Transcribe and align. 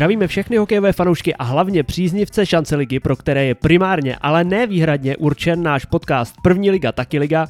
Zdravíme 0.00 0.26
všechny 0.26 0.56
hokejové 0.56 0.92
fanoušky 0.92 1.34
a 1.34 1.44
hlavně 1.44 1.82
příznivce 1.82 2.46
šance 2.46 2.76
ligy, 2.76 3.00
pro 3.00 3.16
které 3.16 3.44
je 3.44 3.54
primárně, 3.54 4.16
ale 4.20 4.44
ne 4.44 4.66
výhradně 4.66 5.16
určen 5.16 5.62
náš 5.62 5.84
podcast 5.84 6.34
První 6.42 6.70
liga, 6.70 6.92
taky 6.92 7.18
liga. 7.18 7.46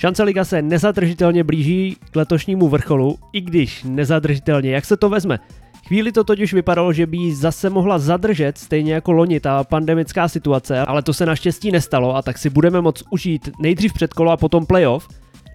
Šance 0.00 0.22
liga 0.22 0.44
se 0.44 0.62
nezadržitelně 0.62 1.44
blíží 1.44 1.96
k 2.10 2.16
letošnímu 2.16 2.68
vrcholu, 2.68 3.18
i 3.32 3.40
když 3.40 3.84
nezadržitelně, 3.84 4.70
jak 4.70 4.84
se 4.84 4.96
to 4.96 5.08
vezme. 5.08 5.38
Chvíli 5.88 6.12
to 6.12 6.24
totiž 6.24 6.54
vypadalo, 6.54 6.92
že 6.92 7.06
by 7.06 7.16
ji 7.16 7.34
zase 7.34 7.70
mohla 7.70 7.98
zadržet, 7.98 8.58
stejně 8.58 8.94
jako 8.94 9.12
loni 9.12 9.40
ta 9.40 9.64
pandemická 9.64 10.28
situace, 10.28 10.80
ale 10.80 11.02
to 11.02 11.12
se 11.12 11.26
naštěstí 11.26 11.70
nestalo 11.70 12.16
a 12.16 12.22
tak 12.22 12.38
si 12.38 12.50
budeme 12.50 12.80
moct 12.80 13.02
užít 13.10 13.50
nejdřív 13.60 13.92
předkolo 13.92 14.30
a 14.30 14.36
potom 14.36 14.66
playoff. 14.66 15.08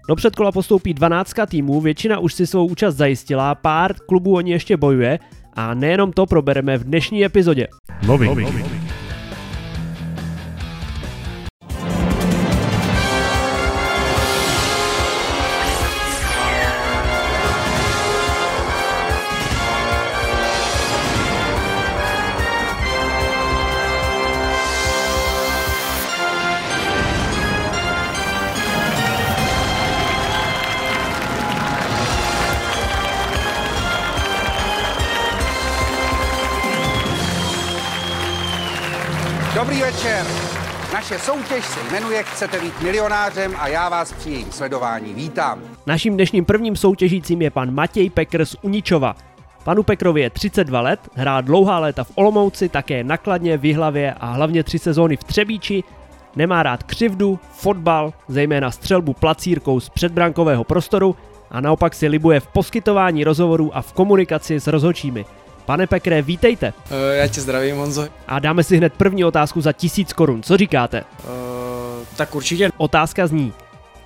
Do 0.08 0.16
předkola 0.16 0.52
postoupí 0.52 0.94
12 0.94 1.32
týmů, 1.48 1.80
většina 1.80 2.18
už 2.18 2.34
si 2.34 2.46
svou 2.46 2.66
účast 2.66 2.96
zajistila, 2.96 3.54
pár 3.54 3.94
klubů 4.08 4.34
o 4.34 4.40
ní 4.40 4.50
ještě 4.50 4.76
bojuje 4.76 5.18
a 5.56 5.74
nejenom 5.74 6.12
to 6.12 6.26
probereme 6.26 6.78
v 6.78 6.84
dnešní 6.84 7.24
epizodě. 7.24 7.66
Loving. 8.06 8.28
Loving. 8.30 8.48
Dobrý 8.48 8.85
soutěž 41.56 41.74
se 41.74 41.92
jmenuje 41.92 42.22
Chcete 42.22 42.60
být 42.60 42.82
milionářem 42.82 43.54
a 43.58 43.68
já 43.68 43.88
vás 43.88 44.12
při 44.12 44.30
jejím 44.30 44.52
sledování 44.52 45.14
vítám. 45.14 45.60
Naším 45.86 46.14
dnešním 46.14 46.44
prvním 46.44 46.76
soutěžícím 46.76 47.42
je 47.42 47.50
pan 47.50 47.74
Matěj 47.74 48.10
Pekr 48.10 48.44
z 48.44 48.56
Uničova. 48.62 49.16
Panu 49.64 49.82
Pekrovi 49.82 50.20
je 50.20 50.30
32 50.30 50.80
let, 50.80 51.00
hrá 51.14 51.40
dlouhá 51.40 51.78
léta 51.78 52.04
v 52.04 52.12
Olomouci, 52.14 52.68
také 52.68 53.04
nakladně, 53.04 53.58
v 53.58 53.64
Jihlavě 53.64 54.14
a 54.20 54.26
hlavně 54.26 54.62
tři 54.62 54.78
sezóny 54.78 55.16
v 55.16 55.24
Třebíči. 55.24 55.84
Nemá 56.36 56.62
rád 56.62 56.82
křivdu, 56.82 57.38
fotbal, 57.52 58.12
zejména 58.28 58.70
střelbu 58.70 59.12
placírkou 59.12 59.80
z 59.80 59.88
předbrankového 59.88 60.64
prostoru 60.64 61.16
a 61.50 61.60
naopak 61.60 61.94
si 61.94 62.08
libuje 62.08 62.40
v 62.40 62.46
poskytování 62.46 63.24
rozhovorů 63.24 63.76
a 63.76 63.82
v 63.82 63.92
komunikaci 63.92 64.60
s 64.60 64.66
rozhodčími. 64.66 65.24
Pane 65.66 65.86
Pekre, 65.86 66.22
vítejte. 66.22 66.72
Uh, 66.90 66.96
já 67.12 67.28
tě 67.28 67.40
zdravím, 67.40 67.76
Honzo. 67.76 68.08
A 68.28 68.38
dáme 68.38 68.62
si 68.62 68.76
hned 68.76 68.92
první 68.92 69.24
otázku 69.24 69.60
za 69.60 69.72
tisíc 69.72 70.12
korun. 70.12 70.42
Co 70.42 70.56
říkáte? 70.56 71.04
Uh, 71.24 72.06
tak 72.16 72.34
určitě. 72.34 72.70
Otázka 72.76 73.26
zní. 73.26 73.52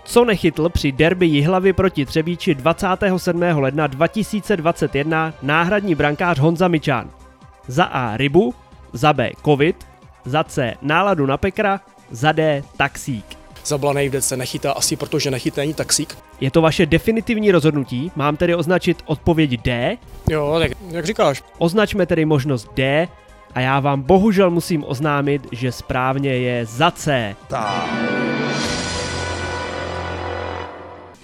Co 0.05 0.25
nechytl 0.25 0.69
při 0.69 0.93
derby 0.93 1.27
Jihlavy 1.27 1.73
proti 1.73 2.07
Třebíči 2.07 2.55
27. 2.55 3.43
ledna 3.43 3.87
2021 3.87 5.35
náhradní 5.43 5.95
brankář 5.95 6.39
Honza 6.39 6.69
Mičán? 6.69 7.11
Za 7.67 7.85
A 7.85 8.17
rybu, 8.17 8.55
za 8.93 9.13
B 9.13 9.31
covid, 9.45 9.87
za 10.25 10.45
C 10.45 10.75
náladu 10.83 11.27
na 11.27 11.37
Pekra, 11.37 11.81
za 12.11 12.33
D 12.33 12.63
taxík. 12.77 13.40
Zablanej 13.67 14.09
v 14.09 14.21
se 14.21 14.37
nechytá 14.37 14.73
asi 14.73 14.97
protože 14.97 15.31
nechytá 15.31 15.63
ani 15.63 15.75
taxík. 15.75 16.19
Je 16.41 16.51
to 16.51 16.63
vaše 16.63 16.87
definitivní 16.87 17.53
rozhodnutí, 17.53 18.13
mám 18.17 18.37
tedy 18.37 18.55
označit 18.55 19.03
odpověď 19.05 19.51
D? 19.63 19.97
Jo, 20.31 20.57
tak 20.59 20.73
jak 20.91 21.07
říkáš. 21.07 21.43
Označme 21.59 22.07
tedy 22.07 22.25
možnost 22.25 22.69
D 22.75 23.09
a 23.55 23.61
já 23.61 23.81
vám 23.81 24.03
bohužel 24.03 24.51
musím 24.51 24.85
oznámit, 24.87 25.47
že 25.53 25.73
správně 25.73 26.31
je 26.31 26.67
za 26.67 26.91
C. 26.91 27.37
Ta. 27.49 27.89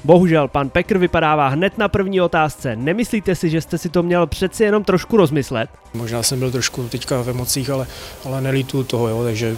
Bohužel, 0.04 0.48
pan 0.48 0.70
Pekr 0.70 0.98
vypadává 0.98 1.48
hned 1.48 1.78
na 1.78 1.88
první 1.88 2.20
otázce. 2.20 2.76
Nemyslíte 2.76 3.34
si, 3.34 3.50
že 3.50 3.60
jste 3.60 3.78
si 3.78 3.88
to 3.88 4.02
měl 4.02 4.26
přeci 4.26 4.64
jenom 4.64 4.84
trošku 4.84 5.16
rozmyslet? 5.16 5.70
Možná 5.94 6.22
jsem 6.22 6.38
byl 6.38 6.50
trošku 6.50 6.88
teďka 6.88 7.22
v 7.22 7.28
emocích, 7.28 7.70
ale, 7.70 7.86
ale 8.24 8.40
nelítu 8.40 8.84
toho, 8.84 9.08
jo, 9.08 9.24
takže... 9.24 9.56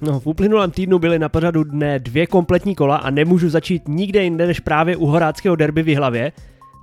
No, 0.00 0.20
v 0.20 0.26
uplynulém 0.26 0.70
týdnu 0.70 0.98
byly 0.98 1.18
na 1.18 1.28
pořadu 1.28 1.64
dne 1.64 1.98
dvě 1.98 2.26
kompletní 2.26 2.74
kola 2.74 2.96
a 2.96 3.10
nemůžu 3.10 3.48
začít 3.48 3.88
nikde 3.88 4.24
jinde 4.24 4.46
než 4.46 4.60
právě 4.60 4.96
u 4.96 5.06
horáckého 5.06 5.56
derby 5.56 5.82
v 5.82 5.96
hlavě. 5.96 6.32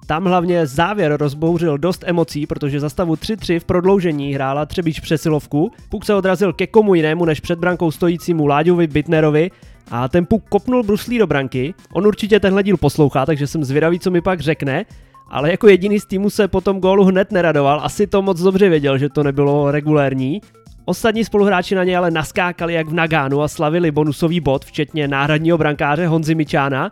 Tam 0.06 0.26
hlavně 0.26 0.68
závěr 0.68 1.18
rozbouřil 1.18 1.78
dost 1.78 2.04
emocí, 2.06 2.48
protože 2.48 2.80
za 2.80 2.90
stavu 2.90 3.14
3-3 3.14 3.60
v 3.60 3.66
prodloužení 3.66 4.34
hrála 4.34 4.66
Třebíč 4.66 5.00
přesilovku. 5.00 5.72
Puk 5.90 6.06
se 6.06 6.16
odrazil 6.16 6.54
ke 6.54 6.68
komu 6.68 6.96
jinému 6.96 7.26
než 7.26 7.40
před 7.40 7.60
brankou 7.60 7.92
stojícímu 7.92 8.48
Láďovi 8.48 8.88
Bitnerovi 8.88 9.52
a 9.92 10.08
ten 10.08 10.26
puk 10.26 10.44
kopnul 10.50 10.84
bruslí 10.84 11.18
do 11.18 11.28
branky. 11.28 11.74
On 11.94 12.08
určitě 12.08 12.40
tenhle 12.40 12.64
díl 12.64 12.78
poslouchá, 12.78 13.26
takže 13.26 13.48
jsem 13.48 13.64
zvědavý, 13.64 14.00
co 14.00 14.12
mi 14.12 14.22
pak 14.22 14.40
řekne. 14.40 14.86
Ale 15.30 15.52
jako 15.52 15.68
jediný 15.68 16.00
z 16.00 16.06
týmu 16.06 16.30
se 16.30 16.48
potom 16.48 16.80
gólu 16.80 17.04
hned 17.04 17.32
neradoval, 17.32 17.80
asi 17.84 18.08
to 18.08 18.22
moc 18.22 18.42
dobře 18.42 18.70
věděl, 18.70 18.98
že 18.98 19.10
to 19.10 19.24
nebylo 19.24 19.72
regulérní. 19.72 20.42
Ostatní 20.86 21.26
spoluhráči 21.26 21.76
na 21.76 21.84
ně 21.84 21.98
ale 21.98 22.12
naskákali 22.12 22.74
jak 22.74 22.88
v 22.88 22.94
Nagánu 22.94 23.42
a 23.42 23.48
slavili 23.48 23.92
bonusový 23.92 24.40
bod, 24.40 24.66
včetně 24.66 25.08
náhradního 25.08 25.58
brankáře 25.58 26.08
Honzy 26.08 26.36
Mičána. 26.36 26.92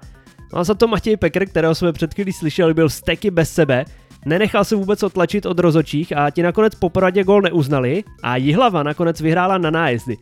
No 0.53 0.59
a 0.59 0.63
za 0.63 0.74
to 0.74 0.88
Matěj 0.88 1.18
Pekr, 1.18 1.46
kterého 1.46 1.75
jsme 1.75 1.94
před 1.94 2.13
chvílí 2.13 2.34
slyšeli, 2.34 2.74
byl 2.74 2.90
steky 2.90 3.31
bez 3.31 3.53
sebe, 3.53 3.85
nenechal 4.25 4.66
se 4.66 4.75
vůbec 4.75 5.03
otlačit 5.03 5.46
od 5.46 5.59
rozočích 5.59 6.18
a 6.18 6.30
ti 6.30 6.44
nakonec 6.44 6.75
po 6.75 6.90
poradě 6.90 7.24
gol 7.24 7.41
neuznali 7.41 8.03
a 8.24 8.35
Jihlava 8.35 8.84
nakonec 8.84 9.22
vyhrála 9.22 9.57
na 9.57 9.69
nájezdy. 9.69 10.18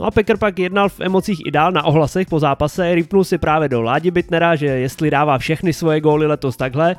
No 0.00 0.06
a 0.06 0.10
Pekr 0.10 0.36
pak 0.36 0.58
jednal 0.58 0.88
v 0.88 1.00
emocích 1.00 1.46
i 1.46 1.50
dál 1.50 1.72
na 1.72 1.84
ohlasech 1.84 2.26
po 2.26 2.38
zápase, 2.38 2.94
rypnul 2.94 3.24
si 3.24 3.38
právě 3.38 3.68
do 3.68 3.82
Ládi 3.82 4.10
Bitnera, 4.10 4.56
že 4.56 4.66
jestli 4.66 5.10
dává 5.10 5.38
všechny 5.38 5.72
svoje 5.72 6.00
góly 6.00 6.26
letos 6.26 6.56
takhle, 6.56 6.96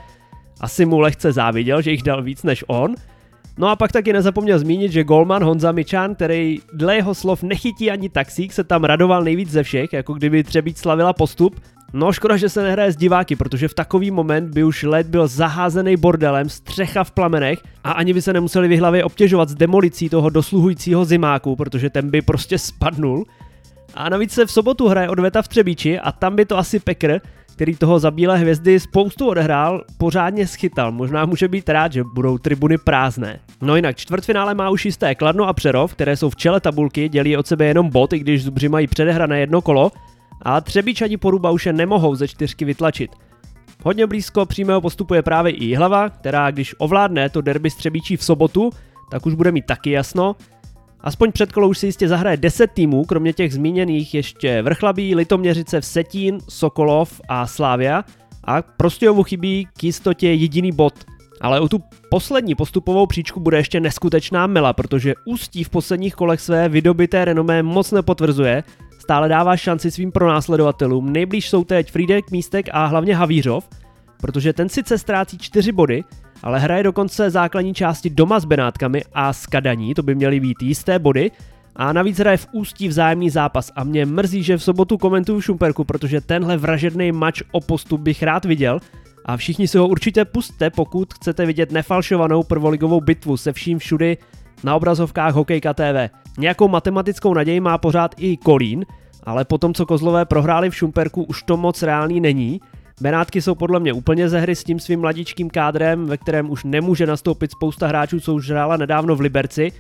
asi 0.60 0.86
mu 0.86 1.00
lehce 1.00 1.32
záviděl, 1.32 1.82
že 1.82 1.92
jich 1.92 2.04
dal 2.04 2.24
víc 2.24 2.44
než 2.44 2.64
on– 2.68 2.96
No 3.58 3.68
a 3.68 3.76
pak 3.76 3.92
taky 3.92 4.14
nezapomněl 4.14 4.60
zmínit, 4.60 4.92
že 4.92 5.04
Golman 5.04 5.44
Honza 5.44 5.72
Mičan, 5.72 6.16
který 6.16 6.60
dle 6.74 6.96
jeho 6.96 7.16
slov 7.16 7.44
nechytí 7.44 7.92
ani 7.92 8.10
taxík, 8.10 8.54
se 8.54 8.64
tam 8.64 8.84
radoval 8.84 9.24
nejvíc 9.24 9.50
ze 9.50 9.64
všech, 9.64 9.94
jako 9.94 10.14
kdyby 10.14 10.44
Třebíč 10.44 10.78
slavila 10.78 11.14
postup. 11.14 11.60
No 11.94 12.12
škoda, 12.12 12.38
že 12.38 12.50
se 12.50 12.64
nehraje 12.64 12.92
s 12.92 12.96
diváky, 12.96 13.36
protože 13.36 13.68
v 13.68 13.74
takový 13.74 14.12
moment 14.12 14.54
by 14.54 14.64
už 14.64 14.84
led 14.84 15.08
byl 15.08 15.28
zaházený 15.28 15.98
bordelem, 15.98 16.50
střecha 16.50 17.04
v 17.04 17.12
plamenech 17.12 17.60
a 17.84 17.92
ani 17.92 18.14
by 18.14 18.22
se 18.22 18.34
nemuseli 18.34 18.68
v 18.68 18.80
hlavě 18.80 19.04
obtěžovat 19.04 19.50
s 19.50 19.56
demolicí 19.56 20.10
toho 20.10 20.30
dosluhujícího 20.30 21.06
zimáku, 21.06 21.56
protože 21.56 21.90
ten 21.90 22.10
by 22.10 22.22
prostě 22.22 22.58
spadnul. 22.58 23.26
A 23.94 24.10
navíc 24.10 24.32
se 24.32 24.46
v 24.46 24.52
sobotu 24.52 24.88
hraje 24.88 25.10
odveta 25.10 25.42
v 25.42 25.48
Třebíči 25.48 26.00
a 26.00 26.12
tam 26.12 26.36
by 26.36 26.46
to 26.46 26.58
asi 26.58 26.80
Pekr, 26.80 27.20
který 27.54 27.76
toho 27.76 28.00
za 28.00 28.12
bílé 28.12 28.38
hvězdy 28.38 28.80
spoustu 28.80 29.28
odehrál, 29.28 29.84
pořádně 29.98 30.48
schytal. 30.48 30.92
Možná 30.92 31.26
může 31.26 31.48
být 31.48 31.70
rád, 31.70 31.94
že 31.94 32.04
budou 32.04 32.38
tribuny 32.38 32.78
prázdné. 32.78 33.40
No 33.62 33.76
jinak, 33.76 33.98
čtvrtfinále 33.98 34.56
má 34.56 34.70
už 34.70 34.86
jisté 34.86 35.16
Kladno 35.16 35.48
a 35.48 35.54
Přerov, 35.54 35.94
které 35.94 36.18
jsou 36.18 36.30
v 36.30 36.36
čele 36.36 36.60
tabulky, 36.60 37.10
dělí 37.10 37.38
od 37.38 37.48
sebe 37.48 37.66
jenom 37.66 37.90
bod, 37.90 38.14
i 38.14 38.20
když 38.20 38.44
Zubři 38.44 38.70
mají 38.70 38.88
předehrané 38.88 39.40
jedno 39.40 39.62
kolo, 39.62 39.92
a 40.42 40.62
Třebíč 40.62 41.02
ani 41.02 41.18
Poruba 41.18 41.52
už 41.52 41.66
je 41.66 41.74
nemohou 41.74 42.16
ze 42.16 42.28
čtyřky 42.28 42.66
vytlačit. 42.66 43.12
Hodně 43.84 44.08
blízko 44.08 44.46
přímého 44.46 44.82
postupu 44.82 45.14
je 45.14 45.22
právě 45.22 45.52
i 45.52 45.66
Jihlava, 45.66 46.10
která 46.10 46.52
když 46.52 46.76
ovládne 46.78 47.30
to 47.30 47.42
derby 47.42 47.70
s 47.70 47.76
Třebíčí 47.76 48.18
v 48.18 48.24
sobotu, 48.24 48.70
tak 49.12 49.26
už 49.26 49.34
bude 49.34 49.52
mít 49.52 49.66
taky 49.66 49.92
jasno. 49.92 50.36
Aspoň 51.04 51.32
před 51.32 51.52
kolo 51.52 51.68
už 51.68 51.78
si 51.78 51.86
jistě 51.86 52.08
zahraje 52.08 52.38
10 52.38 52.72
týmů, 52.72 53.06
kromě 53.06 53.34
těch 53.34 53.54
zmíněných 53.54 54.14
ještě 54.14 54.62
Vrchlabí, 54.62 55.16
Litoměřice, 55.16 55.82
Vsetín, 55.82 56.40
Sokolov 56.50 57.22
a 57.30 57.48
Slávia 57.48 58.04
a 58.44 58.62
Prostějovu 58.62 59.24
chybí 59.24 59.68
k 59.78 59.84
jistotě 59.84 60.28
jediný 60.28 60.72
bod. 60.72 60.94
Ale 61.42 61.60
o 61.60 61.70
tu 61.70 61.84
poslední 62.10 62.56
postupovou 62.56 63.08
příčku 63.08 63.40
bude 63.40 63.58
ještě 63.58 63.80
neskutečná 63.80 64.48
mela, 64.48 64.74
protože 64.74 65.14
Ústí 65.26 65.64
v 65.64 65.70
posledních 65.70 66.16
kolech 66.16 66.42
své 66.42 66.70
vydobité 66.70 67.26
renomé 67.26 67.64
moc 67.64 67.92
nepotvrzuje, 67.92 68.64
stále 69.00 69.30
dává 69.30 69.58
šanci 69.58 69.92
svým 69.92 70.12
pronásledovatelům, 70.12 71.14
nejblíž 71.14 71.50
jsou 71.50 71.64
teď 71.64 71.92
Frídek, 71.92 72.32
Místek 72.32 72.70
a 72.72 72.86
hlavně 72.86 73.16
Havířov, 73.16 73.70
protože 74.22 74.54
ten 74.54 74.70
sice 74.70 74.98
ztrácí 74.98 75.38
4 75.38 75.72
body, 75.72 76.04
ale 76.44 76.60
hraje 76.60 76.84
dokonce 76.84 77.30
základní 77.30 77.74
části 77.74 78.10
doma 78.10 78.40
s 78.40 78.46
Benátkami 78.46 79.02
a 79.14 79.34
s 79.34 79.46
Kadaní, 79.46 79.94
to 79.94 80.04
by 80.04 80.16
měly 80.16 80.40
být 80.40 80.58
jisté 80.62 81.00
body, 81.00 81.32
a 81.76 81.94
navíc 81.94 82.18
hraje 82.18 82.38
v 82.38 82.48
ústí 82.52 82.88
vzájemný 82.88 83.30
zápas 83.30 83.72
a 83.76 83.84
mě 83.84 84.06
mrzí, 84.06 84.44
že 84.44 84.58
v 84.58 84.64
sobotu 84.64 84.98
komentuju 84.98 85.42
Šumperku, 85.42 85.84
protože 85.84 86.22
tenhle 86.22 86.58
vražedný 86.58 87.12
mač 87.12 87.42
o 87.52 87.62
postup 87.62 88.02
bych 88.02 88.24
rád 88.24 88.46
viděl. 88.46 88.80
A 89.26 89.38
všichni 89.38 89.68
si 89.68 89.78
ho 89.78 89.88
určitě 89.88 90.26
puste, 90.26 90.70
pokud 90.70 91.14
chcete 91.14 91.46
vidět 91.46 91.72
nefalšovanou 91.72 92.44
prvoligovou 92.44 93.02
bitvu 93.02 93.38
se 93.38 93.54
vším 93.54 93.80
všudy 93.80 94.18
na 94.64 94.76
obrazovkách 94.76 95.34
Hokejka 95.34 95.74
TV. 95.74 96.10
Nějakou 96.38 96.68
matematickou 96.68 97.34
naději 97.34 97.60
má 97.60 97.78
pořád 97.78 98.16
i 98.18 98.38
Kolín, 98.38 98.86
ale 99.24 99.46
potom 99.46 99.74
co 99.74 99.86
Kozlové 99.86 100.26
prohráli 100.26 100.70
v 100.70 100.76
Šumperku 100.76 101.24
už 101.24 101.44
to 101.44 101.58
moc 101.58 101.84
reálný 101.84 102.22
není 102.22 102.62
Benátky 103.02 103.42
jsou 103.42 103.56
podle 103.56 103.80
mě 103.80 103.94
úplně 103.94 104.30
ze 104.30 104.40
hry 104.40 104.56
s 104.56 104.64
tím 104.64 104.80
svým 104.80 105.00
mladičkým 105.00 105.50
kádrem, 105.50 106.06
ve 106.06 106.18
kterém 106.18 106.50
už 106.50 106.64
nemůže 106.64 107.06
nastoupit 107.06 107.52
spousta 107.52 107.88
hráčů, 107.88 108.20
co 108.20 108.34
už 108.34 108.50
hrála 108.50 108.78
nedávno 108.78 109.16
v 109.16 109.22
Liberci. 109.22 109.72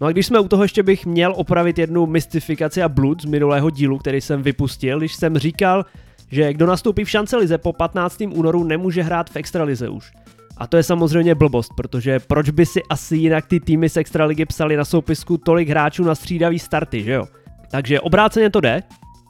No 0.00 0.06
a 0.06 0.12
když 0.12 0.26
jsme 0.26 0.40
u 0.40 0.48
toho 0.48 0.62
ještě 0.62 0.82
bych 0.82 1.06
měl 1.06 1.32
opravit 1.36 1.78
jednu 1.78 2.06
mystifikaci 2.06 2.82
a 2.82 2.88
blud 2.88 3.22
z 3.22 3.24
minulého 3.24 3.70
dílu, 3.70 3.98
který 3.98 4.20
jsem 4.20 4.42
vypustil, 4.42 4.98
když 4.98 5.14
jsem 5.14 5.38
říkal, 5.38 5.84
že 6.30 6.52
kdo 6.52 6.66
nastoupí 6.66 7.04
v 7.04 7.10
šancelize 7.10 7.58
po 7.58 7.72
15. 7.72 8.20
únoru 8.20 8.64
nemůže 8.64 9.02
hrát 9.02 9.30
v 9.30 9.36
extralize 9.36 9.88
už. 9.88 10.12
A 10.56 10.66
to 10.66 10.76
je 10.76 10.82
samozřejmě 10.82 11.34
blbost, 11.34 11.70
protože 11.76 12.20
proč 12.20 12.50
by 12.50 12.66
si 12.66 12.80
asi 12.90 13.16
jinak 13.16 13.46
ty 13.46 13.60
týmy 13.60 13.88
z 13.88 13.96
extraligy 13.96 14.46
psali 14.46 14.76
na 14.76 14.84
soupisku 14.84 15.38
tolik 15.38 15.68
hráčů 15.68 16.04
na 16.04 16.14
střídavý 16.14 16.58
starty, 16.58 17.02
že 17.02 17.12
jo? 17.12 17.24
Takže 17.70 18.00
obráceně 18.00 18.50
to 18.50 18.60
jde, 18.60 18.82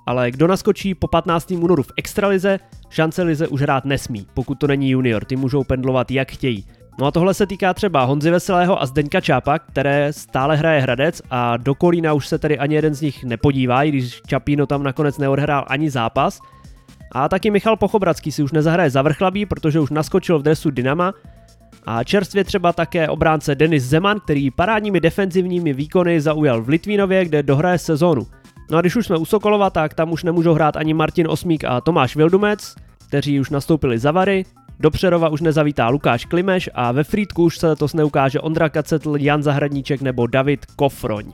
ale 0.07 0.31
kdo 0.31 0.47
naskočí 0.47 0.95
po 0.95 1.09
15. 1.09 1.51
únoru 1.51 1.83
v 1.83 1.93
extralize, 1.97 2.59
šance 2.91 3.23
lize 3.23 3.49
už 3.49 3.61
hrát 3.61 3.85
nesmí, 3.85 4.27
pokud 4.35 4.59
to 4.59 4.67
není 4.67 4.91
junior, 4.91 5.25
ty 5.25 5.37
můžou 5.37 5.65
pendlovat 5.65 6.11
jak 6.11 6.33
chtějí. 6.33 6.67
No 6.99 7.07
a 7.07 7.11
tohle 7.11 7.35
se 7.35 7.47
týká 7.47 7.75
třeba 7.75 8.05
Honzy 8.05 8.31
Veselého 8.31 8.83
a 8.83 8.87
Zdeňka 8.87 9.21
Čápa, 9.21 9.59
které 9.59 10.13
stále 10.13 10.57
hraje 10.57 10.81
Hradec 10.81 11.23
a 11.31 11.57
do 11.57 11.75
Kolína 11.75 12.13
už 12.13 12.29
se 12.29 12.39
tedy 12.39 12.59
ani 12.59 12.75
jeden 12.75 12.95
z 12.95 13.01
nich 13.01 13.25
nepodívá, 13.25 13.83
i 13.83 13.89
když 13.89 14.21
Čapíno 14.27 14.67
tam 14.67 14.83
nakonec 14.83 15.19
neodhrál 15.19 15.65
ani 15.69 15.91
zápas. 15.91 16.41
A 17.13 17.29
taky 17.29 17.51
Michal 17.51 17.77
Pochobradský 17.77 18.33
si 18.33 18.43
už 18.43 18.53
nezahraje 18.53 18.91
za 18.91 19.03
vrchlabí, 19.03 19.47
protože 19.47 19.81
už 19.81 19.91
naskočil 19.91 20.39
v 20.39 20.43
dresu 20.43 20.71
Dynama. 20.71 21.15
A 21.87 22.05
čerstvě 22.05 22.45
třeba 22.45 22.73
také 22.73 23.09
obránce 23.09 23.55
Denis 23.55 23.85
Zeman, 23.85 24.21
který 24.21 24.51
parádními 24.51 25.01
defenzivními 25.01 25.73
výkony 25.73 26.21
zaujal 26.21 26.63
v 26.63 26.69
Litvínově, 26.69 27.25
kde 27.25 27.43
dohraje 27.43 27.79
sezónu. 27.79 28.27
No 28.71 28.79
a 28.79 28.81
když 28.81 28.97
už 28.97 29.07
jsme 29.07 29.17
u 29.17 29.25
Sokolova, 29.25 29.71
tak 29.71 29.95
tam 29.95 30.13
už 30.13 30.25
nemůžou 30.25 30.55
hrát 30.55 30.77
ani 30.77 30.95
Martin 30.95 31.29
Osmík 31.29 31.65
a 31.65 31.81
Tomáš 31.81 32.17
Vildumec, 32.17 32.75
kteří 33.09 33.41
už 33.41 33.51
nastoupili 33.51 33.99
za 33.99 34.11
Vary. 34.11 34.45
Do 34.81 34.91
Přerova 34.91 35.29
už 35.29 35.41
nezavítá 35.41 35.89
Lukáš 35.89 36.25
Klimeš 36.25 36.71
a 36.75 36.93
ve 36.93 37.05
Frýdku 37.05 37.45
už 37.45 37.59
se 37.59 37.69
letos 37.69 37.95
neukáže 37.95 38.41
Ondra 38.41 38.69
Kacetl, 38.69 39.17
Jan 39.19 39.43
Zahradníček 39.43 40.03
nebo 40.03 40.27
David 40.27 40.67
Kofroň. 40.77 41.33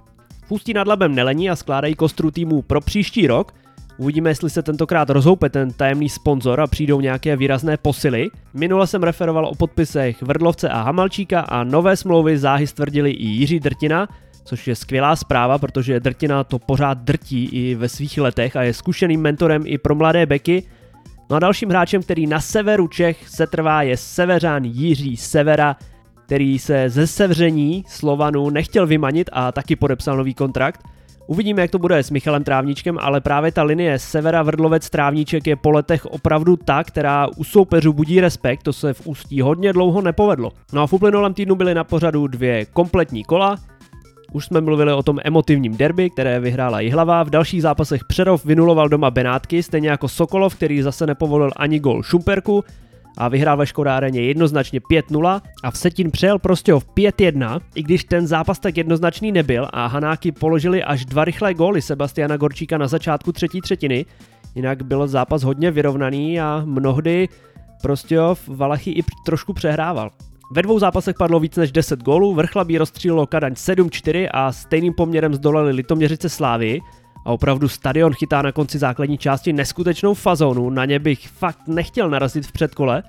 V 0.50 0.74
nad 0.74 0.86
Labem 0.86 1.14
nelení 1.14 1.50
a 1.50 1.56
skládají 1.56 1.94
kostru 1.94 2.30
týmu 2.30 2.62
pro 2.62 2.80
příští 2.80 3.26
rok. 3.26 3.54
Uvidíme, 3.98 4.30
jestli 4.30 4.50
se 4.50 4.62
tentokrát 4.62 5.10
rozhoupe 5.10 5.48
ten 5.48 5.70
tajemný 5.70 6.08
sponzor 6.08 6.60
a 6.60 6.66
přijdou 6.66 7.00
nějaké 7.00 7.36
výrazné 7.36 7.76
posily. 7.76 8.30
Minule 8.54 8.86
jsem 8.86 9.02
referoval 9.02 9.46
o 9.46 9.54
podpisech 9.54 10.22
Vrdlovce 10.22 10.68
a 10.68 10.82
Hamalčíka 10.82 11.40
a 11.40 11.64
nové 11.64 11.96
smlouvy 11.96 12.38
záhy 12.38 12.66
stvrdili 12.66 13.10
i 13.10 13.26
Jiří 13.26 13.60
Drtina, 13.60 14.08
což 14.44 14.68
je 14.68 14.76
skvělá 14.76 15.16
zpráva, 15.16 15.58
protože 15.58 16.00
Drtina 16.00 16.44
to 16.44 16.58
pořád 16.58 16.98
drtí 16.98 17.44
i 17.44 17.74
ve 17.74 17.88
svých 17.88 18.18
letech 18.18 18.56
a 18.56 18.62
je 18.62 18.74
zkušeným 18.74 19.20
mentorem 19.20 19.62
i 19.66 19.78
pro 19.78 19.94
mladé 19.94 20.26
beky. 20.26 20.62
No 21.30 21.36
a 21.36 21.38
dalším 21.38 21.68
hráčem, 21.68 22.02
který 22.02 22.26
na 22.26 22.40
severu 22.40 22.88
Čech 22.88 23.28
se 23.28 23.46
trvá, 23.46 23.82
je 23.82 23.96
severán 23.96 24.64
Jiří 24.64 25.16
Severa, 25.16 25.76
který 26.26 26.58
se 26.58 26.90
ze 26.90 27.06
sevření 27.06 27.84
Slovanu 27.88 28.50
nechtěl 28.50 28.86
vymanit 28.86 29.30
a 29.32 29.52
taky 29.52 29.76
podepsal 29.76 30.16
nový 30.16 30.34
kontrakt. 30.34 30.80
Uvidíme, 31.26 31.62
jak 31.62 31.70
to 31.70 31.78
bude 31.78 31.98
s 31.98 32.10
Michalem 32.10 32.44
Trávníčkem, 32.44 32.98
ale 33.00 33.20
právě 33.20 33.52
ta 33.52 33.62
linie 33.62 33.98
Severa 33.98 34.42
Vrdlovec 34.42 34.90
Trávníček 34.90 35.46
je 35.46 35.56
po 35.56 35.70
letech 35.70 36.06
opravdu 36.06 36.56
ta, 36.56 36.84
která 36.84 37.26
u 37.36 37.44
soupeřů 37.44 37.92
budí 37.92 38.20
respekt, 38.20 38.62
to 38.62 38.72
se 38.72 38.94
v 38.94 39.06
Ústí 39.06 39.40
hodně 39.40 39.72
dlouho 39.72 40.00
nepovedlo. 40.00 40.52
No 40.72 40.82
a 40.82 40.86
v 40.86 40.92
uplynulém 40.92 41.34
týdnu 41.34 41.54
byly 41.54 41.74
na 41.74 41.84
pořadu 41.84 42.26
dvě 42.26 42.64
kompletní 42.64 43.24
kola, 43.24 43.56
už 44.32 44.46
jsme 44.46 44.60
mluvili 44.60 44.92
o 44.92 45.02
tom 45.02 45.18
emotivním 45.24 45.76
derby, 45.76 46.10
které 46.10 46.40
vyhrála 46.40 46.80
Jihlava, 46.80 47.22
v 47.22 47.30
dalších 47.30 47.62
zápasech 47.62 48.04
Přerov 48.04 48.44
vynuloval 48.44 48.88
doma 48.88 49.10
Benátky, 49.10 49.62
stejně 49.62 49.88
jako 49.88 50.08
Sokolov, 50.08 50.54
který 50.54 50.82
zase 50.82 51.06
nepovolil 51.06 51.50
ani 51.56 51.78
gol 51.78 52.02
Šumperku. 52.02 52.64
A 53.18 53.28
vyhrál 53.28 53.56
ve 53.56 53.66
Škodáreně 53.66 54.22
jednoznačně 54.22 54.80
5-0 54.80 55.40
a 55.62 55.70
v 55.70 55.78
Setin 55.78 56.10
přejel 56.10 56.38
prostě 56.38 56.74
v 56.74 56.86
5-1, 56.86 57.60
i 57.74 57.82
když 57.82 58.04
ten 58.04 58.26
zápas 58.26 58.58
tak 58.58 58.76
jednoznačný 58.76 59.32
nebyl 59.32 59.68
a 59.72 59.86
Hanáky 59.86 60.32
položili 60.32 60.84
až 60.84 61.04
dva 61.04 61.24
rychlé 61.24 61.54
góly 61.54 61.82
Sebastiana 61.82 62.36
Gorčíka 62.36 62.78
na 62.78 62.88
začátku 62.88 63.32
třetí 63.32 63.60
třetiny, 63.60 64.06
jinak 64.54 64.82
byl 64.82 65.08
zápas 65.08 65.42
hodně 65.42 65.70
vyrovnaný 65.70 66.40
a 66.40 66.62
mnohdy 66.64 67.28
prostě 67.82 68.18
Valachy 68.48 68.90
i 68.90 69.02
trošku 69.26 69.52
přehrával. 69.52 70.10
Ve 70.52 70.62
dvou 70.62 70.78
zápasech 70.78 71.16
padlo 71.18 71.40
víc 71.40 71.56
než 71.56 71.72
10 71.72 72.02
gólů, 72.02 72.34
Vrchlabí 72.34 72.78
rozstřílilo 72.78 73.26
Kadaň 73.26 73.52
7-4 73.52 74.28
a 74.32 74.52
stejným 74.52 74.94
poměrem 74.94 75.34
zdolali 75.34 75.72
Litoměřice 75.72 76.28
Slávy. 76.28 76.80
A 77.26 77.32
opravdu 77.32 77.68
stadion 77.68 78.12
chytá 78.12 78.42
na 78.42 78.52
konci 78.52 78.78
základní 78.78 79.18
části 79.18 79.52
neskutečnou 79.52 80.14
fazonu, 80.14 80.70
na 80.70 80.84
ně 80.84 80.98
bych 80.98 81.28
fakt 81.28 81.68
nechtěl 81.68 82.10
narazit 82.10 82.46
v 82.46 82.52
předkole. 82.52 83.02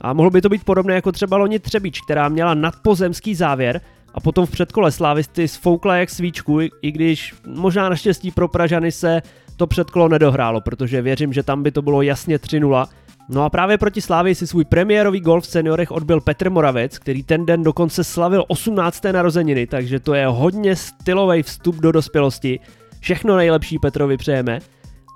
A 0.00 0.12
mohlo 0.12 0.30
by 0.30 0.40
to 0.40 0.48
být 0.48 0.64
podobné 0.64 0.94
jako 0.94 1.12
třeba 1.12 1.36
loni 1.36 1.58
Třebíč, 1.58 2.00
která 2.00 2.28
měla 2.28 2.54
nadpozemský 2.54 3.34
závěr 3.34 3.80
a 4.14 4.20
potom 4.20 4.46
v 4.46 4.50
předkole 4.50 4.92
Slávisty 4.92 5.48
sfoukla 5.48 5.96
jak 5.96 6.10
svíčku, 6.10 6.60
i 6.60 6.92
když 6.92 7.34
možná 7.46 7.88
naštěstí 7.88 8.30
pro 8.30 8.48
Pražany 8.48 8.92
se 8.92 9.22
to 9.56 9.66
předkolo 9.66 10.08
nedohrálo, 10.08 10.60
protože 10.60 11.02
věřím, 11.02 11.32
že 11.32 11.42
tam 11.42 11.62
by 11.62 11.70
to 11.70 11.82
bylo 11.82 12.02
jasně 12.02 12.38
3-0 12.38 12.86
No 13.32 13.44
a 13.44 13.50
právě 13.50 13.78
proti 13.78 14.00
Slávii 14.00 14.34
si 14.34 14.46
svůj 14.46 14.64
premiérový 14.64 15.20
gol 15.20 15.40
v 15.40 15.46
seniorech 15.46 15.90
odbil 15.90 16.20
Petr 16.20 16.50
Moravec, 16.50 16.98
který 16.98 17.22
ten 17.22 17.46
den 17.46 17.62
dokonce 17.62 18.04
slavil 18.04 18.44
18. 18.48 19.04
narozeniny, 19.04 19.66
takže 19.66 20.00
to 20.00 20.14
je 20.14 20.26
hodně 20.26 20.76
stylový 20.76 21.42
vstup 21.42 21.76
do 21.76 21.92
dospělosti. 21.92 22.60
Všechno 23.00 23.36
nejlepší 23.36 23.78
Petrovi 23.78 24.16
přejeme. 24.16 24.58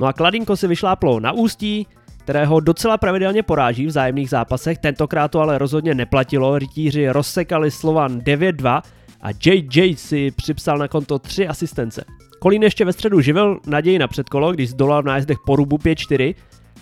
No 0.00 0.06
a 0.06 0.12
Kladinko 0.12 0.56
si 0.56 0.68
vyšláplo 0.68 1.20
na 1.20 1.32
ústí, 1.32 1.86
kterého 2.18 2.60
docela 2.60 2.98
pravidelně 2.98 3.42
poráží 3.42 3.86
v 3.86 3.90
zájemných 3.90 4.30
zápasech, 4.30 4.78
tentokrát 4.78 5.30
to 5.30 5.40
ale 5.40 5.58
rozhodně 5.58 5.94
neplatilo, 5.94 6.58
rytíři 6.58 7.08
rozsekali 7.08 7.70
Slovan 7.70 8.18
9-2 8.18 8.82
a 9.22 9.28
JJ 9.46 9.96
si 9.96 10.30
připsal 10.30 10.78
na 10.78 10.88
konto 10.88 11.18
3 11.18 11.48
asistence. 11.48 12.04
Kolín 12.38 12.62
ještě 12.62 12.84
ve 12.84 12.92
středu 12.92 13.20
živil 13.20 13.60
naději 13.66 13.98
na 13.98 14.08
předkolo, 14.08 14.52
když 14.52 14.70
zdolal 14.70 15.02
v 15.02 15.06
nájezdech 15.06 15.38
porubu 15.46 15.76
5-4, 15.76 16.34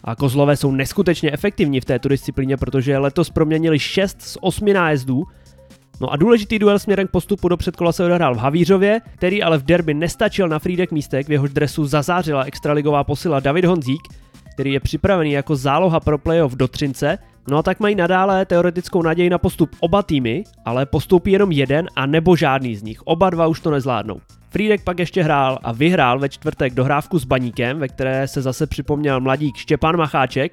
a 0.04 0.16
kozlové 0.16 0.56
jsou 0.56 0.70
neskutečně 0.70 1.30
efektivní 1.32 1.80
v 1.80 1.84
této 1.84 2.08
disciplíně, 2.08 2.56
protože 2.56 2.98
letos 2.98 3.30
proměnili 3.30 3.78
6 3.78 4.22
z 4.22 4.38
8 4.40 4.72
nájezdů. 4.72 5.24
No 6.00 6.12
a 6.12 6.16
důležitý 6.16 6.58
duel 6.58 6.78
směrem 6.78 7.06
k 7.06 7.10
postupu 7.10 7.48
do 7.48 7.56
předkola 7.56 7.92
se 7.92 8.04
odehrál 8.04 8.34
v 8.34 8.38
Havířově, 8.38 9.00
který 9.14 9.42
ale 9.42 9.58
v 9.58 9.62
derby 9.62 9.94
nestačil 9.94 10.48
na 10.48 10.58
Frídek 10.58 10.92
místek, 10.92 11.28
v 11.28 11.32
jehož 11.32 11.50
dresu 11.50 11.86
zazářila 11.86 12.42
extraligová 12.42 13.04
posila 13.04 13.40
David 13.40 13.64
Honzík, 13.64 14.00
který 14.52 14.72
je 14.72 14.80
připravený 14.80 15.32
jako 15.32 15.56
záloha 15.56 16.00
pro 16.00 16.18
playoff 16.18 16.54
do 16.54 16.68
Třince. 16.68 17.18
No 17.50 17.58
a 17.58 17.62
tak 17.62 17.80
mají 17.80 17.94
nadále 17.94 18.46
teoretickou 18.46 19.02
naději 19.02 19.30
na 19.30 19.38
postup 19.38 19.70
oba 19.80 20.02
týmy, 20.02 20.44
ale 20.64 20.86
postoupí 20.86 21.32
jenom 21.32 21.52
jeden 21.52 21.88
a 21.96 22.06
nebo 22.06 22.36
žádný 22.36 22.76
z 22.76 22.82
nich. 22.82 23.02
Oba 23.02 23.30
dva 23.30 23.46
už 23.46 23.60
to 23.60 23.70
nezvládnou. 23.70 24.20
Frídek 24.52 24.84
pak 24.84 24.98
ještě 24.98 25.22
hrál 25.22 25.58
a 25.62 25.72
vyhrál 25.72 26.18
ve 26.18 26.28
čtvrtek 26.28 26.74
dohrávku 26.74 27.18
s 27.18 27.24
Baníkem, 27.24 27.78
ve 27.78 27.88
které 27.88 28.28
se 28.28 28.42
zase 28.42 28.66
připomněl 28.66 29.20
mladík 29.20 29.56
Štěpán 29.56 29.96
Macháček. 29.96 30.52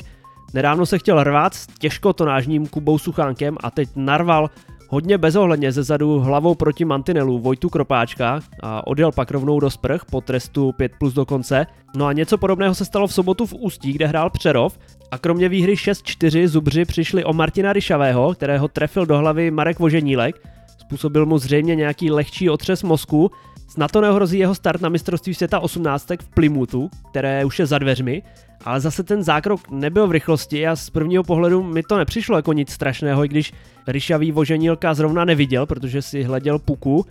Nedávno 0.53 0.86
se 0.86 1.00
chtěl 1.00 1.24
rvát 1.24 1.53
s 1.53 1.68
těžkotonážním 1.68 2.68
Kubou 2.68 2.98
Suchánkem 2.98 3.58
a 3.63 3.72
teď 3.72 3.89
narval 3.96 4.50
hodně 4.88 5.18
bezohledně 5.18 5.72
ze 5.72 5.84
zadu 5.84 6.20
hlavou 6.20 6.56
proti 6.56 6.86
mantinelu 6.86 7.39
Vojtu 7.39 7.70
Kropáčka 7.70 8.39
a 8.63 8.88
odjel 8.88 9.12
pak 9.12 9.32
rovnou 9.32 9.60
do 9.60 9.70
sprch 9.70 10.06
po 10.12 10.22
trestu 10.22 10.72
5 10.72 10.91
plus 11.00 11.13
do 11.13 11.25
konce. 11.25 11.65
No 11.96 12.06
a 12.06 12.13
něco 12.13 12.38
podobného 12.38 12.75
se 12.75 12.86
stalo 12.86 13.08
v 13.08 13.13
sobotu 13.13 13.46
v 13.46 13.53
Ústí, 13.53 13.94
kde 13.94 14.08
hrál 14.08 14.29
Přerov 14.29 14.79
a 15.12 15.18
kromě 15.18 15.50
výhry 15.50 15.74
6-4 15.74 16.48
Zubři 16.48 16.86
přišli 16.86 17.24
o 17.24 17.34
Martina 17.34 17.74
Ryšavého, 17.74 18.34
kterého 18.34 18.68
trefil 18.68 19.06
do 19.06 19.18
hlavy 19.18 19.51
Marek 19.51 19.79
Voženílek. 19.79 20.50
Způsobil 20.77 21.25
mu 21.25 21.38
zřejmě 21.38 21.75
nějaký 21.75 22.12
lehčí 22.12 22.50
otřes 22.50 22.84
mozku 22.84 23.32
Snad 23.70 23.92
to 23.92 24.02
neohrozí 24.02 24.40
jeho 24.40 24.56
start 24.56 24.82
na 24.82 24.90
mistrovství 24.90 25.34
světa 25.34 25.60
18 25.60 26.10
v 26.22 26.30
Plymouthu, 26.30 26.90
které 27.10 27.46
už 27.46 27.60
je 27.60 27.66
za 27.66 27.78
dveřmi, 27.78 28.24
ale 28.66 28.80
zase 28.80 29.04
ten 29.04 29.24
zákrok 29.24 29.70
nebyl 29.70 30.08
v 30.08 30.12
rychlosti 30.12 30.68
a 30.68 30.76
z 30.76 30.90
prvního 30.90 31.24
pohledu 31.24 31.64
mi 31.64 31.84
to 31.84 31.98
nepřišlo 31.98 32.36
jako 32.36 32.54
nic 32.54 32.72
strašného, 32.72 33.26
i 33.26 33.28
když 33.28 33.54
Ryšavý 33.88 34.32
voženílka 34.32 34.94
zrovna 34.94 35.26
neviděl, 35.26 35.66
protože 35.66 36.02
si 36.02 36.24
hleděl 36.24 36.60
puku. 36.60 37.06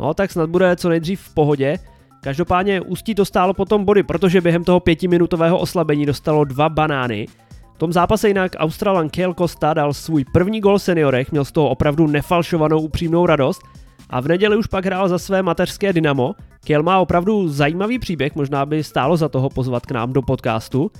No 0.00 0.14
tak 0.14 0.32
snad 0.32 0.50
bude 0.50 0.76
co 0.76 0.88
nejdřív 0.88 1.20
v 1.20 1.34
pohodě. 1.34 1.78
Každopádně 2.22 2.80
Ústí 2.80 3.14
to 3.14 3.24
stálo 3.24 3.54
potom 3.54 3.84
body, 3.84 4.02
protože 4.02 4.40
během 4.40 4.64
toho 4.64 4.80
pětiminutového 4.80 5.58
oslabení 5.58 6.06
dostalo 6.06 6.44
dva 6.44 6.68
banány. 6.68 7.26
V 7.74 7.78
tom 7.78 7.92
zápase 7.92 8.28
jinak 8.28 8.52
Australan 8.58 9.08
Kale 9.08 9.34
Costa 9.34 9.74
dal 9.74 9.94
svůj 9.94 10.24
první 10.32 10.60
gol 10.60 10.78
seniorech, 10.78 11.32
měl 11.32 11.44
z 11.44 11.52
toho 11.52 11.68
opravdu 11.68 12.06
nefalšovanou 12.06 12.80
upřímnou 12.80 13.26
radost 13.26 13.62
a 14.10 14.20
v 14.20 14.28
neděli 14.28 14.56
už 14.56 14.66
pak 14.66 14.84
hrál 14.86 15.08
za 15.08 15.18
své 15.18 15.42
mateřské 15.42 15.92
Dynamo. 15.92 16.34
Kiel 16.64 16.82
má 16.82 16.98
opravdu 16.98 17.48
zajímavý 17.48 17.98
příběh, 17.98 18.34
možná 18.34 18.66
by 18.66 18.84
stálo 18.84 19.16
za 19.16 19.28
toho 19.28 19.50
pozvat 19.50 19.86
k 19.86 19.90
nám 19.90 20.12
do 20.12 20.22
podcastu. 20.22 20.90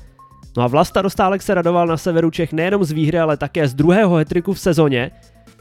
No 0.56 0.62
a 0.62 0.66
Vlasta 0.66 1.02
Dostálek 1.02 1.42
se 1.42 1.54
radoval 1.54 1.86
na 1.86 1.96
severu 1.96 2.30
Čech 2.30 2.52
nejenom 2.52 2.84
z 2.84 2.92
výhry, 2.92 3.18
ale 3.18 3.36
také 3.36 3.68
z 3.68 3.74
druhého 3.74 4.16
hetriku 4.16 4.52
v 4.52 4.60
sezóně. 4.60 5.10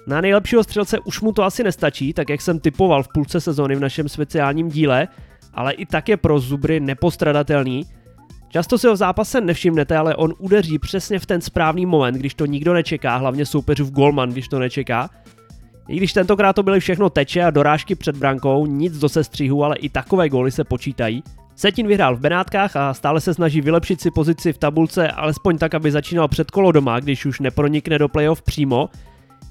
Na 0.08 0.22
nejlepšího 0.22 0.64
střelce 0.64 1.00
už 1.00 1.22
mu 1.22 1.32
to 1.32 1.44
asi 1.44 1.64
nestačí, 1.64 2.14
tak 2.14 2.30
jak 2.30 2.42
jsem 2.42 2.60
typoval 2.60 3.04
v 3.04 3.08
půlce 3.14 3.42
sezóny 3.42 3.76
v 3.76 3.80
našem 3.80 4.10
speciálním 4.10 4.70
díle, 4.70 5.08
ale 5.54 5.74
i 5.74 5.86
tak 5.86 6.10
je 6.10 6.18
pro 6.18 6.40
Zubry 6.40 6.80
nepostradatelný. 6.80 7.86
Často 8.50 8.78
si 8.78 8.88
ho 8.88 8.94
v 8.94 8.98
zápase 8.98 9.42
nevšimnete, 9.42 9.98
ale 9.98 10.16
on 10.16 10.34
udeří 10.38 10.80
přesně 10.80 11.20
v 11.20 11.26
ten 11.26 11.42
správný 11.42 11.86
moment, 11.86 12.16
když 12.16 12.34
to 12.34 12.46
nikdo 12.46 12.74
nečeká, 12.74 13.18
hlavně 13.18 13.46
soupeřův 13.46 13.92
golman, 13.92 14.30
když 14.30 14.48
to 14.48 14.60
nečeká. 14.60 15.10
I 15.88 15.98
když 15.98 16.14
tentokrát 16.14 16.54
to 16.54 16.64
byly 16.64 16.80
všechno 16.80 17.10
teče 17.10 17.44
a 17.44 17.50
dorážky 17.50 17.96
před 17.96 18.18
brankou, 18.18 18.66
nic 18.66 19.00
do 19.00 19.10
sestřihu, 19.10 19.64
ale 19.64 19.76
i 19.76 19.90
takové 19.90 20.30
góly 20.30 20.52
se 20.52 20.64
počítají. 20.64 21.24
Setin 21.56 21.88
vyhrál 21.88 22.16
v 22.16 22.20
Benátkách 22.20 22.76
a 22.76 22.94
stále 22.94 23.22
se 23.22 23.34
snaží 23.34 23.62
vylepšit 23.62 24.02
si 24.02 24.12
pozici 24.12 24.54
v 24.54 24.58
tabulce, 24.58 25.08
alespoň 25.08 25.58
tak, 25.58 25.76
aby 25.76 25.92
začínal 25.92 26.28
před 26.28 26.52
kolo 26.52 26.72
doma, 26.72 27.00
když 27.00 27.26
už 27.26 27.40
nepronikne 27.40 28.00
do 28.00 28.10
playoff 28.10 28.42
přímo. 28.42 28.90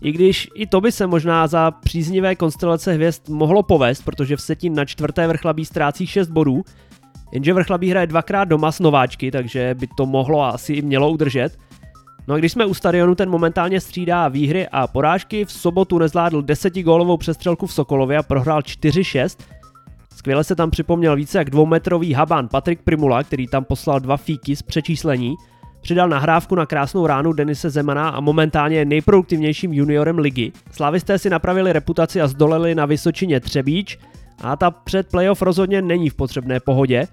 I 0.03 0.12
když 0.12 0.49
i 0.55 0.67
to 0.67 0.81
by 0.81 0.93
se 0.93 1.07
možná 1.07 1.47
za 1.47 1.71
příznivé 1.71 2.35
konstelace 2.35 2.93
hvězd 2.93 3.29
mohlo 3.29 3.62
povést, 3.62 4.05
protože 4.05 4.37
v 4.37 4.41
Setin 4.41 4.75
na 4.75 4.85
čtvrté 4.85 5.26
vrchlabí 5.26 5.64
ztrácí 5.64 6.07
6 6.07 6.29
bodů, 6.29 6.62
jenže 7.33 7.53
vrchlabí 7.53 7.91
hraje 7.91 8.07
dvakrát 8.07 8.45
doma 8.45 8.73
s 8.73 8.81
nováčky, 8.81 9.31
takže 9.31 9.75
by 9.79 9.87
to 9.97 10.07
mohlo 10.07 10.43
a 10.43 10.50
asi 10.50 10.73
i 10.73 10.83
mělo 10.83 11.11
udržet. 11.11 11.59
No 12.28 12.35
a 12.35 12.38
když 12.38 12.52
jsme 12.52 12.64
u 12.66 12.75
stadionu, 12.75 13.14
ten 13.14 13.31
momentálně 13.31 13.81
střídá 13.81 14.28
výhry 14.28 14.69
a 14.69 14.87
porážky. 14.87 15.45
V 15.45 15.52
sobotu 15.52 15.99
nezvládl 15.99 16.43
desetigólovou 16.43 17.16
přestřelku 17.16 17.66
v 17.66 17.73
Sokolově 17.73 18.19
a 18.19 18.23
prohrál 18.23 18.61
4-6. 18.61 19.38
Skvěle 20.16 20.45
se 20.45 20.54
tam 20.54 20.71
připomněl 20.71 21.16
více 21.16 21.38
jak 21.38 21.50
dvoumetrový 21.50 22.12
habán 22.12 22.49
Patrik 22.49 22.83
Primula, 22.83 23.23
který 23.23 23.47
tam 23.47 23.64
poslal 23.64 24.00
dva 24.00 24.16
fíky 24.16 24.57
z 24.57 24.62
přečíslení. 24.62 25.35
Přidal 25.81 26.09
nahrávku 26.09 26.54
na 26.54 26.66
krásnou 26.66 27.07
ránu 27.07 27.33
Denise 27.33 27.71
Zemana 27.71 28.09
a 28.09 28.21
momentálně 28.21 28.76
je 28.76 28.85
nejproduktivnějším 28.85 29.73
juniorem 29.73 30.19
ligy. 30.19 30.52
Slavisté 30.71 31.19
si 31.19 31.31
napravili 31.31 31.73
reputaci 31.73 32.21
a 32.21 32.28
zdoleli 32.28 32.75
na 32.75 32.87
Vysočině 32.87 33.40
Třebíč 33.40 33.99
a 34.43 34.57
ta 34.57 34.71
před 34.71 35.11
playoff 35.11 35.43
rozhodně 35.43 35.83
není 35.83 36.11
v 36.11 36.14
potřebné 36.14 36.61
pohodě. 36.61 37.07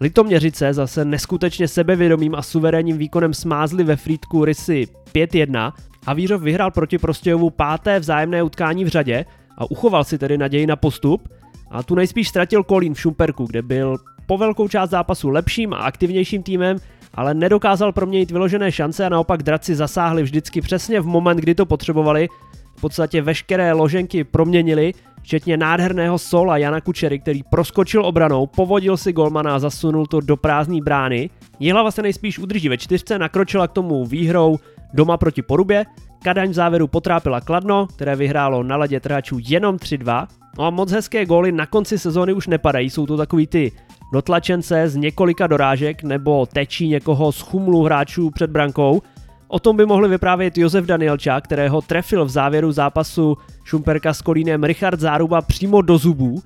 Litoměřice 0.00 0.72
zase 0.72 1.04
neskutečně 1.04 1.68
sebevědomým 1.68 2.34
a 2.34 2.42
suverénním 2.42 2.98
výkonem 2.98 3.34
smázli 3.34 3.84
ve 3.84 3.96
Frýdku 3.96 4.44
Rysy 4.44 4.86
5-1 5.14 5.72
a 6.06 6.14
Vířov 6.14 6.42
vyhrál 6.42 6.70
proti 6.70 6.98
Prostějovu 6.98 7.50
páté 7.50 8.00
vzájemné 8.00 8.42
utkání 8.42 8.84
v 8.84 8.88
řadě 8.88 9.24
a 9.58 9.70
uchoval 9.70 10.04
si 10.04 10.18
tedy 10.18 10.38
naději 10.38 10.66
na 10.66 10.76
postup 10.76 11.28
a 11.70 11.82
tu 11.82 11.94
nejspíš 11.94 12.28
ztratil 12.28 12.64
Kolín 12.64 12.94
v 12.94 13.00
Šumperku, 13.00 13.46
kde 13.46 13.62
byl 13.62 13.96
po 14.26 14.38
velkou 14.38 14.68
část 14.68 14.90
zápasu 14.90 15.28
lepším 15.28 15.72
a 15.72 15.76
aktivnějším 15.76 16.42
týmem, 16.42 16.76
ale 17.14 17.34
nedokázal 17.34 17.92
proměnit 17.92 18.30
vyložené 18.30 18.72
šance 18.72 19.06
a 19.06 19.08
naopak 19.08 19.42
draci 19.42 19.74
zasáhli 19.74 20.22
vždycky 20.22 20.60
přesně 20.60 21.00
v 21.00 21.06
moment, 21.06 21.36
kdy 21.36 21.54
to 21.54 21.66
potřebovali. 21.66 22.28
V 22.76 22.80
podstatě 22.80 23.22
veškeré 23.22 23.72
loženky 23.72 24.24
proměnili 24.24 24.92
včetně 25.28 25.56
nádherného 25.56 26.18
sola 26.18 26.56
Jana 26.56 26.80
Kučery, 26.80 27.18
který 27.18 27.42
proskočil 27.42 28.06
obranou, 28.06 28.46
povodil 28.46 28.96
si 28.96 29.12
golmana 29.12 29.54
a 29.54 29.58
zasunul 29.58 30.06
to 30.06 30.20
do 30.20 30.36
prázdné 30.36 30.80
brány. 30.84 31.30
Jihlava 31.60 31.90
se 31.90 32.02
nejspíš 32.02 32.38
udrží 32.38 32.68
ve 32.68 32.78
čtyřce, 32.78 33.18
nakročila 33.18 33.68
k 33.68 33.72
tomu 33.72 34.06
výhrou 34.06 34.58
doma 34.94 35.16
proti 35.16 35.42
Porubě, 35.42 35.86
Kadaň 36.24 36.50
v 36.50 36.52
závěru 36.52 36.86
potrápila 36.86 37.40
Kladno, 37.40 37.86
které 37.86 38.16
vyhrálo 38.16 38.62
na 38.62 38.76
ledě 38.76 39.00
trhačů 39.00 39.38
jenom 39.48 39.76
3-2. 39.76 40.26
No 40.58 40.64
a 40.64 40.70
moc 40.70 40.92
hezké 40.92 41.26
góly 41.26 41.52
na 41.52 41.66
konci 41.66 41.98
sezóny 41.98 42.32
už 42.32 42.46
nepadají, 42.46 42.90
jsou 42.90 43.06
to 43.06 43.16
takový 43.16 43.46
ty 43.46 43.72
dotlačence 44.12 44.88
z 44.88 44.96
několika 44.96 45.46
dorážek 45.46 46.02
nebo 46.02 46.46
tečí 46.46 46.88
někoho 46.88 47.32
z 47.32 47.40
chumlu 47.40 47.82
hráčů 47.82 48.30
před 48.30 48.50
brankou, 48.50 49.02
O 49.48 49.58
tom 49.58 49.76
by 49.76 49.86
mohli 49.86 50.08
vyprávět 50.08 50.58
Josef 50.58 50.86
Danielčák, 50.86 51.44
kterého 51.44 51.82
trefil 51.82 52.24
v 52.24 52.30
závěru 52.30 52.72
zápasu 52.72 53.36
Šumperka 53.64 54.14
s 54.14 54.22
Kolínem 54.22 54.64
Richard 54.64 55.00
Záruba 55.00 55.42
přímo 55.42 55.82
do 55.82 55.98
zubů. 55.98 56.42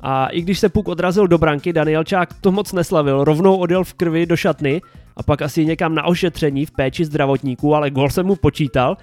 A 0.00 0.26
i 0.26 0.42
když 0.42 0.58
se 0.58 0.68
puk 0.68 0.88
odrazil 0.88 1.28
do 1.28 1.38
branky, 1.38 1.72
Danielčák 1.72 2.34
to 2.40 2.52
moc 2.52 2.72
neslavil, 2.72 3.24
rovnou 3.24 3.56
odjel 3.56 3.84
v 3.84 3.94
krvi 3.94 4.26
do 4.26 4.36
šatny 4.36 4.82
a 5.16 5.22
pak 5.22 5.42
asi 5.42 5.66
někam 5.66 5.94
na 5.94 6.04
ošetření 6.04 6.66
v 6.66 6.70
péči 6.70 7.04
zdravotníků, 7.04 7.74
ale 7.74 7.90
gol 7.90 8.10
se 8.10 8.22
mu 8.22 8.36
počítal. 8.36 8.96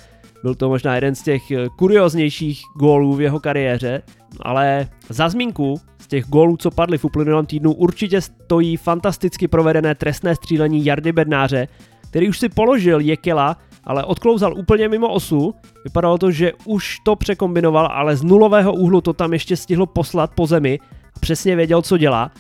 Byl 0.44 0.56
to 0.56 0.70
možná 0.70 0.96
jeden 0.96 1.16
z 1.16 1.24
těch 1.24 1.52
eh, 1.52 1.68
kurioznějších 1.78 2.62
gólů 2.76 3.16
v 3.16 3.22
jeho 3.22 3.40
kariéře, 3.40 4.02
ale 4.42 4.88
za 5.10 5.30
zmínku 5.30 5.82
z 6.00 6.08
těch 6.08 6.26
gólů, 6.26 6.58
co 6.58 6.72
padly 6.72 6.98
v 6.98 7.06
uplynulém 7.06 7.46
týdnu, 7.46 7.74
určitě 7.74 8.22
stojí 8.22 8.78
fantasticky 8.78 9.48
provedené 9.48 9.96
trestné 9.96 10.36
střílení 10.36 10.86
Jardy 10.86 11.12
Bednáře, 11.12 11.68
který 12.12 12.30
už 12.30 12.40
si 12.40 12.50
položil 12.50 13.00
Jekela, 13.00 13.58
ale 13.84 14.04
odklouzal 14.04 14.58
úplně 14.58 14.90
mimo 14.90 15.14
osu. 15.14 15.56
Vypadalo 15.84 16.18
to, 16.18 16.32
že 16.32 16.52
už 16.66 17.00
to 17.06 17.16
překombinoval, 17.16 17.90
ale 17.92 18.16
z 18.16 18.24
nulového 18.24 18.74
úhlu 18.74 19.02
to 19.02 19.14
tam 19.14 19.34
ještě 19.34 19.58
stihlo 19.58 19.86
poslat 19.86 20.32
po 20.36 20.48
zemi 20.48 20.80
a 21.16 21.20
přesně 21.20 21.56
věděl, 21.56 21.82
co 21.82 21.98
dělá. 21.98 22.32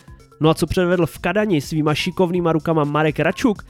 No 0.41 0.49
a 0.49 0.53
co 0.53 0.67
předvedl 0.67 1.05
v 1.05 1.19
Kadani 1.19 1.61
svýma 1.61 1.95
šikovnýma 1.95 2.51
rukama 2.51 2.83
Marek 2.83 3.19
Račuk? 3.19 3.63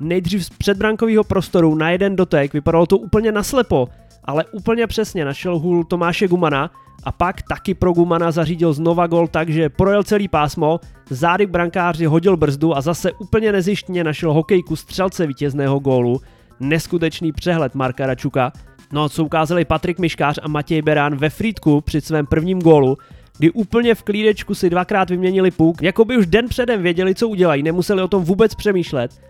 Nejdřív 0.00 0.44
z 0.44 0.50
předbrankového 0.50 1.24
prostoru 1.24 1.74
na 1.74 1.90
jeden 1.90 2.16
dotek, 2.16 2.52
vypadalo 2.52 2.86
to 2.86 2.98
úplně 2.98 3.32
naslepo, 3.32 3.88
ale 4.26 4.44
úplně 4.52 4.86
přesně 4.86 5.24
našel 5.24 5.58
hůl 5.58 5.84
Tomáše 5.84 6.28
Gumana 6.28 6.70
a 7.04 7.12
pak 7.12 7.42
taky 7.42 7.74
pro 7.74 7.92
Gumana 7.92 8.30
zařídil 8.30 8.72
znova 8.72 9.06
gol 9.06 9.28
tak, 9.28 9.48
že 9.48 9.68
projel 9.68 10.02
celý 10.02 10.28
pásmo, 10.28 10.80
zády 11.10 11.46
brankáři 11.46 12.04
hodil 12.04 12.36
brzdu 12.36 12.76
a 12.76 12.80
zase 12.80 13.12
úplně 13.12 13.52
nezištně 13.52 14.04
našel 14.04 14.32
hokejku 14.32 14.76
střelce 14.76 15.26
vítězného 15.26 15.78
gólu. 15.78 16.20
Neskutečný 16.60 17.32
přehled 17.32 17.74
Marka 17.74 18.06
Račuka. 18.06 18.52
No 18.92 19.08
co 19.08 19.24
ukázali 19.24 19.64
Patrik 19.64 19.98
Miškář 19.98 20.38
a 20.42 20.48
Matěj 20.48 20.82
Berán 20.82 21.16
ve 21.16 21.30
Frýdku 21.30 21.80
při 21.80 22.00
svém 22.00 22.26
prvním 22.26 22.60
gólu, 22.60 22.96
kdy 23.38 23.50
úplně 23.50 23.94
v 23.94 24.02
klídečku 24.02 24.54
si 24.54 24.70
dvakrát 24.70 25.10
vyměnili 25.10 25.50
puk, 25.50 25.82
jako 25.82 26.04
by 26.04 26.16
už 26.16 26.26
den 26.26 26.48
předem 26.48 26.82
věděli, 26.82 27.14
co 27.14 27.28
udělají, 27.28 27.62
nemuseli 27.62 28.02
o 28.02 28.08
tom 28.08 28.24
vůbec 28.24 28.54
přemýšlet. 28.54 29.20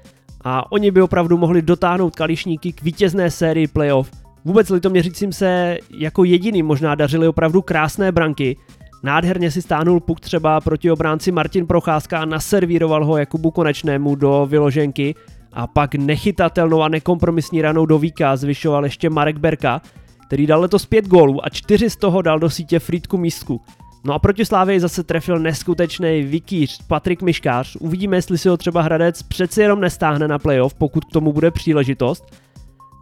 A 0.45 0.73
oni 0.73 0.91
by 0.91 1.03
opravdu 1.03 1.39
mohli 1.39 1.63
dotáhnout 1.63 2.17
kališníky 2.17 2.73
k 2.73 2.83
vítězné 2.83 3.31
sérii 3.31 3.67
playoff 3.67 4.26
Vůbec 4.47 4.71
Litoměřicím 4.71 5.33
se 5.33 5.79
jako 5.99 6.25
jediný 6.25 6.63
možná 6.63 6.95
dařily 6.95 7.29
opravdu 7.29 7.63
krásné 7.63 8.13
branky. 8.13 8.57
Nádherně 9.03 9.51
si 9.51 9.63
stáhnul 9.63 10.01
puk 10.01 10.21
třeba 10.21 10.61
proti 10.61 10.91
obránci 10.91 11.33
Martin 11.33 11.67
Procházka 11.67 12.19
a 12.19 12.25
naservíroval 12.25 13.05
ho 13.05 13.17
Jakubu 13.17 13.51
Konečnému 13.51 14.15
do 14.15 14.47
vyloženky 14.51 15.15
a 15.53 15.67
pak 15.67 15.95
nechytatelnou 15.95 16.83
a 16.83 16.89
nekompromisní 16.89 17.63
ranou 17.63 17.87
do 17.87 17.99
víka 17.99 18.37
zvyšoval 18.37 18.85
ještě 18.85 19.11
Marek 19.11 19.39
Berka, 19.39 19.81
který 20.27 20.47
dal 20.47 20.61
letos 20.61 20.87
pět 20.87 21.07
gólů 21.09 21.47
a 21.47 21.49
čtyři 21.49 21.91
z 21.91 21.97
toho 21.97 22.23
dal 22.23 22.39
do 22.39 22.51
sítě 22.51 22.79
Frýdku 22.79 23.19
Místku. 23.19 23.61
No 24.05 24.15
a 24.15 24.19
proti 24.19 24.45
Slávě 24.45 24.81
zase 24.81 25.03
trefil 25.03 25.39
neskutečný 25.39 26.23
vikýř 26.23 26.87
Patrik 26.87 27.23
Miškář. 27.23 27.77
Uvidíme, 27.77 28.17
jestli 28.17 28.39
si 28.39 28.49
ho 28.49 28.57
třeba 28.57 28.83
Hradec 28.83 29.23
přeci 29.23 29.61
jenom 29.61 29.81
nestáhne 29.81 30.29
na 30.29 30.39
playoff, 30.39 30.75
pokud 30.75 31.05
k 31.05 31.13
tomu 31.13 31.33
bude 31.33 31.51
příležitost. 31.51 32.46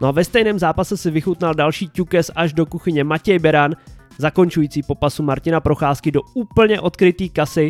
No 0.01 0.07
a 0.07 0.11
ve 0.11 0.23
stejném 0.23 0.59
zápase 0.59 0.97
si 0.97 1.11
vychutnal 1.11 1.53
další 1.53 1.89
ťukes 1.89 2.31
až 2.35 2.53
do 2.53 2.65
kuchyně 2.65 3.03
Matěj 3.03 3.39
Beran, 3.39 3.75
zakončující 4.17 4.83
popasu 4.83 5.23
Martina 5.23 5.59
Procházky 5.59 6.11
do 6.11 6.21
úplně 6.33 6.79
odkrytý 6.79 7.29
kasy, 7.29 7.69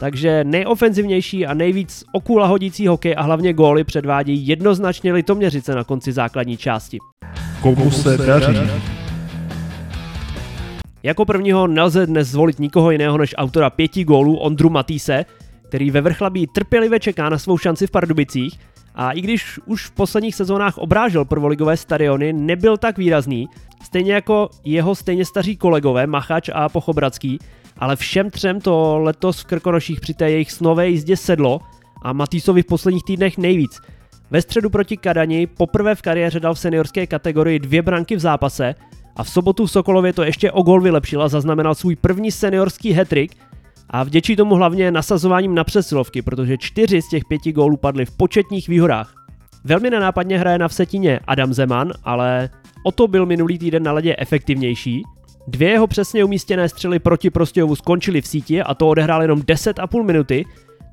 takže 0.00 0.44
nejofenzivnější 0.44 1.46
a 1.46 1.54
nejvíc 1.54 2.04
okula 2.12 2.46
hodící 2.46 2.86
hokej 2.86 3.14
a 3.18 3.22
hlavně 3.22 3.52
góly 3.52 3.84
předvádí 3.84 4.48
jednoznačně 4.48 5.12
Litoměřice 5.12 5.74
na 5.74 5.84
konci 5.84 6.12
základní 6.12 6.56
části. 6.56 6.98
Komu 7.60 7.90
se 7.90 8.16
daří? 8.16 8.58
Jako 11.02 11.24
prvního 11.24 11.66
nelze 11.66 12.06
dnes 12.06 12.28
zvolit 12.28 12.58
nikoho 12.58 12.90
jiného 12.90 13.18
než 13.18 13.34
autora 13.38 13.70
pěti 13.70 14.04
gólů 14.04 14.36
Ondru 14.36 14.70
Matýse, 14.70 15.24
který 15.68 15.90
ve 15.90 16.00
vrchlabí 16.00 16.46
trpělivě 16.46 17.00
čeká 17.00 17.28
na 17.28 17.38
svou 17.38 17.58
šanci 17.58 17.86
v 17.86 17.90
Pardubicích 17.90 18.58
a 18.96 19.12
i 19.12 19.20
když 19.20 19.60
už 19.66 19.86
v 19.86 19.90
posledních 19.90 20.34
sezónách 20.34 20.78
obrážel 20.78 21.24
prvoligové 21.24 21.76
stadiony, 21.76 22.32
nebyl 22.32 22.76
tak 22.76 22.98
výrazný, 22.98 23.48
stejně 23.84 24.12
jako 24.12 24.48
jeho 24.64 24.94
stejně 24.94 25.24
staří 25.24 25.56
kolegové 25.56 26.06
Machač 26.06 26.50
a 26.52 26.68
Pochobradský, 26.68 27.38
ale 27.78 27.96
všem 27.96 28.30
třem 28.30 28.60
to 28.60 28.98
letos 28.98 29.40
v 29.40 29.44
Krkonoších 29.44 30.00
při 30.00 30.14
té 30.14 30.30
jejich 30.30 30.52
snové 30.52 30.88
jízdě 30.88 31.16
sedlo 31.16 31.60
a 32.02 32.12
Matýsovi 32.12 32.62
v 32.62 32.66
posledních 32.66 33.04
týdnech 33.04 33.38
nejvíc. 33.38 33.80
Ve 34.30 34.42
středu 34.42 34.70
proti 34.70 34.96
Kadani 34.96 35.46
poprvé 35.46 35.94
v 35.94 36.02
kariéře 36.02 36.40
dal 36.40 36.54
v 36.54 36.58
seniorské 36.58 37.06
kategorii 37.06 37.58
dvě 37.58 37.82
branky 37.82 38.16
v 38.16 38.20
zápase 38.20 38.74
a 39.16 39.24
v 39.24 39.30
sobotu 39.30 39.66
v 39.66 39.70
Sokolově 39.70 40.12
to 40.12 40.22
ještě 40.22 40.52
o 40.52 40.62
gol 40.62 40.80
vylepšil 40.80 41.22
a 41.22 41.28
zaznamenal 41.28 41.74
svůj 41.74 41.96
první 41.96 42.30
seniorský 42.30 42.92
hetrik, 42.92 43.32
a 43.90 44.04
vděčí 44.04 44.36
tomu 44.36 44.54
hlavně 44.54 44.90
nasazováním 44.90 45.54
na 45.54 45.64
přesilovky, 45.64 46.22
protože 46.22 46.58
čtyři 46.58 47.02
z 47.02 47.08
těch 47.08 47.24
pěti 47.24 47.52
gólů 47.52 47.76
padly 47.76 48.04
v 48.04 48.16
početních 48.16 48.68
výhodách. 48.68 49.14
Velmi 49.64 49.90
nenápadně 49.90 50.38
hraje 50.38 50.58
na 50.58 50.68
vsetině 50.68 51.20
Adam 51.26 51.54
Zeman, 51.54 51.92
ale 52.04 52.50
o 52.84 52.92
to 52.92 53.08
byl 53.08 53.26
minulý 53.26 53.58
týden 53.58 53.82
na 53.82 53.92
ledě 53.92 54.16
efektivnější. 54.18 55.02
Dvě 55.48 55.70
jeho 55.70 55.86
přesně 55.86 56.24
umístěné 56.24 56.68
střely 56.68 56.98
proti 56.98 57.30
Prostějovu 57.30 57.76
skončily 57.76 58.20
v 58.20 58.26
síti 58.26 58.62
a 58.62 58.74
to 58.74 58.88
odehrál 58.88 59.22
jenom 59.22 59.40
10,5 59.40 60.02
minuty. 60.02 60.44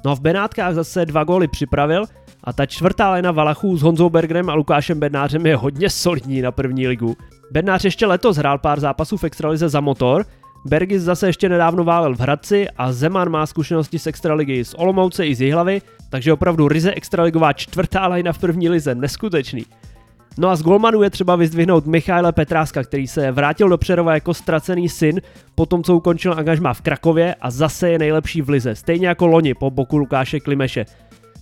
No 0.05 0.11
a 0.11 0.15
v 0.15 0.19
Benátkách 0.19 0.73
zase 0.73 1.05
dva 1.05 1.23
góly 1.23 1.47
připravil 1.47 2.05
a 2.43 2.53
ta 2.53 2.65
čtvrtá 2.65 3.11
léna 3.11 3.31
Valachů 3.31 3.77
s 3.77 3.81
Honzou 3.81 4.09
Bergerem 4.09 4.49
a 4.49 4.53
Lukášem 4.53 4.99
Bednářem 4.99 5.45
je 5.45 5.55
hodně 5.55 5.89
solidní 5.89 6.41
na 6.41 6.51
první 6.51 6.87
ligu. 6.87 7.15
Bednář 7.51 7.85
ještě 7.85 8.05
letos 8.05 8.37
hrál 8.37 8.57
pár 8.57 8.79
zápasů 8.79 9.17
v 9.17 9.23
extralize 9.23 9.69
za 9.69 9.79
motor, 9.79 10.25
Bergis 10.65 11.01
zase 11.01 11.27
ještě 11.27 11.49
nedávno 11.49 11.83
válel 11.83 12.15
v 12.15 12.19
Hradci 12.19 12.67
a 12.77 12.91
Zeman 12.91 13.29
má 13.29 13.45
zkušenosti 13.45 13.99
z 13.99 14.07
extraligy 14.07 14.65
z 14.65 14.73
Olomouce 14.73 15.27
i 15.27 15.35
z 15.35 15.41
Jihlavy, 15.41 15.81
takže 16.09 16.33
opravdu 16.33 16.67
ryze 16.67 16.91
extraligová 16.91 17.53
čtvrtá 17.53 18.07
lajna 18.07 18.33
v 18.33 18.37
první 18.37 18.69
lize, 18.69 18.95
neskutečný. 18.95 19.65
No 20.37 20.49
a 20.49 20.55
z 20.55 20.61
golmanů 20.61 21.03
je 21.03 21.09
třeba 21.09 21.35
vyzdvihnout 21.35 21.85
Michaila 21.85 22.31
Petráska, 22.31 22.83
který 22.83 23.07
se 23.07 23.31
vrátil 23.31 23.69
do 23.69 23.77
Přerova 23.77 24.13
jako 24.13 24.33
ztracený 24.33 24.89
syn, 24.89 25.21
po 25.55 25.65
tom, 25.65 25.83
co 25.83 25.95
ukončil 25.95 26.33
angažmá 26.33 26.73
v 26.73 26.81
Krakově 26.81 27.35
a 27.41 27.51
zase 27.51 27.89
je 27.89 27.99
nejlepší 27.99 28.41
v 28.41 28.49
lize, 28.49 28.75
stejně 28.75 29.07
jako 29.07 29.27
loni 29.27 29.53
po 29.53 29.71
boku 29.71 29.97
Lukáše 29.97 30.39
Klimeše. 30.39 30.85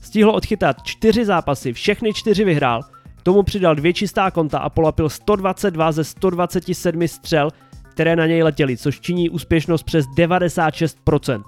Stihl 0.02 0.30
odchytat 0.30 0.84
čtyři 0.84 1.26
zápasy, 1.26 1.74
všechny 1.74 2.14
čtyři 2.14 2.44
vyhrál, 2.44 2.82
tomu 3.24 3.44
přidal 3.44 3.76
dvě 3.76 3.94
čistá 3.94 4.32
konta 4.32 4.60
a 4.60 4.70
polapil 4.70 5.10
122 5.10 5.92
ze 5.92 6.04
127 6.04 7.08
střel, 7.08 7.50
které 7.94 8.16
na 8.16 8.26
něj 8.26 8.44
letěly, 8.44 8.78
což 8.78 9.00
činí 9.00 9.30
úspěšnost 9.30 9.84
přes 9.84 10.06
96%. 10.18 11.44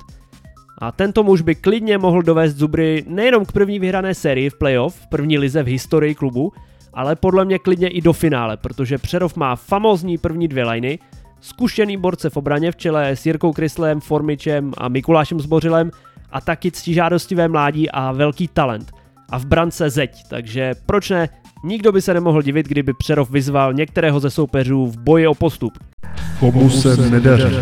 A 0.78 0.92
tento 0.92 1.24
muž 1.24 1.42
by 1.42 1.56
klidně 1.56 1.98
mohl 1.98 2.22
dovést 2.22 2.58
Zubry 2.58 3.04
nejenom 3.08 3.46
k 3.46 3.52
první 3.52 3.80
vyhrané 3.80 4.16
sérii 4.16 4.50
v 4.50 4.58
playoff, 4.58 4.96
v 4.96 5.10
první 5.10 5.38
lize 5.38 5.64
v 5.64 5.68
historii 5.68 6.16
klubu, 6.16 6.54
ale 6.94 7.16
podle 7.16 7.46
mě 7.46 7.60
klidně 7.60 7.88
i 7.88 8.02
do 8.02 8.14
finále, 8.14 8.58
protože 8.58 8.98
Přerov 8.98 9.36
má 9.36 9.56
famózní 9.56 10.18
první 10.18 10.48
dvě 10.48 10.70
liny, 10.70 11.00
zkušený 11.42 11.98
borce 11.98 12.30
v 12.30 12.38
obraně 12.38 12.72
v 12.72 12.76
čele 12.76 13.10
s 13.10 13.26
Jirkou 13.26 13.54
Kryslem, 13.54 14.02
Formičem 14.02 14.74
a 14.78 14.88
Mikulášem 14.90 15.40
Zbořilem 15.40 15.92
a 16.32 16.42
taky 16.42 16.72
ctižádostivé 16.72 17.48
mládí 17.48 17.90
a 17.92 18.12
velký 18.12 18.48
talent. 18.48 19.03
A 19.34 19.40
v 19.40 19.46
brance 19.46 19.90
zeď, 19.90 20.24
takže 20.30 20.74
proč 20.86 21.10
ne, 21.10 21.30
nikdo 21.64 21.92
by 21.92 22.02
se 22.02 22.14
nemohl 22.14 22.42
divit, 22.42 22.68
kdyby 22.68 22.94
Přerov 22.94 23.30
vyzval 23.30 23.74
některého 23.74 24.20
ze 24.20 24.30
soupeřů 24.30 24.86
v 24.88 24.98
boji 24.98 25.28
o 25.28 25.34
postup. 25.34 25.74
Komu 26.40 26.70
se 26.70 27.10
nedaří. 27.10 27.56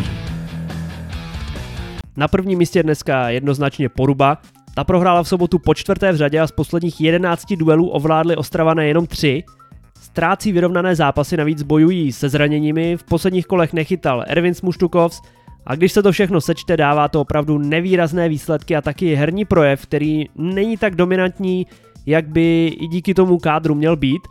Na 2.17 2.27
prvním 2.27 2.59
místě 2.59 2.83
dneska 2.83 3.29
jednoznačně 3.29 3.89
Poruba, 3.89 4.37
ta 4.75 4.83
prohrála 4.83 5.23
v 5.23 5.27
sobotu 5.27 5.59
po 5.59 5.73
čtvrté 5.73 6.11
v 6.11 6.15
řadě 6.15 6.39
a 6.39 6.47
z 6.47 6.51
posledních 6.51 7.01
11 7.01 7.53
duelů 7.55 7.89
ovládli 7.89 8.35
Ostravané 8.35 8.87
jenom 8.87 9.07
3. 9.07 9.43
Ztrácí 10.01 10.51
vyrovnané 10.51 10.95
zápasy, 10.95 11.37
navíc 11.37 11.63
bojují 11.63 12.11
se 12.11 12.29
zraněními, 12.29 12.97
v 12.97 13.03
posledních 13.03 13.45
kolech 13.45 13.73
nechytal 13.73 14.23
Ervin 14.27 14.53
Smuštukovs 14.53 15.21
a 15.65 15.75
když 15.75 15.91
se 15.91 16.03
to 16.03 16.11
všechno 16.11 16.41
sečte, 16.41 16.77
dává 16.77 17.07
to 17.07 17.21
opravdu 17.21 17.57
nevýrazné 17.57 18.29
výsledky 18.29 18.75
a 18.75 18.81
taky 18.81 19.15
herní 19.15 19.45
projev, 19.45 19.85
který 19.85 20.25
není 20.35 20.77
tak 20.77 20.95
dominantní, 20.95 21.67
jak 22.05 22.27
by 22.27 22.67
i 22.67 22.87
díky 22.87 23.13
tomu 23.13 23.37
kádru 23.37 23.75
měl 23.75 23.95
být. 23.95 24.21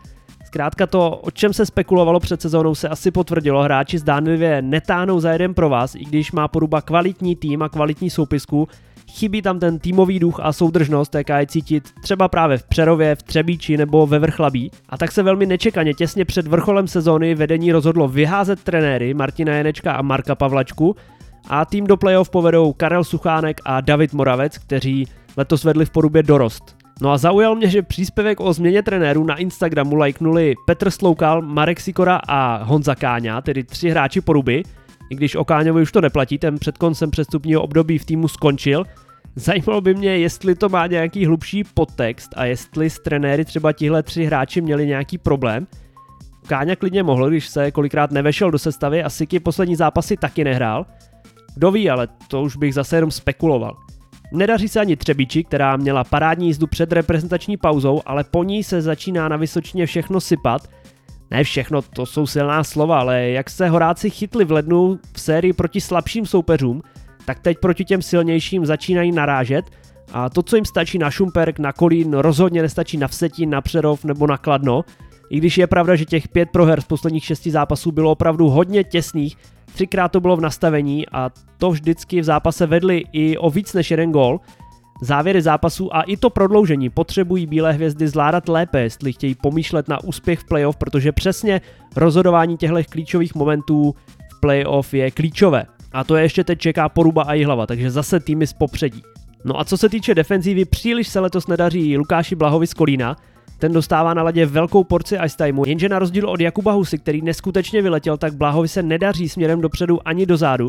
Zkrátka 0.47 0.87
to, 0.87 1.11
o 1.11 1.31
čem 1.31 1.53
se 1.53 1.67
spekulovalo 1.67 2.21
před 2.21 2.43
sezónou, 2.43 2.75
se 2.75 2.89
asi 2.89 3.11
potvrdilo. 3.11 3.63
Hráči 3.63 3.99
zdánlivě 3.99 4.63
netáhnou 4.63 5.21
za 5.21 5.33
jeden 5.33 5.55
pro 5.55 5.69
vás, 5.69 5.95
i 5.95 6.05
když 6.05 6.33
má 6.33 6.49
poruba 6.49 6.81
kvalitní 6.81 7.37
tým 7.37 7.63
a 7.63 7.69
kvalitní 7.69 8.11
soupisku, 8.11 8.69
Chybí 9.11 9.43
tam 9.43 9.59
ten 9.59 9.79
týmový 9.79 10.19
duch 10.19 10.41
a 10.43 10.53
soudržnost, 10.53 11.15
jaká 11.15 11.41
je 11.41 11.47
cítit 11.47 11.89
třeba 12.03 12.29
právě 12.29 12.59
v 12.59 12.63
Přerově, 12.63 13.15
v 13.15 13.23
Třebíči 13.23 13.77
nebo 13.77 14.07
ve 14.07 14.19
Vrchlabí. 14.19 14.71
A 14.89 14.99
tak 14.99 15.13
se 15.13 15.23
velmi 15.23 15.47
nečekaně 15.47 15.95
těsně 15.95 16.25
před 16.25 16.47
vrcholem 16.47 16.89
sezóny 16.89 17.35
vedení 17.35 17.73
rozhodlo 17.73 18.09
vyházet 18.09 18.63
trenéry 18.63 19.15
Martina 19.15 19.55
Jenečka 19.55 19.93
a 19.93 20.03
Marka 20.03 20.35
Pavlačku 20.35 20.97
a 21.49 21.65
tým 21.65 21.87
do 21.87 21.97
playoff 21.97 22.31
povedou 22.31 22.73
Karel 22.73 23.05
Suchánek 23.05 23.61
a 23.65 23.81
David 23.81 24.13
Moravec, 24.13 24.59
kteří 24.59 25.07
letos 25.37 25.65
vedli 25.65 25.87
v 25.87 25.91
porubě 25.91 26.23
dorost. 26.23 26.77
No 27.03 27.11
a 27.11 27.19
zaujal 27.19 27.55
mě, 27.55 27.69
že 27.69 27.83
příspěvek 27.83 28.41
o 28.41 28.53
změně 28.53 28.83
trenérů 28.83 29.25
na 29.25 29.37
Instagramu 29.37 29.97
lajknuli 29.97 30.55
Petr 30.67 30.91
Sloukal, 30.91 31.43
Marek 31.43 31.81
Sikora 31.81 32.21
a 32.29 32.65
Honza 32.65 32.95
Káňa, 32.95 33.41
tedy 33.41 33.65
tři 33.65 33.91
hráči 33.91 34.21
poruby, 34.21 34.63
i 35.11 35.15
když 35.15 35.37
o 35.37 35.45
Káňovi 35.45 35.83
už 35.83 35.93
to 35.93 36.01
neplatí, 36.01 36.39
ten 36.39 36.59
před 36.59 36.79
koncem 36.79 37.11
přestupního 37.11 37.63
období 37.63 37.99
v 37.99 38.05
týmu 38.05 38.29
skončil. 38.29 38.85
Zajímalo 39.37 39.81
by 39.81 39.95
mě, 39.95 40.19
jestli 40.19 40.55
to 40.55 40.69
má 40.69 40.87
nějaký 40.87 41.27
hlubší 41.27 41.65
podtext 41.65 42.31
a 42.37 42.45
jestli 42.45 42.91
s 42.91 42.99
trenéry 42.99 43.45
třeba 43.45 43.73
tihle 43.73 44.03
tři 44.03 44.25
hráči 44.25 44.61
měli 44.61 44.87
nějaký 44.87 45.19
problém. 45.19 45.67
Káňa 46.47 46.77
klidně 46.77 47.03
mohl, 47.03 47.29
když 47.29 47.49
se 47.49 47.71
kolikrát 47.71 48.11
nevešel 48.11 48.51
do 48.51 48.59
sestavy 48.59 49.03
a 49.03 49.11
Siky 49.11 49.41
poslední 49.41 49.77
zápasy 49.77 50.17
taky 50.17 50.45
nehrál. 50.45 50.87
Kdo 51.57 51.71
ví, 51.71 51.91
ale 51.91 52.09
to 52.29 52.43
už 52.43 52.57
bych 52.57 52.75
zase 52.75 52.97
jenom 52.97 53.11
spekuloval. 53.11 53.77
Nedaří 54.33 54.69
se 54.69 54.81
ani 54.81 54.97
Třebíči, 54.97 55.45
která 55.45 55.77
měla 55.77 56.05
parádní 56.05 56.47
jízdu 56.47 56.67
před 56.67 56.93
reprezentační 56.93 57.57
pauzou, 57.57 58.01
ale 58.07 58.25
po 58.25 58.45
ní 58.45 58.65
se 58.65 58.83
začíná 58.83 59.29
na 59.29 59.37
Vysočině 59.37 59.87
všechno 59.87 60.21
sypat– 60.21 60.69
ne 61.31 61.45
všechno, 61.45 61.83
to 61.83 62.07
jsou 62.07 62.27
silná 62.27 62.65
slova, 62.65 63.01
ale 63.01 63.31
jak 63.31 63.51
se 63.51 63.69
horáci 63.69 64.11
chytli 64.11 64.45
v 64.45 64.53
lednu 64.53 64.99
v 65.13 65.21
sérii 65.21 65.53
proti 65.53 65.81
slabším 65.81 66.27
soupeřům, 66.27 66.83
tak 67.25 67.41
teď 67.41 67.59
proti 67.59 67.85
těm 67.85 68.03
silnějším 68.03 68.67
začínají 68.67 69.13
narážet 69.13 69.65
a 70.13 70.31
to, 70.31 70.43
co 70.43 70.57
jim 70.57 70.65
stačí 70.65 70.99
na 70.99 71.11
Šumperk, 71.11 71.59
na 71.59 71.73
Kolín, 71.73 72.15
rozhodně 72.15 72.63
nestačí 72.63 72.97
na 72.97 73.09
Vsetín, 73.09 73.51
na 73.51 73.61
Přerov 73.61 74.05
nebo 74.05 74.27
na 74.27 74.39
Kladno. 74.39 74.85
I 75.31 75.39
když 75.39 75.59
je 75.59 75.67
pravda, 75.67 75.97
že 75.97 76.05
těch 76.05 76.29
pět 76.29 76.49
proher 76.53 76.81
z 76.81 76.85
posledních 76.85 77.25
šesti 77.25 77.51
zápasů 77.51 77.93
bylo 77.93 78.11
opravdu 78.11 78.49
hodně 78.49 78.85
těsných, 78.85 79.37
třikrát 79.75 80.09
to 80.09 80.21
bylo 80.21 80.37
v 80.37 80.41
nastavení 80.41 81.09
a 81.09 81.31
to 81.59 81.71
vždycky 81.71 82.21
v 82.21 82.25
zápase 82.25 82.67
vedli 82.67 83.05
i 83.13 83.39
o 83.39 83.51
víc 83.51 83.75
než 83.75 83.91
jeden 83.91 84.13
gól, 84.13 84.41
Závěry 85.03 85.43
zápasů 85.43 85.97
a 85.97 86.03
i 86.03 86.17
to 86.17 86.31
prodloužení 86.31 86.91
potřebují 86.91 87.47
Bílé 87.47 87.73
hvězdy 87.73 88.09
zvládat 88.09 88.49
lépe, 88.49 88.81
jestli 88.81 89.13
chtějí 89.13 89.35
pomýšlet 89.35 89.89
na 89.89 90.05
úspěch 90.05 90.39
v 90.39 90.45
playoff, 90.45 90.77
protože 90.77 91.13
přesně 91.13 91.61
rozhodování 91.97 92.57
těchto 92.57 92.77
klíčových 92.91 93.35
momentů 93.35 93.95
v 94.37 94.41
playoff 94.41 94.95
je 94.95 95.11
klíčové. 95.11 95.65
A 95.93 96.05
to 96.05 96.17
je 96.17 96.23
ještě 96.23 96.45
teď 96.45 96.59
čeká 96.59 96.89
Poruba 96.89 97.23
a 97.23 97.33
Jihlava, 97.33 97.67
takže 97.67 97.91
zase 97.91 98.21
týmy 98.21 98.47
z 98.47 98.53
popředí. 98.53 99.03
No 99.45 99.61
a 99.61 99.65
co 99.65 99.77
se 99.77 99.89
týče 99.89 100.15
defenzívy, 100.15 100.65
příliš 100.65 101.09
se 101.09 101.21
letos 101.21 101.47
nedaří 101.47 101.99
Lukáši 101.99 102.35
Blahovi 102.35 102.67
z 102.67 102.75
Kolína, 102.75 103.17
ten 103.61 103.73
dostává 103.73 104.15
na 104.15 104.23
ladě 104.23 104.47
velkou 104.47 104.85
porci 104.85 105.19
ice 105.25 105.37
timeu, 105.37 105.65
jenže 105.67 105.89
na 105.89 105.99
rozdíl 105.99 106.31
od 106.31 106.41
Jakuba 106.41 106.73
Husy, 106.73 106.99
který 106.99 107.23
neskutečně 107.23 107.83
vyletěl, 107.83 108.17
tak 108.17 108.35
Blahovi 108.35 108.69
se 108.69 108.83
nedaří 108.83 109.29
směrem 109.29 109.61
dopředu 109.61 110.09
ani 110.09 110.27
dozadu 110.27 110.69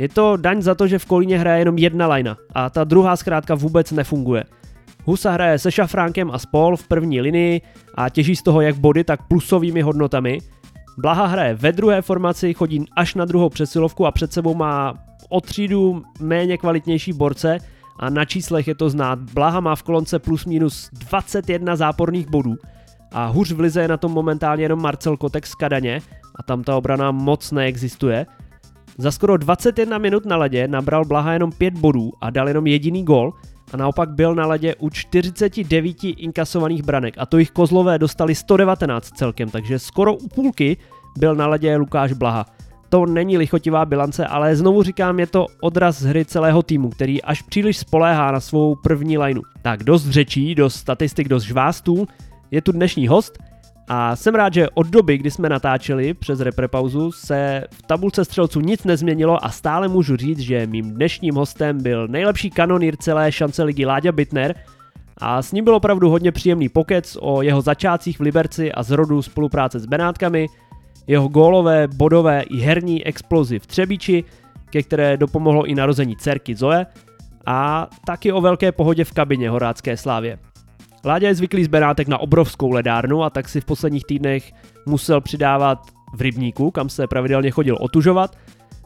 je 0.00 0.08
to 0.08 0.36
daň 0.36 0.62
za 0.62 0.74
to, 0.74 0.86
že 0.86 0.98
v 0.98 1.04
Kolíně 1.04 1.38
hraje 1.38 1.58
jenom 1.58 1.78
jedna 1.78 2.06
lajna 2.06 2.36
a 2.54 2.70
ta 2.70 2.84
druhá 2.84 3.16
zkrátka 3.16 3.54
vůbec 3.54 3.92
nefunguje. 3.92 4.44
Husa 5.04 5.30
hraje 5.30 5.58
se 5.58 5.72
Šafránkem 5.72 6.30
a 6.30 6.38
Spol 6.38 6.76
v 6.76 6.88
první 6.88 7.20
linii 7.20 7.60
a 7.94 8.08
těží 8.08 8.36
z 8.36 8.42
toho 8.42 8.60
jak 8.60 8.76
body, 8.76 9.04
tak 9.04 9.28
plusovými 9.28 9.82
hodnotami. 9.82 10.38
Blaha 10.98 11.26
hraje 11.26 11.54
ve 11.54 11.72
druhé 11.72 12.02
formaci, 12.02 12.54
chodí 12.54 12.84
až 12.96 13.14
na 13.14 13.24
druhou 13.24 13.48
přesilovku 13.48 14.06
a 14.06 14.10
před 14.10 14.32
sebou 14.32 14.54
má 14.54 14.94
o 15.28 15.40
třídu 15.40 16.02
méně 16.20 16.58
kvalitnější 16.58 17.12
borce 17.12 17.58
a 18.00 18.10
na 18.10 18.24
číslech 18.24 18.68
je 18.68 18.74
to 18.74 18.90
znát. 18.90 19.18
Blaha 19.18 19.60
má 19.60 19.76
v 19.76 19.82
kolonce 19.82 20.18
plus 20.18 20.44
minus 20.44 20.90
21 20.92 21.76
záporných 21.76 22.30
bodů 22.30 22.56
a 23.12 23.26
hůř 23.26 23.52
v 23.52 23.60
lize 23.60 23.82
je 23.82 23.88
na 23.88 23.96
tom 23.96 24.12
momentálně 24.12 24.64
jenom 24.64 24.82
Marcel 24.82 25.16
Kotek 25.16 25.46
z 25.46 25.54
Kadaně 25.54 26.00
a 26.34 26.42
tam 26.42 26.62
ta 26.62 26.76
obrana 26.76 27.10
moc 27.10 27.52
neexistuje. 27.52 28.26
Za 28.98 29.10
skoro 29.10 29.36
21 29.36 29.98
minut 29.98 30.24
na 30.24 30.36
ledě 30.36 30.68
nabral 30.68 31.04
Blaha 31.04 31.32
jenom 31.32 31.52
5 31.52 31.74
bodů 31.74 32.12
a 32.20 32.30
dal 32.30 32.48
jenom 32.48 32.66
jediný 32.66 33.04
gol 33.04 33.32
a 33.72 33.76
naopak 33.76 34.10
byl 34.10 34.34
na 34.34 34.46
ledě 34.46 34.74
u 34.74 34.90
49 34.90 36.04
inkasovaných 36.04 36.82
branek 36.82 37.14
a 37.18 37.26
to 37.26 37.38
jich 37.38 37.50
kozlové 37.50 37.98
dostali 37.98 38.34
119 38.34 39.10
celkem, 39.10 39.48
takže 39.48 39.78
skoro 39.78 40.14
u 40.14 40.28
půlky 40.28 40.76
byl 41.18 41.34
na 41.34 41.46
ledě 41.46 41.76
Lukáš 41.76 42.12
Blaha. 42.12 42.46
To 42.90 43.06
není 43.06 43.38
lichotivá 43.38 43.84
bilance, 43.84 44.26
ale 44.26 44.56
znovu 44.56 44.82
říkám, 44.82 45.20
je 45.20 45.26
to 45.26 45.46
odraz 45.60 46.02
hry 46.02 46.24
celého 46.24 46.62
týmu, 46.62 46.90
který 46.90 47.22
až 47.22 47.42
příliš 47.42 47.78
spoléhá 47.78 48.32
na 48.32 48.40
svou 48.40 48.74
první 48.74 49.18
lineu. 49.18 49.42
Tak 49.62 49.84
dost 49.84 50.08
řečí, 50.08 50.54
dost 50.54 50.74
statistik, 50.74 51.28
dost 51.28 51.42
žvástů. 51.42 52.06
Je 52.50 52.62
tu 52.62 52.72
dnešní 52.72 53.08
host– 53.08 53.38
a 53.92 54.16
jsem 54.16 54.34
rád, 54.34 54.54
že 54.54 54.70
od 54.74 54.86
doby, 54.86 55.18
kdy 55.18 55.30
jsme 55.30 55.48
natáčeli 55.48 56.14
přes 56.14 56.40
reprepauzu, 56.40 57.12
se 57.12 57.64
v 57.70 57.82
tabulce 57.82 58.24
střelců 58.24 58.60
nic 58.60 58.84
nezměnilo 58.84 59.44
a 59.44 59.50
stále 59.50 59.88
můžu 59.88 60.16
říct, 60.16 60.38
že 60.38 60.66
mým 60.66 60.94
dnešním 60.94 61.34
hostem 61.34 61.82
byl 61.82 62.08
nejlepší 62.08 62.50
kanonýr 62.50 62.96
celé 62.96 63.32
šance 63.32 63.62
ligy 63.62 63.86
Láďa 63.86 64.12
Bitner 64.12 64.54
a 65.18 65.42
s 65.42 65.52
ním 65.52 65.64
byl 65.64 65.74
opravdu 65.74 66.10
hodně 66.10 66.32
příjemný 66.32 66.68
pokec 66.68 67.16
o 67.20 67.42
jeho 67.42 67.60
začátcích 67.60 68.18
v 68.18 68.22
Liberci 68.22 68.72
a 68.72 68.82
zrodu 68.82 69.22
spolupráce 69.22 69.80
s 69.80 69.86
Benátkami, 69.86 70.46
jeho 71.10 71.28
gólové, 71.28 71.88
bodové 71.88 72.42
i 72.42 72.58
herní 72.58 73.06
explozi 73.06 73.58
v 73.58 73.66
Třebíči, 73.66 74.24
ke 74.70 74.82
které 74.82 75.16
dopomohlo 75.16 75.66
i 75.66 75.74
narození 75.74 76.16
dcerky 76.16 76.54
Zoe, 76.54 76.86
a 77.46 77.88
taky 78.06 78.32
o 78.32 78.40
velké 78.40 78.72
pohodě 78.72 79.04
v 79.04 79.12
kabině 79.12 79.50
Horácké 79.50 79.96
slávě. 79.96 80.38
Láďa 81.04 81.28
je 81.28 81.34
zvyklý 81.34 81.64
z 81.64 81.68
Benátek 81.68 82.08
na 82.08 82.18
obrovskou 82.18 82.70
ledárnu 82.70 83.22
a 83.22 83.30
tak 83.30 83.48
si 83.48 83.60
v 83.60 83.64
posledních 83.64 84.04
týdnech 84.04 84.52
musel 84.86 85.20
přidávat 85.20 85.78
v 86.14 86.20
rybníku, 86.20 86.70
kam 86.70 86.88
se 86.88 87.06
pravidelně 87.06 87.50
chodil 87.50 87.76
otužovat. 87.80 88.36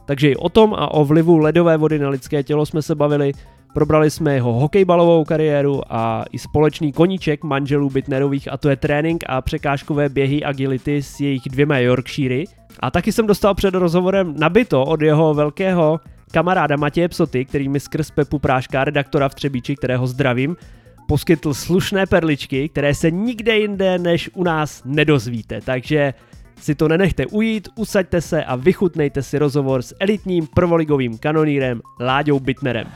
Takže 0.05 0.29
i 0.29 0.35
o 0.35 0.49
tom 0.49 0.73
a 0.73 0.91
o 0.91 1.05
vlivu 1.05 1.37
ledové 1.37 1.77
vody 1.77 1.99
na 1.99 2.09
lidské 2.09 2.43
tělo 2.43 2.65
jsme 2.65 2.81
se 2.81 2.95
bavili. 2.95 3.31
Probrali 3.75 4.11
jsme 4.11 4.33
jeho 4.33 4.53
hokejbalovou 4.53 5.23
kariéru 5.23 5.81
a 5.89 6.25
i 6.31 6.39
společný 6.39 6.93
koníček 6.93 7.43
manželů 7.43 7.89
Bitnerových 7.89 8.51
a 8.51 8.57
to 8.57 8.69
je 8.69 8.75
trénink 8.75 9.23
a 9.27 9.41
překážkové 9.41 10.09
běhy 10.09 10.43
agility 10.43 11.03
s 11.03 11.19
jejich 11.19 11.41
dvěma 11.49 11.77
Yorkshiry. 11.77 12.45
A 12.79 12.91
taky 12.91 13.11
jsem 13.11 13.27
dostal 13.27 13.53
před 13.53 13.73
rozhovorem 13.73 14.33
nabito 14.37 14.85
od 14.85 15.01
jeho 15.01 15.33
velkého 15.33 15.99
kamaráda 16.31 16.75
Matěje 16.75 17.07
Psoty, 17.07 17.45
který 17.45 17.69
mi 17.69 17.79
skrz 17.79 18.11
Pepu 18.11 18.39
Práška, 18.39 18.83
redaktora 18.83 19.29
v 19.29 19.35
Třebíči, 19.35 19.75
kterého 19.75 20.07
zdravím, 20.07 20.57
poskytl 21.07 21.53
slušné 21.53 22.05
perličky, 22.05 22.69
které 22.69 22.95
se 22.95 23.11
nikde 23.11 23.57
jinde 23.57 23.99
než 23.99 24.29
u 24.33 24.43
nás 24.43 24.81
nedozvíte. 24.85 25.61
Takže 25.61 26.13
si 26.61 26.75
to 26.75 26.87
nenechte 26.87 27.25
ujít, 27.25 27.69
usaďte 27.75 28.21
se 28.21 28.43
a 28.43 28.55
vychutnejte 28.55 29.21
si 29.21 29.39
rozhovor 29.39 29.81
s 29.81 29.95
elitním 29.99 30.47
prvoligovým 30.47 31.17
kanonírem 31.17 31.81
Láďou 31.99 32.39
Bitnerem. 32.39 32.87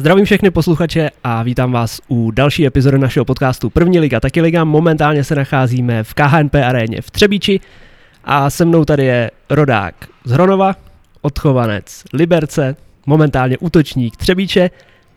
Zdravím 0.00 0.24
všechny 0.24 0.50
posluchače 0.50 1.10
a 1.24 1.42
vítám 1.42 1.72
vás 1.72 2.00
u 2.08 2.30
další 2.30 2.66
epizody 2.66 2.98
našeho 2.98 3.24
podcastu 3.24 3.70
První 3.70 4.00
liga, 4.00 4.20
taky 4.20 4.40
liga. 4.40 4.64
Momentálně 4.64 5.24
se 5.24 5.34
nacházíme 5.34 6.04
v 6.04 6.14
KHNP 6.14 6.54
aréně 6.54 7.02
v 7.02 7.10
Třebíči 7.10 7.60
a 8.24 8.50
se 8.50 8.64
mnou 8.64 8.84
tady 8.84 9.04
je 9.04 9.30
rodák 9.50 9.94
z 10.24 10.30
Hronova, 10.30 10.76
odchovanec 11.20 12.04
Liberce, 12.12 12.76
momentálně 13.06 13.58
útočník 13.58 14.16
Třebíče 14.16 14.70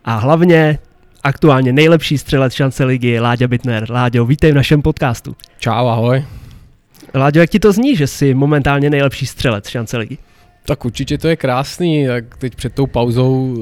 a 0.05 0.15
hlavně 0.15 0.79
aktuálně 1.23 1.73
nejlepší 1.73 2.17
střelec 2.17 2.53
šance 2.53 2.83
ligy 2.85 3.19
Láďa 3.19 3.47
Bitner. 3.47 3.91
Láďo, 3.91 4.25
vítej 4.25 4.51
v 4.51 4.55
našem 4.55 4.81
podcastu. 4.81 5.35
Čau, 5.59 5.87
ahoj. 5.87 6.25
Láďo, 7.13 7.39
jak 7.39 7.49
ti 7.49 7.59
to 7.59 7.71
zní, 7.71 7.95
že 7.95 8.07
jsi 8.07 8.33
momentálně 8.33 8.89
nejlepší 8.89 9.25
střelec 9.25 9.67
šance 9.69 9.97
ligy? 9.97 10.17
Tak 10.65 10.85
určitě 10.85 11.17
to 11.17 11.27
je 11.27 11.35
krásný, 11.35 12.07
tak 12.07 12.37
teď 12.37 12.55
před 12.55 12.73
tou 12.73 12.87
pauzou 12.87 13.57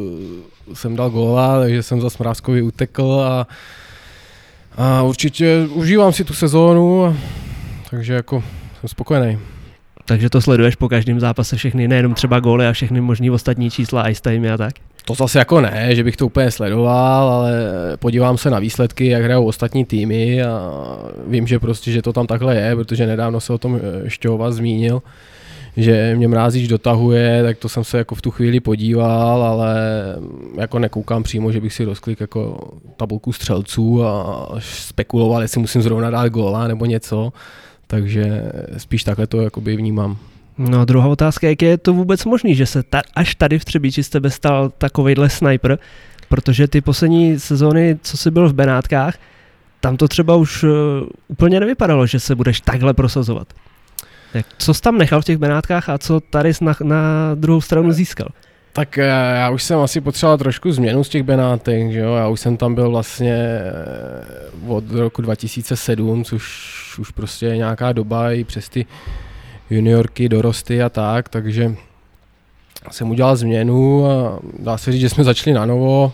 jsem 0.73 0.95
dal 0.95 1.09
góla, 1.09 1.59
takže 1.59 1.83
jsem 1.83 2.01
za 2.01 2.09
Smrázkovi 2.09 2.61
utekl 2.61 3.23
a, 3.27 3.47
a 4.77 5.01
určitě 5.01 5.67
užívám 5.73 6.13
si 6.13 6.23
tu 6.23 6.33
sezónu, 6.33 7.15
takže 7.89 8.13
jako 8.13 8.43
jsem 8.79 8.89
spokojený. 8.89 9.37
Takže 10.05 10.29
to 10.29 10.41
sleduješ 10.41 10.75
po 10.75 10.89
každém 10.89 11.19
zápase 11.19 11.55
všechny, 11.55 11.87
nejenom 11.87 12.13
třeba 12.13 12.39
góly 12.39 12.67
a 12.67 12.73
všechny 12.73 13.01
možný 13.01 13.31
ostatní 13.31 13.69
čísla, 13.69 14.09
ice 14.09 14.21
time 14.21 14.53
a 14.53 14.57
tak? 14.57 14.73
To 15.05 15.13
zase 15.13 15.39
jako 15.39 15.61
ne, 15.61 15.95
že 15.95 16.03
bych 16.03 16.17
to 16.17 16.25
úplně 16.25 16.51
sledoval, 16.51 17.29
ale 17.29 17.51
podívám 17.99 18.37
se 18.37 18.49
na 18.49 18.59
výsledky, 18.59 19.07
jak 19.07 19.23
hrajou 19.23 19.45
ostatní 19.45 19.85
týmy 19.85 20.43
a 20.43 20.71
vím, 21.27 21.47
že 21.47 21.59
prostě, 21.59 21.91
že 21.91 22.01
to 22.01 22.13
tam 22.13 22.27
takhle 22.27 22.55
je, 22.55 22.75
protože 22.75 23.07
nedávno 23.07 23.39
se 23.39 23.53
o 23.53 23.57
tom 23.57 23.79
Šťova 24.07 24.51
zmínil, 24.51 25.01
že 25.77 26.15
mě 26.15 26.27
mrázíč 26.27 26.67
dotahuje, 26.67 27.43
tak 27.43 27.57
to 27.57 27.69
jsem 27.69 27.83
se 27.83 27.97
jako 27.97 28.15
v 28.15 28.21
tu 28.21 28.31
chvíli 28.31 28.59
podíval, 28.59 29.43
ale 29.43 29.75
jako 30.57 30.79
nekoukám 30.79 31.23
přímo, 31.23 31.51
že 31.51 31.61
bych 31.61 31.73
si 31.73 31.85
rozklik 31.85 32.19
jako 32.19 32.71
tabulku 32.97 33.33
střelců 33.33 34.05
a 34.05 34.47
spekuloval, 34.59 35.41
jestli 35.41 35.61
musím 35.61 35.81
zrovna 35.81 36.09
dát 36.09 36.27
góla 36.27 36.67
nebo 36.67 36.85
něco, 36.85 37.33
takže 37.87 38.51
spíš 38.77 39.03
takhle 39.03 39.27
to 39.27 39.41
jakoby 39.41 39.75
vnímám. 39.75 40.17
No 40.57 40.81
a 40.81 40.85
druhá 40.85 41.07
otázka, 41.07 41.47
jak 41.47 41.61
je 41.61 41.77
to 41.77 41.93
vůbec 41.93 42.25
možný, 42.25 42.55
že 42.55 42.65
se 42.65 42.83
ta, 42.83 43.01
až 43.15 43.35
tady 43.35 43.59
v 43.59 43.65
Třebíči 43.65 44.03
z 44.03 44.09
tebe 44.09 44.29
stal 44.29 44.71
takovejhle 44.77 45.29
sniper, 45.29 45.79
protože 46.29 46.67
ty 46.67 46.81
poslední 46.81 47.39
sezóny, 47.39 47.99
co 48.01 48.17
jsi 48.17 48.31
byl 48.31 48.49
v 48.49 48.53
Benátkách, 48.53 49.17
tam 49.79 49.97
to 49.97 50.07
třeba 50.07 50.35
už 50.35 50.63
uh, 50.63 50.69
úplně 51.27 51.59
nevypadalo, 51.59 52.07
že 52.07 52.19
se 52.19 52.35
budeš 52.35 52.61
takhle 52.61 52.93
prosazovat. 52.93 53.47
Tak 54.33 54.45
co 54.57 54.73
jsi 54.73 54.81
tam 54.81 54.97
nechal 54.97 55.21
v 55.21 55.25
těch 55.25 55.37
Benátkách 55.37 55.89
a 55.89 55.97
co 55.97 56.19
tady 56.19 56.51
na, 56.61 56.75
na 56.83 57.01
druhou 57.35 57.61
stranu 57.61 57.91
získal? 57.91 58.27
Tak 58.73 58.97
eh, 58.97 59.05
já 59.35 59.49
už 59.49 59.63
jsem 59.63 59.79
asi 59.79 60.01
potřeboval 60.01 60.37
trošku 60.37 60.71
změnu 60.71 61.03
z 61.03 61.09
těch 61.09 61.23
Benátek, 61.23 61.91
že 61.91 61.99
jo? 61.99 62.15
já 62.15 62.27
už 62.27 62.39
jsem 62.39 62.57
tam 62.57 62.75
byl 62.75 62.89
vlastně 62.89 63.33
eh, 63.33 64.67
od 64.67 64.91
roku 64.91 65.21
2007, 65.21 66.23
což 66.23 66.43
už 66.99 67.11
prostě 67.11 67.45
je 67.45 67.57
nějaká 67.57 67.91
doba 67.91 68.31
i 68.31 68.43
přes 68.43 68.69
ty 68.69 68.85
juniorky, 69.69 70.29
dorosty 70.29 70.83
a 70.83 70.89
tak, 70.89 71.29
takže 71.29 71.75
jsem 72.91 73.09
udělal 73.09 73.35
změnu 73.35 74.11
a 74.11 74.39
dá 74.59 74.77
se 74.77 74.91
říct, 74.91 75.01
že 75.01 75.09
jsme 75.09 75.23
začali 75.23 75.53
na 75.53 75.65
novo. 75.65 76.13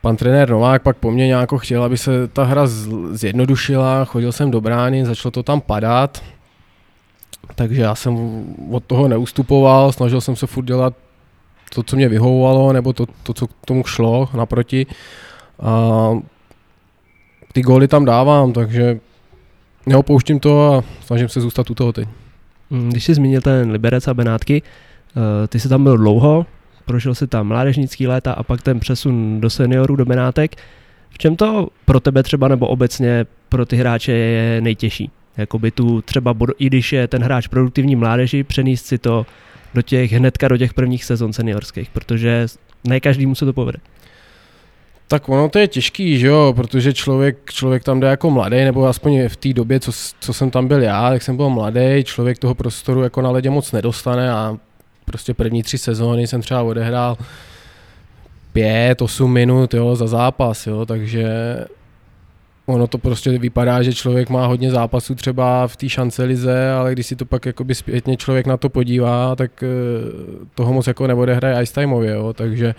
Pan 0.00 0.16
trenér 0.16 0.50
Novák 0.50 0.82
pak 0.82 0.96
po 0.96 1.10
mně 1.10 1.26
nějak 1.26 1.50
chtěl, 1.58 1.84
aby 1.84 1.98
se 1.98 2.28
ta 2.28 2.44
hra 2.44 2.66
zjednodušila, 3.12 4.04
chodil 4.04 4.32
jsem 4.32 4.50
do 4.50 4.60
brány, 4.60 5.04
začalo 5.04 5.30
to 5.30 5.42
tam 5.42 5.60
padat, 5.60 6.22
takže 7.54 7.82
já 7.82 7.94
jsem 7.94 8.44
od 8.70 8.84
toho 8.84 9.08
neustupoval, 9.08 9.92
snažil 9.92 10.20
jsem 10.20 10.36
se 10.36 10.46
furt 10.46 10.64
dělat 10.64 10.94
to, 11.74 11.82
co 11.82 11.96
mě 11.96 12.08
vyhovovalo, 12.08 12.72
nebo 12.72 12.92
to, 12.92 13.06
to 13.22 13.34
co 13.34 13.46
k 13.46 13.50
tomu 13.66 13.84
šlo 13.84 14.28
naproti. 14.34 14.86
A 15.62 16.10
ty 17.52 17.62
góly 17.62 17.88
tam 17.88 18.04
dávám, 18.04 18.52
takže 18.52 19.00
neopouštím 19.86 20.40
to 20.40 20.74
a 20.74 20.84
snažím 21.04 21.28
se 21.28 21.40
zůstat 21.40 21.70
u 21.70 21.74
toho 21.74 21.92
teď. 21.92 22.08
Mm, 22.70 22.90
když 22.90 23.04
jsi 23.04 23.14
zmínil 23.14 23.40
ten 23.40 23.70
Liberec 23.70 24.08
a 24.08 24.14
Benátky, 24.14 24.62
eh, 24.62 25.48
ty 25.48 25.60
jsi 25.60 25.68
tam 25.68 25.84
byl 25.84 25.96
dlouho, 25.96 26.46
prošel 26.84 27.14
si 27.14 27.26
tam 27.26 27.46
mládežnický 27.46 28.06
léta 28.06 28.32
a 28.32 28.42
pak 28.42 28.62
ten 28.62 28.80
přesun 28.80 29.40
do 29.40 29.50
seniorů, 29.50 29.96
do 29.96 30.04
Benátek. 30.04 30.56
V 31.10 31.18
čem 31.18 31.36
to 31.36 31.68
pro 31.84 32.00
tebe 32.00 32.22
třeba 32.22 32.48
nebo 32.48 32.68
obecně 32.68 33.26
pro 33.48 33.66
ty 33.66 33.76
hráče 33.76 34.12
je 34.12 34.60
nejtěžší? 34.60 35.10
Jakoby 35.36 35.70
tu 35.70 36.02
třeba, 36.02 36.34
i 36.58 36.66
když 36.66 36.92
je 36.92 37.08
ten 37.08 37.22
hráč 37.22 37.46
produktivní 37.46 37.96
mládeži, 37.96 38.44
přenést 38.44 38.86
si 38.86 38.98
to 38.98 39.26
do 39.74 39.82
těch 39.82 40.12
hnedka 40.12 40.48
do 40.48 40.56
těch 40.56 40.74
prvních 40.74 41.04
sezon 41.04 41.32
seniorských, 41.32 41.90
protože 41.90 42.46
ne 42.84 43.00
každému 43.00 43.34
se 43.34 43.44
to 43.44 43.52
povede. 43.52 43.78
Tak 45.08 45.28
ono 45.28 45.48
to 45.48 45.58
je 45.58 45.68
těžký, 45.68 46.18
že 46.18 46.26
jo, 46.26 46.52
protože 46.56 46.92
člověk, 46.92 47.50
člověk 47.50 47.84
tam 47.84 48.00
jde 48.00 48.06
jako 48.06 48.30
mladý, 48.30 48.64
nebo 48.64 48.86
aspoň 48.86 49.28
v 49.28 49.36
té 49.36 49.52
době, 49.52 49.80
co, 49.80 49.92
co 50.20 50.32
jsem 50.32 50.50
tam 50.50 50.68
byl 50.68 50.82
já, 50.82 51.10
tak 51.10 51.22
jsem 51.22 51.36
byl 51.36 51.50
mladý, 51.50 52.04
člověk 52.04 52.38
toho 52.38 52.54
prostoru 52.54 53.02
jako 53.02 53.22
na 53.22 53.30
ledě 53.30 53.50
moc 53.50 53.72
nedostane 53.72 54.32
a 54.32 54.56
prostě 55.04 55.34
první 55.34 55.62
tři 55.62 55.78
sezóny 55.78 56.26
jsem 56.26 56.40
třeba 56.42 56.62
odehrál 56.62 57.18
pět, 58.52 59.02
osm 59.02 59.32
minut 59.32 59.74
jo, 59.74 59.96
za 59.96 60.06
zápas, 60.06 60.66
jo, 60.66 60.86
takže 60.86 61.24
ono 62.70 62.86
to 62.86 62.98
prostě 62.98 63.38
vypadá, 63.38 63.82
že 63.82 63.94
člověk 63.94 64.30
má 64.30 64.46
hodně 64.46 64.70
zápasů 64.70 65.14
třeba 65.14 65.66
v 65.66 65.76
té 65.76 65.88
šance 65.88 66.24
lize, 66.24 66.70
ale 66.70 66.92
když 66.92 67.06
si 67.06 67.16
to 67.16 67.24
pak 67.24 67.46
jakoby 67.46 67.74
zpětně 67.74 68.16
člověk 68.16 68.46
na 68.46 68.56
to 68.56 68.68
podívá, 68.68 69.36
tak 69.36 69.62
eh, 69.62 69.66
toho 70.54 70.72
moc 70.72 70.86
jako 70.86 71.06
neodehraje 71.06 71.62
ice 71.62 71.74
timeově, 71.74 72.10
jo, 72.10 72.32
takže 72.32 72.74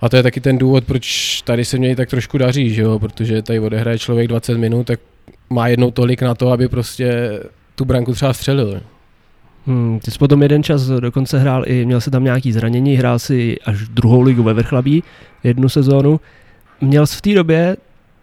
a 0.00 0.08
to 0.08 0.16
je 0.16 0.22
taky 0.22 0.40
ten 0.40 0.58
důvod, 0.58 0.84
proč 0.84 1.42
tady 1.42 1.64
se 1.64 1.78
mě 1.78 1.96
tak 1.96 2.08
trošku 2.08 2.38
daří, 2.38 2.74
že 2.74 2.82
jo? 2.82 2.98
protože 2.98 3.42
tady 3.42 3.60
odehraje 3.60 3.98
člověk 3.98 4.28
20 4.28 4.58
minut, 4.58 4.86
tak 4.86 5.00
má 5.50 5.68
jednou 5.68 5.90
tolik 5.90 6.22
na 6.22 6.34
to, 6.34 6.52
aby 6.52 6.68
prostě 6.68 7.40
tu 7.74 7.84
branku 7.84 8.12
třeba 8.12 8.32
střelil. 8.32 8.80
Hmm, 9.66 10.00
ty 10.04 10.10
jsi 10.10 10.18
potom 10.18 10.42
jeden 10.42 10.62
čas 10.62 10.86
dokonce 10.86 11.38
hrál 11.38 11.62
i, 11.66 11.86
měl 11.86 12.00
se 12.00 12.10
tam 12.10 12.24
nějaký 12.24 12.52
zranění, 12.52 12.96
hrál 12.96 13.18
si 13.18 13.56
až 13.64 13.88
druhou 13.88 14.20
ligu 14.20 14.42
ve 14.42 14.54
Vrchlabí, 14.54 15.02
jednu 15.44 15.68
sezónu. 15.68 16.20
Měl 16.80 17.06
jsi 17.06 17.16
v 17.16 17.20
té 17.20 17.34
době, 17.34 17.76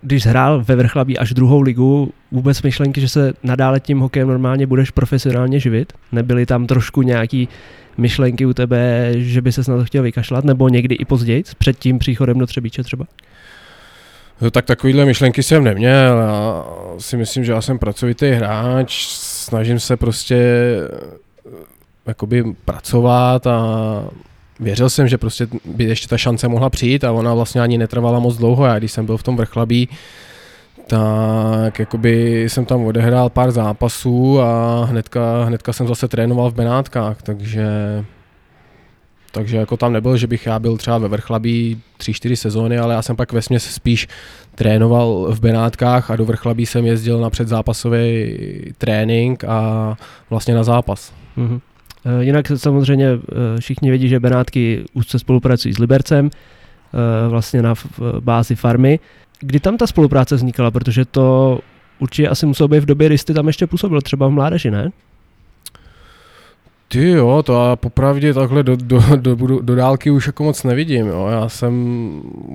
když 0.08 0.26
hrál 0.26 0.64
ve 0.64 0.76
Vrchlabí 0.76 1.18
až 1.18 1.34
druhou 1.34 1.62
ligu, 1.62 2.12
vůbec 2.32 2.62
myšlenky, 2.62 3.02
že 3.02 3.10
se 3.10 3.34
nadále 3.44 3.80
tím 3.80 4.00
hokejem 4.00 4.28
normálně 4.28 4.68
budeš 4.68 4.92
profesionálně 4.92 5.60
živit? 5.60 5.94
Nebyly 6.12 6.46
tam 6.46 6.68
trošku 6.68 7.02
nějaký 7.02 7.50
myšlenky 7.98 8.46
u 8.46 8.54
tebe, 8.54 9.12
že 9.16 9.42
by 9.42 9.52
se 9.52 9.72
na 9.72 9.78
to 9.78 9.86
chtěl 9.86 10.04
vykašlat, 10.04 10.46
nebo 10.46 10.70
někdy 10.70 10.96
i 10.96 11.06
později, 11.06 11.44
před 11.58 11.80
tím 11.80 12.00
příchodem 12.00 12.40
do 12.40 12.48
Třebíče 12.48 12.84
třeba? 12.84 13.06
No, 14.42 14.52
tak 14.52 14.66
takovýhle 14.66 15.06
myšlenky 15.06 15.44
jsem 15.44 15.64
neměl. 15.64 16.18
Já 16.20 16.64
si 16.98 17.18
myslím, 17.18 17.44
že 17.44 17.52
já 17.52 17.62
jsem 17.62 17.80
pracovitý 17.80 18.30
hráč, 18.30 19.08
snažím 19.08 19.80
se 19.80 19.98
prostě 19.98 20.36
eh, 20.36 21.50
jakoby 22.06 22.44
pracovat 22.66 23.48
a 23.48 23.60
věřil 24.60 24.90
jsem, 24.90 25.08
že 25.08 25.18
prostě 25.18 25.48
by 25.66 25.84
ještě 25.84 26.08
ta 26.08 26.18
šance 26.18 26.48
mohla 26.48 26.70
přijít 26.70 27.04
a 27.04 27.12
ona 27.12 27.34
vlastně 27.34 27.62
ani 27.62 27.78
netrvala 27.78 28.20
moc 28.20 28.38
dlouho. 28.38 28.66
Já 28.66 28.80
když 28.80 28.92
jsem 28.92 29.06
byl 29.06 29.18
v 29.18 29.24
tom 29.24 29.38
vrchlabí, 29.38 29.90
tak 30.88 31.80
jakoby 31.80 32.44
jsem 32.50 32.66
tam 32.66 32.86
odehrál 32.86 33.30
pár 33.30 33.52
zápasů 33.52 34.42
a 34.42 34.86
hnedka, 34.86 35.44
hnedka 35.44 35.74
jsem 35.74 35.88
zase 35.88 36.08
trénoval 36.08 36.52
v 36.52 36.56
Benátkách, 36.56 37.22
takže 37.22 37.66
takže 39.32 39.58
jako 39.58 39.78
tam 39.78 39.94
nebyl, 39.94 40.18
že 40.18 40.28
bych 40.28 40.46
já 40.46 40.60
byl 40.60 40.78
třeba 40.78 40.98
ve 40.98 41.08
Vrchlabí 41.08 41.82
3-4 42.00 42.36
sezóny, 42.36 42.80
ale 42.80 42.94
já 42.94 43.02
jsem 43.02 43.16
pak 43.16 43.34
ve 43.34 43.42
spíš 43.58 44.08
trénoval 44.56 45.28
v 45.30 45.40
Benátkách 45.40 46.12
a 46.12 46.16
do 46.16 46.26
Vrchlabí 46.26 46.66
jsem 46.66 46.86
jezdil 46.86 47.20
na 47.20 47.30
předzápasový 47.30 48.36
trénink 48.78 49.44
a 49.44 49.98
vlastně 50.30 50.56
na 50.56 50.64
zápas. 50.64 51.14
Mm-hmm. 51.38 51.60
Jinak 52.20 52.52
samozřejmě 52.56 53.08
eh, 53.08 53.60
všichni 53.60 53.90
vědí, 53.90 54.10
že 54.10 54.20
Benátky 54.20 54.84
úzce 54.94 55.20
spolupracují 55.20 55.74
s 55.74 55.80
Libercem, 55.80 56.30
eh, 56.30 57.30
vlastně 57.30 57.62
na 57.62 57.74
bázi 58.20 58.56
farmy. 58.56 59.00
Kdy 59.40 59.60
tam 59.60 59.78
ta 59.78 59.88
spolupráce 59.88 60.36
vznikala, 60.36 60.72
protože 60.72 61.06
to 61.06 61.60
určitě 62.00 62.30
asi 62.30 62.46
muselo 62.46 62.68
být 62.68 62.80
v 62.80 62.86
době, 62.86 63.08
kdy 63.08 63.18
jsi 63.18 63.34
tam 63.34 63.48
ještě 63.48 63.68
působil, 63.68 64.02
třeba 64.02 64.28
v 64.28 64.32
mládeži, 64.32 64.72
ne? 64.72 64.92
Ty 66.90 67.10
jo, 67.10 67.44
to 67.46 67.54
já 67.54 67.76
popravdě 67.76 68.34
takhle 68.34 68.64
do, 68.64 68.76
do, 68.76 69.04
do, 69.16 69.36
do, 69.36 69.60
do 69.60 69.76
dálky 69.76 70.10
už 70.10 70.28
jako 70.28 70.44
moc 70.44 70.64
nevidím. 70.64 71.08
Jo. 71.08 71.28
Já 71.32 71.50
jsem 71.50 71.74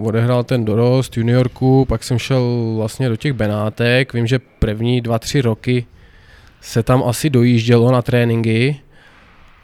odehrál 0.03 0.45
ten 0.45 0.65
dorost, 0.65 1.17
juniorku, 1.17 1.85
pak 1.85 2.05
jsem 2.05 2.19
šel 2.19 2.73
vlastně 2.77 3.09
do 3.09 3.17
těch 3.17 3.33
Benátek. 3.33 4.13
Vím, 4.13 4.27
že 4.27 4.39
první 4.59 5.01
dva, 5.01 5.19
tři 5.19 5.41
roky 5.41 5.87
se 6.61 6.83
tam 6.83 7.03
asi 7.07 7.31
dojíždělo 7.31 7.93
na 7.93 8.03
tréninky 8.03 8.81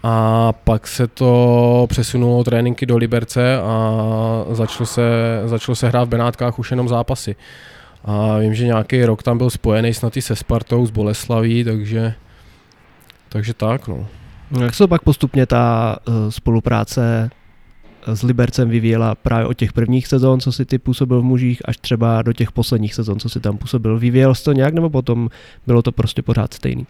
a 0.02 0.52
pak 0.52 0.86
se 0.86 1.06
to 1.06 1.86
přesunulo 1.88 2.44
tréninky 2.44 2.86
do 2.86 2.96
Liberce 2.96 3.60
a 3.60 4.44
začalo 4.50 4.86
se, 4.86 5.02
začalo 5.44 5.76
se 5.76 5.88
hrát 5.88 6.04
v 6.04 6.08
Benátkách 6.08 6.58
už 6.58 6.70
jenom 6.70 6.88
zápasy. 6.88 7.36
A 8.04 8.38
vím, 8.38 8.54
že 8.54 8.66
nějaký 8.66 9.04
rok 9.04 9.22
tam 9.22 9.38
byl 9.38 9.50
spojený 9.50 9.94
snad 9.94 10.16
i 10.16 10.22
se 10.22 10.36
Spartou, 10.36 10.86
s 10.86 10.90
Boleslaví, 10.90 11.64
takže, 11.64 12.14
takže 13.28 13.54
tak 13.54 13.88
no. 13.88 14.06
Jak 14.60 14.74
se 14.74 14.86
pak 14.86 15.02
postupně 15.02 15.46
ta 15.46 15.96
uh, 16.08 16.14
spolupráce 16.28 17.30
s 18.06 18.22
Libercem 18.22 18.68
vyvíjela 18.68 19.14
právě 19.14 19.46
od 19.46 19.54
těch 19.54 19.72
prvních 19.72 20.06
sezon, 20.06 20.40
co 20.40 20.52
si 20.52 20.64
ty 20.64 20.78
působil 20.78 21.20
v 21.20 21.24
mužích, 21.24 21.62
až 21.64 21.76
třeba 21.76 22.22
do 22.22 22.32
těch 22.32 22.52
posledních 22.52 22.94
sezon, 22.94 23.20
co 23.20 23.28
si 23.28 23.40
tam 23.40 23.58
působil. 23.58 23.98
Vyvíjel 23.98 24.34
jsi 24.34 24.44
to 24.44 24.52
nějak, 24.52 24.74
nebo 24.74 24.90
potom 24.90 25.28
bylo 25.66 25.82
to 25.82 25.92
prostě 25.92 26.22
pořád 26.22 26.54
stejný? 26.54 26.86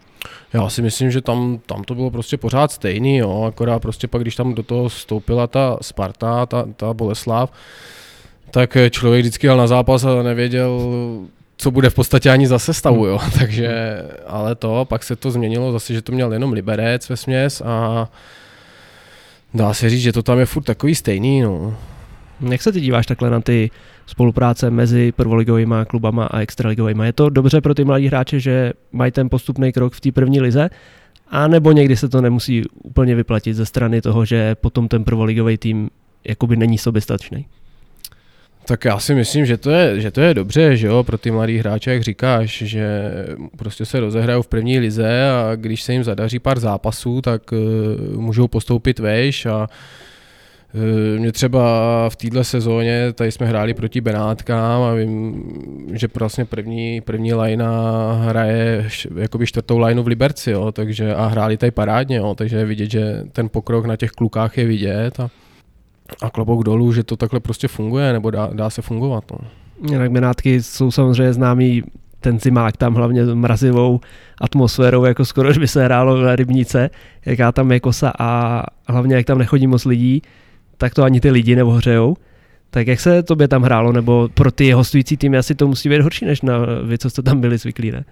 Já 0.53 0.69
si 0.69 0.81
myslím, 0.81 1.11
že 1.11 1.21
tam, 1.21 1.59
tam 1.65 1.83
to 1.83 1.95
bylo 1.95 2.11
prostě 2.11 2.37
pořád 2.37 2.71
stejný, 2.71 3.17
jo, 3.17 3.43
akorát 3.43 3.79
prostě 3.79 4.07
pak, 4.07 4.21
když 4.21 4.35
tam 4.35 4.55
do 4.55 4.63
toho 4.63 4.89
vstoupila 4.89 5.47
ta 5.47 5.77
Sparta, 5.81 6.45
ta, 6.45 6.65
ta 6.75 6.93
Boleslav, 6.93 7.53
tak 8.51 8.77
člověk 8.89 9.21
vždycky 9.21 9.47
jel 9.47 9.57
na 9.57 9.67
zápas 9.67 10.03
a 10.03 10.23
nevěděl, 10.23 10.81
co 11.57 11.71
bude 11.71 11.89
v 11.89 11.95
podstatě 11.95 12.29
ani 12.29 12.47
za 12.47 12.59
sestavu, 12.59 13.05
jo. 13.05 13.19
Takže, 13.39 13.97
ale 14.27 14.55
to, 14.55 14.85
pak 14.89 15.03
se 15.03 15.15
to 15.15 15.31
změnilo 15.31 15.71
zase, 15.71 15.93
že 15.93 16.01
to 16.01 16.11
měl 16.11 16.33
jenom 16.33 16.53
Liberec 16.53 17.09
ve 17.09 17.17
směs 17.17 17.61
a 17.65 18.07
dá 19.53 19.73
se 19.73 19.89
říct, 19.89 20.01
že 20.01 20.13
to 20.13 20.23
tam 20.23 20.39
je 20.39 20.45
furt 20.45 20.63
takový 20.63 20.95
stejný, 20.95 21.41
no. 21.41 21.77
Jak 22.49 22.61
se 22.61 22.71
ty 22.71 22.81
díváš 22.81 23.05
takhle 23.05 23.29
na 23.29 23.41
ty 23.41 23.71
spolupráce 24.05 24.69
mezi 24.69 25.11
prvoligovými 25.11 25.75
klubama 25.87 26.25
a 26.25 26.39
extraligovými? 26.39 27.05
Je 27.05 27.13
to 27.13 27.29
dobře 27.29 27.61
pro 27.61 27.75
ty 27.75 27.83
mladí 27.83 28.07
hráče, 28.07 28.39
že 28.39 28.73
mají 28.91 29.11
ten 29.11 29.29
postupný 29.29 29.71
krok 29.71 29.93
v 29.93 30.01
té 30.01 30.11
první 30.11 30.41
lize? 30.41 30.69
A 31.27 31.47
nebo 31.47 31.71
někdy 31.71 31.97
se 31.97 32.09
to 32.09 32.21
nemusí 32.21 32.63
úplně 32.83 33.15
vyplatit 33.15 33.55
ze 33.55 33.65
strany 33.65 34.01
toho, 34.01 34.25
že 34.25 34.55
potom 34.55 34.87
ten 34.87 35.03
prvoligový 35.03 35.57
tým 35.57 35.89
jakoby 36.23 36.55
není 36.55 36.77
soběstačný? 36.77 37.45
Tak 38.69 38.85
já 38.85 38.99
si 38.99 39.15
myslím, 39.15 39.45
že 39.45 39.57
to 39.57 39.71
je, 39.71 40.01
že 40.01 40.11
to 40.11 40.21
je 40.21 40.33
dobře, 40.33 40.77
že 40.77 40.87
jo, 40.87 41.03
pro 41.03 41.17
ty 41.17 41.31
mladý 41.31 41.57
hráče, 41.57 41.91
jak 41.91 42.03
říkáš, 42.03 42.63
že 42.65 43.11
prostě 43.57 43.85
se 43.85 43.99
rozehrajou 43.99 44.41
v 44.41 44.47
první 44.47 44.79
lize 44.79 45.29
a 45.29 45.55
když 45.55 45.81
se 45.81 45.93
jim 45.93 46.03
zadaří 46.03 46.39
pár 46.39 46.59
zápasů, 46.59 47.21
tak 47.21 47.51
uh, 47.51 48.19
můžou 48.19 48.47
postoupit 48.47 48.99
vejš 48.99 49.45
a 49.45 49.67
uh, 50.73 51.19
mě 51.19 51.31
třeba 51.31 51.61
v 52.09 52.15
této 52.15 52.43
sezóně, 52.43 53.13
tady 53.13 53.31
jsme 53.31 53.45
hráli 53.45 53.73
proti 53.73 54.01
Benátkám 54.01 54.81
a 54.81 54.93
vím, 54.93 55.43
že 55.93 56.07
vlastně 56.19 56.45
první, 56.45 57.01
první 57.01 57.33
lajna 57.33 57.71
hraje 58.13 58.89
jakoby 59.15 59.47
čtvrtou 59.47 59.77
lajnu 59.77 60.03
v 60.03 60.07
Liberci, 60.07 60.51
jo, 60.51 60.71
takže 60.71 61.15
a 61.15 61.25
hráli 61.25 61.57
tady 61.57 61.71
parádně, 61.71 62.17
jo, 62.17 62.35
takže 62.35 62.57
je 62.57 62.65
vidět, 62.65 62.91
že 62.91 63.23
ten 63.31 63.49
pokrok 63.49 63.85
na 63.85 63.95
těch 63.95 64.11
klukách 64.11 64.57
je 64.57 64.65
vidět 64.65 65.19
a 65.19 65.29
a 66.21 66.29
klobouk 66.29 66.63
dolů, 66.63 66.93
že 66.93 67.03
to 67.03 67.17
takhle 67.17 67.39
prostě 67.39 67.67
funguje, 67.67 68.13
nebo 68.13 68.31
dá, 68.31 68.49
dá 68.53 68.69
se 68.69 68.81
fungovat. 68.81 69.23
No. 69.31 69.37
Jinak 69.91 70.11
Benátky 70.11 70.63
jsou 70.63 70.91
samozřejmě 70.91 71.33
známý 71.33 71.83
ten 72.19 72.39
zimák 72.39 72.77
tam 72.77 72.93
hlavně 72.93 73.25
mrazivou 73.25 73.99
atmosférou, 74.41 75.05
jako 75.05 75.25
skoro, 75.25 75.53
by 75.59 75.67
se 75.67 75.83
hrálo 75.83 76.17
v 76.17 76.35
rybníce, 76.35 76.89
jaká 77.25 77.51
tam 77.51 77.71
je 77.71 77.79
kosa 77.79 78.13
a 78.19 78.63
hlavně 78.87 79.15
jak 79.15 79.25
tam 79.25 79.37
nechodí 79.37 79.67
moc 79.67 79.85
lidí, 79.85 80.21
tak 80.77 80.93
to 80.93 81.03
ani 81.03 81.21
ty 81.21 81.31
lidi 81.31 81.55
neohřejou. 81.55 82.15
Tak 82.71 82.87
jak 82.87 82.99
se 82.99 83.23
tobě 83.23 83.47
tam 83.47 83.63
hrálo, 83.63 83.91
nebo 83.91 84.29
pro 84.33 84.51
ty 84.51 84.71
hostující 84.71 85.17
týmy 85.17 85.37
asi 85.37 85.55
to 85.55 85.67
musí 85.67 85.89
být 85.89 86.01
horší, 86.01 86.25
než 86.25 86.41
na 86.41 86.57
vy, 86.83 86.97
co 86.97 87.09
jste 87.09 87.21
tam 87.21 87.41
byli 87.41 87.57
zvyklí, 87.57 87.91
ne? 87.91 88.05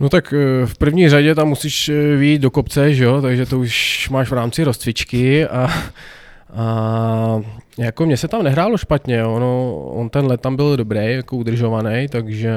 No 0.00 0.08
tak 0.08 0.34
eh, 0.36 0.66
v 0.66 0.78
první 0.78 1.08
řadě 1.08 1.34
tam 1.34 1.48
musíš 1.48 1.88
eh, 1.88 2.16
vyjít 2.16 2.42
do 2.42 2.50
kopce, 2.50 2.94
že 2.94 3.04
jo? 3.04 3.22
takže 3.22 3.46
to 3.46 3.58
už 3.58 4.08
máš 4.12 4.30
v 4.30 4.32
rámci 4.32 4.64
rozcvičky 4.64 5.46
a 5.46 5.68
a 6.54 7.40
jako 7.78 8.06
mně 8.06 8.16
se 8.16 8.28
tam 8.28 8.42
nehrálo 8.42 8.78
špatně, 8.78 9.24
ono, 9.24 9.74
on 9.74 10.08
ten 10.08 10.26
let 10.26 10.40
tam 10.40 10.56
byl 10.56 10.76
dobrý, 10.76 11.12
jako 11.12 11.36
udržovaný, 11.36 12.08
takže 12.08 12.52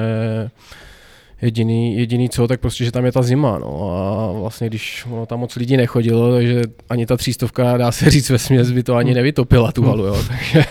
jediný, 1.41 1.97
jediný 1.97 2.29
co, 2.29 2.47
tak 2.47 2.59
prostě, 2.59 2.85
že 2.85 2.91
tam 2.91 3.05
je 3.05 3.11
ta 3.11 3.21
zima, 3.21 3.57
no 3.57 3.91
a 3.91 4.31
vlastně 4.39 4.67
když 4.67 5.05
ono 5.11 5.25
tam 5.25 5.39
moc 5.39 5.55
lidí 5.55 5.77
nechodilo, 5.77 6.33
takže 6.33 6.61
ani 6.89 7.05
ta 7.05 7.17
třístovka, 7.17 7.77
dá 7.77 7.91
se 7.91 8.09
říct 8.09 8.29
ve 8.29 8.37
směs, 8.37 8.71
by 8.71 8.83
to 8.83 8.95
ani 8.95 9.11
hmm. 9.11 9.15
nevytopila 9.15 9.71
tu 9.71 9.83
halu, 9.83 10.05
jo, 10.05 10.17
takže... 10.27 10.65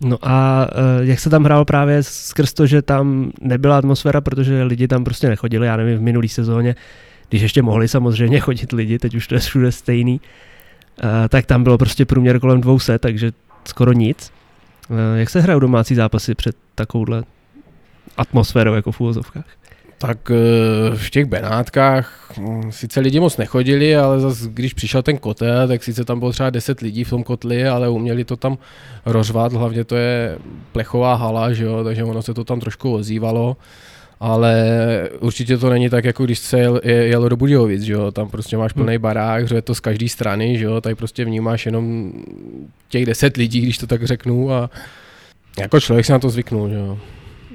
No 0.00 0.18
a 0.22 0.66
uh, 0.72 1.08
jak 1.08 1.20
se 1.20 1.30
tam 1.30 1.44
hrál 1.44 1.64
právě 1.64 2.02
skrz 2.02 2.52
to, 2.52 2.66
že 2.66 2.82
tam 2.82 3.32
nebyla 3.40 3.78
atmosféra, 3.78 4.20
protože 4.20 4.62
lidi 4.62 4.88
tam 4.88 5.04
prostě 5.04 5.28
nechodili, 5.28 5.66
já 5.66 5.76
nevím, 5.76 5.98
v 5.98 6.02
minulý 6.02 6.28
sezóně, 6.28 6.74
když 7.28 7.42
ještě 7.42 7.62
mohli 7.62 7.88
samozřejmě 7.88 8.40
chodit 8.40 8.72
lidi, 8.72 8.98
teď 8.98 9.14
už 9.14 9.26
to 9.26 9.34
je 9.34 9.40
všude 9.40 9.72
stejný, 9.72 10.20
Eh, 10.20 10.47
tak 11.28 11.46
tam 11.46 11.64
bylo 11.64 11.78
prostě 11.78 12.04
průměr 12.04 12.40
kolem 12.40 12.60
200, 12.60 12.98
takže 12.98 13.32
skoro 13.64 13.92
nic. 13.92 14.32
Eh, 14.90 15.18
jak 15.18 15.30
se 15.30 15.40
hrajou 15.40 15.60
domácí 15.60 15.94
zápasy 15.94 16.34
před 16.34 16.56
takovouhle 16.74 17.22
atmosférou 18.16 18.74
jako 18.74 18.92
v 18.92 19.00
úvozovkách? 19.00 19.44
Tak 19.98 20.30
eh, 20.30 20.96
v 20.96 21.10
těch 21.10 21.24
Benátkách 21.24 22.32
hm, 22.38 22.72
sice 22.72 23.00
lidi 23.00 23.20
moc 23.20 23.36
nechodili, 23.36 23.96
ale 23.96 24.20
zase 24.20 24.48
když 24.48 24.74
přišel 24.74 25.02
ten 25.02 25.18
kotel, 25.18 25.68
tak 25.68 25.84
sice 25.84 26.04
tam 26.04 26.18
bylo 26.18 26.32
třeba 26.32 26.50
10 26.50 26.80
lidí 26.80 27.04
v 27.04 27.10
tom 27.10 27.22
kotli, 27.22 27.68
ale 27.68 27.88
uměli 27.88 28.24
to 28.24 28.36
tam 28.36 28.58
rozvat, 29.06 29.52
hlavně 29.52 29.84
to 29.84 29.96
je 29.96 30.38
plechová 30.72 31.14
hala, 31.14 31.52
že 31.52 31.64
jo, 31.64 31.84
takže 31.84 32.04
ono 32.04 32.22
se 32.22 32.34
to 32.34 32.44
tam 32.44 32.60
trošku 32.60 32.94
ozývalo 32.94 33.56
ale 34.20 34.54
určitě 35.20 35.58
to 35.58 35.70
není 35.70 35.90
tak, 35.90 36.04
jako 36.04 36.24
když 36.24 36.38
se 36.38 36.58
jel, 36.58 36.80
jelo 36.84 37.28
do 37.28 37.36
Budějovic, 37.36 37.82
že 37.82 37.92
jo, 37.92 38.10
tam 38.10 38.28
prostě 38.28 38.56
máš 38.56 38.72
plný 38.72 38.94
hmm. 38.94 39.02
barák, 39.02 39.48
že 39.48 39.54
je 39.54 39.62
to 39.62 39.74
z 39.74 39.80
každé 39.80 40.08
strany, 40.08 40.58
že 40.58 40.64
jo, 40.64 40.80
tady 40.80 40.94
prostě 40.94 41.24
vnímáš 41.24 41.66
jenom 41.66 42.12
těch 42.88 43.06
deset 43.06 43.36
lidí, 43.36 43.60
když 43.60 43.78
to 43.78 43.86
tak 43.86 44.04
řeknu 44.04 44.52
a 44.52 44.70
jako 45.58 45.80
člověk 45.80 46.06
se 46.06 46.12
na 46.12 46.18
to 46.18 46.30
zvyknul, 46.30 46.68
že 46.68 46.74
jo. 46.74 46.98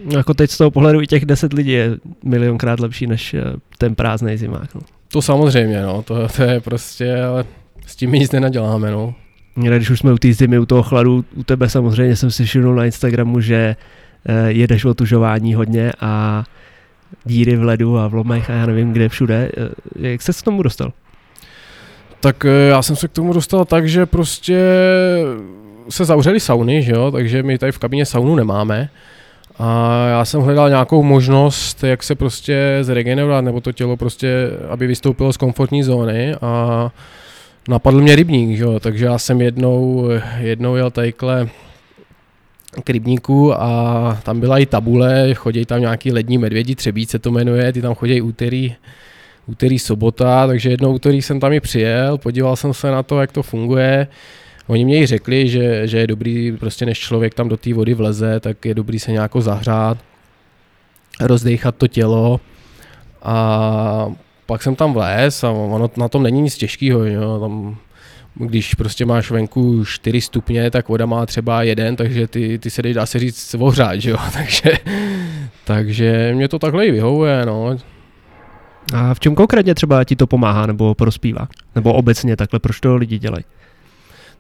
No 0.06 0.18
jako 0.18 0.34
teď 0.34 0.52
z 0.52 0.58
toho 0.58 0.72
pohledu 0.72 1.02
i 1.02 1.08
těch 1.08 1.26
deset 1.26 1.54
lidí 1.54 1.72
je 1.72 1.98
milionkrát 2.24 2.80
lepší 2.80 3.08
než 3.08 3.34
eh, 3.34 3.44
ten 3.78 3.96
prázdný 3.96 4.38
zimák. 4.38 4.76
No. 4.76 4.82
To 5.08 5.22
samozřejmě, 5.22 5.82
no, 5.82 6.02
to, 6.02 6.28
to 6.28 6.44
je 6.44 6.60
prostě, 6.60 7.22
ale 7.22 7.46
s 7.88 7.96
tím 7.96 8.12
nic 8.12 8.32
nenaděláme, 8.32 8.92
no. 8.92 9.16
Když 9.56 9.90
už 9.90 10.00
jsme 10.00 10.14
u 10.14 10.18
té 10.18 10.34
zimy, 10.34 10.60
u 10.60 10.66
toho 10.66 10.84
chladu, 10.84 11.26
u 11.36 11.44
tebe 11.44 11.70
samozřejmě 11.70 12.16
jsem 12.16 12.32
si 12.32 12.46
všiml 12.46 12.76
na 12.76 12.86
Instagramu, 12.86 13.42
že 13.42 13.76
jedeš 14.48 14.86
o 14.86 14.94
tužování 14.94 15.54
hodně 15.54 15.92
a 16.02 16.44
díry 17.26 17.56
v 17.56 17.64
ledu 17.64 17.98
a 17.98 18.08
v 18.08 18.14
lomech 18.14 18.50
a 18.50 18.54
já 18.54 18.66
nevím 18.66 18.94
kde 18.94 19.10
všude. 19.10 19.52
Eh, 19.58 20.10
jak 20.10 20.22
se 20.22 20.34
k 20.34 20.42
tomu 20.42 20.64
dostal? 20.64 20.92
Tak 22.20 22.46
eh, 22.46 22.68
já 22.70 22.82
jsem 22.82 22.96
se 22.96 23.08
k 23.08 23.12
tomu 23.12 23.34
dostal 23.34 23.66
tak, 23.66 23.90
že 23.90 24.06
prostě 24.06 24.60
se 25.90 26.06
zavřely 26.06 26.40
sauny, 26.40 26.84
že 26.84 26.92
jo? 26.92 27.12
takže 27.12 27.44
my 27.44 27.58
tady 27.58 27.72
v 27.72 27.80
kabině 27.80 28.06
saunu 28.06 28.36
nemáme. 28.36 28.90
A 29.60 30.08
já 30.08 30.26
jsem 30.26 30.42
hledal 30.42 30.70
nějakou 30.70 31.04
možnost, 31.04 31.84
jak 31.84 32.04
se 32.04 32.16
prostě 32.16 32.78
zregenerovat, 32.82 33.46
nebo 33.46 33.62
to 33.62 33.72
tělo 33.72 33.98
prostě, 33.98 34.50
aby 34.70 34.88
vystoupilo 34.88 35.34
z 35.34 35.38
komfortní 35.38 35.84
zóny 35.84 36.36
a 36.42 36.92
napadl 37.68 38.02
mě 38.02 38.16
rybník, 38.16 38.58
že 38.58 38.64
jo? 38.64 38.80
takže 38.80 39.06
já 39.06 39.18
jsem 39.18 39.42
jednou, 39.42 40.10
jednou 40.40 40.76
jel 40.76 40.92
tadyhle 40.92 41.50
k 42.84 42.90
rybníku 42.90 43.62
a 43.62 44.22
tam 44.24 44.40
byla 44.40 44.58
i 44.58 44.66
tabule, 44.66 45.34
chodí 45.34 45.66
tam 45.66 45.82
nějaký 45.82 46.12
lední 46.12 46.38
medvědi, 46.38 46.76
třebíc 46.76 47.10
se 47.10 47.20
to 47.20 47.32
jmenuje, 47.32 47.74
ty 47.74 47.82
tam 47.82 47.96
chodí 47.96 48.22
úterý, 48.22 48.76
úterý, 49.46 49.80
sobota, 49.80 50.48
takže 50.48 50.70
jednou 50.70 50.94
úterý 50.94 51.22
jsem 51.22 51.40
tam 51.40 51.54
i 51.54 51.60
přijel, 51.60 52.18
podíval 52.18 52.56
jsem 52.56 52.74
se 52.74 52.92
na 52.92 53.04
to, 53.04 53.22
jak 53.22 53.32
to 53.32 53.44
funguje. 53.44 54.08
Oni 54.68 54.86
mě 54.86 55.00
i 55.00 55.06
řekli, 55.06 55.50
že, 55.50 55.88
že 55.88 55.98
je 55.98 56.08
dobrý, 56.08 56.52
prostě 56.52 56.86
než 56.86 57.00
člověk 57.00 57.34
tam 57.34 57.50
do 57.50 57.58
té 57.58 57.74
vody 57.74 57.94
vleze, 57.94 58.40
tak 58.40 58.66
je 58.66 58.74
dobrý 58.74 59.00
se 59.00 59.12
nějak 59.12 59.32
zahřát, 59.40 59.98
rozdechat 61.22 61.76
to 61.76 61.88
tělo 61.88 62.40
a 63.22 64.08
pak 64.46 64.64
jsem 64.64 64.76
tam 64.76 64.94
vlez 64.94 65.44
a 65.44 65.52
ono 65.52 65.90
na 65.98 66.08
tom 66.08 66.24
není 66.24 66.42
nic 66.42 66.58
těžkého, 66.58 67.00
tam 67.40 67.78
když 68.36 68.76
prostě 68.76 69.06
máš 69.06 69.32
venku 69.32 69.86
4 69.86 70.22
stupně, 70.22 70.72
tak 70.72 70.90
voda 70.90 71.06
má 71.06 71.26
třeba 71.26 71.64
jeden, 71.64 71.96
takže 71.96 72.28
ty, 72.28 72.60
ty 72.60 72.70
se 72.70 72.82
dá 72.82 73.06
se 73.06 73.20
říct 73.20 73.56
ohřát, 73.60 74.02
že 74.02 74.10
jo, 74.10 74.18
takže, 74.34 74.72
takže 75.64 76.32
mě 76.36 76.48
to 76.48 76.60
takhle 76.60 76.86
i 76.86 76.92
vyhovuje, 76.92 77.46
no. 77.46 77.78
A 78.94 79.14
v 79.14 79.20
čem 79.20 79.36
konkrétně 79.36 79.76
třeba 79.76 80.04
ti 80.04 80.16
to 80.16 80.28
pomáhá 80.28 80.66
nebo 80.66 80.96
prospívá? 80.96 81.48
Nebo 81.76 81.94
obecně 81.94 82.36
takhle, 82.36 82.60
proč 82.60 82.80
to 82.80 82.96
lidi 82.96 83.20
dělají? 83.20 83.44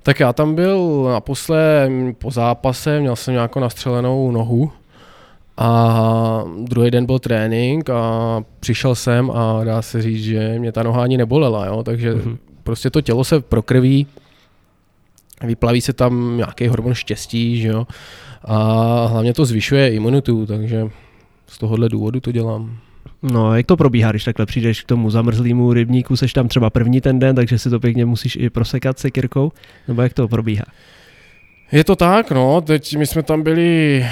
Tak 0.03 0.19
já 0.19 0.33
tam 0.33 0.55
byl 0.55 1.09
naposled 1.11 1.89
po 2.17 2.31
zápase, 2.31 2.99
měl 2.99 3.15
jsem 3.15 3.33
nějakou 3.33 3.59
nastřelenou 3.59 4.31
nohu 4.31 4.71
A 5.57 6.43
druhý 6.63 6.91
den 6.91 7.05
byl 7.05 7.19
trénink 7.19 7.89
a 7.89 8.39
přišel 8.59 8.95
jsem 8.95 9.31
a 9.31 9.63
dá 9.63 9.81
se 9.81 10.01
říct, 10.01 10.23
že 10.23 10.59
mě 10.59 10.71
ta 10.71 10.83
noha 10.83 11.03
ani 11.03 11.17
nebolela, 11.17 11.65
jo? 11.65 11.83
takže 11.83 12.13
mm-hmm. 12.15 12.37
Prostě 12.63 12.89
to 12.89 13.01
tělo 13.01 13.23
se 13.23 13.41
prokrví, 13.41 14.07
vyplaví 15.43 15.81
se 15.81 15.93
tam 15.93 16.37
nějaký 16.37 16.67
hormon 16.67 16.93
štěstí, 16.93 17.61
že 17.61 17.67
jo? 17.67 17.87
a 18.45 19.05
hlavně 19.05 19.33
to 19.33 19.45
zvyšuje 19.45 19.93
imunitu, 19.93 20.45
takže 20.45 20.87
z 21.47 21.57
tohohle 21.57 21.89
důvodu 21.89 22.19
to 22.19 22.31
dělám. 22.31 22.77
No, 23.21 23.55
jak 23.55 23.65
to 23.65 23.77
probíhá, 23.77 24.11
když 24.11 24.23
takhle 24.23 24.45
přijdeš 24.45 24.81
k 24.81 24.87
tomu 24.87 25.09
zamrzlému 25.09 25.73
rybníku, 25.73 26.15
seš 26.17 26.33
tam 26.33 26.47
třeba 26.47 26.69
první 26.69 27.01
ten 27.01 27.19
den, 27.19 27.35
takže 27.35 27.59
si 27.59 27.69
to 27.69 27.79
pěkně 27.79 28.05
musíš 28.05 28.35
i 28.35 28.49
prosekat 28.49 28.99
sekirkou, 28.99 29.51
nebo 29.87 30.01
jak 30.01 30.13
to 30.13 30.27
probíhá? 30.27 30.65
Je 31.71 31.83
to 31.83 31.95
tak, 31.95 32.31
no, 32.31 32.61
teď 32.61 32.97
my 32.97 33.05
jsme 33.05 33.23
tam 33.23 33.43
byli 33.43 34.05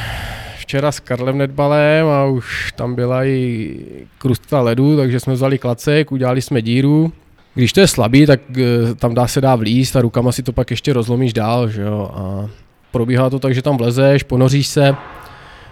včera 0.57 0.91
s 0.91 0.99
Karlem 0.99 1.37
Nedbalem 1.37 2.07
a 2.07 2.25
už 2.25 2.73
tam 2.75 2.95
byla 2.95 3.25
i 3.25 3.75
krusta 4.17 4.61
ledu, 4.61 4.97
takže 4.97 5.19
jsme 5.19 5.33
vzali 5.33 5.57
klacek, 5.57 6.11
udělali 6.11 6.41
jsme 6.41 6.61
díru. 6.61 7.13
Když 7.53 7.73
to 7.73 7.79
je 7.79 7.87
slabý, 7.87 8.25
tak 8.25 8.39
eh, 8.57 8.95
tam 8.95 9.13
dá 9.13 9.27
se 9.27 9.41
dá 9.41 9.55
vlíst 9.55 9.95
a 9.95 10.01
rukama 10.01 10.31
si 10.31 10.43
to 10.43 10.53
pak 10.53 10.71
ještě 10.71 10.93
rozlomíš 10.93 11.33
dál, 11.33 11.69
že 11.69 11.81
jo. 11.81 12.11
A 12.13 12.49
probíhá 12.91 13.29
to 13.29 13.39
tak, 13.39 13.53
že 13.53 13.61
tam 13.61 13.77
vlezeš, 13.77 14.23
ponoříš 14.23 14.67
se. 14.67 14.95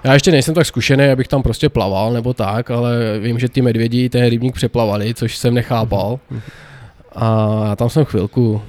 Já 0.04 0.13
ještě 0.13 0.32
nejsem 0.32 0.56
tak 0.56 0.65
zkušený, 0.65 1.06
abych 1.06 1.28
tam 1.28 1.44
prostě 1.44 1.70
plaval 1.70 2.13
nebo 2.13 2.34
tak, 2.34 2.72
ale 2.72 3.20
vím, 3.20 3.39
že 3.39 3.50
ty 3.50 3.62
medvědi 3.62 4.10
ten 4.10 4.30
rybník 4.30 4.56
přeplavali, 4.56 5.13
což 5.13 5.38
jsem 5.38 5.54
nechápal. 5.54 6.20
A 7.15 7.62
já 7.70 7.76
tam 7.76 7.89
jsem 7.89 8.06
chvilku, 8.06 8.62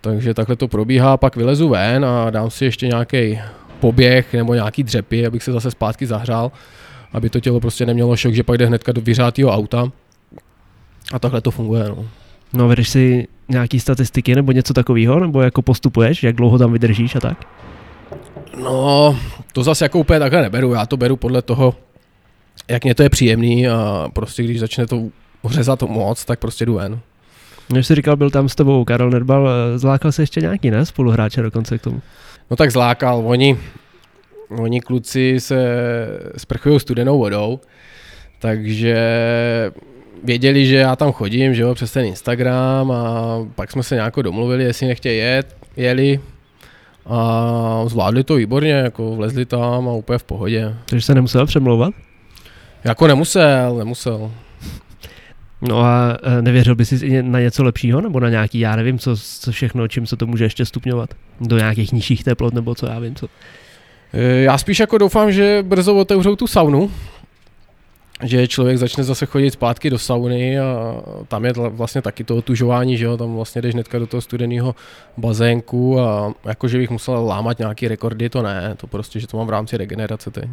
takže 0.00 0.34
takhle 0.34 0.56
to 0.56 0.68
probíhá, 0.68 1.16
pak 1.16 1.36
vylezu 1.36 1.68
ven 1.68 2.04
a 2.04 2.30
dám 2.30 2.50
si 2.50 2.64
ještě 2.64 2.86
nějaký 2.86 3.38
poběh 3.80 4.34
nebo 4.34 4.54
nějaký 4.54 4.82
dřepy, 4.82 5.26
abych 5.26 5.42
se 5.42 5.52
zase 5.52 5.70
zpátky 5.70 6.06
zahřál, 6.06 6.52
aby 7.12 7.30
to 7.30 7.40
tělo 7.40 7.60
prostě 7.60 7.86
nemělo 7.86 8.16
šok, 8.16 8.34
že 8.34 8.42
pak 8.42 8.58
jde 8.58 8.66
hnedka 8.66 8.92
do 8.92 9.00
vyřátého 9.00 9.50
auta. 9.50 9.92
A 11.12 11.18
takhle 11.18 11.40
to 11.40 11.50
funguje. 11.50 11.88
No. 11.88 12.04
No, 12.56 12.68
vedeš 12.68 12.88
si 12.88 13.28
nějaký 13.48 13.80
statistiky 13.80 14.34
nebo 14.34 14.52
něco 14.52 14.74
takového, 14.74 15.20
nebo 15.20 15.42
jako 15.42 15.62
postupuješ, 15.62 16.22
jak 16.22 16.36
dlouho 16.36 16.58
tam 16.58 16.72
vydržíš 16.72 17.16
a 17.16 17.20
tak? 17.20 17.44
No, 18.62 19.18
to 19.52 19.62
zase 19.62 19.84
jako 19.84 19.98
úplně 19.98 20.18
takhle 20.18 20.42
neberu, 20.42 20.72
já 20.72 20.86
to 20.86 20.96
beru 20.96 21.16
podle 21.16 21.42
toho, 21.42 21.74
jak 22.68 22.84
mě 22.84 22.94
to 22.94 23.02
je 23.02 23.10
příjemný 23.10 23.68
a 23.68 24.08
prostě 24.12 24.42
když 24.42 24.60
začne 24.60 24.86
to 24.86 25.02
řezat 25.44 25.82
moc, 25.82 26.24
tak 26.24 26.38
prostě 26.38 26.66
jdu 26.66 26.74
ven. 26.74 27.00
Než 27.72 27.86
jsi 27.86 27.94
říkal, 27.94 28.16
byl 28.16 28.30
tam 28.30 28.48
s 28.48 28.54
tebou 28.54 28.84
Karel 28.84 29.10
Nedbal, 29.10 29.48
zlákal 29.76 30.12
se 30.12 30.22
ještě 30.22 30.40
nějaký, 30.40 30.70
ne? 30.70 30.86
Spoluhráče 30.86 31.42
dokonce 31.42 31.78
k 31.78 31.82
tomu. 31.82 32.02
No 32.50 32.56
tak 32.56 32.70
zlákal, 32.70 33.22
oni, 33.26 33.58
oni 34.48 34.80
kluci 34.80 35.36
se 35.38 35.58
sprchují 36.36 36.80
studenou 36.80 37.18
vodou, 37.18 37.60
takže 38.38 38.96
věděli, 40.24 40.66
že 40.66 40.76
já 40.76 40.96
tam 40.96 41.12
chodím, 41.12 41.54
že 41.54 41.62
jo, 41.62 41.74
přes 41.74 41.92
ten 41.92 42.04
Instagram 42.04 42.90
a 42.90 43.38
pak 43.54 43.70
jsme 43.70 43.82
se 43.82 43.94
nějak 43.94 44.14
domluvili, 44.22 44.64
jestli 44.64 44.86
nechtějí 44.86 45.18
jet, 45.18 45.56
jeli 45.76 46.20
a 47.06 47.84
zvládli 47.86 48.24
to 48.24 48.34
výborně, 48.34 48.72
jako 48.72 49.16
vlezli 49.16 49.44
tam 49.44 49.88
a 49.88 49.92
úplně 49.92 50.18
v 50.18 50.24
pohodě. 50.24 50.74
Takže 50.86 51.06
se 51.06 51.14
nemusel 51.14 51.46
přemlouvat? 51.46 51.94
Jako 52.84 53.06
nemusel, 53.06 53.76
nemusel. 53.78 54.30
No 55.62 55.80
a 55.80 56.18
e, 56.22 56.42
nevěřil 56.42 56.74
bys 56.74 56.88
si 56.88 57.22
na 57.22 57.40
něco 57.40 57.64
lepšího, 57.64 58.00
nebo 58.00 58.20
na 58.20 58.28
nějaký, 58.28 58.58
já 58.58 58.76
nevím, 58.76 58.98
co, 58.98 59.16
co 59.16 59.52
všechno, 59.52 59.88
čím 59.88 60.06
se 60.06 60.16
to 60.16 60.26
může 60.26 60.44
ještě 60.44 60.64
stupňovat? 60.64 61.14
Do 61.40 61.58
nějakých 61.58 61.92
nižších 61.92 62.24
teplot, 62.24 62.54
nebo 62.54 62.74
co 62.74 62.86
já 62.86 62.98
vím, 62.98 63.14
co? 63.14 63.26
E, 64.12 64.22
já 64.22 64.58
spíš 64.58 64.80
jako 64.80 64.98
doufám, 64.98 65.32
že 65.32 65.64
brzo 65.66 65.96
otevřou 65.96 66.36
tu 66.36 66.46
saunu, 66.46 66.90
že 68.24 68.48
člověk 68.48 68.78
začne 68.78 69.04
zase 69.04 69.26
chodit 69.26 69.50
zpátky 69.50 69.90
do 69.90 69.98
sauny 69.98 70.60
a 70.60 71.02
tam 71.28 71.44
je 71.44 71.52
vlastně 71.52 72.02
taky 72.02 72.24
to 72.24 72.36
otužování, 72.36 72.96
že 72.96 73.04
jo, 73.04 73.16
tam 73.16 73.34
vlastně 73.34 73.62
jdeš 73.62 73.74
hnedka 73.74 73.98
do 73.98 74.06
toho 74.06 74.20
studeného 74.20 74.74
bazénku 75.16 76.00
a 76.00 76.34
jako, 76.44 76.68
že 76.68 76.78
bych 76.78 76.90
musel 76.90 77.26
lámat 77.26 77.58
nějaký 77.58 77.88
rekordy, 77.88 78.28
to 78.28 78.42
ne, 78.42 78.74
to 78.76 78.86
prostě, 78.86 79.20
že 79.20 79.26
to 79.26 79.36
mám 79.36 79.46
v 79.46 79.50
rámci 79.50 79.76
regenerace 79.76 80.30
teď. 80.30 80.44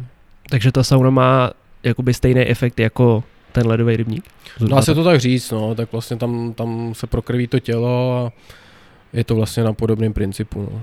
Takže 0.50 0.72
ta 0.72 0.82
sauna 0.82 1.10
má 1.10 1.50
jakoby 1.82 2.14
stejný 2.14 2.40
efekt 2.40 2.80
jako 2.80 3.24
ten 3.52 3.66
ledový 3.66 3.96
rybník? 3.96 4.24
Dá 4.68 4.82
se 4.82 4.94
to 4.94 5.04
tak 5.04 5.20
říct, 5.20 5.50
no, 5.50 5.74
tak 5.74 5.92
vlastně 5.92 6.16
tam, 6.16 6.52
tam 6.54 6.92
se 6.94 7.06
prokrví 7.06 7.46
to 7.46 7.58
tělo 7.58 8.16
a 8.16 8.32
je 9.12 9.24
to 9.24 9.34
vlastně 9.34 9.64
na 9.64 9.72
podobném 9.72 10.12
principu. 10.12 10.68
No. 10.72 10.82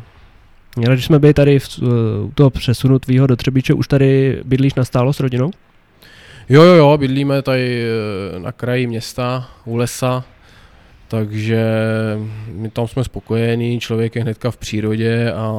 Když 0.94 1.06
jsme 1.06 1.20
byli 1.20 1.34
tady 1.34 1.60
v, 1.60 1.80
u 2.24 2.32
toho 2.36 2.50
přesunu 2.50 3.00
tvýho 3.00 3.28
do 3.28 3.36
Třebíče, 3.36 3.74
už 3.74 3.88
tady 3.88 4.42
bydlíš 4.46 4.74
na 4.74 4.84
stálo 4.84 5.14
s 5.14 5.20
rodinou? 5.20 5.52
Jo, 6.50 6.64
jo, 6.64 6.74
jo, 6.74 6.98
bydlíme 6.98 7.42
tady 7.42 7.84
eh, 7.84 8.40
na 8.40 8.52
kraji 8.52 8.88
města, 8.88 9.50
u 9.66 9.76
lesa, 9.76 10.24
takže 11.08 11.66
my 12.48 12.70
tam 12.70 12.88
jsme 12.88 13.04
spokojení, 13.04 13.80
člověk 13.80 14.16
je 14.16 14.22
hnedka 14.22 14.52
v 14.52 14.58
přírodě 14.58 15.34
a 15.34 15.52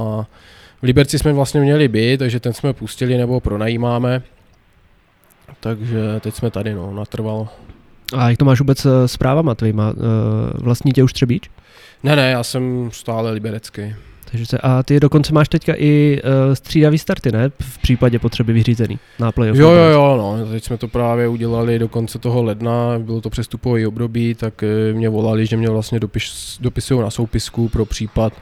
v 0.82 0.82
Liberci 0.82 1.18
jsme 1.18 1.32
vlastně 1.32 1.60
měli 1.60 1.88
být, 1.88 2.18
takže 2.18 2.40
ten 2.40 2.52
jsme 2.52 2.72
pustili 2.72 3.18
nebo 3.18 3.40
pronajímáme. 3.40 4.22
Takže 5.60 6.20
teď 6.20 6.34
jsme 6.34 6.50
tady, 6.50 6.74
no, 6.74 6.94
natrvalo. 6.94 7.48
A 8.16 8.28
jak 8.28 8.38
to 8.38 8.44
máš 8.44 8.58
vůbec 8.58 8.86
eh, 8.86 9.08
s 9.08 9.16
právama 9.16 9.54
tvýma? 9.54 9.92
Eh, 9.96 10.62
vlastní 10.62 10.92
tě 10.92 11.02
už 11.02 11.12
Třebíč? 11.12 11.50
Ne, 12.02 12.16
ne, 12.16 12.30
já 12.30 12.42
jsem 12.42 12.90
stále 12.92 13.30
liberecký. 13.30 13.94
Takže 14.32 14.46
se, 14.46 14.58
a 14.58 14.82
ty 14.82 15.00
dokonce 15.00 15.32
máš 15.32 15.48
teďka 15.48 15.74
i 15.76 16.20
uh, 16.24 16.54
střídavý 16.54 16.98
starty, 16.98 17.32
ne? 17.32 17.50
V 17.60 17.78
případě 17.78 18.18
potřeby 18.18 18.52
vyřízený 18.52 18.98
na 19.18 19.32
playoff. 19.32 19.58
Jo, 19.58 19.70
jo, 19.70 19.84
jo, 19.84 20.16
no. 20.16 20.46
Teď 20.50 20.64
jsme 20.64 20.78
to 20.78 20.88
právě 20.88 21.28
udělali 21.28 21.78
do 21.78 21.88
konce 21.88 22.18
toho 22.18 22.42
ledna, 22.42 22.98
bylo 22.98 23.20
to 23.20 23.30
přestupový 23.30 23.86
období, 23.86 24.34
tak 24.34 24.64
mě 24.92 25.08
volali, 25.08 25.46
že 25.46 25.56
mě 25.56 25.70
vlastně 25.70 26.00
dopis, 26.00 26.58
dopisují 26.60 27.00
na 27.00 27.10
soupisku 27.10 27.68
pro 27.68 27.84
případ, 27.84 28.32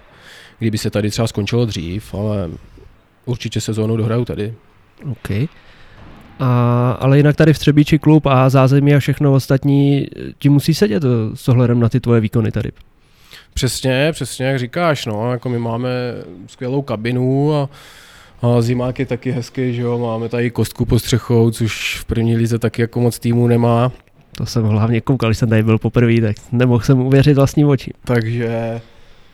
kdyby 0.58 0.78
se 0.78 0.90
tady 0.90 1.10
třeba 1.10 1.28
skončilo 1.28 1.64
dřív, 1.64 2.14
ale 2.14 2.50
určitě 3.24 3.60
sezónu 3.60 3.96
dohraju 3.96 4.24
tady. 4.24 4.54
OK. 5.10 5.30
A, 6.40 6.92
ale 7.00 7.16
jinak 7.16 7.36
tady 7.36 7.52
v 7.52 7.58
Třebíči 7.58 7.98
klub 7.98 8.26
a 8.26 8.50
zázemí 8.50 8.94
a 8.94 8.98
všechno 8.98 9.32
ostatní 9.32 10.06
ti 10.38 10.48
musí 10.48 10.74
sedět 10.74 11.04
eh, 11.04 11.36
s 11.36 11.48
ohledem 11.48 11.80
na 11.80 11.88
ty 11.88 12.00
tvoje 12.00 12.20
výkony 12.20 12.50
tady. 12.50 12.70
Přesně, 13.54 14.08
přesně 14.12 14.46
jak 14.46 14.58
říkáš, 14.58 15.06
no, 15.06 15.32
jako 15.32 15.48
my 15.48 15.58
máme 15.58 15.88
skvělou 16.46 16.82
kabinu 16.82 17.54
a, 17.54 17.68
a 18.42 18.60
zimák 18.60 18.98
je 18.98 19.06
taky 19.06 19.30
hezký, 19.30 19.74
že 19.74 19.82
jo, 19.82 19.98
máme 19.98 20.28
tady 20.28 20.50
kostku 20.50 20.84
pod 20.84 20.98
střechou, 20.98 21.50
což 21.50 21.98
v 22.00 22.04
první 22.04 22.36
lize 22.36 22.58
taky 22.58 22.82
jako 22.82 23.00
moc 23.00 23.18
týmu 23.18 23.46
nemá. 23.46 23.92
To 24.36 24.46
jsem 24.46 24.64
hlavně 24.64 25.00
koukal, 25.00 25.30
když 25.30 25.38
jsem 25.38 25.48
tady 25.48 25.62
byl 25.62 25.78
poprvé, 25.78 26.20
tak 26.20 26.36
nemohl 26.52 26.84
jsem 26.84 27.00
uvěřit 27.00 27.34
vlastním 27.34 27.68
očím. 27.68 27.92
Takže, 28.04 28.80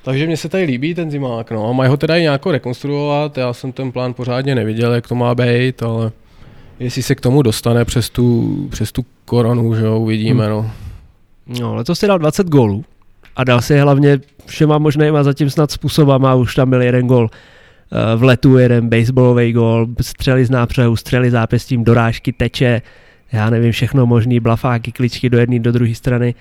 takže 0.03 0.27
mně 0.27 0.37
se 0.37 0.49
tady 0.49 0.65
líbí 0.65 0.95
ten 0.95 1.11
zimák, 1.11 1.51
no, 1.51 1.69
a 1.69 1.73
mají 1.73 1.91
ho 1.91 1.97
teda 1.97 2.17
i 2.17 2.23
nějak 2.23 2.47
rekonstruovat, 2.47 3.39
já 3.39 3.53
jsem 3.53 3.73
ten 3.73 3.93
plán 3.93 4.15
pořádně 4.15 4.55
neviděl, 4.55 4.93
jak 4.93 5.09
to 5.09 5.15
má 5.15 5.35
být, 5.35 5.83
ale 5.83 6.13
jestli 6.81 7.03
se 7.03 7.15
k 7.15 7.21
tomu 7.21 7.43
dostane 7.43 7.85
přes 7.85 8.11
tu, 8.11 8.57
přes 8.71 8.93
tu 8.93 9.05
koronu, 9.25 9.75
že 9.75 9.85
jo, 9.85 9.99
uvidíme, 9.99 10.45
hmm. 10.45 10.53
no. 10.53 10.71
No, 11.61 11.75
letos 11.75 11.99
si 11.99 12.07
dal 12.07 12.19
20 12.19 12.47
gólů 12.47 12.85
a 13.37 13.45
dal 13.45 13.61
si 13.61 13.79
hlavně 13.79 14.19
všema 14.47 14.79
možnýma 14.79 15.23
zatím 15.23 15.51
snad 15.51 15.71
způsobama, 15.71 16.35
už 16.35 16.55
tam 16.55 16.71
byl 16.71 16.83
jeden 16.83 17.07
gol 17.07 17.31
eh, 17.31 18.17
v 18.17 18.23
letu, 18.23 18.59
jeden 18.59 18.89
baseballový 18.89 19.53
gol, 19.53 19.87
střely 20.01 20.45
z 20.45 20.51
nápřehu, 20.51 20.97
střely 20.97 21.31
zápěstím, 21.31 21.85
dorážky, 21.85 22.33
teče, 22.33 22.83
já 23.33 23.51
nevím, 23.51 23.73
všechno 23.73 24.07
možný, 24.07 24.41
blafáky, 24.41 24.93
kličky 24.93 25.31
do 25.31 25.39
jedné, 25.39 25.59
do 25.59 25.73
druhé 25.73 25.95
strany. 25.95 26.35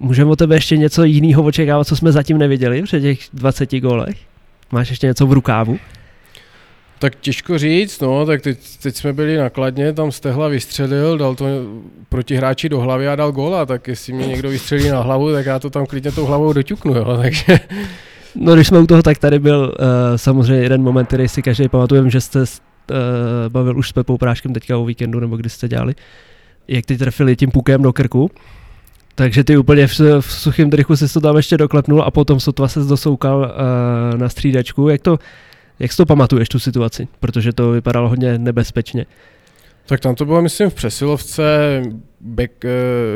Můžeme 0.00 0.30
o 0.30 0.36
tebe 0.36 0.54
ještě 0.54 0.76
něco 0.76 1.04
jiného 1.04 1.42
očekávat, 1.42 1.84
co 1.84 1.96
jsme 1.96 2.12
zatím 2.12 2.38
neviděli 2.38 2.82
před 2.82 3.00
těch 3.00 3.18
20 3.32 3.74
gólech? 3.80 4.16
Máš 4.72 4.90
ještě 4.90 5.06
něco 5.06 5.26
v 5.26 5.32
rukávu? 5.32 5.78
Tak 6.98 7.14
těžko 7.20 7.58
říct, 7.58 8.00
no, 8.00 8.26
tak 8.26 8.42
teď, 8.42 8.58
teď 8.82 8.96
jsme 8.96 9.12
byli 9.12 9.36
nakladně, 9.36 9.92
tam 9.92 10.12
Stehla 10.12 10.48
vystřelil, 10.48 11.18
dal 11.18 11.34
to 11.34 11.46
proti 12.08 12.36
hráči 12.36 12.68
do 12.68 12.80
hlavy 12.80 13.08
a 13.08 13.16
dal 13.16 13.32
gola, 13.32 13.66
tak 13.66 13.88
jestli 13.88 14.12
mě 14.12 14.26
někdo 14.26 14.50
vystřelí 14.50 14.88
na 14.88 15.00
hlavu, 15.00 15.32
tak 15.32 15.46
já 15.46 15.58
to 15.58 15.70
tam 15.70 15.86
klidně 15.86 16.12
tou 16.12 16.26
hlavou 16.26 16.52
doťuknu, 16.52 16.94
jo, 16.94 17.16
takže... 17.22 17.60
No 18.34 18.54
když 18.54 18.66
jsme 18.66 18.78
u 18.78 18.86
toho, 18.86 19.02
tak 19.02 19.18
tady 19.18 19.38
byl 19.38 19.74
uh, 19.80 19.86
samozřejmě 20.16 20.62
jeden 20.62 20.82
moment, 20.82 21.06
který 21.06 21.28
si 21.28 21.42
každý 21.42 21.68
pamatujeme, 21.68 22.10
že 22.10 22.20
jste 22.20 22.40
uh, 22.40 22.46
bavil 23.48 23.78
už 23.78 23.88
s 23.88 23.92
Pepou 23.92 24.18
Práškem 24.18 24.52
teďka 24.52 24.78
o 24.78 24.84
víkendu, 24.84 25.20
nebo 25.20 25.36
kdy 25.36 25.50
jste 25.50 25.68
dělali, 25.68 25.94
jak 26.68 26.86
ty 26.86 26.98
trefili 26.98 27.36
tím 27.36 27.50
pukem 27.50 27.82
do 27.82 27.92
krku, 27.92 28.30
takže 29.14 29.44
ty 29.44 29.56
úplně 29.56 29.86
v, 29.86 30.00
v 30.20 30.32
suchém 30.32 30.70
drychu 30.70 30.96
si 30.96 31.12
to 31.12 31.20
tam 31.20 31.36
ještě 31.36 31.56
doklepnul 31.56 32.02
a 32.02 32.10
potom 32.10 32.40
sotva 32.40 32.68
se 32.68 32.80
dosoukal 32.80 33.38
uh, 33.38 34.18
na 34.20 34.28
střídačku. 34.28 34.88
Jak 34.88 35.00
to, 35.00 35.18
jak 35.78 35.92
si 35.92 35.96
to 35.96 36.06
pamatuješ, 36.06 36.48
tu 36.48 36.58
situaci? 36.58 37.08
Protože 37.20 37.52
to 37.52 37.70
vypadalo 37.70 38.08
hodně 38.08 38.38
nebezpečně. 38.38 39.06
Tak 39.86 40.00
tam 40.00 40.14
to 40.14 40.24
bylo, 40.24 40.42
myslím, 40.42 40.70
v 40.70 40.74
přesilovce. 40.74 41.82
Beck 42.20 42.64
eh, 42.64 42.68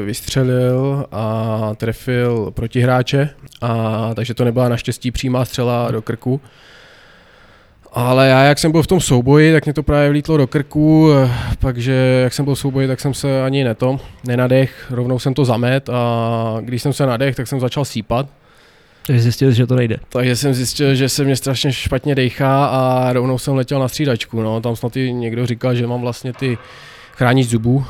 vystřelil 0.05 1.07
a 1.13 1.73
trefil 1.77 2.51
protihráče, 2.51 3.31
a, 3.61 4.11
takže 4.15 4.35
to 4.35 4.45
nebyla 4.45 4.69
naštěstí 4.69 5.11
přímá 5.11 5.45
střela 5.45 5.91
do 5.91 6.03
krku. 6.03 6.41
Ale 7.93 8.29
já, 8.29 8.45
jak 8.45 8.59
jsem 8.59 8.73
byl 8.73 8.83
v 8.83 8.87
tom 8.87 9.01
souboji, 9.01 9.53
tak 9.53 9.65
mě 9.65 9.73
to 9.73 9.83
právě 9.83 10.11
vlítlo 10.11 10.37
do 10.37 10.47
krku, 10.47 11.11
takže 11.59 11.93
jak 12.23 12.33
jsem 12.33 12.45
byl 12.45 12.55
v 12.55 12.59
souboji, 12.59 12.89
tak 12.89 13.01
jsem 13.01 13.15
se 13.15 13.43
ani 13.43 13.65
neto, 13.65 14.01
nenadech, 14.27 14.87
rovnou 14.91 15.19
jsem 15.19 15.35
to 15.35 15.45
zamet 15.45 15.89
a 15.89 16.57
když 16.61 16.83
jsem 16.83 16.93
se 16.93 17.07
nadech, 17.07 17.37
tak 17.37 17.47
jsem 17.47 17.61
začal 17.61 17.85
sípat. 17.85 18.27
Takže 19.09 19.23
zjistil, 19.23 19.51
že 19.51 19.67
to 19.67 19.75
nejde. 19.77 19.97
Takže 20.09 20.37
jsem 20.37 20.55
zjistil, 20.55 20.95
že 20.95 21.09
se 21.09 21.25
mě 21.25 21.37
strašně 21.37 21.73
špatně 21.73 22.15
dechá 22.15 22.67
a 22.67 23.13
rovnou 23.13 23.39
jsem 23.39 23.55
letěl 23.55 23.81
na 23.81 23.89
střídačku. 23.89 24.43
No. 24.43 24.61
Tam 24.61 24.77
snad 24.77 24.97
i 24.97 25.13
někdo 25.13 25.47
říkal, 25.47 25.75
že 25.75 25.87
mám 25.87 26.01
vlastně 26.01 26.33
ty 26.33 26.59
chránič 27.17 27.49
zubů 27.49 27.85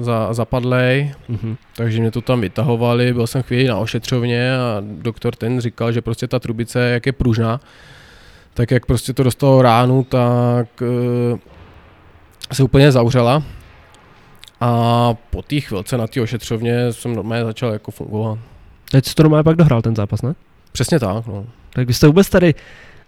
za, 0.00 0.32
zapadlej, 0.34 1.12
Mhm. 1.28 1.56
takže 1.76 2.00
mě 2.00 2.10
to 2.10 2.20
tam 2.20 2.40
vytahovali, 2.40 3.12
byl 3.12 3.26
jsem 3.26 3.42
chvíli 3.42 3.64
na 3.68 3.76
ošetřovně 3.78 4.56
a 4.56 4.76
doktor 4.80 5.34
ten 5.36 5.60
říkal, 5.60 5.92
že 5.92 6.02
prostě 6.02 6.26
ta 6.28 6.38
trubice, 6.38 6.80
jak 6.80 7.06
je 7.06 7.12
pružná, 7.12 7.60
tak 8.54 8.70
jak 8.70 8.86
prostě 8.86 9.12
to 9.12 9.22
dostalo 9.22 9.62
ránu, 9.62 10.04
tak 10.04 10.68
uh, 11.32 11.38
se 12.52 12.62
úplně 12.62 12.92
zavřela. 12.92 13.42
A 14.60 15.14
po 15.30 15.42
té 15.42 15.60
chvilce 15.60 15.96
na 15.98 16.06
té 16.06 16.20
ošetřovně 16.20 16.92
jsem 16.92 17.14
normálně 17.16 17.44
začal 17.44 17.72
jako 17.72 17.90
fungovat. 17.90 18.38
Teď 18.90 19.06
jsi 19.06 19.14
to 19.14 19.22
normálně 19.22 19.44
pak 19.44 19.56
dohrál 19.56 19.82
ten 19.82 19.96
zápas, 19.96 20.22
ne? 20.22 20.34
Přesně 20.72 21.00
tak, 21.00 21.26
no. 21.26 21.46
Tak 21.72 21.86
vy 21.86 21.94
jste 21.94 22.06
vůbec 22.06 22.28
tady 22.28 22.54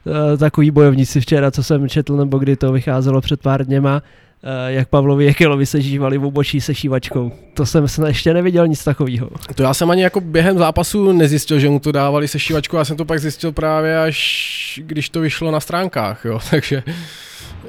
uh, 0.04 0.38
takový 0.38 0.70
bojovníci 0.70 1.20
včera, 1.20 1.50
co 1.50 1.62
jsem 1.62 1.88
četl, 1.88 2.16
nebo 2.16 2.38
kdy 2.38 2.56
to 2.56 2.72
vycházelo 2.72 3.20
před 3.20 3.40
pár 3.40 3.66
dněma, 3.66 3.94
uh, 3.94 4.50
jak 4.66 4.88
Pavlovi 4.88 5.24
Jekelovi 5.24 5.66
se 5.66 5.80
žívali 5.80 6.18
v 6.18 6.24
obočí 6.24 6.60
se 6.60 6.74
šívačkou. 6.74 7.32
To 7.54 7.66
jsem 7.66 7.88
snad 7.88 8.08
ještě 8.08 8.34
neviděl 8.34 8.68
nic 8.68 8.84
takového. 8.84 9.30
To 9.54 9.62
já 9.62 9.74
jsem 9.74 9.90
ani 9.90 10.02
jako 10.02 10.20
během 10.20 10.58
zápasu 10.58 11.12
nezjistil, 11.12 11.58
že 11.58 11.68
mu 11.68 11.80
to 11.80 11.92
dávali 11.92 12.28
se 12.28 12.38
šívačkou, 12.38 12.76
já 12.76 12.84
jsem 12.84 12.96
to 12.96 13.04
pak 13.04 13.20
zjistil 13.20 13.52
právě 13.52 14.02
až 14.02 14.80
když 14.82 15.08
to 15.08 15.20
vyšlo 15.20 15.50
na 15.50 15.60
stránkách, 15.60 16.24
jo, 16.24 16.38
takže 16.50 16.82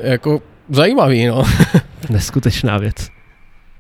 jako 0.01 0.41
zajímavý, 0.69 1.25
no. 1.25 1.43
Neskutečná 2.09 2.77
věc. 2.77 3.22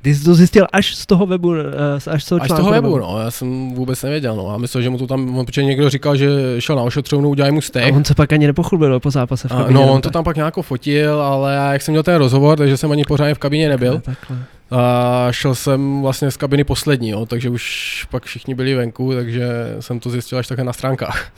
Ty 0.03 0.15
jsi 0.15 0.23
to 0.23 0.35
zjistil 0.35 0.67
až 0.73 0.95
z 0.95 1.05
toho 1.05 1.25
webu, 1.25 1.55
eh, 1.55 2.11
až 2.11 2.23
z 2.23 2.27
toho 2.27 2.41
Až 2.41 2.49
z 2.49 2.53
toho 2.53 2.71
webu, 2.71 2.97
no, 2.97 3.19
já 3.19 3.31
jsem 3.31 3.71
vůbec 3.73 4.03
nevěděl, 4.03 4.35
no, 4.35 4.51
já 4.51 4.57
myslel, 4.57 4.83
že 4.83 4.89
mu 4.89 4.97
to 4.97 5.07
tam, 5.07 5.45
protože 5.45 5.63
někdo 5.63 5.89
říkal, 5.89 6.15
že 6.15 6.29
šel 6.59 6.75
na 6.75 6.81
ošetřovnu, 6.81 7.29
udělají 7.29 7.53
mu 7.53 7.59
A 7.59 7.61
stek. 7.61 7.95
on 7.95 8.05
se 8.05 8.15
pak 8.15 8.33
ani 8.33 8.47
nepochlubil 8.47 8.99
po 8.99 9.11
zápase 9.11 9.47
v 9.47 9.51
A, 9.51 9.55
kabině, 9.55 9.73
no, 9.73 9.79
nebo 9.81 9.93
on 9.93 10.01
to 10.01 10.09
tak? 10.09 10.13
tam 10.13 10.23
pak 10.23 10.35
nějak 10.35 10.53
fotil, 10.61 11.21
ale 11.21 11.55
já, 11.55 11.73
jak 11.73 11.81
jsem 11.81 11.91
měl 11.91 12.03
ten 12.03 12.15
rozhovor, 12.15 12.57
takže 12.57 12.77
jsem 12.77 12.91
ani 12.91 13.03
pořádně 13.07 13.33
v 13.35 13.39
kabině 13.39 13.69
nebyl. 13.69 13.99
Takhle. 13.99 14.37
A 14.71 15.27
šel 15.31 15.55
jsem 15.55 16.01
vlastně 16.01 16.31
z 16.31 16.37
kabiny 16.37 16.63
poslední, 16.63 17.09
jo, 17.09 17.25
takže 17.25 17.49
už 17.49 18.07
pak 18.11 18.23
všichni 18.23 18.55
byli 18.55 18.75
venku, 18.75 19.13
takže 19.13 19.47
jsem 19.79 19.99
to 19.99 20.09
zjistil 20.09 20.37
až 20.37 20.47
také 20.47 20.63
na 20.63 20.73
stránkách. 20.73 21.31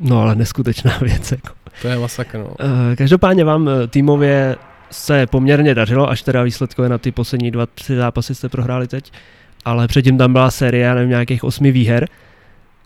No 0.00 0.22
ale 0.22 0.34
neskutečná 0.34 0.98
věc. 1.02 1.30
Jako. 1.32 1.48
To 1.82 1.88
je 1.88 1.98
masakr, 1.98 2.38
no. 2.38 2.50
Eh, 2.92 2.96
Každopádně 2.96 3.44
vám 3.44 3.68
eh, 3.68 3.86
týmově 3.86 4.56
se 4.90 5.26
poměrně 5.26 5.74
dařilo, 5.74 6.10
až 6.10 6.22
teda 6.22 6.42
výsledkově 6.42 6.88
na 6.88 6.98
ty 6.98 7.12
poslední 7.12 7.50
dva, 7.50 7.66
tři 7.66 7.96
zápasy 7.96 8.34
jste 8.34 8.48
prohráli 8.48 8.88
teď, 8.88 9.12
ale 9.64 9.88
předtím 9.88 10.18
tam 10.18 10.32
byla 10.32 10.50
série, 10.50 10.94
nevím, 10.94 11.10
nějakých 11.10 11.44
osmi 11.44 11.72
výher, 11.72 12.08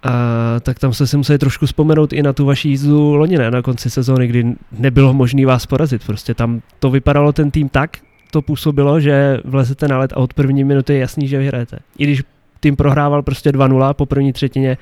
a 0.03 0.61
tak 0.61 0.78
tam 0.78 0.92
jste 0.92 1.07
si 1.07 1.16
museli 1.16 1.38
trošku 1.38 1.66
vzpomenout 1.66 2.12
i 2.12 2.22
na 2.22 2.32
tu 2.32 2.44
vaši 2.44 2.68
jízdu 2.68 3.14
loni, 3.14 3.38
ne? 3.38 3.50
na 3.50 3.62
konci 3.62 3.90
sezóny, 3.90 4.26
kdy 4.26 4.55
nebylo 4.72 5.14
možné 5.14 5.46
vás 5.46 5.66
porazit. 5.66 6.07
Prostě 6.07 6.34
tam 6.34 6.62
to 6.78 6.90
vypadalo 6.90 7.32
ten 7.32 7.50
tým 7.50 7.68
tak, 7.68 7.96
to 8.30 8.42
působilo, 8.42 9.00
že 9.00 9.38
vlezete 9.44 9.88
na 9.88 9.98
let 9.98 10.12
a 10.12 10.16
od 10.16 10.34
první 10.34 10.64
minuty 10.64 10.92
je 10.92 10.98
jasný, 10.98 11.28
že 11.28 11.38
vyhrajete. 11.38 11.78
I 11.98 12.05
když 12.05 12.22
tým 12.61 12.76
prohrával 12.76 13.22
prostě 13.22 13.50
2-0 13.50 13.94
po 13.94 14.07
první 14.07 14.32
třetině, 14.32 14.78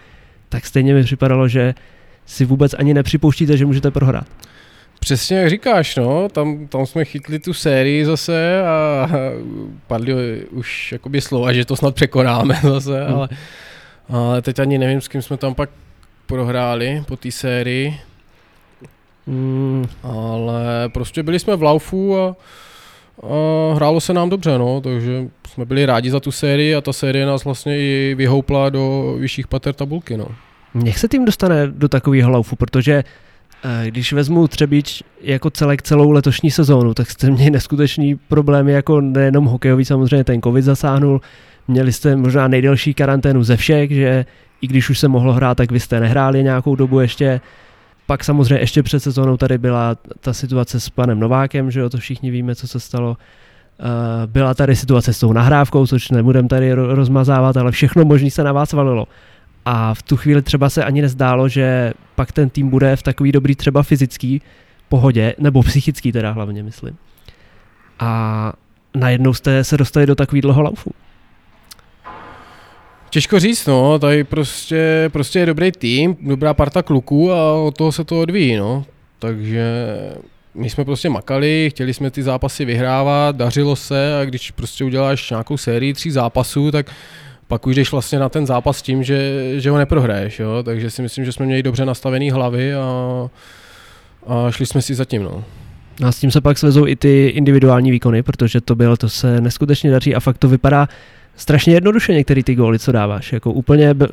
tak 0.48 0.66
stejně 0.66 0.94
mi 0.94 1.04
připadalo, 1.04 1.48
že 1.48 1.74
si 2.26 2.44
vůbec 2.44 2.74
ani 2.78 2.94
nepřipouštíte, 2.94 3.56
že 3.56 3.66
můžete 3.66 3.90
prohrát. 3.90 4.26
Přesně 5.00 5.38
jak 5.38 5.50
říkáš, 5.50 5.96
no, 5.96 6.28
tam, 6.28 6.66
tam 6.66 6.86
jsme 6.86 7.04
chytli 7.04 7.38
tu 7.38 7.52
sérii 7.52 8.04
zase 8.04 8.62
a 8.62 9.08
padly 9.86 10.44
už 10.50 10.92
jakoby 10.92 11.20
slova, 11.20 11.52
že 11.52 11.64
to 11.64 11.76
snad 11.76 11.94
překonáme 11.94 12.58
zase, 12.62 13.04
Hmm. 13.04 13.14
ale, 13.14 13.28
ale 14.08 14.42
teď 14.42 14.58
ani 14.58 14.78
nevím, 14.78 15.00
s 15.00 15.08
kým 15.08 15.22
jsme 15.22 15.36
tam 15.36 15.54
pak 15.54 15.70
prohráli 16.26 17.02
po 17.06 17.16
té 17.16 17.30
sérii, 17.30 17.94
Mm, 19.26 19.86
ale 20.02 20.88
prostě 20.88 21.22
byli 21.22 21.38
jsme 21.38 21.56
v 21.56 21.62
laufu 21.62 22.18
a, 22.20 22.36
a 23.22 23.74
hrálo 23.74 24.00
se 24.00 24.12
nám 24.14 24.30
dobře, 24.30 24.58
no, 24.58 24.80
takže 24.80 25.28
jsme 25.48 25.64
byli 25.64 25.86
rádi 25.86 26.10
za 26.10 26.20
tu 26.20 26.32
sérii 26.32 26.74
a 26.74 26.80
ta 26.80 26.92
série 26.92 27.26
nás 27.26 27.44
vlastně 27.44 27.78
i 27.78 28.14
vyhoupla 28.18 28.70
do 28.70 29.14
vyšších 29.18 29.46
pater 29.48 29.74
tabulky, 29.74 30.16
no. 30.16 30.26
Jak 30.84 30.98
se 30.98 31.08
tým 31.08 31.24
dostane 31.24 31.66
do 31.66 31.88
takového 31.88 32.30
laufu, 32.30 32.56
protože 32.56 32.92
eh, 32.92 33.04
když 33.86 34.12
vezmu 34.12 34.48
Třebíč 34.48 35.02
jako 35.20 35.50
celek 35.50 35.82
celou 35.82 36.10
letošní 36.10 36.50
sezónu, 36.50 36.94
tak 36.94 37.10
jste 37.10 37.30
měli 37.30 37.50
neskutečný 37.50 38.16
problémy 38.16 38.72
jako 38.72 39.00
nejenom 39.00 39.44
hokejový, 39.44 39.84
samozřejmě 39.84 40.24
ten 40.24 40.42
covid 40.42 40.64
zasáhnul, 40.64 41.20
měli 41.68 41.92
jste 41.92 42.16
možná 42.16 42.48
nejdelší 42.48 42.94
karanténu 42.94 43.42
ze 43.44 43.56
všech, 43.56 43.90
že 43.90 44.24
i 44.60 44.66
když 44.66 44.90
už 44.90 44.98
se 44.98 45.08
mohlo 45.08 45.32
hrát, 45.32 45.56
tak 45.56 45.72
vy 45.72 45.80
jste 45.80 46.00
nehráli 46.00 46.42
nějakou 46.42 46.74
dobu 46.76 47.00
ještě. 47.00 47.40
Pak 48.06 48.24
samozřejmě 48.24 48.62
ještě 48.62 48.82
před 48.82 49.00
sezónou 49.00 49.36
tady 49.36 49.58
byla 49.58 49.96
ta 50.20 50.32
situace 50.32 50.80
s 50.80 50.90
panem 50.90 51.20
Novákem, 51.20 51.70
že 51.70 51.80
jo, 51.80 51.90
to 51.90 51.98
všichni 51.98 52.30
víme, 52.30 52.54
co 52.54 52.68
se 52.68 52.80
stalo. 52.80 53.16
Eh, 53.80 54.26
Byla 54.26 54.54
tady 54.54 54.76
situace 54.76 55.12
s 55.12 55.20
tou 55.20 55.32
nahrávkou, 55.32 55.86
což 55.86 56.10
nebudem 56.10 56.48
tady 56.48 56.74
ro- 56.74 56.94
rozmazávat, 56.94 57.56
ale 57.56 57.72
všechno 57.72 58.04
možný 58.04 58.30
se 58.30 58.44
na 58.44 58.52
vás 58.52 58.72
valilo. 58.72 59.06
A 59.72 59.94
v 59.94 60.02
tu 60.02 60.16
chvíli 60.16 60.42
třeba 60.42 60.70
se 60.70 60.84
ani 60.84 61.02
nezdálo, 61.02 61.48
že 61.48 61.92
pak 62.14 62.32
ten 62.32 62.50
tým 62.50 62.68
bude 62.68 62.96
v 62.96 63.02
takový 63.02 63.32
dobrý 63.32 63.54
třeba 63.54 63.82
fyzický 63.82 64.42
pohodě, 64.88 65.34
nebo 65.38 65.62
psychický 65.62 66.12
teda 66.12 66.30
hlavně 66.30 66.62
myslím. 66.62 66.96
A 67.98 68.52
najednou 68.94 69.34
jste 69.34 69.64
se 69.64 69.76
dostali 69.76 70.06
do 70.06 70.14
takový 70.14 70.40
dlouho 70.40 70.62
laufu. 70.62 70.90
Těžko 73.10 73.40
říct, 73.40 73.66
no, 73.66 73.98
tady 73.98 74.24
prostě, 74.24 75.10
prostě 75.12 75.38
je 75.38 75.46
dobrý 75.46 75.72
tým, 75.72 76.16
dobrá 76.20 76.54
parta 76.54 76.82
kluků 76.82 77.32
a 77.32 77.52
od 77.54 77.76
toho 77.76 77.92
se 77.92 78.04
to 78.04 78.20
odvíjí, 78.20 78.56
no. 78.56 78.84
Takže 79.18 79.64
my 80.54 80.70
jsme 80.70 80.84
prostě 80.84 81.08
makali, 81.08 81.68
chtěli 81.70 81.94
jsme 81.94 82.10
ty 82.10 82.22
zápasy 82.22 82.64
vyhrávat, 82.64 83.36
dařilo 83.36 83.76
se 83.76 84.20
a 84.20 84.24
když 84.24 84.50
prostě 84.50 84.84
uděláš 84.84 85.30
nějakou 85.30 85.56
sérii 85.56 85.94
tří 85.94 86.10
zápasů, 86.10 86.70
tak 86.70 86.90
pak 87.50 87.66
už 87.66 87.74
jdeš 87.74 87.92
vlastně 87.92 88.18
na 88.18 88.28
ten 88.28 88.46
zápas 88.46 88.78
s 88.78 88.82
tím, 88.82 89.02
že, 89.02 89.42
že 89.60 89.70
ho 89.70 89.78
neprohraješ, 89.78 90.40
jo. 90.40 90.62
Takže 90.62 90.90
si 90.90 91.02
myslím, 91.02 91.24
že 91.24 91.32
jsme 91.32 91.46
měli 91.46 91.62
dobře 91.62 91.84
nastavený 91.84 92.30
hlavy 92.30 92.74
a, 92.74 93.28
a 94.26 94.50
šli 94.50 94.66
jsme 94.66 94.82
si 94.82 94.94
za 94.94 95.04
tím, 95.04 95.22
no. 95.22 95.44
A 96.04 96.12
s 96.12 96.20
tím 96.20 96.30
se 96.30 96.40
pak 96.40 96.58
svezou 96.58 96.86
i 96.86 96.96
ty 96.96 97.26
individuální 97.26 97.90
výkony, 97.90 98.22
protože 98.22 98.60
to 98.60 98.74
bylo, 98.74 98.96
to 98.96 99.08
se 99.08 99.40
neskutečně 99.40 99.90
daří 99.90 100.14
a 100.14 100.20
fakt 100.20 100.38
to 100.38 100.48
vypadá 100.48 100.88
strašně 101.36 101.74
jednoduše 101.74 102.14
některý 102.14 102.42
ty 102.42 102.54
góly, 102.54 102.78
co 102.78 102.92
dáváš, 102.92 103.32
jako 103.32 103.52
úplně 103.52 103.94
be, 103.94 104.08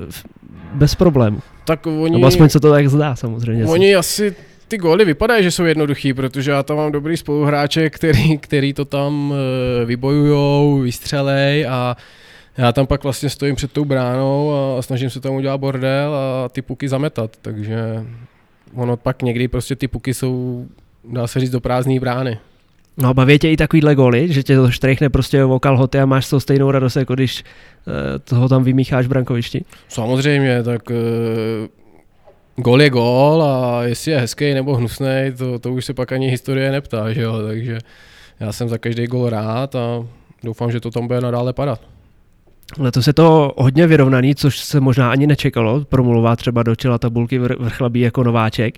bez 0.74 0.96
problémů. 0.96 1.40
Tak 1.66 1.88
oni... 1.88 2.16
Nebo 2.16 2.28
aspoň 2.28 2.50
se 2.50 2.60
to 2.60 2.72
tak 2.72 2.90
zdá 2.90 3.16
samozřejmě. 3.16 3.66
Oni 3.66 3.96
asi 3.96 4.36
ty 4.68 4.78
góly 4.78 5.06
vypadají, 5.06 5.44
že 5.44 5.52
jsou 5.52 5.64
jednoduchý, 5.64 6.14
protože 6.14 6.52
já 6.52 6.64
tam 6.64 6.78
mám 6.78 6.92
dobrý 6.92 7.18
spoluhráče, 7.18 7.90
který, 7.90 8.38
který 8.38 8.74
to 8.74 8.86
tam 8.86 9.34
eh, 9.34 9.86
vybojujou, 9.86 10.80
vystřelej 10.80 11.68
a 11.70 11.98
já 12.58 12.72
tam 12.72 12.88
pak 12.88 13.04
vlastně 13.04 13.30
stojím 13.30 13.56
před 13.56 13.72
tou 13.72 13.86
bránou 13.86 14.54
a 14.78 14.82
snažím 14.82 15.10
se 15.10 15.20
tam 15.20 15.36
udělat 15.36 15.58
bordel 15.58 16.16
a 16.16 16.50
ty 16.50 16.62
puky 16.62 16.90
zametat, 16.90 17.38
takže 17.42 18.06
ono 18.74 18.98
pak 18.98 19.22
někdy 19.22 19.48
prostě 19.48 19.76
ty 19.76 19.88
puky 19.88 20.14
jsou, 20.14 20.66
dá 21.12 21.28
se 21.28 21.40
říct, 21.40 21.52
do 21.52 21.60
prázdné 21.60 22.00
brány. 22.00 22.38
No 22.98 23.14
baví 23.14 23.40
tě 23.40 23.52
i 23.52 23.58
takovýhle 23.58 23.96
góly, 23.96 24.34
že 24.34 24.44
tě 24.44 24.56
to 24.56 24.72
štrechne 24.72 25.10
prostě 25.10 25.44
o 25.44 25.60
kalhoty 25.60 26.00
a 26.00 26.06
máš 26.06 26.26
s 26.26 26.30
tou 26.30 26.40
stejnou 26.40 26.72
radost, 26.72 26.96
jako 26.96 27.14
když 27.14 27.44
uh, 27.44 27.94
toho 28.24 28.50
tam 28.50 28.64
vymícháš 28.64 29.06
v 29.06 29.10
brankovišti. 29.10 29.66
Samozřejmě, 29.90 30.64
tak 30.64 30.90
uh, 30.90 30.96
gól 32.56 32.82
je 32.82 32.90
gól 32.90 33.44
a 33.44 33.84
jestli 33.84 34.12
je 34.12 34.20
hezký 34.20 34.54
nebo 34.54 34.76
hnusný, 34.76 35.34
to, 35.38 35.60
to 35.60 35.74
už 35.74 35.86
se 35.86 35.94
pak 35.94 36.12
ani 36.12 36.30
historie 36.30 36.72
neptá, 36.72 37.14
že 37.14 37.22
jo, 37.22 37.42
takže 37.48 37.80
já 38.40 38.52
jsem 38.52 38.70
za 38.70 38.78
každý 38.78 39.08
gól 39.08 39.30
rád 39.30 39.76
a 39.76 40.06
doufám, 40.44 40.72
že 40.72 40.80
to 40.80 40.92
tam 40.92 41.08
bude 41.08 41.22
nadále 41.22 41.54
padat. 41.54 41.82
Letos 42.80 43.08
je 43.08 43.14
to 43.14 43.54
hodně 43.58 43.88
vyrovnaný, 43.88 44.36
což 44.36 44.60
se 44.60 44.80
možná 44.80 45.12
ani 45.12 45.28
nečekalo. 45.28 45.86
Promluvá 45.86 46.36
třeba 46.36 46.64
do 46.64 46.76
čela 46.76 46.98
tabulky 46.98 47.40
vr- 47.40 47.64
vrchlabí 47.64 48.00
jako 48.00 48.24
nováček. 48.24 48.78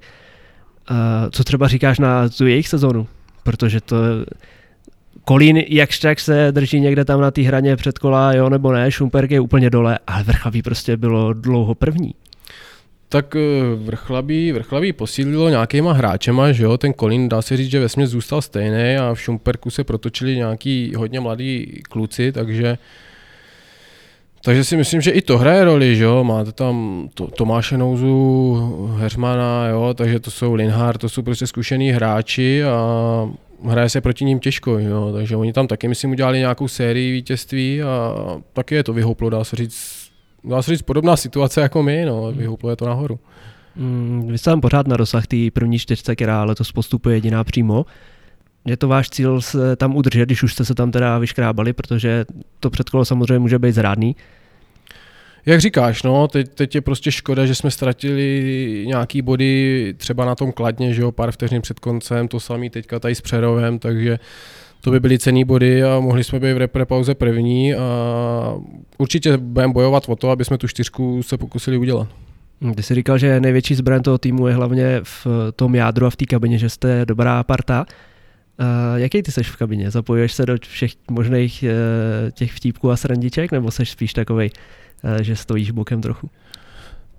Uh, 0.91 0.97
co 1.31 1.43
třeba 1.43 1.67
říkáš 1.67 1.99
na 1.99 2.29
tu 2.29 2.47
jejich 2.47 2.67
sezonu? 2.67 3.07
Protože 3.43 3.81
to 3.81 3.95
Kolín 5.23 5.57
jakž 5.67 5.99
tak 5.99 6.19
se 6.19 6.47
drží 6.51 6.79
někde 6.79 7.05
tam 7.05 7.21
na 7.21 7.31
té 7.31 7.41
hraně 7.41 7.75
před 7.75 7.99
kola, 7.99 8.33
jo 8.33 8.49
nebo 8.49 8.71
ne, 8.71 8.91
Šumperk 8.91 9.31
je 9.31 9.39
úplně 9.39 9.69
dole, 9.69 9.99
ale 10.07 10.23
Vrchlabí 10.23 10.61
prostě 10.61 10.97
bylo 10.97 11.33
dlouho 11.33 11.75
první. 11.75 12.13
Tak 13.09 13.35
eh, 13.35 13.39
vrchlabí, 13.75 14.51
vrchlabí 14.51 14.93
posílilo 14.93 15.49
nějakýma 15.49 15.93
hráčema, 15.93 16.51
že 16.51 16.63
jo, 16.63 16.77
ten 16.77 16.93
Kolín 16.93 17.29
dá 17.29 17.41
se 17.41 17.57
říct, 17.57 17.71
že 17.71 17.79
vesměs 17.79 18.09
zůstal 18.09 18.41
stejný 18.41 18.97
a 18.97 19.13
v 19.13 19.21
Šumperku 19.21 19.69
se 19.69 19.83
protočili 19.83 20.35
nějaký 20.35 20.93
hodně 20.97 21.19
mladí 21.19 21.81
kluci, 21.89 22.31
takže 22.31 22.77
Takže 24.43 24.63
si 24.63 24.77
myslím, 24.77 25.01
že 25.01 25.11
i 25.11 25.21
to 25.21 25.37
hraje 25.37 25.65
roli, 25.65 25.95
že 25.95 26.03
jo, 26.03 26.23
máte 26.23 26.51
tam 26.51 27.09
to, 27.13 27.27
Tomáše 27.27 27.77
Nouzu, 27.77 28.95
Hermana, 28.97 29.67
jo, 29.67 29.93
takže 29.93 30.19
to 30.19 30.31
jsou 30.31 30.53
Linhard, 30.53 31.01
to 31.01 31.09
jsou 31.09 31.21
prostě 31.21 31.47
zkušený 31.47 31.91
hráči 31.91 32.63
a 32.63 33.29
hraje 33.63 33.89
se 33.89 34.01
proti 34.01 34.25
ním 34.25 34.39
těžko, 34.39 34.79
jo, 34.79 35.11
takže 35.13 35.35
oni 35.35 35.53
tam 35.53 35.67
taky, 35.67 35.87
myslím, 35.87 36.11
udělali 36.11 36.39
nějakou 36.39 36.67
sérii 36.67 37.11
vítězství 37.11 37.83
a 37.83 38.15
taky 38.53 38.75
je 38.75 38.83
to 38.83 38.93
vyhouplo, 38.93 39.29
dá 39.29 39.43
se 39.43 39.55
říct, 39.55 40.09
dá 40.43 40.61
se 40.61 40.71
říct 40.71 40.81
podobná 40.81 41.17
situace 41.17 41.61
jako 41.61 41.83
my, 41.83 42.05
no, 42.05 42.31
vyhouplo 42.31 42.69
je 42.69 42.75
to 42.75 42.85
nahoru. 42.85 43.19
Mm, 43.75 44.27
vy 44.31 44.37
jste 44.37 44.51
tam 44.51 44.61
pořád 44.61 44.87
na 44.87 44.97
dosah 44.97 45.27
té 45.27 45.37
první 45.53 45.79
čtyřce, 45.79 46.15
která 46.15 46.43
letos 46.43 46.71
postupuje 46.71 47.15
jediná 47.15 47.43
přímo. 47.43 47.85
Je 48.66 48.78
to 48.78 48.88
váš 48.88 49.10
cíl 49.10 49.41
se 49.41 49.76
tam 49.76 49.95
udržet, 49.95 50.26
když 50.26 50.43
už 50.43 50.53
jste 50.53 50.66
se 50.66 50.76
tam 50.76 50.91
teda 50.91 51.18
vyškrábali, 51.18 51.74
protože 51.74 52.26
to 52.60 52.70
předkolo 52.70 53.05
samozřejmě 53.05 53.39
může 53.39 53.60
být 53.60 53.72
zrádný. 53.72 54.16
Jak 55.45 55.62
říkáš, 55.62 56.03
no, 56.03 56.28
teď, 56.28 56.49
teď 56.49 56.76
je 56.76 56.82
prostě 56.82 57.12
škoda, 57.12 57.45
že 57.45 57.55
jsme 57.55 57.72
ztratili 57.72 58.84
nějaký 58.88 59.22
body 59.22 59.93
třeba 59.97 60.26
na 60.26 60.36
tom 60.36 60.51
kladně, 60.51 60.93
že 60.93 61.01
jo, 61.01 61.12
pár 61.12 61.32
vteřin 61.32 61.62
před 61.62 61.80
koncem, 61.80 62.28
to 62.28 62.39
samý 62.39 62.70
teďka 62.70 62.99
tady 62.99 63.16
s 63.16 63.22
Přerovem, 63.22 63.80
takže 63.80 64.20
to 64.82 64.91
by 64.91 64.99
byly 64.99 65.20
cený 65.20 65.43
body 65.43 65.84
a 65.84 65.99
mohli 65.99 66.24
jsme 66.24 66.39
být 66.39 66.53
v 66.53 66.57
repre 66.57 66.86
pauze 66.86 67.16
první 67.16 67.74
a 67.74 68.55
určitě 68.97 69.38
budeme 69.38 69.74
bojovat 69.74 70.03
o 70.07 70.16
to, 70.16 70.30
aby 70.30 70.45
jsme 70.45 70.57
tu 70.57 70.68
čtyřku 70.68 71.24
se 71.24 71.38
pokusili 71.38 71.78
udělat. 71.78 72.07
Ty 72.76 72.84
jsi 72.84 72.95
říkal, 72.95 73.18
že 73.18 73.39
největší 73.39 73.76
zbraň 73.76 74.01
toho 74.01 74.18
týmu 74.18 74.47
je 74.47 74.53
hlavně 74.53 74.99
v 75.03 75.28
tom 75.55 75.76
jádru 75.76 76.05
a 76.05 76.10
v 76.10 76.16
té 76.16 76.26
kabině, 76.26 76.57
že 76.57 76.70
jste 76.70 77.05
dobrá 77.05 77.43
parta. 77.43 77.86
Uh, 78.60 78.99
jaký 78.99 79.24
ty 79.24 79.32
seš 79.32 79.49
v 79.49 79.55
kabině? 79.55 79.91
Zapojuješ 79.91 80.34
se 80.34 80.45
do 80.45 80.57
všech 80.70 80.91
možných 81.12 81.64
uh, 81.64 82.32
těch 82.32 82.51
vtípků 82.53 82.91
a 82.91 82.97
srandiček, 82.97 83.51
nebo 83.51 83.72
seš 83.72 83.89
spíš 83.89 84.14
takovej, 84.14 84.49
uh, 85.03 85.22
že 85.22 85.36
stojíš 85.36 85.72
bokem 85.72 86.01
trochu? 86.01 86.30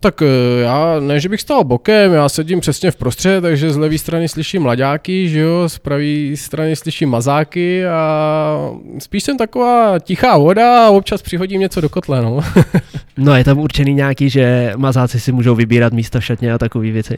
Tak 0.02 0.22
já 0.60 1.00
ne, 1.00 1.20
že 1.20 1.28
bych 1.28 1.40
stál 1.40 1.64
bokem, 1.64 2.12
já 2.12 2.28
sedím 2.28 2.60
přesně 2.60 2.90
v 2.90 2.96
prostřed, 2.96 3.40
takže 3.40 3.70
z 3.70 3.76
levé 3.76 3.98
strany 3.98 4.28
slyším 4.28 4.62
mladáky, 4.62 5.28
že 5.28 5.38
jo, 5.38 5.68
z 5.68 5.78
pravé 5.78 6.36
strany 6.36 6.76
slyším 6.76 7.08
mazáky 7.08 7.86
a 7.86 8.70
spíš 8.98 9.22
jsem 9.22 9.38
taková 9.38 9.98
tichá 9.98 10.38
voda 10.38 10.86
a 10.86 10.90
občas 10.90 11.22
přihodím 11.22 11.60
něco 11.60 11.80
do 11.80 11.88
kotle, 11.88 12.22
no. 12.22 12.40
no 13.16 13.36
je 13.36 13.44
tam 13.44 13.58
určený 13.58 13.94
nějaký, 13.94 14.30
že 14.30 14.72
mazáci 14.76 15.20
si 15.20 15.32
můžou 15.32 15.54
vybírat 15.54 15.92
místa 15.92 16.20
v 16.20 16.24
šatně 16.24 16.52
a 16.52 16.58
takové 16.58 16.90
věci? 16.90 17.16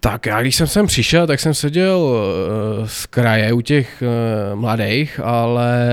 Tak 0.00 0.26
já 0.26 0.40
když 0.40 0.56
jsem 0.56 0.66
sem 0.66 0.86
přišel, 0.86 1.26
tak 1.26 1.40
jsem 1.40 1.54
seděl 1.54 1.98
uh, 1.98 2.86
z 2.86 3.06
kraje 3.06 3.52
u 3.52 3.60
těch 3.60 4.02
uh, 4.02 4.60
mladých, 4.60 5.20
ale 5.20 5.86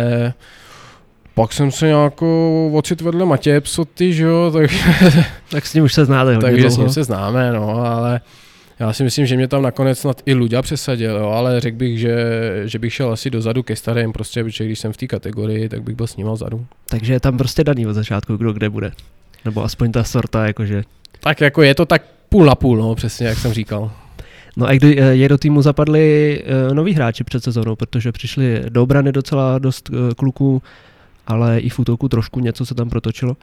pak 1.35 1.53
jsem 1.53 1.71
se 1.71 1.87
nějakou 1.87 2.71
ocit 2.75 3.01
vedle 3.01 3.25
Matěje 3.25 3.61
Psoty, 3.61 4.13
že 4.13 4.23
jo, 4.23 4.51
tak... 4.53 4.71
tak 5.49 5.65
s 5.65 5.73
ním 5.73 5.83
už 5.83 5.93
se 5.93 6.05
znáte 6.05 6.35
hodně 6.35 6.51
Takže 6.51 6.71
s 6.71 6.77
ním 6.77 6.89
se 6.89 7.03
známe, 7.03 7.51
no, 7.51 7.85
ale 7.85 8.21
já 8.79 8.93
si 8.93 9.03
myslím, 9.03 9.25
že 9.25 9.35
mě 9.35 9.47
tam 9.47 9.61
nakonec 9.61 9.99
snad 9.99 10.21
i 10.25 10.33
Luďa 10.33 10.61
přesadil, 10.61 11.15
jo, 11.15 11.29
ale 11.29 11.59
řekl 11.59 11.77
bych, 11.77 11.99
že, 11.99 12.15
že 12.65 12.79
bych 12.79 12.93
šel 12.93 13.11
asi 13.11 13.29
dozadu 13.29 13.63
ke 13.63 13.75
starým, 13.75 14.13
prostě, 14.13 14.43
protože 14.43 14.65
když 14.65 14.79
jsem 14.79 14.93
v 14.93 14.97
té 14.97 15.07
kategorii, 15.07 15.69
tak 15.69 15.83
bych 15.83 15.95
byl 15.95 16.07
s 16.07 16.15
ním 16.15 16.27
vzadu. 16.27 16.65
Takže 16.89 17.13
je 17.13 17.19
tam 17.19 17.37
prostě 17.37 17.63
daný 17.63 17.87
od 17.87 17.93
začátku, 17.93 18.37
kdo 18.37 18.53
kde 18.53 18.69
bude. 18.69 18.91
Nebo 19.45 19.63
aspoň 19.63 19.91
ta 19.91 20.03
sorta, 20.03 20.47
jakože... 20.47 20.83
Tak 21.19 21.41
jako 21.41 21.61
je 21.61 21.75
to 21.75 21.85
tak 21.85 22.01
půl 22.33 22.45
na 22.45 22.55
půl, 22.55 22.77
no, 22.77 22.95
přesně 22.95 23.27
jak 23.27 23.37
jsem 23.37 23.53
říkal. 23.53 23.91
No 24.57 24.67
a 24.67 24.73
kdy 24.73 24.97
je 25.11 25.29
do 25.29 25.37
týmu 25.37 25.61
zapadli 25.61 26.43
uh, 26.67 26.73
noví 26.75 26.93
hráči 26.93 27.23
před 27.23 27.43
sezónou, 27.43 27.75
protože 27.75 28.11
přišli 28.11 28.63
do 28.69 28.83
obrany 28.83 29.11
docela 29.11 29.59
dost 29.59 29.89
uh, 29.89 29.95
kluků, 30.17 30.61
ale 31.27 31.59
i 31.59 31.69
v 31.69 31.79
útoku 31.79 32.09
trošku 32.09 32.39
něco 32.39 32.65
se 32.65 32.75
tam 32.75 32.89
protočilo. 32.89 33.37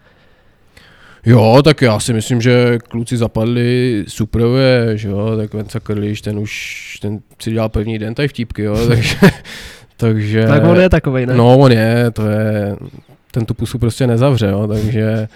Jo, 1.27 1.61
tak 1.65 1.83
já 1.83 2.01
si 2.01 2.13
myslím, 2.13 2.41
že 2.41 2.79
kluci 2.89 3.17
zapadli 3.17 4.05
superové, 4.09 4.99
že 4.99 5.09
jo, 5.09 5.37
tak 5.37 5.55
Venca 5.55 5.81
Krliš, 5.81 6.21
ten 6.21 6.39
už, 6.39 6.99
ten 7.03 7.21
si 7.43 7.53
dělal 7.53 7.69
první 7.69 7.99
den 7.99 8.15
tady 8.15 8.29
vtípky, 8.29 8.63
jo, 8.63 8.87
takže, 8.89 9.17
takže... 9.97 10.47
Tak 10.47 10.65
on 10.65 10.81
je 10.81 10.89
takovej, 10.89 11.27
ne? 11.27 11.35
No, 11.35 11.59
on 11.59 11.73
je, 11.73 12.11
to 12.11 12.27
je, 12.27 12.77
ten 13.31 13.47
tu 13.47 13.55
pusu 13.55 13.79
prostě 13.79 14.07
nezavře, 14.07 14.47
jo, 14.47 14.67
takže 14.67 15.29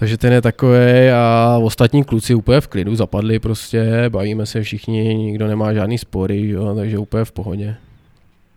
takže 0.00 0.16
ten 0.16 0.32
je 0.32 0.42
takový 0.42 1.10
a 1.14 1.58
ostatní 1.62 2.04
kluci 2.04 2.34
úplně 2.34 2.60
v 2.60 2.68
klidu 2.68 2.94
zapadli 2.94 3.38
prostě, 3.38 4.04
bavíme 4.08 4.46
se 4.46 4.62
všichni, 4.62 5.14
nikdo 5.14 5.46
nemá 5.46 5.72
žádný 5.72 5.98
spory, 5.98 6.48
jo, 6.48 6.74
takže 6.74 6.98
úplně 6.98 7.24
v 7.24 7.32
pohodě. 7.32 7.76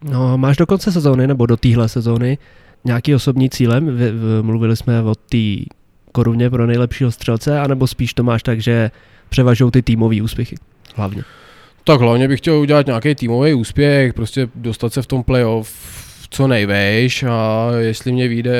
No, 0.03 0.37
máš 0.37 0.57
do 0.57 0.65
konce 0.65 0.91
sezóny 0.91 1.27
nebo 1.27 1.45
do 1.45 1.57
téhle 1.57 1.89
sezóny 1.89 2.37
nějaký 2.85 3.15
osobní 3.15 3.49
cílem? 3.49 3.99
Mluvili 4.41 4.75
jsme 4.75 5.01
o 5.01 5.15
té 5.15 5.73
koruně 6.11 6.49
pro 6.49 6.67
nejlepšího 6.67 7.11
střelce, 7.11 7.59
anebo 7.59 7.87
spíš 7.87 8.13
to 8.13 8.23
máš 8.23 8.43
tak, 8.43 8.61
že 8.61 8.91
převažou 9.29 9.71
ty 9.71 9.81
týmové 9.81 10.21
úspěchy 10.21 10.55
hlavně? 10.95 11.23
Tak 11.83 11.99
hlavně 11.99 12.27
bych 12.27 12.39
chtěl 12.39 12.55
udělat 12.55 12.85
nějaký 12.85 13.15
týmový 13.15 13.53
úspěch, 13.53 14.13
prostě 14.13 14.47
dostat 14.55 14.93
se 14.93 15.01
v 15.01 15.07
tom 15.07 15.23
playoff 15.23 16.03
co 16.29 16.47
nejvejš 16.47 17.23
a 17.23 17.67
jestli 17.79 18.11
mě 18.11 18.27
vyjde 18.27 18.53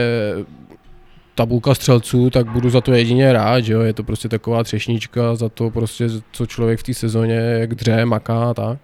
tabulka 1.35 1.75
střelců, 1.75 2.29
tak 2.29 2.51
budu 2.51 2.69
za 2.69 2.81
to 2.81 2.93
jedině 2.93 3.33
rád, 3.33 3.61
že 3.61 3.73
jo? 3.73 3.81
je 3.81 3.93
to 3.93 4.03
prostě 4.03 4.29
taková 4.29 4.63
třešnička 4.63 5.35
za 5.35 5.49
to 5.49 5.69
prostě, 5.69 6.09
co 6.31 6.45
člověk 6.45 6.79
v 6.79 6.83
té 6.83 6.93
sezóně 6.93 7.35
jak 7.35 7.75
dře, 7.75 8.05
maká 8.05 8.49
a 8.49 8.53
tak. 8.53 8.77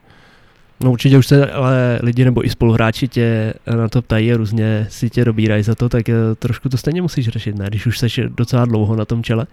No 0.84 0.92
určitě 0.92 1.18
už 1.18 1.28
se 1.28 1.52
ale 1.52 2.00
lidi 2.04 2.26
nebo 2.26 2.46
i 2.46 2.50
spoluhráči 2.50 3.08
tě 3.08 3.54
na 3.76 3.90
to 3.90 4.02
ptají 4.02 4.34
a 4.34 4.38
různě 4.38 4.88
si 4.90 5.10
tě 5.10 5.26
dobírají 5.26 5.64
za 5.64 5.76
to, 5.76 5.90
tak 5.90 6.10
eh, 6.10 6.14
trošku 6.40 6.70
to 6.70 6.78
stejně 6.78 7.02
musíš 7.02 7.28
řešit, 7.28 7.56
ne? 7.56 7.66
Když 7.68 7.86
už 7.86 8.00
jsi 8.00 8.08
docela 8.28 8.66
dlouho 8.66 8.96
na 8.96 9.06
tom 9.06 9.24
čele. 9.24 9.48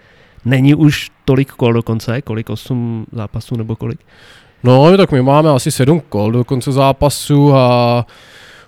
Není 0.45 0.75
už 0.75 1.11
tolik 1.25 1.51
kol 1.51 1.73
do 1.73 1.83
konce, 1.83 2.23
kolik 2.23 2.51
8 2.51 3.07
zápasů 3.13 3.57
nebo 3.57 3.77
kolik? 3.77 4.01
No, 4.65 4.97
tak 4.97 5.13
my 5.13 5.23
máme 5.23 5.51
asi 5.51 5.71
7 5.71 6.03
kol 6.09 6.33
do 6.33 6.45
konce 6.45 6.73
zápasu 6.73 7.55
a 7.55 8.07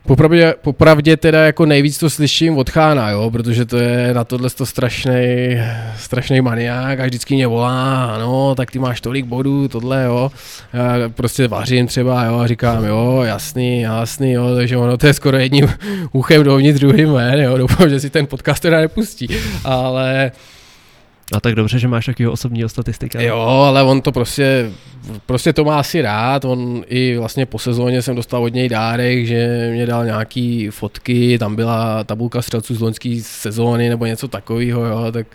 Popravdě, 0.09 0.55
popravdě 0.63 1.17
teda 1.17 1.45
jako 1.45 1.67
nejvíc 1.67 1.99
to 1.99 2.11
slyším 2.11 2.59
od 2.59 2.71
Chána, 2.71 3.11
jo, 3.11 3.31
protože 3.31 3.65
to 3.65 3.77
je 3.77 4.15
na 4.15 4.25
tohle 4.25 4.51
to 4.51 4.67
strašný, 4.67 5.61
strašný 5.97 6.41
maniák 6.41 7.01
a 7.01 7.05
vždycky 7.05 7.35
mě 7.35 7.47
volá, 7.47 8.19
no, 8.19 8.55
tak 8.55 8.71
ty 8.71 8.79
máš 8.79 9.01
tolik 9.01 9.27
bodů, 9.27 9.69
tohle, 9.69 10.05
jo. 10.05 10.31
Já 10.73 11.09
prostě 11.09 11.49
vařím 11.49 11.87
třeba, 11.87 12.25
jo, 12.25 12.39
a 12.39 12.47
říkám, 12.47 12.85
jo, 12.85 13.23
jasný, 13.27 13.81
jasný, 13.81 14.33
jo, 14.33 14.55
takže 14.55 14.77
ono 14.77 14.97
to 14.97 15.07
je 15.07 15.15
skoro 15.15 15.37
jedním 15.37 15.69
uchem 16.13 16.43
dovnitř 16.43 16.81
druhým 16.81 17.13
ven, 17.13 17.41
jo, 17.41 17.59
doufám, 17.59 17.89
že 17.89 18.01
si 18.01 18.11
ten 18.11 18.27
podcast 18.27 18.63
teda 18.63 18.81
nepustí, 18.81 19.29
ale 19.65 20.33
a 21.33 21.41
tak 21.41 21.55
dobře, 21.55 21.79
že 21.79 21.89
máš 21.89 22.07
takového 22.07 22.33
osobního 22.33 22.69
statistika. 22.69 23.21
Jo, 23.21 23.39
ale 23.39 23.83
on 23.83 24.01
to 24.01 24.13
prostě, 24.13 24.71
prostě 25.27 25.53
to 25.53 25.65
má 25.65 25.79
asi 25.79 26.03
rád, 26.03 26.45
on 26.45 26.85
i 26.87 27.17
vlastně 27.19 27.47
po 27.47 27.59
sezóně 27.59 28.03
jsem 28.03 28.17
dostal 28.17 28.45
od 28.45 28.55
něj 28.55 28.69
dárek, 28.69 29.27
že 29.27 29.69
mě 29.73 29.87
dal 29.87 30.05
nějaký 30.05 30.69
fotky, 30.69 31.39
tam 31.39 31.57
byla 31.57 32.05
tabulka 32.05 32.43
střelců 32.43 32.75
z 32.75 32.81
loňské 32.81 33.19
sezóny 33.23 33.89
nebo 33.89 34.07
něco 34.07 34.29
takového, 34.29 34.85
jo, 34.85 35.13
tak 35.13 35.27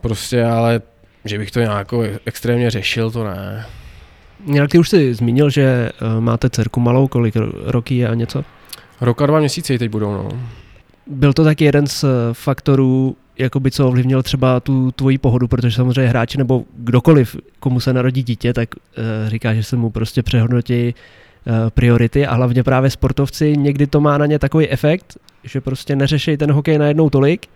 prostě, 0.00 0.44
ale 0.44 0.80
že 1.24 1.38
bych 1.38 1.50
to 1.50 1.60
nějak 1.60 1.88
extrémně 2.26 2.70
řešil, 2.70 3.10
to 3.10 3.24
ne. 3.24 3.66
Nějak 4.46 4.70
ty 4.70 4.78
už 4.78 4.88
jsi 4.88 5.14
zmínil, 5.14 5.50
že 5.50 5.90
uh, 6.02 6.20
máte 6.20 6.50
dcerku 6.50 6.80
malou, 6.80 7.08
kolik 7.08 7.34
roky 7.64 7.96
je 7.96 8.08
a 8.08 8.14
něco? 8.14 8.44
Roka 9.00 9.26
dva 9.26 9.38
měsíce 9.38 9.78
teď 9.78 9.90
budou, 9.90 10.12
no. 10.12 10.28
Byl 11.06 11.32
to 11.32 11.44
taky 11.44 11.64
jeden 11.64 11.86
z 11.86 12.04
faktorů, 12.32 13.16
jakoby 13.42 13.70
co 13.70 13.88
ovlivnil 13.88 14.22
třeba 14.22 14.60
tu 14.60 14.92
tvoji 14.92 15.18
pohodu, 15.18 15.48
protože 15.48 15.76
samozřejmě 15.76 16.08
hráči 16.08 16.38
nebo 16.38 16.64
kdokoliv, 16.76 17.36
komu 17.60 17.80
se 17.80 17.92
narodí 17.92 18.22
dítě, 18.22 18.52
tak 18.52 18.74
uh, 18.74 18.82
říká, 19.28 19.54
že 19.54 19.62
se 19.62 19.76
mu 19.76 19.90
prostě 19.90 20.22
přehodnotí 20.22 20.94
uh, 20.94 21.70
priority 21.70 22.26
a 22.26 22.34
hlavně 22.34 22.62
právě 22.62 22.90
sportovci, 22.90 23.56
někdy 23.56 23.86
to 23.86 24.00
má 24.00 24.18
na 24.18 24.26
ně 24.26 24.38
takový 24.38 24.68
efekt, 24.68 25.16
že 25.44 25.60
prostě 25.60 25.96
neřešejí 25.96 26.36
ten 26.36 26.52
hokej 26.52 26.78
najednou 26.78 27.10
tolik 27.10 27.46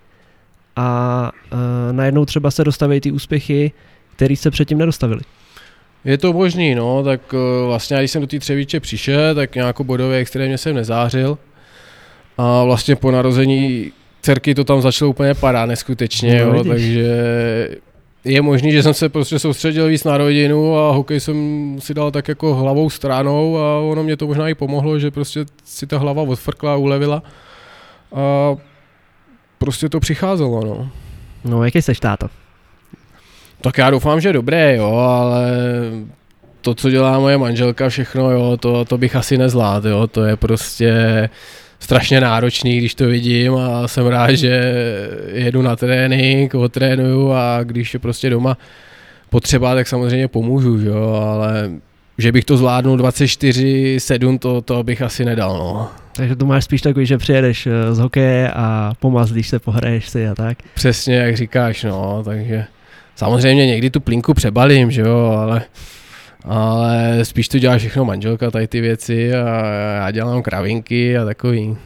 a 0.77 1.31
uh, 1.53 1.59
najednou 1.93 2.25
třeba 2.25 2.51
se 2.51 2.65
dostaví 2.65 3.01
ty 3.01 3.11
úspěchy, 3.11 3.73
které 4.17 4.37
se 4.37 4.51
předtím 4.51 4.79
nedostavili. 4.79 5.21
Je 6.05 6.19
to 6.19 6.33
možný, 6.33 6.75
no, 6.75 7.03
tak 7.05 7.35
vlastně 7.67 7.99
když 7.99 8.11
jsem 8.11 8.21
do 8.21 8.27
té 8.27 8.39
Třevíče 8.39 8.81
přišel, 8.81 9.35
tak 9.35 9.55
nějakou 9.55 9.85
bodové 9.85 10.17
extrémně 10.17 10.59
jsem 10.59 10.75
nezářil 10.75 11.39
a 12.39 12.65
vlastně 12.65 12.97
po 12.97 13.11
narození 13.11 13.93
dcerky 14.27 14.55
to 14.55 14.65
tam 14.65 14.83
začalo 14.83 15.11
úplně 15.11 15.35
padat 15.35 15.69
neskutečně, 15.69 16.45
no, 16.45 16.55
jo, 16.55 16.65
takže 16.65 17.07
je 18.25 18.43
možný, 18.43 18.73
že 18.73 18.83
jsem 18.83 18.95
se 18.95 19.09
prostě 19.09 19.39
soustředil 19.39 19.87
víc 19.87 20.05
na 20.05 20.19
rodinu 20.19 20.79
a 20.79 20.93
hokej 20.93 21.21
jsem 21.21 21.37
si 21.79 21.95
dal 21.95 22.11
tak 22.11 22.29
jako 22.29 22.55
hlavou 22.55 22.91
stranou 22.91 23.59
a 23.59 23.79
ono 23.81 24.03
mě 24.03 24.17
to 24.17 24.27
možná 24.27 24.49
i 24.49 24.55
pomohlo, 24.55 24.99
že 24.99 25.11
prostě 25.11 25.45
si 25.65 25.87
ta 25.87 25.99
hlava 25.99 26.23
odfrkla 26.23 26.73
a 26.73 26.77
ulevila 26.77 27.23
a 28.15 28.57
prostě 29.59 29.89
to 29.89 30.01
přicházelo, 30.01 30.65
no. 30.65 30.91
No, 31.45 31.65
jaký 31.65 31.83
seš 31.83 32.01
táta? 32.01 32.29
Tak 33.61 33.79
já 33.79 33.91
doufám, 33.91 34.21
že 34.21 34.33
dobré, 34.33 34.77
jo, 34.77 34.97
ale 34.97 35.47
to, 36.61 36.75
co 36.75 36.91
dělá 36.91 37.19
moje 37.19 37.39
manželka, 37.39 37.89
všechno, 37.89 38.31
jo, 38.31 38.57
to, 38.57 38.85
to 38.85 38.99
bych 38.99 39.17
asi 39.17 39.39
nezvládl, 39.39 39.89
jo, 39.89 40.07
to 40.07 40.25
je 40.25 40.37
prostě 40.37 40.93
strašně 41.87 42.21
náročný, 42.21 42.79
když 42.79 42.95
to 42.95 43.07
vidím 43.07 43.55
a 43.55 43.89
jsem 43.89 44.07
rád, 44.07 44.35
že 44.35 44.75
jedu 45.33 45.63
na 45.63 45.77
trénink, 45.77 46.55
otrénuju 46.55 47.33
a 47.33 47.63
když 47.63 47.95
je 47.95 48.01
prostě 48.01 48.31
doma 48.31 48.59
potřeba, 49.31 49.75
tak 49.75 49.89
samozřejmě 49.89 50.29
pomůžu, 50.29 50.79
že 50.79 50.89
jo, 50.89 51.29
ale 51.31 51.71
že 52.19 52.33
bych 52.33 52.45
to 52.45 52.57
zvládnul 52.57 52.99
24-7, 52.99 54.39
to, 54.39 54.61
to 54.61 54.83
bych 54.83 55.03
asi 55.03 55.25
nedal, 55.25 55.59
no. 55.59 55.89
Takže 56.13 56.37
to 56.37 56.47
máš 56.47 56.65
spíš 56.65 56.83
takový, 56.83 57.07
že 57.07 57.19
přijedeš 57.19 57.67
eh, 57.67 57.95
z 57.95 57.99
hokeje 57.99 58.51
a 58.51 58.93
pomazlíš 59.01 59.49
se, 59.49 59.59
pohraješ 59.59 60.09
si 60.09 60.29
a 60.29 60.35
tak. 60.35 60.59
Přesně 60.75 61.17
jak 61.17 61.37
říkáš, 61.37 61.85
no, 61.85 62.23
takže 62.25 62.65
samozřejmě 63.17 63.67
někdy 63.67 63.91
tu 63.91 64.01
plinku 64.01 64.35
přebalím, 64.35 64.91
že 64.91 65.01
jo, 65.01 65.39
ale, 65.39 65.63
ale 66.47 67.19
spíš 67.23 67.49
to 67.49 67.59
dělá 67.59 67.79
všechno 67.79 68.05
manželka, 68.05 68.51
tady 68.51 68.67
ty 68.67 68.81
věci 68.81 69.35
a 69.35 69.67
já 69.97 70.11
dělám 70.11 70.43
kravinky 70.43 71.19
a 71.19 71.25
takový. 71.25 71.77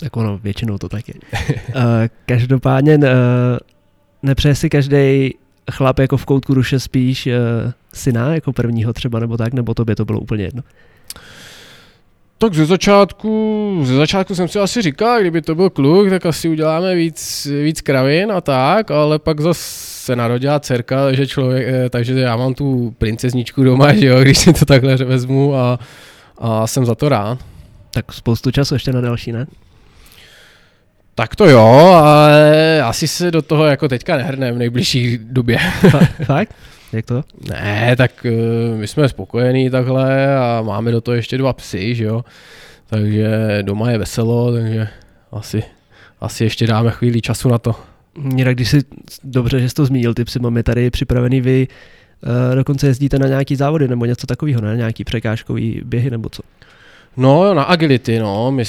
Tak 0.00 0.16
ono, 0.16 0.38
většinou 0.38 0.78
to 0.78 0.88
tak 0.88 1.08
je. 1.08 1.14
uh, 1.14 1.82
každopádně 2.26 2.98
uh, 2.98 3.04
nepřeje 4.22 4.54
si 4.54 4.70
každý 4.70 5.34
chlap 5.72 5.98
jako 5.98 6.16
v 6.16 6.24
koutku 6.24 6.54
duše 6.54 6.80
spíš 6.80 7.26
uh, 7.26 7.32
syna 7.94 8.34
jako 8.34 8.52
prvního 8.52 8.92
třeba 8.92 9.18
nebo 9.18 9.36
tak, 9.36 9.52
nebo 9.52 9.74
tobě 9.74 9.96
to 9.96 10.04
bylo 10.04 10.20
úplně 10.20 10.44
jedno? 10.44 10.62
Tak 12.38 12.54
ze 12.54 12.66
začátku, 12.66 13.80
ze 13.84 13.96
začátku 13.96 14.34
jsem 14.34 14.48
si 14.48 14.58
asi 14.58 14.82
říkal, 14.82 15.20
kdyby 15.20 15.42
to 15.42 15.54
byl 15.54 15.70
kluk, 15.70 16.10
tak 16.10 16.26
asi 16.26 16.48
uděláme 16.48 16.94
víc, 16.94 17.48
víc 17.62 17.80
kravin 17.80 18.32
a 18.32 18.40
tak, 18.40 18.90
ale 18.90 19.18
pak 19.18 19.40
zase 19.40 19.94
se 20.04 20.16
narodila 20.16 20.60
dcerka, 20.60 21.12
že 21.12 21.26
člověk, 21.26 21.66
eh, 21.68 21.90
takže 21.90 22.20
já 22.20 22.36
mám 22.36 22.54
tu 22.54 22.94
princezničku 22.98 23.64
doma, 23.64 23.94
že 23.94 24.06
jo, 24.06 24.20
když 24.22 24.38
si 24.38 24.52
to 24.52 24.64
takhle 24.64 24.96
vezmu 24.96 25.54
a, 25.54 25.78
a 26.38 26.66
jsem 26.66 26.86
za 26.86 26.94
to 26.94 27.08
rád. 27.08 27.38
Tak 27.90 28.12
spoustu 28.12 28.50
času 28.50 28.74
ještě 28.74 28.92
na 28.92 29.00
další, 29.00 29.32
ne? 29.32 29.46
Tak 31.14 31.36
to 31.36 31.48
jo, 31.48 31.66
ale 32.04 32.82
asi 32.82 33.08
se 33.08 33.30
do 33.30 33.42
toho 33.42 33.64
jako 33.64 33.88
teďka 33.88 34.16
nehrne 34.16 34.52
v 34.52 34.58
nejbližší 34.58 35.18
době. 35.22 35.58
Fakt? 36.24 36.54
Jak 36.94 37.06
to? 37.06 37.24
Ne, 37.50 37.94
tak 37.96 38.10
uh, 38.24 38.78
my 38.78 38.86
jsme 38.86 39.08
spokojení 39.08 39.70
takhle 39.70 40.36
a 40.36 40.62
máme 40.62 40.92
do 40.92 41.00
toho 41.00 41.14
ještě 41.14 41.38
dva 41.38 41.52
psy, 41.52 41.94
že 41.94 42.04
jo. 42.04 42.24
Takže 42.86 43.58
doma 43.62 43.90
je 43.90 43.98
veselo, 43.98 44.52
takže 44.52 44.88
asi, 45.32 45.62
asi 46.20 46.44
ještě 46.44 46.66
dáme 46.66 46.90
chvíli 46.90 47.20
času 47.20 47.48
na 47.48 47.58
to. 47.58 47.74
Jinak, 48.36 48.54
když 48.54 48.68
si 48.68 48.78
dobře, 49.24 49.60
že 49.60 49.68
jsi 49.68 49.74
to 49.74 49.86
zmínil, 49.86 50.14
ty 50.14 50.24
psy 50.24 50.38
máme 50.38 50.62
tady 50.62 50.90
připravený 50.90 51.40
vy, 51.40 51.68
uh, 52.22 52.54
dokonce 52.54 52.86
jezdíte 52.86 53.18
na 53.18 53.26
nějaký 53.26 53.56
závody 53.56 53.88
nebo 53.88 54.04
něco 54.04 54.26
takového, 54.26 54.60
ne? 54.60 54.76
Nějaký 54.76 55.04
překážkový 55.04 55.80
běhy 55.84 56.10
nebo 56.10 56.28
co? 56.28 56.42
No, 57.16 57.54
na 57.54 57.62
agility, 57.62 58.18
no. 58.18 58.50
My, 58.50 58.62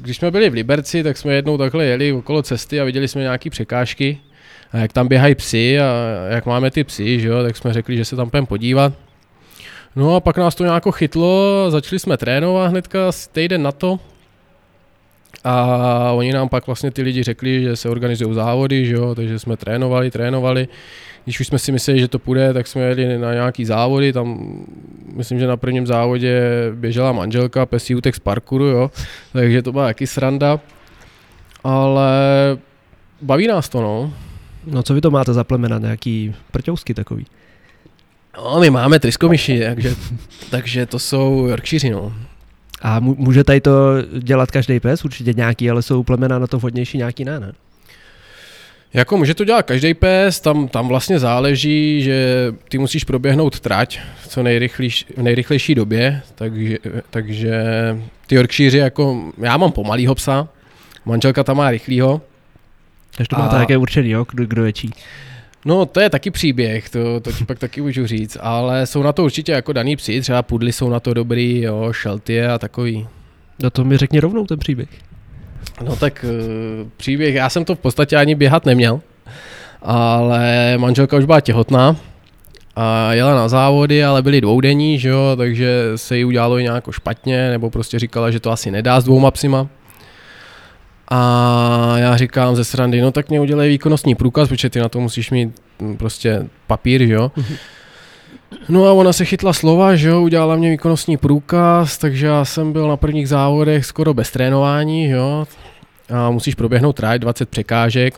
když 0.00 0.16
jsme 0.16 0.30
byli 0.30 0.50
v 0.50 0.54
Liberci, 0.54 1.02
tak 1.02 1.16
jsme 1.16 1.32
jednou 1.32 1.58
takhle 1.58 1.84
jeli 1.84 2.12
okolo 2.12 2.42
cesty 2.42 2.80
a 2.80 2.84
viděli 2.84 3.08
jsme 3.08 3.22
nějaké 3.22 3.50
překážky 3.50 4.18
a 4.72 4.76
jak 4.76 4.92
tam 4.92 5.08
běhají 5.08 5.34
psy 5.34 5.80
a 5.80 5.84
jak 6.28 6.46
máme 6.46 6.70
ty 6.70 6.84
psy, 6.84 7.20
že 7.20 7.28
jo, 7.28 7.42
tak 7.42 7.56
jsme 7.56 7.72
řekli, 7.72 7.96
že 7.96 8.04
se 8.04 8.16
tam 8.16 8.30
půjdeme 8.30 8.46
podívat. 8.46 8.92
No 9.96 10.14
a 10.14 10.20
pak 10.20 10.38
nás 10.38 10.54
to 10.54 10.64
nějak 10.64 10.84
chytlo, 10.94 11.66
začali 11.70 11.98
jsme 11.98 12.16
trénovat 12.16 12.70
hnedka 12.70 12.98
týden 13.32 13.62
na 13.62 13.72
to. 13.72 13.98
A 15.44 16.12
oni 16.12 16.32
nám 16.32 16.48
pak 16.48 16.66
vlastně 16.66 16.90
ty 16.90 17.02
lidi 17.02 17.22
řekli, 17.22 17.62
že 17.62 17.76
se 17.76 17.88
organizují 17.88 18.34
závody, 18.34 18.86
že 18.86 18.94
jo, 18.94 19.14
takže 19.14 19.38
jsme 19.38 19.56
trénovali, 19.56 20.10
trénovali. 20.10 20.68
Když 21.24 21.40
už 21.40 21.46
jsme 21.46 21.58
si 21.58 21.72
mysleli, 21.72 22.00
že 22.00 22.08
to 22.08 22.18
půjde, 22.18 22.52
tak 22.52 22.66
jsme 22.66 22.82
jeli 22.82 23.18
na 23.18 23.32
nějaký 23.34 23.64
závody, 23.64 24.12
tam 24.12 24.56
myslím, 25.14 25.38
že 25.38 25.46
na 25.46 25.56
prvním 25.56 25.86
závodě 25.86 26.40
běžela 26.74 27.12
manželka, 27.12 27.66
pesí 27.66 27.94
útek 27.94 28.14
z 28.14 28.18
parkouru, 28.18 28.64
jo, 28.64 28.90
takže 29.32 29.62
to 29.62 29.72
byla 29.72 29.88
jaký 29.88 30.06
sranda. 30.06 30.60
Ale 31.64 32.12
baví 33.22 33.46
nás 33.46 33.68
to, 33.68 33.80
no. 33.80 34.12
No 34.70 34.82
co 34.82 34.94
vy 34.94 35.00
to 35.00 35.10
máte 35.10 35.32
za 35.32 35.44
plemena, 35.44 35.78
nějaký 35.78 36.34
prťousky 36.50 36.94
takový? 36.94 37.26
No, 38.36 38.60
my 38.60 38.70
máme 38.70 39.00
tryskomiši, 39.00 39.60
takže, 39.60 39.94
takže 40.50 40.86
to 40.86 40.98
jsou 40.98 41.46
Yorkshire, 41.46 41.90
no. 41.90 42.12
A 42.82 43.00
může 43.00 43.44
tady 43.44 43.60
to 43.60 43.72
dělat 44.18 44.50
každý 44.50 44.80
pes? 44.80 45.04
Určitě 45.04 45.32
nějaký, 45.32 45.70
ale 45.70 45.82
jsou 45.82 46.02
plemena 46.02 46.38
na 46.38 46.46
to 46.46 46.58
vhodnější, 46.58 46.98
nějaký 46.98 47.24
ne, 47.24 47.40
ne? 47.40 47.52
Jako 48.94 49.16
může 49.16 49.34
to 49.34 49.44
dělat 49.44 49.66
každý 49.66 49.94
pes, 49.94 50.40
tam, 50.40 50.68
tam 50.68 50.88
vlastně 50.88 51.18
záleží, 51.18 52.02
že 52.02 52.46
ty 52.68 52.78
musíš 52.78 53.04
proběhnout 53.04 53.60
trať 53.60 54.00
v 54.22 54.28
co 54.28 54.42
nejrychlejší, 54.42 55.06
v 55.16 55.22
nejrychlejší 55.22 55.74
době, 55.74 56.22
takže, 56.34 56.78
takže 57.10 57.62
ty 58.26 58.34
Yorkshire 58.34 58.78
jako, 58.78 59.32
já 59.38 59.56
mám 59.56 59.72
pomalýho 59.72 60.14
psa, 60.14 60.48
manželka 61.04 61.44
tam 61.44 61.56
má 61.56 61.70
rychlýho, 61.70 62.20
takže 63.18 63.28
to 63.28 63.36
máte 63.36 63.56
také 63.56 63.76
určený, 63.76 64.10
jo, 64.10 64.26
kdo, 64.30 64.46
kdo 64.46 64.62
větší. 64.62 64.90
No, 65.64 65.86
to 65.86 66.00
je 66.00 66.10
taky 66.10 66.30
příběh, 66.30 66.90
to, 66.90 67.20
to 67.20 67.32
ti 67.32 67.44
pak 67.44 67.58
taky 67.58 67.80
můžu 67.80 68.06
říct, 68.06 68.36
ale 68.40 68.86
jsou 68.86 69.02
na 69.02 69.12
to 69.12 69.24
určitě 69.24 69.52
jako 69.52 69.72
daný 69.72 69.96
psi, 69.96 70.20
třeba 70.20 70.42
pudly 70.42 70.72
jsou 70.72 70.90
na 70.90 71.00
to 71.00 71.14
dobrý, 71.14 71.62
jo, 71.62 71.92
šeltie 71.92 72.50
a 72.50 72.58
takový. 72.58 73.06
No 73.62 73.70
to 73.70 73.84
mi 73.84 73.96
řekni 73.96 74.20
rovnou 74.20 74.46
ten 74.46 74.58
příběh. 74.58 74.88
No 75.84 75.96
tak 75.96 76.24
uh, 76.28 76.88
příběh, 76.96 77.34
já 77.34 77.50
jsem 77.50 77.64
to 77.64 77.74
v 77.74 77.78
podstatě 77.78 78.16
ani 78.16 78.34
běhat 78.34 78.66
neměl, 78.66 79.00
ale 79.82 80.74
manželka 80.78 81.16
už 81.16 81.24
byla 81.24 81.40
těhotná 81.40 81.96
a 82.76 83.12
jela 83.12 83.34
na 83.34 83.48
závody, 83.48 84.04
ale 84.04 84.22
byly 84.22 84.40
dvoudenní, 84.40 84.98
že 84.98 85.08
jo, 85.08 85.34
takže 85.36 85.92
se 85.96 86.18
jí 86.18 86.24
udělalo 86.24 86.58
nějak 86.58 86.84
špatně, 86.90 87.50
nebo 87.50 87.70
prostě 87.70 87.98
říkala, 87.98 88.30
že 88.30 88.40
to 88.40 88.50
asi 88.50 88.70
nedá 88.70 89.00
s 89.00 89.04
dvouma 89.04 89.30
psima. 89.30 89.68
A 91.10 91.20
já 91.98 92.16
říkám 92.16 92.56
ze 92.56 92.64
srandy, 92.64 93.00
no 93.00 93.12
tak 93.12 93.28
mě 93.28 93.40
udělej 93.40 93.68
výkonnostní 93.68 94.14
průkaz, 94.14 94.48
protože 94.48 94.70
ty 94.70 94.78
na 94.78 94.88
to 94.88 95.00
musíš 95.00 95.30
mít 95.30 95.62
mm, 95.80 95.96
prostě 95.96 96.46
papír, 96.66 97.06
že 97.06 97.12
jo. 97.12 97.32
Mhm. 97.36 97.56
No 98.68 98.84
a 98.84 98.92
ona 98.92 99.12
se 99.12 99.24
chytla 99.24 99.52
slova, 99.52 99.96
že 99.96 100.08
jo, 100.08 100.22
udělala 100.22 100.56
mě 100.56 100.70
výkonnostní 100.70 101.16
průkaz, 101.16 101.98
takže 101.98 102.26
já 102.26 102.44
jsem 102.44 102.72
byl 102.72 102.88
na 102.88 102.96
prvních 102.96 103.28
závodech 103.28 103.86
skoro 103.86 104.14
bez 104.14 104.30
trénování, 104.30 105.08
jo. 105.08 105.46
A 106.10 106.30
musíš 106.30 106.54
proběhnout 106.54 106.92
trať, 106.92 107.20
20 107.20 107.48
překážek. 107.48 108.14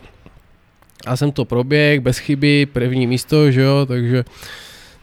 A 1.07 1.17
jsem 1.17 1.31
to 1.31 1.45
proběh, 1.45 1.99
bez 1.99 2.17
chyby, 2.17 2.65
první 2.65 3.07
místo, 3.07 3.51
že 3.51 3.61
jo, 3.61 3.85
takže 3.85 4.23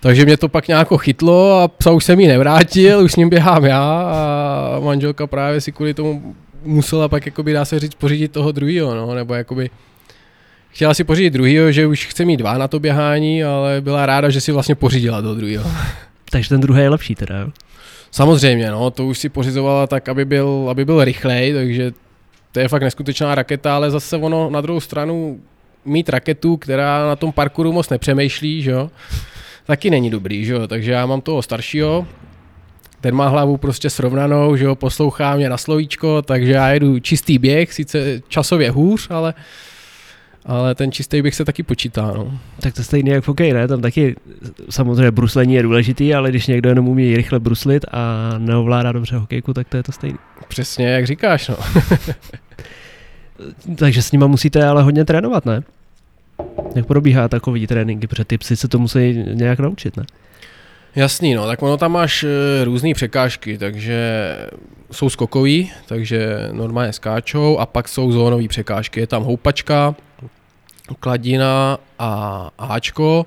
takže 0.01 0.24
mě 0.24 0.37
to 0.37 0.49
pak 0.49 0.68
nějak 0.68 0.89
chytlo 1.01 1.61
a 1.61 1.68
psa 1.68 1.91
už 1.91 2.05
jsem 2.05 2.20
jí 2.20 2.29
nevrátil, 2.29 3.01
už 3.01 3.12
s 3.12 3.16
ním 3.16 3.29
běhám 3.29 3.64
já 3.64 4.03
a 4.03 4.81
manželka 4.81 5.26
právě 5.26 5.61
si 5.61 5.72
kvůli 5.72 5.95
tomu 5.95 6.35
musela 6.69 7.09
pak, 7.09 7.27
jakoby, 7.27 7.53
dá 7.53 7.64
se 7.64 7.81
říct, 7.81 7.95
pořídit 7.95 8.33
toho 8.33 8.53
druhého, 8.53 8.95
no, 8.95 9.14
nebo 9.14 9.35
jakoby, 9.35 9.71
chtěla 10.71 10.95
si 10.95 11.05
pořídit 11.05 11.31
druhého, 11.31 11.73
že 11.73 11.87
už 11.87 12.07
chce 12.07 12.25
mít 12.25 12.37
dva 12.37 12.59
na 12.59 12.69
to 12.69 12.81
běhání, 12.81 13.45
ale 13.45 13.81
byla 13.81 14.07
ráda, 14.07 14.31
že 14.31 14.41
si 14.41 14.53
vlastně 14.53 14.75
pořídila 14.75 15.21
do 15.21 15.35
druhého. 15.35 15.71
Takže 16.31 16.49
ten 16.49 16.61
druhý 16.61 16.81
je 16.83 16.89
lepší 16.89 17.14
teda, 17.14 17.39
jo? 17.39 17.49
Samozřejmě, 18.11 18.71
no, 18.71 18.91
to 18.91 19.07
už 19.07 19.19
si 19.19 19.29
pořizovala 19.29 19.87
tak, 19.87 20.09
aby 20.09 20.25
byl, 20.25 20.66
aby 20.71 20.85
byl 20.85 21.05
rychlej, 21.05 21.53
takže 21.53 21.93
to 22.53 22.61
je 22.61 22.69
fakt 22.69 22.83
neskutečná 22.83 23.35
raketa, 23.35 23.77
ale 23.77 23.91
zase 23.91 24.16
ono 24.16 24.51
na 24.51 24.61
druhou 24.61 24.81
stranu 24.81 25.41
mít 25.85 26.09
raketu, 26.09 26.57
která 26.57 27.07
na 27.07 27.16
tom 27.16 27.33
parkouru 27.33 27.73
moc 27.73 27.89
nepřemýšlí, 27.89 28.62
že 28.62 28.71
jo, 28.71 28.91
taky 29.66 29.91
není 29.91 30.11
dobrý, 30.11 30.45
že 30.45 30.53
jo, 30.53 30.66
takže 30.66 30.93
já 30.93 31.07
mám 31.07 31.21
toho 31.21 31.43
staršího, 31.43 32.07
ten 33.01 33.14
má 33.14 33.28
hlavu 33.28 33.57
prostě 33.57 33.90
srovnanou, 33.90 34.57
že 34.57 34.64
jo, 34.64 34.74
poslouchá 34.74 35.36
mě 35.36 35.49
na 35.49 35.57
slovíčko, 35.57 36.22
takže 36.22 36.53
já 36.53 36.68
jedu 36.68 36.99
čistý 36.99 37.38
běh, 37.38 37.72
sice 37.72 38.20
časově 38.28 38.70
hůř, 38.70 39.07
ale 39.11 39.34
ale 40.49 40.74
ten 40.74 40.92
čistý 40.92 41.22
běh 41.22 41.34
se 41.34 41.44
taky 41.44 41.62
počítá. 41.62 42.12
No. 42.16 42.38
Tak 42.61 42.74
to 42.74 42.82
stejně 42.82 43.12
jak 43.12 43.24
v 43.24 43.28
hokeji, 43.28 43.53
ne? 43.53 43.68
Tam 43.68 43.80
taky 43.80 44.16
samozřejmě 44.70 45.11
bruslení 45.11 45.55
je 45.55 45.62
důležitý, 45.62 46.14
ale 46.14 46.30
když 46.30 46.46
někdo 46.46 46.68
jenom 46.68 46.88
umí 46.88 47.16
rychle 47.16 47.40
bruslit 47.40 47.84
a 47.92 48.34
neovládá 48.38 48.92
dobře 48.92 49.16
hokejku, 49.16 49.55
tak 49.55 49.68
to 49.68 49.76
je 49.76 49.82
to 49.82 49.92
stejné. 49.92 50.18
Přesně, 50.49 50.88
jak 50.88 51.07
říkáš, 51.07 51.49
no. 51.49 51.57
Takže 53.76 54.03
s 54.03 54.12
nima 54.12 54.26
musíte 54.26 54.64
ale 54.64 54.82
hodně 54.82 55.05
trénovat, 55.05 55.46
ne? 55.46 55.62
Jak 56.74 56.86
probíhá 56.86 57.28
takový 57.28 57.66
tréninky, 57.66 58.07
protože 58.07 58.24
ty 58.24 58.38
psy 58.38 58.57
se 58.57 58.68
to 58.68 58.78
musí 58.78 59.24
nějak 59.32 59.59
naučit, 59.59 59.96
ne? 59.96 60.05
Jasný, 60.99 61.34
no, 61.34 61.46
tak 61.46 61.62
ono 61.62 61.76
tam 61.76 61.92
máš 61.92 62.24
e, 62.24 62.64
různé 62.64 62.94
překážky, 62.94 63.59
takže 63.59 63.99
jsou 64.92 65.11
skokový, 65.11 65.70
takže 65.86 66.49
normálně 66.53 66.92
skáčou 66.92 67.59
a 67.59 67.66
pak 67.66 67.88
jsou 67.88 68.12
zónové 68.12 68.49
překážky. 68.49 69.01
Je 69.01 69.07
tam 69.07 69.22
houpačka, 69.22 69.94
kladina 71.01 71.78
a 71.99 72.51
háčko 72.59 73.26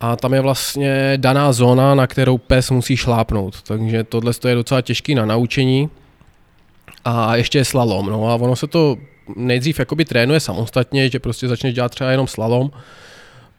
a 0.00 0.16
tam 0.16 0.34
je 0.34 0.40
vlastně 0.40 1.12
daná 1.16 1.52
zóna, 1.52 1.94
na 1.94 2.06
kterou 2.06 2.38
pes 2.38 2.70
musí 2.70 2.96
šlápnout. 2.96 3.62
Takže 3.62 4.04
tohle 4.04 4.32
je 4.48 4.54
docela 4.54 4.80
těžký 4.80 5.14
na 5.14 5.26
naučení. 5.26 5.90
A 7.04 7.36
ještě 7.36 7.58
je 7.58 7.64
slalom, 7.64 8.06
no 8.06 8.28
a 8.28 8.34
ono 8.34 8.56
se 8.56 8.66
to 8.66 8.96
nejdřív 9.36 9.78
jakoby 9.78 10.04
trénuje 10.04 10.40
samostatně, 10.40 11.10
že 11.10 11.18
prostě 11.18 11.48
začneš 11.48 11.74
dělat 11.74 11.88
třeba 11.88 12.10
jenom 12.10 12.26
slalom, 12.26 12.70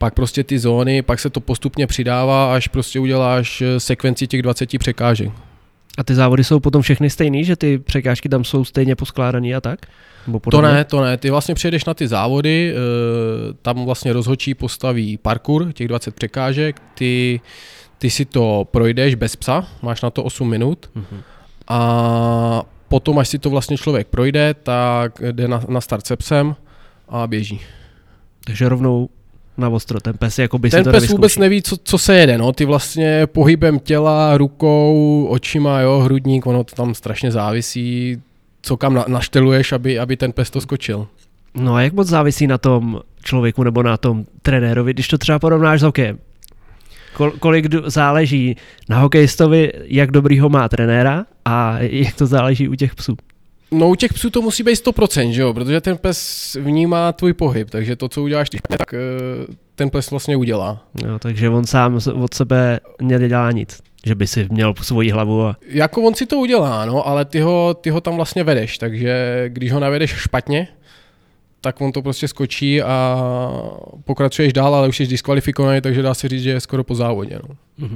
pak 0.02 0.14
prostě 0.14 0.44
ty 0.44 0.60
zóny, 0.60 1.02
pak 1.02 1.20
se 1.20 1.30
to 1.30 1.40
postupně 1.40 1.88
přidává, 1.88 2.56
až 2.56 2.68
prostě 2.68 3.00
uděláš 3.00 3.62
eh, 3.62 3.80
sekvenci 3.80 4.28
těch 4.28 4.42
20 4.42 4.78
překážek. 4.80 5.32
A 5.98 6.04
ty 6.04 6.16
závody 6.16 6.44
jsou 6.44 6.60
potom 6.60 6.82
všechny 6.82 7.10
stejný, 7.10 7.44
že 7.46 7.56
ty 7.56 7.78
překážky 7.80 8.30
tam 8.30 8.44
jsou 8.44 8.66
stejně 8.66 8.96
poskládaný 8.96 9.56
a 9.56 9.62
tak? 9.62 9.80
Nebo 10.28 10.40
To 10.40 10.62
ne, 10.62 10.84
to 10.86 11.02
ne. 11.02 11.18
Ty 11.18 11.30
vlastně 11.30 11.56
přijedeš 11.56 11.86
na 11.86 11.94
ty 11.94 12.08
závody, 12.08 12.74
eh, 12.74 12.78
tam 13.62 13.86
vlastně 13.86 14.14
rozhodčí 14.14 14.54
postaví 14.54 15.18
parkour, 15.18 15.72
těch 15.74 15.88
20 15.88 16.16
překážek, 16.16 16.82
ty, 16.96 17.42
ty 17.98 18.10
si 18.10 18.26
to 18.26 18.68
projdeš 18.72 19.16
bez 19.16 19.36
psa, 19.36 19.68
máš 19.82 20.02
na 20.02 20.10
to 20.10 20.24
8 20.24 20.50
minut 20.50 20.90
Mhm. 20.96 21.22
a 21.68 22.64
potom, 22.88 23.20
až 23.20 23.28
si 23.28 23.40
to 23.40 23.50
vlastně 23.50 23.78
člověk 23.78 24.08
projde, 24.08 24.54
tak 24.64 25.22
jde 25.32 25.48
na, 25.48 25.64
na 25.70 25.82
start 25.82 26.08
se 26.08 26.16
psem 26.18 26.56
a 27.10 27.28
běží. 27.28 27.62
Takže 28.46 28.70
rovnou 28.70 29.10
na 29.62 29.70
ostro, 29.70 30.00
ten 30.00 30.18
pes 30.18 30.40
jako 30.40 30.58
by 30.58 30.70
si 30.70 30.76
Ten 30.76 30.84
to 30.84 30.92
pes 30.92 31.10
vůbec 31.10 31.38
neví, 31.38 31.62
co, 31.62 31.78
co 31.84 31.98
se 31.98 32.16
jede, 32.16 32.38
no. 32.38 32.54
Ty 32.54 32.66
vlastně 32.66 33.28
pohybem 33.28 33.80
těla, 33.80 34.38
rukou, 34.38 35.28
očima, 35.30 35.80
jo, 35.80 36.00
hrudník, 36.00 36.46
ono 36.48 36.64
to 36.64 36.76
tam 36.76 36.94
strašně 36.94 37.32
závisí, 37.32 38.22
co 38.62 38.78
kam 38.78 38.94
na, 38.94 39.06
našteluješ, 39.08 39.72
aby, 39.72 40.00
aby 40.00 40.18
ten 40.18 40.32
pes 40.32 40.50
to 40.50 40.62
skočil. 40.62 41.08
No 41.56 41.76
a 41.76 41.82
jak 41.82 41.94
moc 41.94 42.08
závisí 42.08 42.48
na 42.48 42.58
tom 42.58 43.02
člověku 43.24 43.64
nebo 43.64 43.84
na 43.84 43.98
tom 43.98 44.26
trenérovi, 44.42 44.94
když 44.94 45.08
to 45.08 45.18
třeba 45.18 45.40
porovnáš 45.40 45.80
s 45.80 45.84
hokejem? 45.84 46.20
Kol- 47.14 47.34
kolik 47.40 47.66
záleží 47.86 48.58
na 48.90 49.00
hokejistovi, 49.00 49.72
jak 49.84 50.12
dobrýho 50.12 50.50
má 50.50 50.70
trenéra 50.70 51.26
a 51.46 51.78
jak 51.80 52.16
to 52.16 52.26
záleží 52.26 52.68
u 52.68 52.76
těch 52.76 52.96
psů? 52.96 53.18
No 53.74 53.90
u 53.90 53.96
těch 53.96 54.14
psů 54.14 54.30
to 54.30 54.42
musí 54.42 54.64
být 54.64 54.86
100%, 54.86 55.30
že 55.30 55.42
jo? 55.42 55.54
protože 55.54 55.82
ten 55.82 55.98
pes 55.98 56.58
vnímá 56.62 57.12
tvůj 57.12 57.34
pohyb, 57.34 57.70
takže 57.70 57.96
to, 57.96 58.10
co 58.10 58.24
uděláš 58.24 58.50
ty, 58.50 58.58
tak 58.78 58.94
eh, 58.94 58.98
ten 59.76 59.90
pes 59.90 60.12
vlastně 60.12 60.36
udělá. 60.36 60.88
Jo, 61.06 61.20
takže 61.20 61.50
on 61.50 61.66
sám 61.66 62.00
od 62.14 62.34
sebe 62.34 62.80
nedělá 63.02 63.52
nic, 63.52 63.80
že 64.06 64.16
by 64.16 64.28
si 64.28 64.48
měl 64.52 64.74
svoji 64.82 65.12
hlavu 65.12 65.46
a 65.46 65.56
Jako 65.68 66.02
on 66.02 66.16
si 66.16 66.26
to 66.26 66.38
udělá, 66.38 66.86
no, 66.86 67.08
ale 67.08 67.26
ty 67.26 67.40
ho, 67.40 67.74
ty 67.74 67.90
ho 67.90 68.02
tam 68.02 68.16
vlastně 68.16 68.44
vedeš, 68.44 68.78
takže 68.78 69.46
když 69.48 69.72
ho 69.72 69.80
navedeš 69.80 70.12
špatně, 70.12 70.68
tak 71.62 71.82
on 71.82 71.92
to 71.92 72.02
prostě 72.02 72.28
skočí 72.28 72.82
a 72.82 73.22
pokračuješ 74.06 74.54
dál, 74.54 74.76
ale 74.76 74.88
už 74.88 74.98
jsi 74.98 75.08
diskvalifikovaný, 75.08 75.82
takže 75.82 76.02
dá 76.02 76.14
se 76.14 76.28
říct, 76.28 76.44
že 76.44 76.50
je 76.50 76.60
skoro 76.60 76.84
po 76.84 76.96
závodě. 76.96 77.40
No. 77.50 77.90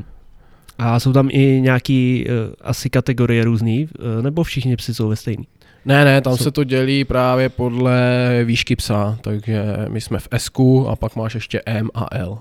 A 0.78 1.00
jsou 1.00 1.14
tam 1.14 1.30
i 1.32 1.62
nějaký 1.62 2.26
uh, 2.28 2.54
asi 2.62 2.90
kategorie 2.90 3.44
různý, 3.44 3.90
uh, 4.00 4.24
nebo 4.24 4.44
všichni 4.44 4.76
psi 4.76 4.94
jsou 4.94 5.10
ve 5.10 5.16
stejný? 5.16 5.48
Ne, 5.86 6.06
ne, 6.06 6.22
tam 6.22 6.38
Co- 6.38 6.44
se 6.44 6.52
to 6.52 6.64
dělí 6.64 7.04
právě 7.04 7.50
podle 7.50 8.00
výšky 8.44 8.76
psa, 8.76 9.18
takže 9.22 9.64
my 9.90 10.02
jsme 10.02 10.20
v 10.20 10.28
S 10.32 10.52
a 10.88 10.96
pak 10.96 11.16
máš 11.16 11.36
ještě 11.36 11.62
M 11.66 11.90
a 11.94 12.08
L. 12.12 12.38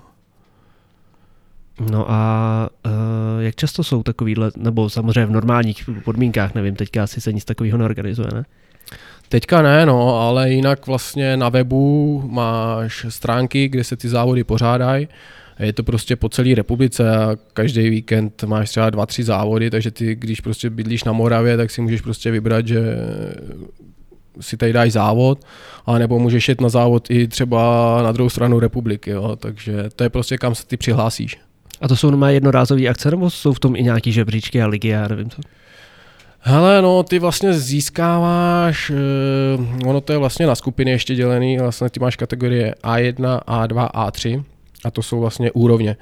No 1.91 2.11
a 2.11 2.69
uh, 2.85 2.91
jak 3.39 3.55
často 3.55 3.83
jsou 3.83 4.03
takovýhle, 4.03 4.51
nebo 4.57 4.89
samozřejmě 4.89 5.25
v 5.25 5.31
normálních 5.31 5.89
podmínkách, 6.03 6.55
nevím, 6.55 6.75
teďka 6.75 7.03
asi 7.03 7.21
se 7.21 7.33
nic 7.33 7.45
takového 7.45 7.77
neorganizuje, 7.77 8.27
ne? 8.33 8.45
Teďka 9.29 9.61
ne, 9.61 9.85
no, 9.85 10.19
ale 10.19 10.49
jinak 10.49 10.87
vlastně 10.87 11.37
na 11.37 11.49
webu 11.49 12.23
máš 12.31 13.05
stránky, 13.09 13.67
kde 13.67 13.83
se 13.83 13.97
ty 13.97 14.09
závody 14.09 14.43
pořádají. 14.43 15.07
Je 15.59 15.73
to 15.73 15.83
prostě 15.83 16.15
po 16.15 16.29
celé 16.29 16.55
republice 16.55 17.17
a 17.17 17.35
každý 17.53 17.89
víkend 17.89 18.43
máš 18.43 18.69
třeba 18.69 18.89
dva, 18.89 19.05
tři 19.05 19.23
závody, 19.23 19.69
takže 19.69 19.91
ty, 19.91 20.15
když 20.15 20.41
prostě 20.41 20.69
bydlíš 20.69 21.03
na 21.03 21.11
Moravě, 21.11 21.57
tak 21.57 21.71
si 21.71 21.81
můžeš 21.81 22.01
prostě 22.01 22.31
vybrat, 22.31 22.67
že 22.67 22.79
si 24.41 24.57
tady 24.57 24.73
dáš 24.73 24.91
závod, 24.91 25.39
a 25.85 25.97
nebo 25.97 26.19
můžeš 26.19 26.49
jet 26.49 26.61
na 26.61 26.69
závod 26.69 27.11
i 27.11 27.27
třeba 27.27 27.99
na 28.03 28.11
druhou 28.11 28.29
stranu 28.29 28.59
republiky, 28.59 29.11
jo, 29.11 29.35
takže 29.35 29.89
to 29.95 30.03
je 30.03 30.09
prostě 30.09 30.37
kam 30.37 30.55
se 30.55 30.67
ty 30.67 30.77
přihlásíš. 30.77 31.37
A 31.81 31.87
to 31.87 31.95
jsou 31.95 32.09
normálně 32.09 32.35
jednorázové 32.35 32.87
akce, 32.87 33.11
nebo 33.11 33.29
jsou 33.29 33.53
v 33.53 33.59
tom 33.59 33.75
i 33.75 33.83
nějaký 33.83 34.11
žebříčky 34.11 34.61
a 34.61 34.67
ligy, 34.67 34.87
já 34.87 35.07
nevím 35.07 35.29
co? 35.29 35.41
Hele, 36.39 36.81
no, 36.81 37.03
ty 37.03 37.19
vlastně 37.19 37.53
získáváš, 37.53 38.89
uh, 38.89 39.89
ono 39.89 40.01
to 40.01 40.13
je 40.13 40.17
vlastně 40.17 40.47
na 40.47 40.55
skupiny 40.55 40.91
ještě 40.91 41.15
dělený, 41.15 41.57
vlastně 41.57 41.89
ty 41.89 41.99
máš 41.99 42.15
kategorie 42.15 42.75
A1, 42.83 43.39
A2, 43.39 43.89
A3 43.89 44.43
a 44.85 44.91
to 44.91 45.03
jsou 45.03 45.19
vlastně 45.19 45.51
úrovně. 45.51 45.97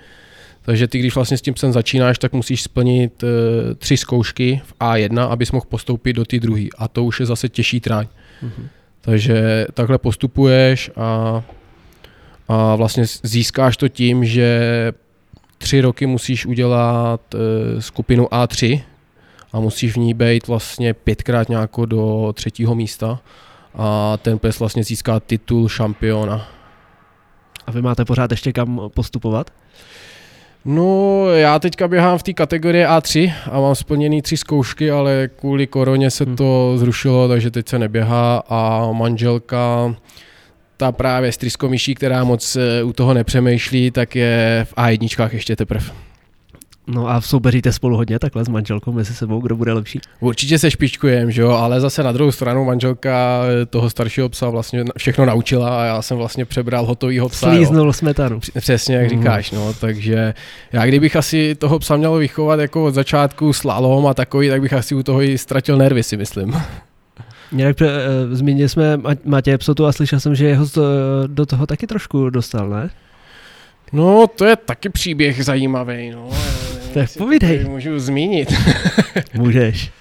Takže 0.65 0.87
ty, 0.87 0.99
když 0.99 1.15
vlastně 1.15 1.37
s 1.37 1.41
tím 1.41 1.53
psem 1.53 1.73
začínáš, 1.73 2.19
tak 2.19 2.33
musíš 2.33 2.63
splnit 2.63 3.23
uh, 3.23 3.29
tři 3.77 3.97
zkoušky 3.97 4.61
v 4.65 4.73
A1, 4.79 5.21
abys 5.29 5.51
mohl 5.51 5.65
postoupit 5.69 6.13
do 6.13 6.25
té 6.25 6.39
druhé. 6.39 6.65
A 6.77 6.87
to 6.87 7.03
už 7.03 7.19
je 7.19 7.25
zase 7.25 7.49
těžší 7.49 7.79
tráň. 7.79 8.07
Mhm. 8.41 8.67
Takže 9.01 9.65
takhle 9.73 9.97
postupuješ 9.97 10.91
a, 10.95 11.43
a 12.47 12.75
vlastně 12.75 13.05
získáš 13.23 13.77
to 13.77 13.89
tím, 13.89 14.25
že 14.25 14.91
tři 15.57 15.81
roky 15.81 16.05
musíš 16.05 16.45
udělat 16.45 17.33
uh, 17.33 17.39
skupinu 17.79 18.25
A3 18.25 18.81
a 19.53 19.59
musíš 19.59 19.93
v 19.93 19.97
ní 19.97 20.13
být 20.13 20.47
vlastně 20.47 20.93
pětkrát 20.93 21.49
nějako 21.49 21.85
do 21.85 22.33
třetího 22.33 22.75
místa 22.75 23.19
a 23.75 24.17
ten 24.17 24.39
pes 24.39 24.59
vlastně 24.59 24.83
získá 24.83 25.19
titul 25.19 25.69
šampiona. 25.69 26.47
A 27.67 27.71
vy 27.71 27.81
máte 27.81 28.05
pořád 28.05 28.31
ještě 28.31 28.53
kam 28.53 28.81
postupovat? 28.93 29.49
No, 30.65 31.25
já 31.29 31.59
teďka 31.59 31.87
běhám 31.87 32.17
v 32.17 32.23
té 32.23 32.33
kategorii 32.33 32.85
A3 32.85 33.33
a 33.51 33.59
mám 33.59 33.75
splněný 33.75 34.21
tři 34.21 34.37
zkoušky, 34.37 34.91
ale 34.91 35.29
kvůli 35.39 35.67
koroně 35.67 36.11
se 36.11 36.25
Hm. 36.25 36.35
to 36.35 36.73
zrušilo, 36.77 37.27
takže 37.27 37.51
teď 37.51 37.69
se 37.69 37.79
neběhá 37.79 38.43
a 38.49 38.91
manželka, 38.91 39.95
ta 40.77 40.91
právě 40.91 41.31
z 41.31 41.37
tryskomyší, 41.37 41.95
která 41.95 42.23
moc 42.23 42.55
eh, 42.55 42.83
u 42.83 42.93
toho 42.93 43.13
nepřemýšlí, 43.13 43.91
tak 43.91 44.15
je 44.15 44.65
v 44.69 44.73
A1 44.73 45.29
ještě 45.33 45.55
teprve. 45.55 45.85
No 46.87 47.09
a 47.09 47.21
soupeříte 47.21 47.71
spolu 47.71 47.97
hodně 47.97 48.19
takhle 48.19 48.45
s 48.45 48.47
manželkou 48.47 48.91
mezi 48.91 49.13
sebou, 49.15 49.39
kdo 49.41 49.55
bude 49.55 49.73
lepší? 49.73 49.99
Určitě 50.19 50.59
se 50.59 50.71
špičkujem, 50.71 51.31
že 51.31 51.41
jo, 51.41 51.49
ale 51.49 51.81
zase 51.81 52.03
na 52.03 52.11
druhou 52.11 52.31
stranu 52.31 52.65
manželka 52.65 53.41
eh, 53.61 53.65
toho 53.65 53.89
staršího 53.89 54.29
psa 54.29 54.49
vlastně 54.49 54.83
všechno 54.97 55.25
naučila 55.25 55.81
a 55.81 55.85
já 55.85 56.01
jsem 56.01 56.17
vlastně 56.17 56.45
přebral 56.45 56.85
hotovýho 56.85 57.29
psa. 57.29 57.47
jo. 57.49 57.55
Slíznul 57.55 57.93
smetanu. 57.93 58.39
Př- 58.39 58.59
Přesně 58.59 58.95
jak 58.95 59.11
Mhm. 59.11 59.21
říkáš, 59.21 59.51
no, 59.51 59.73
takže 59.73 60.33
já 60.73 60.85
kdybych 60.85 61.15
asi 61.15 61.55
toho 61.55 61.79
psa 61.79 61.95
měl 61.97 62.13
vychovat 62.15 62.59
jako 62.59 62.85
od 62.85 62.93
začátku 62.93 63.53
slalom 63.53 64.07
a 64.07 64.13
takový, 64.13 64.49
tak 64.49 64.61
bych 64.61 64.73
asi 64.73 64.95
u 64.95 65.03
toho 65.03 65.21
i 65.21 65.37
ztratil 65.37 65.77
nervy, 65.77 66.03
si 66.03 66.17
myslím. 66.17 66.53
Nějak 67.51 67.77
uh, 67.81 67.87
zmínili 68.35 68.69
jsme 68.69 68.97
Ma- 68.97 69.17
Matěje 69.25 69.57
Psotu 69.57 69.85
a 69.85 69.91
slyšel 69.91 70.19
jsem, 70.19 70.35
že 70.35 70.45
jeho 70.47 70.69
to, 70.69 70.81
do 71.27 71.45
toho 71.45 71.67
taky 71.67 71.87
trošku 71.87 72.29
dostal, 72.29 72.69
ne? 72.69 72.89
No, 73.93 74.27
to 74.35 74.45
je 74.45 74.55
taky 74.55 74.89
příběh 74.89 75.45
zajímavý, 75.45 76.11
no. 76.11 76.29
Tak 76.93 77.09
povídej. 77.17 77.63
Můžu 77.63 77.99
zmínit. 77.99 78.53
Můžeš. 79.33 79.91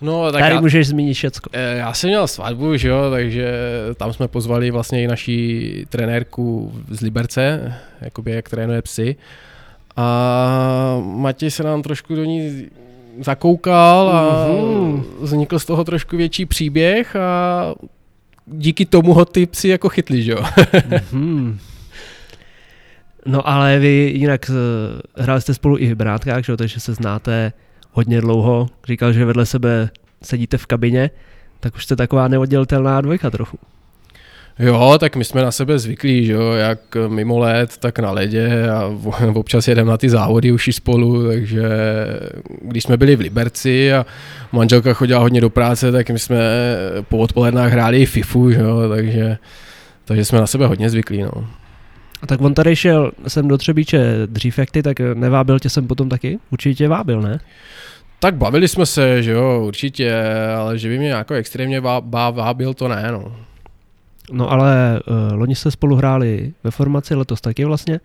No, 0.00 0.32
tak 0.32 0.40
Tady 0.40 0.54
já, 0.54 0.60
můžeš 0.60 0.86
zmínit 0.88 1.14
všecko. 1.14 1.50
eh, 1.52 1.76
já 1.76 1.94
jsem 1.94 2.08
měl 2.10 2.28
svatbu, 2.28 2.76
že 2.76 2.88
jo, 2.88 3.10
takže 3.10 3.54
tam 3.96 4.12
jsme 4.12 4.28
pozvali 4.28 4.70
vlastně 4.70 5.02
i 5.02 5.06
naší 5.06 5.86
trenérku 5.88 6.72
z 6.90 7.00
Liberce, 7.00 7.74
jakoby 8.00 8.30
jak 8.30 8.48
trénuje 8.48 8.82
psy. 8.82 9.16
A 9.96 11.02
Matěj 11.04 11.50
se 11.50 11.62
nám 11.62 11.82
trošku 11.82 12.14
do 12.14 12.24
ní 12.24 12.66
zakoukal 13.20 14.08
a 14.08 14.46
Mhm. 14.48 15.02
vznikl 15.20 15.58
z 15.58 15.64
toho 15.64 15.84
trošku 15.84 16.16
větší 16.16 16.46
příběh 16.46 17.16
a 17.16 17.74
díky 18.46 18.86
tomu 18.86 19.14
ho 19.14 19.24
ty 19.24 19.46
psi 19.46 19.68
jako 19.68 19.88
chytli, 19.88 20.22
že 20.22 20.32
jo. 20.32 20.44
No 23.26 23.48
ale 23.48 23.78
vy 23.78 24.12
jinak 24.14 24.50
eh, 24.50 25.22
hráli 25.22 25.40
jste 25.40 25.54
spolu 25.54 25.78
i 25.78 25.94
v 25.94 25.96
Benátkách, 25.96 26.44
že 26.44 26.56
takže 26.56 26.80
se 26.80 26.94
znáte 26.94 27.52
hodně 27.92 28.20
dlouho. 28.20 28.68
Říkal, 28.86 29.12
že 29.12 29.24
vedle 29.24 29.46
sebe 29.46 29.90
sedíte 30.22 30.58
v 30.58 30.66
kabině, 30.66 31.10
tak 31.60 31.74
už 31.74 31.84
jste 31.84 31.96
taková 31.96 32.28
neoddělitelná 32.28 33.00
dvojka 33.00 33.30
trochu. 33.30 33.58
Jo, 34.58 34.96
tak 35.00 35.16
my 35.16 35.24
jsme 35.24 35.42
na 35.42 35.50
sebe 35.50 35.78
zvyklí, 35.78 36.26
že 36.26 36.32
jo, 36.32 36.52
jak 36.52 36.78
mimo 37.08 37.38
let, 37.38 37.76
tak 37.78 37.98
na 37.98 38.10
ledě 38.10 38.70
a 38.70 38.92
občas 39.34 39.68
jedeme 39.68 39.90
na 39.90 39.96
ty 39.96 40.10
závody 40.10 40.52
už 40.52 40.68
i 40.68 40.72
spolu, 40.72 41.28
takže 41.28 41.68
když 42.62 42.82
jsme 42.82 42.96
byli 42.96 43.16
v 43.16 43.20
Liberci 43.20 43.92
a 43.92 44.06
manželka 44.52 44.92
chodila 44.92 45.20
hodně 45.20 45.40
do 45.40 45.50
práce, 45.50 45.92
tak 45.92 46.10
my 46.10 46.18
jsme 46.18 46.36
po 47.08 47.18
odpolednách 47.18 47.72
hráli 47.72 48.02
i 48.02 48.06
FIFU, 48.06 48.50
že 48.50 48.60
jo, 48.60 48.88
takže, 48.88 49.38
takže 50.04 50.24
jsme 50.24 50.40
na 50.40 50.46
sebe 50.46 50.66
hodně 50.66 50.90
zvyklí, 50.90 51.22
no. 51.22 51.46
A 52.24 52.26
tak 52.26 52.40
on 52.40 52.54
tady 52.54 52.76
šel 52.76 53.12
sem 53.28 53.48
do 53.48 53.58
Třebíče 53.58 54.26
dřív 54.26 54.58
jak 54.58 54.70
ty, 54.70 54.82
tak 54.82 55.00
nevábil 55.00 55.58
tě 55.58 55.70
sem 55.70 55.86
potom 55.86 56.08
taky? 56.08 56.38
Určitě 56.50 56.88
vábil, 56.88 57.22
ne? 57.22 57.40
Tak 58.18 58.34
bavili 58.34 58.68
jsme 58.68 58.86
se, 58.86 59.22
že 59.22 59.30
jo, 59.30 59.62
určitě, 59.66 60.14
ale 60.58 60.78
že 60.78 60.88
by 60.88 60.98
mě 60.98 61.10
jako 61.10 61.34
extrémně 61.34 61.80
vá, 61.80 62.00
vá, 62.00 62.30
vábil, 62.30 62.74
to 62.74 62.88
ne, 62.88 63.08
no. 63.12 63.36
No 64.32 64.52
ale 64.52 65.00
uh, 65.06 65.38
loni 65.38 65.54
jste 65.54 65.70
spolu 65.70 65.96
hráli 65.96 66.52
ve 66.64 66.70
formaci, 66.70 67.14
letos 67.14 67.40
taky 67.40 67.64
vlastně. 67.64 68.00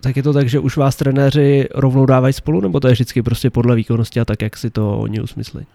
Tak 0.00 0.16
je 0.16 0.22
to 0.22 0.32
tak, 0.32 0.48
že 0.48 0.58
už 0.58 0.76
vás 0.76 0.96
trenéři 0.96 1.68
rovnou 1.74 2.06
dávají 2.06 2.32
spolu, 2.32 2.60
nebo 2.60 2.80
to 2.80 2.88
je 2.88 2.92
vždycky 2.92 3.22
prostě 3.22 3.50
podle 3.50 3.76
výkonnosti 3.76 4.20
a 4.20 4.24
tak, 4.24 4.42
jak 4.42 4.56
si 4.56 4.70
to 4.70 4.98
oni 4.98 5.20
usmyslí? 5.20 5.66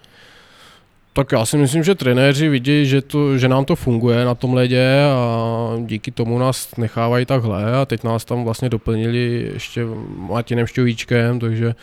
Tak 1.16 1.32
já 1.32 1.45
si 1.45 1.57
myslím, 1.57 1.84
že 1.84 1.95
trenéři 1.95 2.49
vidí, 2.49 2.86
že, 2.86 3.01
to, 3.01 3.38
že 3.38 3.47
nám 3.47 3.66
to 3.66 3.76
funguje 3.76 4.26
na 4.26 4.36
tom 4.36 4.53
ledě 4.53 5.03
a 5.11 5.76
díky 5.86 6.11
tomu 6.11 6.39
nás 6.39 6.76
nechávají 6.78 7.26
takhle 7.26 7.76
a 7.76 7.86
teď 7.86 8.03
nás 8.03 8.26
tam 8.26 8.43
vlastně 8.43 8.70
doplnili 8.70 9.49
ještě 9.53 9.86
Martinem 10.18 10.68
Šťovíčkem, 10.68 11.39
takže, 11.39 11.76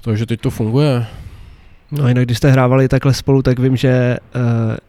takže 0.00 0.26
teď 0.26 0.40
to 0.40 0.50
funguje. 0.50 1.06
No 1.90 2.08
jinak, 2.08 2.24
když 2.24 2.38
jste 2.38 2.50
hrávali 2.50 2.88
takhle 2.88 3.14
spolu, 3.14 3.42
tak 3.42 3.58
vím, 3.58 3.76
že 3.76 4.16
uh, 4.34 4.42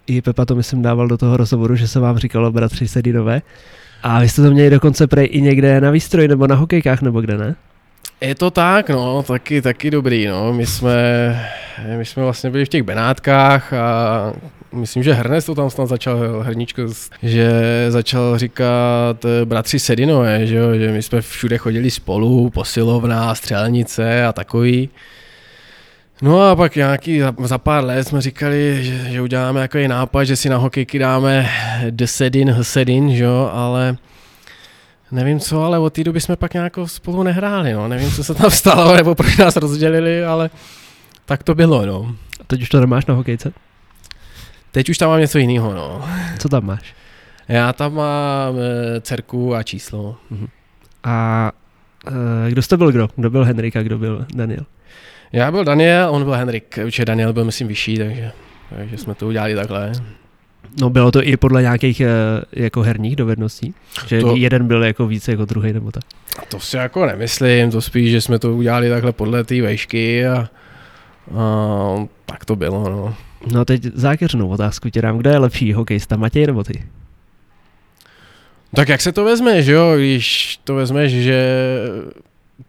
i 0.07 0.21
Pepa 0.21 0.45
to 0.45 0.55
myslím 0.55 0.81
dával 0.81 1.07
do 1.07 1.17
toho 1.17 1.37
rozhovoru, 1.37 1.75
že 1.75 1.87
se 1.87 1.99
vám 1.99 2.17
říkalo 2.17 2.51
bratři 2.51 2.87
Sedinové. 2.87 3.41
A 4.03 4.19
vy 4.19 4.29
jste 4.29 4.41
to 4.41 4.51
měli 4.51 4.69
dokonce 4.69 5.07
prej 5.07 5.29
i 5.31 5.41
někde 5.41 5.81
na 5.81 5.91
výstroji 5.91 6.27
nebo 6.27 6.47
na 6.47 6.55
hokejkách 6.55 7.01
nebo 7.01 7.21
kde, 7.21 7.37
ne? 7.37 7.55
Je 8.23 8.35
to 8.35 8.51
tak, 8.51 8.89
no, 8.89 9.23
taky, 9.23 9.61
taky 9.61 9.91
dobrý, 9.91 10.27
no. 10.27 10.53
My 10.53 10.65
jsme, 10.65 10.95
my 11.97 12.05
jsme 12.05 12.23
vlastně 12.23 12.49
byli 12.49 12.65
v 12.65 12.69
těch 12.69 12.83
Benátkách 12.83 13.73
a 13.73 14.33
myslím, 14.71 15.03
že 15.03 15.13
Hrnes 15.13 15.45
to 15.45 15.55
tam 15.55 15.69
snad 15.69 15.89
začal, 15.89 16.39
Hrničko, 16.41 16.81
že 17.23 17.51
začal 17.89 18.37
říkat 18.37 19.25
eh, 19.25 19.45
bratři 19.45 19.79
Sedinové, 19.79 20.47
že 20.47 20.55
jo, 20.55 20.75
že 20.75 20.91
my 20.91 21.03
jsme 21.03 21.21
všude 21.21 21.57
chodili 21.57 21.91
spolu, 21.91 22.49
posilovna, 22.49 23.35
střelnice 23.35 24.25
a 24.25 24.33
takový. 24.33 24.89
No 26.21 26.41
a 26.41 26.55
pak 26.55 26.75
nějaký, 26.75 27.19
za, 27.19 27.35
za 27.43 27.57
pár 27.57 27.83
let 27.83 28.07
jsme 28.07 28.21
říkali, 28.21 28.77
že, 28.81 29.11
že 29.11 29.21
uděláme 29.21 29.61
jako 29.61 29.77
nápad, 29.87 30.23
že 30.23 30.35
si 30.35 30.49
na 30.49 30.57
hokejky 30.57 30.99
dáme 30.99 31.49
desedin, 31.89 32.51
hsedin, 32.51 33.15
že 33.15 33.23
jo, 33.23 33.49
ale 33.53 33.97
nevím 35.13 35.39
co, 35.39 35.63
ale 35.63 35.79
od 35.79 35.93
té 35.93 36.03
doby 36.03 36.21
jsme 36.21 36.35
pak 36.35 36.53
nějak 36.53 36.77
spolu 36.85 37.23
nehráli, 37.23 37.73
no. 37.73 37.87
Nevím, 37.87 38.11
co 38.11 38.23
se 38.23 38.33
tam 38.33 38.51
stalo, 38.51 38.95
nebo 38.95 39.15
proč 39.15 39.37
nás 39.37 39.55
rozdělili, 39.55 40.25
ale 40.25 40.49
tak 41.25 41.43
to 41.43 41.55
bylo, 41.55 41.85
no. 41.85 42.15
A 42.39 42.43
teď 42.43 42.61
už 42.61 42.69
to 42.69 42.79
nemáš 42.79 43.05
na 43.05 43.13
hokejce? 43.13 43.53
Teď 44.71 44.89
už 44.89 44.97
tam 44.97 45.09
mám 45.09 45.19
něco 45.19 45.37
jiného, 45.37 45.73
no. 45.73 46.05
Co 46.39 46.49
tam 46.49 46.65
máš? 46.65 46.95
Já 47.47 47.73
tam 47.73 47.93
mám 47.93 48.55
e, 48.57 49.01
dcerku 49.01 49.55
a 49.55 49.63
číslo. 49.63 50.17
Mhm. 50.29 50.47
A 51.03 51.51
e, 52.47 52.51
kdo 52.51 52.61
jste 52.61 52.77
byl 52.77 52.91
kdo? 52.91 53.09
Kdo 53.15 53.29
byl 53.29 53.45
Henrik 53.45 53.75
a 53.75 53.83
kdo 53.83 53.97
byl 53.97 54.25
Daniel? 54.35 54.65
Já 55.31 55.51
byl 55.51 55.63
Daniel, 55.63 56.09
on 56.09 56.23
byl 56.23 56.33
Henrik, 56.33 56.79
určitě 56.85 57.05
Daniel 57.05 57.33
byl 57.33 57.45
myslím 57.45 57.67
vyšší, 57.67 57.97
takže, 57.97 58.31
takže 58.77 58.97
jsme 58.97 59.15
to 59.15 59.27
udělali 59.27 59.55
takhle. 59.55 59.91
No 60.81 60.89
bylo 60.89 61.11
to 61.11 61.23
i 61.23 61.37
podle 61.37 61.61
nějakých 61.61 62.01
e, 62.01 62.07
jako 62.53 62.81
herních 62.81 63.15
dovedností? 63.15 63.73
Že 64.07 64.21
To- 64.21 64.35
jeden 64.35 64.67
byl 64.67 64.83
jako 64.83 65.07
více 65.07 65.31
jako 65.31 65.45
druhý 65.45 65.73
nebo 65.73 65.91
tak? 65.91 66.03
To 66.49 66.59
si 66.59 66.77
jako 66.77 67.05
nemyslím, 67.05 67.71
to 67.71 67.81
spíš, 67.81 68.11
že 68.11 68.21
jsme 68.21 68.39
to 68.39 68.53
udělali 68.55 68.89
takhle 68.89 69.11
podle 69.11 69.43
té 69.43 69.61
vejšky 69.61 70.27
a, 70.27 70.35
a 70.37 70.47
tak 72.25 72.45
to 72.45 72.55
bylo, 72.55 72.89
no. 72.89 73.15
No 73.51 73.59
a 73.61 73.65
teď 73.65 73.83
zákeřnou 73.93 74.47
otázku 74.49 74.89
tě 74.89 75.01
dám. 75.01 75.17
Kdo 75.17 75.29
je 75.29 75.37
lepší 75.37 75.73
hokejista, 75.73 76.17
Matěj 76.17 76.47
nebo 76.47 76.63
ty? 76.63 76.83
Tak 78.75 78.89
jak 78.89 79.01
se 79.01 79.11
to 79.11 79.23
vezme, 79.25 79.63
že 79.63 79.71
jo, 79.71 79.93
když 79.97 80.59
to 80.63 80.75
vezmeš, 80.75 81.11
že 81.11 81.47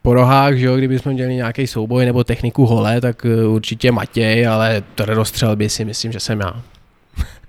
po 0.03 0.15
rohách, 0.15 0.55
že 0.57 0.67
jo, 0.67 0.77
kdybychom 0.77 1.13
měli 1.13 1.35
nějaký 1.35 1.67
souboj 1.67 2.05
nebo 2.07 2.25
techniku 2.25 2.67
hole, 2.67 3.01
tak 3.01 3.27
eh, 3.27 3.47
určitě 3.47 3.93
Matěj, 3.93 4.47
ale 4.47 4.83
rozstřelby 5.07 5.69
si 5.69 5.85
myslím, 5.85 6.13
že 6.13 6.21
jsem 6.21 6.41
já. 6.41 6.63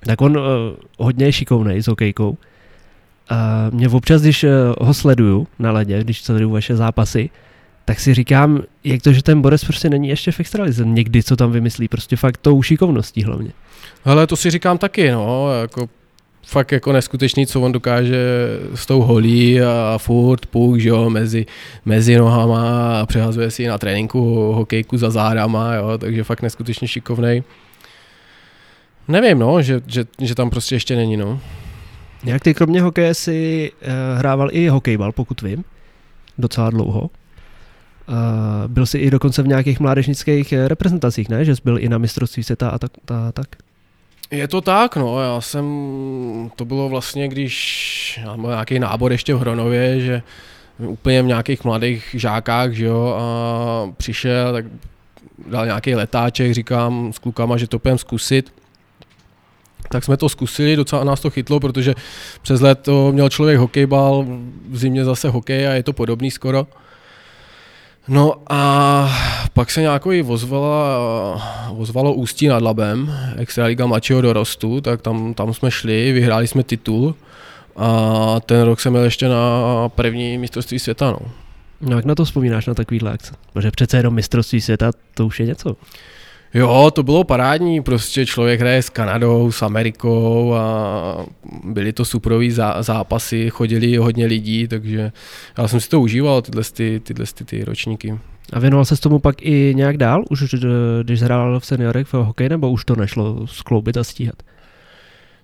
Tak 0.05 0.21
on 0.21 0.37
uh, 0.37 0.43
hodně 0.97 1.25
je 1.25 1.31
šikovnej 1.31 1.81
s 1.81 1.87
hokejkou. 1.87 2.37
A 3.29 3.69
mě 3.73 3.89
občas, 3.89 4.21
když 4.21 4.43
uh, 4.43 4.49
ho 4.81 4.93
sleduju 4.93 5.47
na 5.59 5.71
ledě, 5.71 6.03
když 6.03 6.21
sleduju 6.21 6.49
vaše 6.49 6.75
zápasy, 6.75 7.29
tak 7.85 7.99
si 7.99 8.13
říkám, 8.13 8.63
jak 8.83 9.01
to, 9.01 9.13
že 9.13 9.23
ten 9.23 9.41
Borec 9.41 9.63
prostě 9.63 9.89
není 9.89 10.07
ještě 10.07 10.31
v 10.31 10.39
extralize. 10.39 10.85
Někdy, 10.85 11.23
co 11.23 11.35
tam 11.35 11.51
vymyslí, 11.51 11.87
prostě 11.87 12.15
fakt 12.15 12.37
tou 12.37 12.61
šikovností 12.61 13.23
hlavně. 13.23 13.51
Hele, 14.03 14.27
to 14.27 14.35
si 14.35 14.51
říkám 14.51 14.77
taky, 14.77 15.11
no, 15.11 15.53
jako 15.61 15.89
fakt 16.45 16.71
jako 16.71 16.93
neskutečný, 16.93 17.47
co 17.47 17.61
on 17.61 17.71
dokáže 17.71 18.25
s 18.75 18.85
tou 18.85 19.01
holí 19.01 19.61
a 19.61 19.97
furt 19.97 20.45
puk, 20.45 20.79
že 20.79 20.89
jo, 20.89 21.09
mezi, 21.09 21.45
mezi 21.85 22.17
nohama 22.17 22.99
a 22.99 23.05
přehazuje 23.05 23.51
si 23.51 23.67
na 23.67 23.77
tréninku 23.77 24.51
hokejku 24.53 24.97
za 24.97 25.09
zádama, 25.09 25.75
jo, 25.75 25.97
takže 25.97 26.23
fakt 26.23 26.41
neskutečně 26.41 26.87
šikovnej. 26.87 27.43
Nevím, 29.07 29.39
no, 29.39 29.61
že, 29.61 29.81
že, 29.87 30.05
že 30.21 30.35
tam 30.35 30.49
prostě 30.49 30.75
ještě 30.75 30.95
není, 30.95 31.17
no. 31.17 31.39
Jak 32.23 32.43
ty 32.43 32.53
kromě 32.53 32.81
hokeje 32.81 33.13
si 33.13 33.71
uh, 33.81 34.17
hrával 34.17 34.49
i 34.51 34.67
hokejbal, 34.67 35.11
pokud 35.11 35.41
vím, 35.41 35.63
docela 36.37 36.69
dlouho. 36.69 37.01
Uh, 37.01 37.07
byl 38.67 38.85
jsi 38.85 38.97
i 38.97 39.11
dokonce 39.11 39.43
v 39.43 39.47
nějakých 39.47 39.79
mládežnických 39.79 40.53
eh, 40.53 40.67
reprezentacích, 40.67 41.29
ne? 41.29 41.45
Že 41.45 41.55
jsi 41.55 41.61
byl 41.65 41.79
i 41.79 41.89
na 41.89 41.97
mistrovství 41.97 42.43
světa 42.43 42.69
a 42.69 42.77
tak. 42.77 42.91
A 43.07 43.31
tak. 43.31 43.47
Je 44.31 44.47
to 44.47 44.61
tak, 44.61 44.95
no, 44.95 45.21
já 45.21 45.41
jsem, 45.41 45.65
to 46.55 46.65
bylo 46.65 46.89
vlastně, 46.89 47.27
když 47.27 48.19
já 48.23 48.37
byl 48.37 48.49
nějaký 48.49 48.79
nábor 48.79 49.11
ještě 49.11 49.33
v 49.33 49.39
Hronově, 49.39 49.99
že 49.99 50.21
úplně 50.79 51.21
v 51.21 51.25
nějakých 51.25 51.63
mladých 51.63 52.15
žákách, 52.17 52.71
že 52.71 52.85
jo, 52.85 53.17
a 53.19 53.93
přišel, 53.97 54.53
tak 54.53 54.65
dal 55.47 55.65
nějaký 55.65 55.95
letáček, 55.95 56.53
říkám 56.53 57.13
s 57.13 57.19
klukama, 57.19 57.57
že 57.57 57.67
to 57.67 57.79
půjdem 57.79 57.97
zkusit. 57.97 58.53
Tak 59.89 60.03
jsme 60.03 60.17
to 60.17 60.29
zkusili, 60.29 60.75
docela 60.75 61.03
nás 61.03 61.19
to 61.19 61.29
chytlo, 61.29 61.59
protože 61.59 61.93
přes 62.41 62.61
léto 62.61 63.11
měl 63.11 63.29
člověk 63.29 63.59
hokejbal, 63.59 64.25
v 64.69 64.77
zimě 64.77 65.05
zase 65.05 65.29
hokej 65.29 65.67
a 65.67 65.71
je 65.71 65.83
to 65.83 65.93
podobný 65.93 66.31
skoro. 66.31 66.67
No 68.07 68.33
a 68.49 69.09
pak 69.53 69.71
se 69.71 69.81
nějakou 69.81 70.11
i 70.11 70.23
ozvala, 70.23 70.97
ozvalo 71.77 72.13
Ústí 72.13 72.47
nad 72.47 72.61
Labem, 72.61 73.13
Extraliga 73.37 73.85
mladšího 73.85 74.21
dorostu, 74.21 74.81
tak 74.81 75.01
tam, 75.01 75.33
tam 75.33 75.53
jsme 75.53 75.71
šli, 75.71 76.11
vyhráli 76.11 76.47
jsme 76.47 76.63
titul 76.63 77.15
a 77.75 78.39
ten 78.45 78.61
rok 78.61 78.81
jsem 78.81 78.93
měl 78.93 79.03
ještě 79.03 79.27
na 79.27 79.89
první 79.89 80.37
mistrovství 80.37 80.79
světa. 80.79 81.11
No. 81.11 81.19
No 81.81 81.95
jak 81.95 82.05
na 82.05 82.15
to 82.15 82.25
vzpomínáš, 82.25 82.65
na 82.65 82.73
takovýhle 82.73 83.11
akce? 83.11 83.33
Protože 83.53 83.71
přece 83.71 83.97
jenom 83.97 84.13
mistrovství 84.13 84.61
světa, 84.61 84.91
to 85.13 85.25
už 85.25 85.39
je 85.39 85.45
něco. 85.45 85.75
Jo, 86.55 86.91
to 86.93 87.03
bylo 87.03 87.23
parádní, 87.23 87.81
prostě 87.81 88.25
člověk 88.25 88.59
hraje 88.59 88.81
s 88.81 88.89
Kanadou, 88.89 89.51
s 89.51 89.61
Amerikou 89.61 90.53
a 90.53 91.25
byly 91.63 91.93
to 91.93 92.05
suprový 92.05 92.51
zá, 92.51 92.83
zápasy, 92.83 93.49
chodili 93.49 93.97
hodně 93.97 94.25
lidí, 94.25 94.67
takže 94.67 95.11
já 95.57 95.67
jsem 95.67 95.79
si 95.79 95.89
to 95.89 96.01
užíval, 96.01 96.41
tyhle, 96.41 96.63
ty, 96.63 96.99
tyhle 96.99 97.25
ty, 97.33 97.45
ty 97.45 97.63
ročníky. 97.63 98.19
A 98.53 98.59
věnoval 98.59 98.85
se 98.85 99.01
tomu 99.01 99.19
pak 99.19 99.41
i 99.41 99.73
nějak 99.75 99.97
dál, 99.97 100.23
už 100.29 100.53
eh, 100.53 100.57
když 101.03 101.21
hrál 101.21 101.59
v 101.59 101.65
seniorech 101.65 102.07
v 102.07 102.13
hokeji, 102.13 102.49
nebo 102.49 102.71
už 102.71 102.85
to 102.85 102.95
nešlo 102.95 103.47
skloubit 103.47 103.97
a 103.97 104.03
stíhat? 104.03 104.35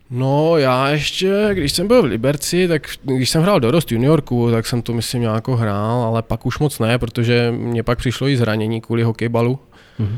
No 0.09 0.57
já 0.57 0.89
ještě, 0.89 1.49
když 1.53 1.71
jsem 1.71 1.87
byl 1.87 2.01
v 2.01 2.05
Liberci, 2.05 2.67
tak 2.67 2.87
když 3.03 3.29
jsem 3.29 3.41
hrál 3.41 3.59
dorost 3.59 3.91
juniorku, 3.91 4.51
tak 4.51 4.67
jsem 4.67 4.81
to 4.81 4.93
myslím 4.93 5.21
nějak 5.21 5.47
hrál, 5.47 6.03
ale 6.03 6.21
pak 6.21 6.45
už 6.45 6.59
moc 6.59 6.79
ne, 6.79 6.97
protože 6.97 7.53
mě 7.57 7.83
pak 7.83 7.97
přišlo 7.97 8.27
i 8.27 8.37
zranění 8.37 8.81
kvůli 8.81 9.03
hokejbalu. 9.03 9.59
Mhm. 9.99 10.17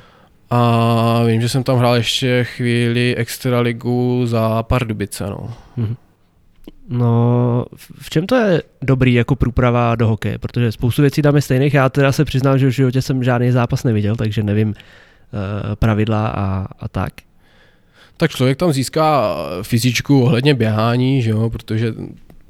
A 0.55 1.23
vím, 1.27 1.41
že 1.41 1.49
jsem 1.49 1.63
tam 1.63 1.77
hrál 1.77 1.95
ještě 1.95 2.43
chvíli 2.43 3.15
extraligu 3.15 4.21
za 4.25 4.63
Pardubice, 4.63 5.23
no. 5.23 5.53
No, 6.89 7.65
v 8.01 8.09
čem 8.09 8.27
to 8.27 8.35
je 8.35 8.63
dobrý 8.81 9.13
jako 9.13 9.35
průprava 9.35 9.95
do 9.95 10.07
hokeje? 10.07 10.37
Protože 10.37 10.71
spoustu 10.71 11.01
věcí 11.01 11.21
tam 11.21 11.35
je 11.35 11.41
stejných. 11.41 11.73
Já 11.73 11.89
teda 11.89 12.11
se 12.11 12.25
přiznám, 12.25 12.59
že 12.59 12.67
v 12.67 12.71
životě 12.71 13.01
jsem 13.01 13.23
žádný 13.23 13.51
zápas 13.51 13.83
neviděl, 13.83 14.15
takže 14.15 14.43
nevím 14.43 14.67
uh, 14.67 14.75
pravidla 15.75 16.27
a, 16.27 16.67
a 16.79 16.87
tak. 16.87 17.13
Tak 18.17 18.31
člověk 18.31 18.57
tam 18.57 18.73
získá 18.73 19.35
fyzičku 19.61 20.23
ohledně 20.23 20.53
běhání, 20.53 21.21
že 21.21 21.29
jo, 21.29 21.49
protože 21.49 21.93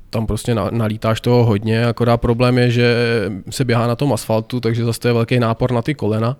tam 0.10 0.28
prostě 0.28 0.56
na- 0.56 0.70
nalítáš 0.72 1.22
toho 1.22 1.46
hodně, 1.46 1.86
akorát 1.86 2.18
problém 2.18 2.58
je, 2.58 2.72
že 2.72 2.96
se 3.50 3.66
běhá 3.66 3.88
na 3.88 3.96
tom 3.96 4.14
asfaltu, 4.14 4.60
takže 4.60 4.86
zase 4.86 5.00
to 5.00 5.08
je 5.08 5.14
velký 5.14 5.40
nápor 5.40 5.72
na 5.72 5.82
ty 5.82 5.94
kolena. 5.94 6.38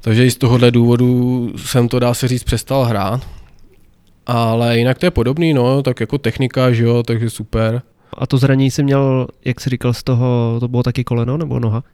Takže 0.00 0.26
i 0.26 0.30
z 0.30 0.36
tohohle 0.36 0.70
důvodu 0.70 1.50
jsem 1.56 1.88
to, 1.88 1.98
dá 1.98 2.14
se 2.14 2.28
říct, 2.28 2.44
přestal 2.44 2.84
hrát. 2.84 3.26
Ale 4.26 4.78
jinak 4.78 4.98
to 4.98 5.06
je 5.06 5.10
podobný, 5.10 5.54
no, 5.54 5.82
tak 5.82 6.00
jako 6.00 6.18
technika, 6.18 6.72
že 6.72 6.84
jo, 6.84 7.02
takže 7.02 7.30
super. 7.30 7.82
A 8.18 8.26
to 8.26 8.38
zranění 8.38 8.70
jsem 8.70 8.84
měl, 8.84 9.26
jak 9.44 9.60
jsi 9.60 9.70
říkal, 9.70 9.92
z 9.92 10.02
toho, 10.02 10.56
to 10.60 10.68
bylo 10.68 10.82
taky 10.82 11.04
koleno 11.04 11.36
nebo 11.36 11.60
noha? 11.60 11.84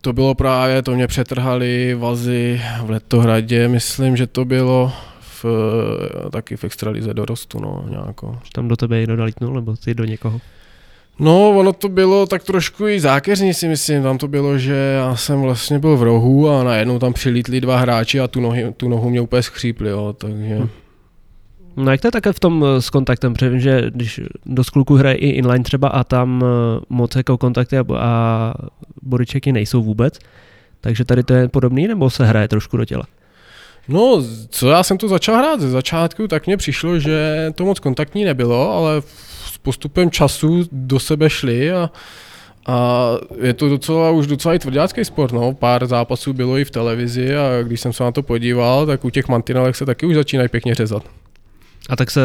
To 0.00 0.12
bylo 0.12 0.34
právě, 0.34 0.82
to 0.82 0.94
mě 0.94 1.06
přetrhali 1.06 1.94
vazy 1.94 2.60
v 2.84 2.90
Letohradě, 2.90 3.68
myslím, 3.68 4.16
že 4.16 4.26
to 4.26 4.44
bylo 4.44 4.92
v, 5.20 5.44
taky 6.30 6.56
v 6.56 6.64
extralize 6.64 7.14
dorostu, 7.14 7.60
no, 7.60 7.84
nějako. 7.88 8.38
Že 8.44 8.50
tam 8.52 8.68
do 8.68 8.76
tebe 8.76 8.96
někdo 8.96 9.16
nalítnul, 9.16 9.54
nebo 9.54 9.76
ty 9.76 9.94
do 9.94 10.04
někoho? 10.04 10.40
No, 11.20 11.50
ono 11.50 11.72
to 11.72 11.88
bylo 11.88 12.26
tak 12.26 12.44
trošku 12.44 12.88
i 12.88 13.00
zákeřní 13.00 13.54
si 13.54 13.68
myslím, 13.68 14.02
tam 14.02 14.18
to 14.18 14.28
bylo, 14.28 14.58
že 14.58 14.74
já 14.74 15.16
jsem 15.16 15.40
vlastně 15.40 15.78
byl 15.78 15.96
v 15.96 16.02
rohu 16.02 16.50
a 16.50 16.64
najednou 16.64 16.98
tam 16.98 17.12
přilítli 17.12 17.60
dva 17.60 17.76
hráči 17.76 18.20
a 18.20 18.28
tu, 18.28 18.40
nohy, 18.40 18.72
tu 18.76 18.88
nohu 18.88 19.10
mě 19.10 19.20
úplně 19.20 19.42
skřípli, 19.42 19.90
jo, 19.90 20.14
takže... 20.18 20.58
Hm. 20.58 20.68
No 21.76 21.90
jak 21.90 22.00
to 22.00 22.06
je 22.06 22.12
také 22.12 22.32
v 22.32 22.40
tom 22.40 22.64
eh, 22.64 22.82
s 22.82 22.90
kontaktem, 22.90 23.32
protože 23.34 23.50
vím, 23.50 23.60
že 23.60 23.82
když 23.90 24.20
dost 24.46 24.70
kluků 24.70 24.94
hraje 24.94 25.14
i 25.16 25.28
inline 25.28 25.64
třeba 25.64 25.88
a 25.88 26.04
tam 26.04 26.44
eh, 26.44 26.80
moc 26.88 27.16
jako 27.16 27.38
kontakty 27.38 27.78
a, 27.78 27.84
a 27.96 28.54
bodyčeky 29.02 29.52
nejsou 29.52 29.82
vůbec, 29.82 30.18
takže 30.80 31.04
tady 31.04 31.22
to 31.22 31.34
je 31.34 31.48
podobný, 31.48 31.88
nebo 31.88 32.10
se 32.10 32.26
hraje 32.26 32.48
trošku 32.48 32.76
do 32.76 32.84
těla? 32.84 33.04
No, 33.88 34.22
co 34.48 34.70
já 34.70 34.82
jsem 34.82 34.98
to 34.98 35.08
začal 35.08 35.36
hrát 35.36 35.60
ze 35.60 35.70
začátku, 35.70 36.28
tak 36.28 36.46
mně 36.46 36.56
přišlo, 36.56 36.98
že 36.98 37.50
to 37.54 37.64
moc 37.64 37.78
kontaktní 37.78 38.24
nebylo, 38.24 38.72
ale 38.72 39.02
postupem 39.62 40.10
času 40.10 40.68
do 40.72 40.98
sebe 40.98 41.30
šli 41.30 41.72
a, 41.72 41.90
A 42.66 43.10
je 43.42 43.54
to 43.54 43.68
docela 43.68 44.10
už 44.10 44.26
docela 44.26 44.54
i 44.54 44.58
tvrdácký 44.58 45.04
sport, 45.04 45.32
no. 45.32 45.52
Pár 45.54 45.86
zápasů 45.86 46.32
bylo 46.32 46.58
i 46.58 46.64
v 46.64 46.70
televizi 46.70 47.36
a 47.36 47.62
když 47.62 47.80
jsem 47.80 47.92
se 47.92 48.04
na 48.04 48.12
to 48.12 48.22
podíval, 48.22 48.86
tak 48.86 49.04
u 49.04 49.10
těch 49.10 49.28
mantinelek 49.28 49.76
se 49.76 49.86
taky 49.86 50.06
už 50.06 50.14
začínají 50.14 50.48
pěkně 50.48 50.74
řezat. 50.74 51.02
A 51.88 51.96
tak 51.96 52.10
se 52.10 52.20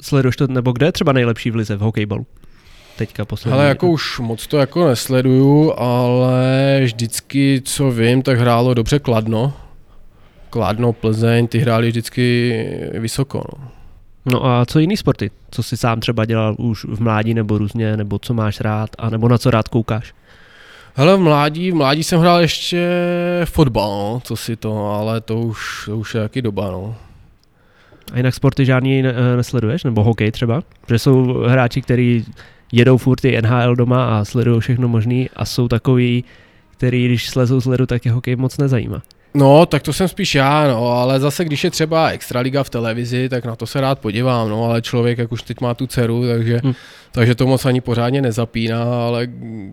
sleduješ 0.00 0.36
to, 0.36 0.46
nebo 0.46 0.72
kde 0.72 0.86
je 0.86 0.92
třeba 0.92 1.12
nejlepší 1.12 1.50
v 1.50 1.56
lize 1.56 1.76
v 1.76 1.80
hokejbalu? 1.80 2.26
Teďka 2.96 3.24
poslední. 3.24 3.58
Ale 3.58 3.68
jako 3.68 3.88
už 3.88 4.18
moc 4.18 4.46
to 4.46 4.58
jako 4.58 4.88
nesleduju, 4.88 5.72
ale 5.76 6.80
vždycky, 6.84 7.62
co 7.64 7.90
vím, 7.90 8.22
tak 8.22 8.38
hrálo 8.38 8.74
dobře 8.74 8.98
Kladno. 8.98 9.52
Kladno, 10.50 10.92
Plzeň, 10.92 11.46
ty 11.46 11.58
hráli 11.58 11.88
vždycky 11.88 12.52
vysoko. 12.92 13.44
No. 13.52 13.68
No 14.26 14.46
a 14.46 14.64
co 14.66 14.78
jiný 14.78 14.96
sporty? 14.96 15.30
Co 15.50 15.62
jsi 15.62 15.76
sám 15.76 16.00
třeba 16.00 16.24
dělal 16.24 16.54
už 16.58 16.84
v 16.84 17.00
mládí 17.00 17.34
nebo 17.34 17.58
různě, 17.58 17.96
nebo 17.96 18.18
co 18.18 18.34
máš 18.34 18.60
rád, 18.60 18.90
a 18.98 19.10
nebo 19.10 19.28
na 19.28 19.38
co 19.38 19.50
rád 19.50 19.68
koukáš? 19.68 20.14
Hele, 20.94 21.16
v 21.16 21.20
mládí, 21.20 21.70
v 21.70 21.74
mládí 21.74 22.04
jsem 22.04 22.20
hrál 22.20 22.40
ještě 22.40 22.88
fotbal, 23.44 23.90
no, 23.90 24.20
co 24.24 24.36
si 24.36 24.56
to, 24.56 24.86
ale 24.86 25.20
to 25.20 25.40
už, 25.40 25.84
to 25.86 25.98
už 25.98 26.14
je 26.14 26.20
jaký 26.20 26.42
doba, 26.42 26.70
no. 26.70 26.96
A 28.12 28.16
jinak 28.16 28.34
sporty 28.34 28.64
žádný 28.64 29.02
ne- 29.02 29.14
nesleduješ? 29.36 29.84
Nebo 29.84 30.04
hokej 30.04 30.30
třeba? 30.30 30.62
Protože 30.80 30.98
jsou 30.98 31.44
hráči, 31.46 31.82
kteří 31.82 32.24
jedou 32.72 32.96
furt 32.96 33.20
ty 33.20 33.42
NHL 33.42 33.76
doma 33.76 34.18
a 34.18 34.24
sledují 34.24 34.60
všechno 34.60 34.88
možný 34.88 35.30
a 35.36 35.44
jsou 35.44 35.68
takový, 35.68 36.24
který 36.70 37.04
když 37.04 37.30
slezou 37.30 37.60
z 37.60 37.66
ledu, 37.66 37.86
tak 37.86 38.04
je 38.04 38.12
hokej 38.12 38.36
moc 38.36 38.58
nezajímá. 38.58 39.02
No, 39.36 39.66
tak 39.66 39.82
to 39.82 39.92
jsem 39.92 40.08
spíš 40.08 40.34
já, 40.34 40.66
no, 40.68 40.86
ale 40.92 41.20
zase 41.20 41.44
když 41.44 41.64
je 41.64 41.70
třeba 41.70 42.08
Extraliga 42.10 42.62
v 42.62 42.70
televizi, 42.70 43.28
tak 43.28 43.44
na 43.44 43.56
to 43.56 43.66
se 43.66 43.80
rád 43.80 43.98
podívám, 43.98 44.48
no, 44.48 44.64
ale 44.64 44.82
člověk, 44.82 45.18
jak 45.18 45.32
už 45.32 45.42
teď 45.42 45.60
má 45.60 45.74
tu 45.74 45.86
dceru, 45.86 46.26
takže, 46.28 46.60
Hm. 46.64 46.68
hm. 46.70 46.74
takže 47.12 47.34
to 47.34 47.46
moc 47.46 47.64
ani 47.66 47.80
pořádně 47.80 48.22
nezapíná, 48.22 48.82
ale 49.06 49.26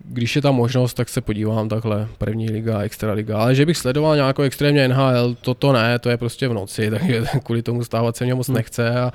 když 0.04 0.36
je 0.36 0.42
tam 0.42 0.54
možnost, 0.54 0.94
tak 0.94 1.08
se 1.08 1.20
podívám 1.20 1.68
takhle, 1.68 2.08
první 2.18 2.50
liga, 2.50 2.80
Extraliga, 2.80 3.38
ale 3.38 3.54
že 3.54 3.66
bych 3.66 3.76
sledoval 3.76 4.16
nějakou 4.16 4.42
extrémně 4.42 4.88
NHL, 4.88 5.36
to 5.40 5.54
to 5.54 5.72
ne, 5.72 5.98
to 5.98 6.10
je 6.10 6.16
prostě 6.16 6.48
v 6.48 6.54
noci, 6.54 6.90
takže 6.98 7.22
kvůli 7.44 7.62
tomu 7.62 7.84
stávat 7.84 8.16
se 8.16 8.24
mě 8.24 8.34
moc 8.34 8.48
Hm. 8.48 8.54
nechce 8.54 9.00
a, 9.00 9.12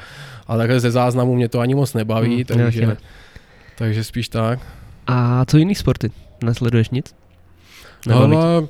a 0.47 0.57
takhle 0.57 0.79
ze 0.79 0.91
záznamu 0.91 1.35
mě 1.35 1.49
to 1.49 1.59
ani 1.59 1.75
moc 1.75 1.93
nebaví, 1.93 2.37
Hm, 2.41 2.43
takže, 2.57 2.87
ne. 2.87 2.97
takže 3.77 4.03
spíš 4.03 4.29
tak. 4.29 4.59
A 5.07 5.45
co 5.45 5.57
jiný 5.57 5.75
sporty? 5.75 6.11
Nesleduješ 6.43 6.89
nic? 6.89 7.15
Nebaví? 8.07 8.35
Ale 8.35 8.67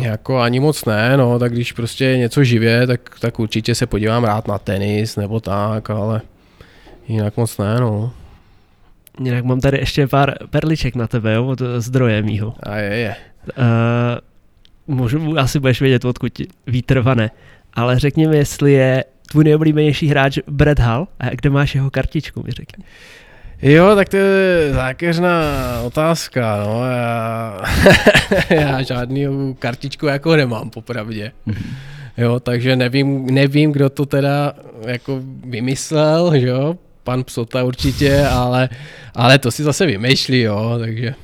jako 0.00 0.38
ani 0.38 0.60
moc 0.60 0.84
ne, 0.84 1.16
no, 1.16 1.38
tak 1.38 1.52
když 1.52 1.72
prostě 1.72 2.16
něco 2.16 2.44
živě, 2.44 2.86
tak, 2.86 3.00
tak 3.20 3.38
určitě 3.38 3.74
se 3.74 3.86
podívám 3.86 4.24
rád 4.24 4.48
na 4.48 4.58
tenis 4.58 5.16
nebo 5.16 5.40
tak, 5.40 5.90
ale 5.90 6.20
jinak 7.08 7.36
moc 7.36 7.58
ne, 7.58 7.80
no. 7.80 8.12
Jinak 9.24 9.44
mám 9.44 9.60
tady 9.60 9.78
ještě 9.78 10.06
pár 10.06 10.34
perliček 10.50 10.94
na 10.94 11.06
tebe, 11.06 11.34
jo, 11.34 11.46
od 11.46 11.62
zdroje 11.78 12.22
mýho. 12.22 12.54
A 12.62 12.76
je, 12.76 12.96
je. 12.96 13.16
Uh, 13.58 14.96
můžu, 14.96 15.38
asi 15.38 15.60
budeš 15.60 15.80
vědět, 15.80 16.04
odkud 16.04 16.32
vítr 16.66 17.00
vane, 17.00 17.30
ale 17.74 17.98
řekni 17.98 18.26
mi, 18.26 18.36
jestli 18.36 18.72
je 18.72 19.04
tvůj 19.30 19.44
nejoblíbenější 19.44 20.08
hráč 20.08 20.38
Brad 20.46 20.78
Hall 20.78 21.08
a 21.20 21.28
kde 21.30 21.50
máš 21.50 21.74
jeho 21.74 21.90
kartičku, 21.90 22.42
mi 22.42 22.50
řekni. 22.50 22.84
Jo, 23.62 23.96
tak 23.96 24.08
to 24.08 24.16
je 24.16 24.72
zákeřná 24.72 25.32
otázka, 25.82 26.62
no, 26.66 26.84
já, 26.90 27.60
já 28.50 28.82
žádný 28.82 29.54
kartičku 29.58 30.06
jako 30.06 30.36
nemám, 30.36 30.70
popravdě. 30.70 31.32
Jo, 32.16 32.40
takže 32.40 32.76
nevím, 32.76 33.26
nevím, 33.26 33.72
kdo 33.72 33.90
to 33.90 34.06
teda 34.06 34.52
jako 34.86 35.20
vymyslel, 35.46 36.34
jo, 36.34 36.74
pan 37.04 37.24
Psota 37.24 37.64
určitě, 37.64 38.26
ale, 38.26 38.68
ale 39.14 39.38
to 39.38 39.50
si 39.50 39.62
zase 39.62 39.86
vymýšlí, 39.86 40.40
jo, 40.40 40.76
takže, 40.78 41.14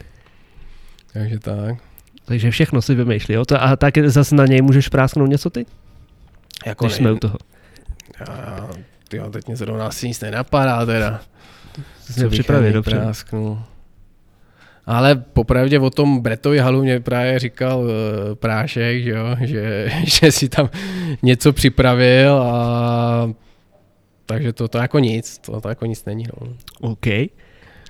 takže 1.12 1.38
tak. 1.38 1.76
Takže 2.24 2.50
všechno 2.50 2.82
si 2.82 2.94
vymýšlí, 2.94 3.34
jo? 3.34 3.44
A 3.58 3.76
tak 3.76 3.98
zase 3.98 4.34
na 4.34 4.46
něj 4.46 4.62
můžeš 4.62 4.88
prásknout 4.88 5.30
něco 5.30 5.50
ty, 5.50 5.66
Jako 6.66 6.84
když 6.84 6.96
jsme 6.96 7.12
u 7.12 7.16
toho. 7.16 7.36
Já, 8.20 8.68
tyjo, 9.08 9.30
teď 9.30 9.46
mě 9.46 9.56
zrovna 9.56 9.86
asi 9.86 10.08
nic 10.08 10.20
nenapadá 10.20 10.86
teda. 10.86 11.20
Měl 12.16 12.30
připravit, 12.30 12.72
dobře. 12.72 12.96
Prásknu. 12.96 13.62
Ale 14.86 15.16
popravdě 15.16 15.78
o 15.78 15.90
tom 15.90 16.20
Bretovi 16.20 16.58
halu 16.58 16.82
mě 16.82 17.00
právě 17.00 17.38
říkal 17.38 17.80
uh, 17.80 17.90
Prášek, 18.34 19.02
že, 19.02 19.10
jo, 19.10 19.26
že, 19.40 19.90
že 20.04 20.32
si 20.32 20.48
tam 20.48 20.70
něco 21.22 21.52
připravil 21.52 22.42
a 22.42 23.30
takže 24.26 24.52
to, 24.52 24.68
to 24.68 24.78
jako 24.78 24.98
nic, 24.98 25.38
to, 25.38 25.60
to 25.60 25.68
jako 25.68 25.86
nic 25.86 26.04
není. 26.04 26.24
No. 26.40 26.48
OK. 26.80 27.06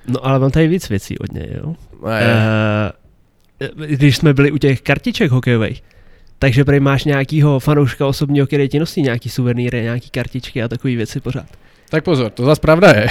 No 0.07 0.25
ale 0.25 0.39
mám 0.39 0.51
tady 0.51 0.67
víc 0.67 0.89
věcí 0.89 1.19
od 1.19 1.31
něj, 1.31 1.49
jo? 1.63 1.75
A 2.03 2.17
je, 2.17 2.35
Uh, 3.77 3.85
když 3.85 4.17
jsme 4.17 4.33
byli 4.33 4.51
u 4.51 4.57
těch 4.57 4.81
kartiček 4.81 5.31
hokejových, 5.31 5.83
takže 6.39 6.65
prý 6.65 6.79
máš 6.79 7.05
nějakýho 7.05 7.59
fanouška 7.59 8.07
osobního, 8.07 8.47
který 8.47 8.69
ti 8.69 8.79
nosí 8.79 9.01
nějaký 9.01 9.29
suvenýry, 9.29 9.81
nějaký 9.81 10.09
kartičky 10.09 10.63
a 10.63 10.67
takové 10.67 10.95
věci 10.95 11.19
pořád. 11.19 11.45
Tak 11.89 12.03
pozor, 12.03 12.31
to 12.31 12.45
zase 12.45 12.61
pravda 12.61 12.91
je. 12.91 13.07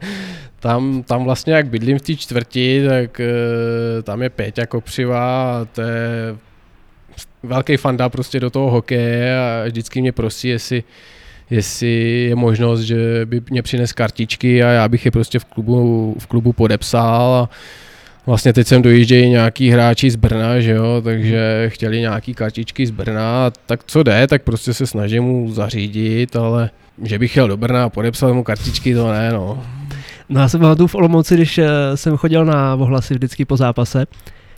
tam, 0.60 1.02
tam 1.02 1.24
vlastně 1.24 1.52
jak 1.52 1.66
bydlím 1.66 1.98
v 1.98 2.02
té 2.02 2.16
čtvrti, 2.16 2.84
tak 2.88 3.20
uh, 3.20 4.02
tam 4.02 4.22
je 4.22 4.30
Péťa 4.30 4.66
Kopřiva 4.66 5.20
a 5.20 5.64
to 5.72 5.80
je 5.80 6.36
velký 7.42 7.76
fanda 7.76 8.08
prostě 8.08 8.40
do 8.40 8.50
toho 8.50 8.70
hokeje 8.70 9.38
a 9.38 9.64
vždycky 9.66 10.00
mě 10.00 10.12
prosí, 10.12 10.48
jestli, 10.48 10.84
jestli 11.50 12.26
je 12.28 12.34
možnost, 12.34 12.80
že 12.80 13.20
by 13.24 13.42
mě 13.50 13.62
přines 13.62 13.92
kartičky 13.92 14.62
a 14.62 14.68
já 14.68 14.88
bych 14.88 15.04
je 15.04 15.10
prostě 15.10 15.38
v 15.38 15.44
klubu, 15.44 16.16
v 16.18 16.26
klubu 16.26 16.52
podepsal 16.52 17.34
a 17.34 17.48
Vlastně 18.26 18.52
teď 18.52 18.66
sem 18.66 18.82
dojíždějí 18.82 19.30
nějaký 19.30 19.70
hráči 19.70 20.10
z 20.10 20.16
Brna, 20.16 20.60
že 20.60 20.70
jo, 20.70 21.00
takže 21.04 21.64
chtěli 21.68 22.00
nějaký 22.00 22.34
kartičky 22.34 22.86
z 22.86 22.90
Brna, 22.90 23.50
tak 23.66 23.84
co 23.86 24.02
jde, 24.02 24.26
tak 24.26 24.42
prostě 24.42 24.74
se 24.74 24.86
snažím 24.86 25.22
mu 25.22 25.52
zařídit, 25.52 26.36
ale 26.36 26.70
že 27.02 27.18
bych 27.18 27.36
jel 27.36 27.48
do 27.48 27.56
Brna 27.56 27.84
a 27.84 27.88
podepsal 27.88 28.34
mu 28.34 28.44
kartičky, 28.44 28.94
to 28.94 29.12
ne, 29.12 29.32
no. 29.32 29.64
No 30.28 30.40
já 30.40 30.48
jsem 30.48 30.60
pamatuju 30.60 30.86
v 30.86 30.94
Olomouci, 30.94 31.34
když 31.34 31.58
eh, 31.58 31.66
jsem 31.94 32.16
chodil 32.16 32.44
na 32.44 32.74
ohlasy 32.74 33.14
vždycky 33.14 33.44
po 33.44 33.56
zápase, 33.56 34.06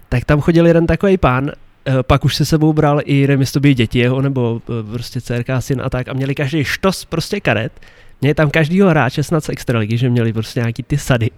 tak 0.09 0.25
tam 0.25 0.41
chodil 0.41 0.67
jeden 0.67 0.87
takový 0.87 1.17
pán, 1.17 1.51
eh, 1.87 1.93
pak 2.03 2.25
už 2.25 2.35
se 2.35 2.45
sebou 2.45 2.73
bral 2.73 3.01
i, 3.05 3.27
nevím, 3.27 3.47
to 3.53 3.61
byly 3.61 3.75
děti 3.75 3.99
jeho, 3.99 4.23
nebo 4.23 4.63
eh, 4.69 4.93
prostě 4.93 5.21
dcerka, 5.21 5.61
syn 5.61 5.83
a 5.85 5.91
tak, 5.91 6.09
a 6.09 6.13
měli 6.13 6.35
každý 6.35 6.65
štos 6.65 7.05
prostě 7.05 7.41
karet. 7.41 7.73
Měli 8.21 8.35
tam 8.35 8.51
každýho 8.51 8.89
hráče 8.89 9.23
snad 9.23 9.45
z 9.45 9.49
extraligy, 9.49 9.99
že 9.99 10.11
měli 10.11 10.33
prostě 10.33 10.61
nějaký 10.61 10.83
ty 10.83 10.99
sady. 10.99 11.31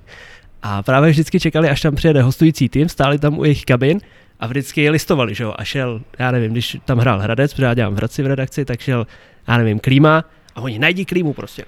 A 0.62 0.82
právě 0.82 1.10
vždycky 1.10 1.40
čekali, 1.40 1.68
až 1.68 1.80
tam 1.80 1.94
přijede 1.94 2.22
hostující 2.22 2.68
tým, 2.68 2.88
stáli 2.88 3.18
tam 3.18 3.38
u 3.38 3.44
jejich 3.44 3.64
kabin 3.64 4.00
a 4.40 4.46
vždycky 4.46 4.82
je 4.82 4.90
listovali, 4.90 5.34
že 5.34 5.44
jo, 5.44 5.54
a 5.58 5.64
šel, 5.64 6.00
já 6.18 6.30
nevím, 6.30 6.52
když 6.52 6.76
tam 6.84 6.98
hrál 6.98 7.20
Hradec, 7.20 7.52
protože 7.52 7.64
já 7.64 7.74
dělám 7.74 7.94
v 7.94 7.96
Hradci 7.96 8.22
v 8.22 8.26
redakci, 8.26 8.64
tak 8.64 8.80
šel, 8.80 9.06
já 9.48 9.58
nevím, 9.58 9.78
Klíma 9.78 10.24
a 10.56 10.60
oni 10.60 10.78
najdi 10.78 11.04
Klímu 11.04 11.32
prostě. 11.32 11.64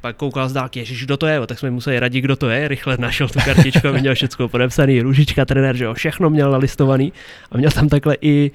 Pak 0.00 0.16
koukal 0.16 0.48
z 0.48 0.52
dálky, 0.52 0.78
ježiš, 0.78 1.04
kdo 1.04 1.16
to 1.16 1.26
je, 1.26 1.46
tak 1.46 1.58
jsme 1.58 1.70
museli 1.70 1.98
radit, 1.98 2.24
kdo 2.24 2.36
to 2.36 2.48
je, 2.48 2.68
rychle 2.68 2.96
našel 3.00 3.28
tu 3.28 3.38
kartičku, 3.44 3.88
měl 4.00 4.14
všechno 4.14 4.48
podepsaný, 4.48 5.00
růžička, 5.00 5.44
trenér, 5.44 5.76
že 5.76 5.84
jo, 5.84 5.94
všechno 5.94 6.30
měl 6.30 6.50
nalistovaný. 6.50 7.12
A 7.52 7.58
měl 7.58 7.70
tam 7.70 7.88
takhle 7.88 8.16
i 8.20 8.50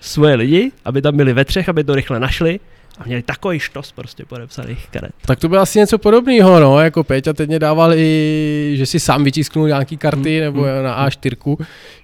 svoje 0.00 0.34
lidi, 0.34 0.72
aby 0.84 1.02
tam 1.02 1.16
byli 1.16 1.32
ve 1.32 1.44
třech, 1.44 1.68
aby 1.68 1.84
to 1.84 1.94
rychle 1.94 2.20
našli. 2.20 2.60
A 2.98 3.04
měli 3.04 3.22
takový 3.22 3.58
štos 3.58 3.92
prostě 3.92 4.24
podepsaných 4.24 4.88
karet. 4.88 5.12
Tak 5.20 5.38
to 5.38 5.48
bylo 5.48 5.60
asi 5.60 5.78
něco 5.78 5.98
podobného, 5.98 6.60
no, 6.60 6.80
jako 6.80 7.04
Péťa 7.04 7.32
teď 7.32 7.48
mě 7.48 7.58
dával 7.58 7.94
i, 7.94 8.72
že 8.76 8.86
si 8.86 9.00
sám 9.00 9.24
vytisknul 9.24 9.68
nějaký 9.68 9.96
karty 9.96 10.38
Mm, 10.38 10.44
nebo 10.44 10.60
mm, 10.60 10.82
na 10.82 11.08
A4, 11.08 11.56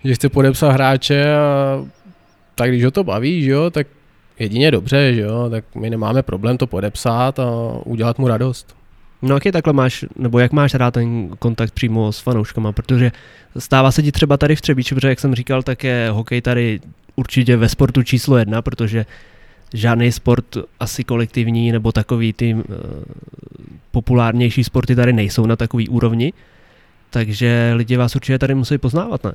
že 0.04 0.14
chce 0.14 0.28
podepsat 0.28 0.70
hráče 0.72 1.34
a 1.34 1.84
tak 2.54 2.70
když 2.70 2.84
ho 2.84 2.90
to 2.90 3.04
baví, 3.04 3.42
že 3.42 3.50
jo, 3.50 3.70
tak 3.70 3.86
jedině 4.38 4.70
dobře, 4.70 5.14
že 5.14 5.20
jo, 5.20 5.48
tak 5.50 5.64
my 5.74 5.90
nemáme 5.90 6.22
problém 6.22 6.58
to 6.58 6.66
podepsat 6.66 7.38
a 7.38 7.46
udělat 7.84 8.18
mu 8.18 8.28
radost. 8.28 8.76
No 9.22 9.34
jaký 9.34 9.50
takhle 9.52 9.72
máš, 9.72 10.04
nebo 10.16 10.38
jak 10.38 10.52
máš 10.52 10.74
rád 10.74 10.90
ten 10.90 11.28
kontakt 11.38 11.74
přímo 11.74 12.12
s 12.12 12.20
fanouškama, 12.20 12.72
protože 12.72 13.12
stává 13.58 13.90
se 13.90 14.02
ti 14.02 14.12
třeba 14.12 14.36
tady 14.36 14.56
v 14.56 14.60
Třebíči, 14.60 14.94
protože 14.94 15.08
jak 15.08 15.20
jsem 15.20 15.34
říkal, 15.34 15.62
tak 15.62 15.84
je 15.84 16.08
hokej 16.10 16.40
tady 16.40 16.80
určitě 17.16 17.56
ve 17.56 17.68
sportu 17.68 18.02
číslo 18.02 18.36
jedna, 18.36 18.62
protože 18.62 19.06
žádný 19.74 20.12
sport 20.12 20.56
asi 20.80 21.04
kolektivní 21.04 21.72
nebo 21.72 21.92
takový 21.92 22.32
ty 22.32 22.54
uh, 22.54 22.62
populárnější 23.90 24.64
sporty 24.64 24.96
tady 24.96 25.12
nejsou 25.12 25.46
na 25.46 25.56
takový 25.56 25.88
úrovni, 25.88 26.32
takže 27.10 27.72
lidi 27.74 27.96
vás 27.96 28.16
určitě 28.16 28.38
tady 28.38 28.54
musí 28.54 28.78
poznávat, 28.78 29.24
ne? 29.24 29.32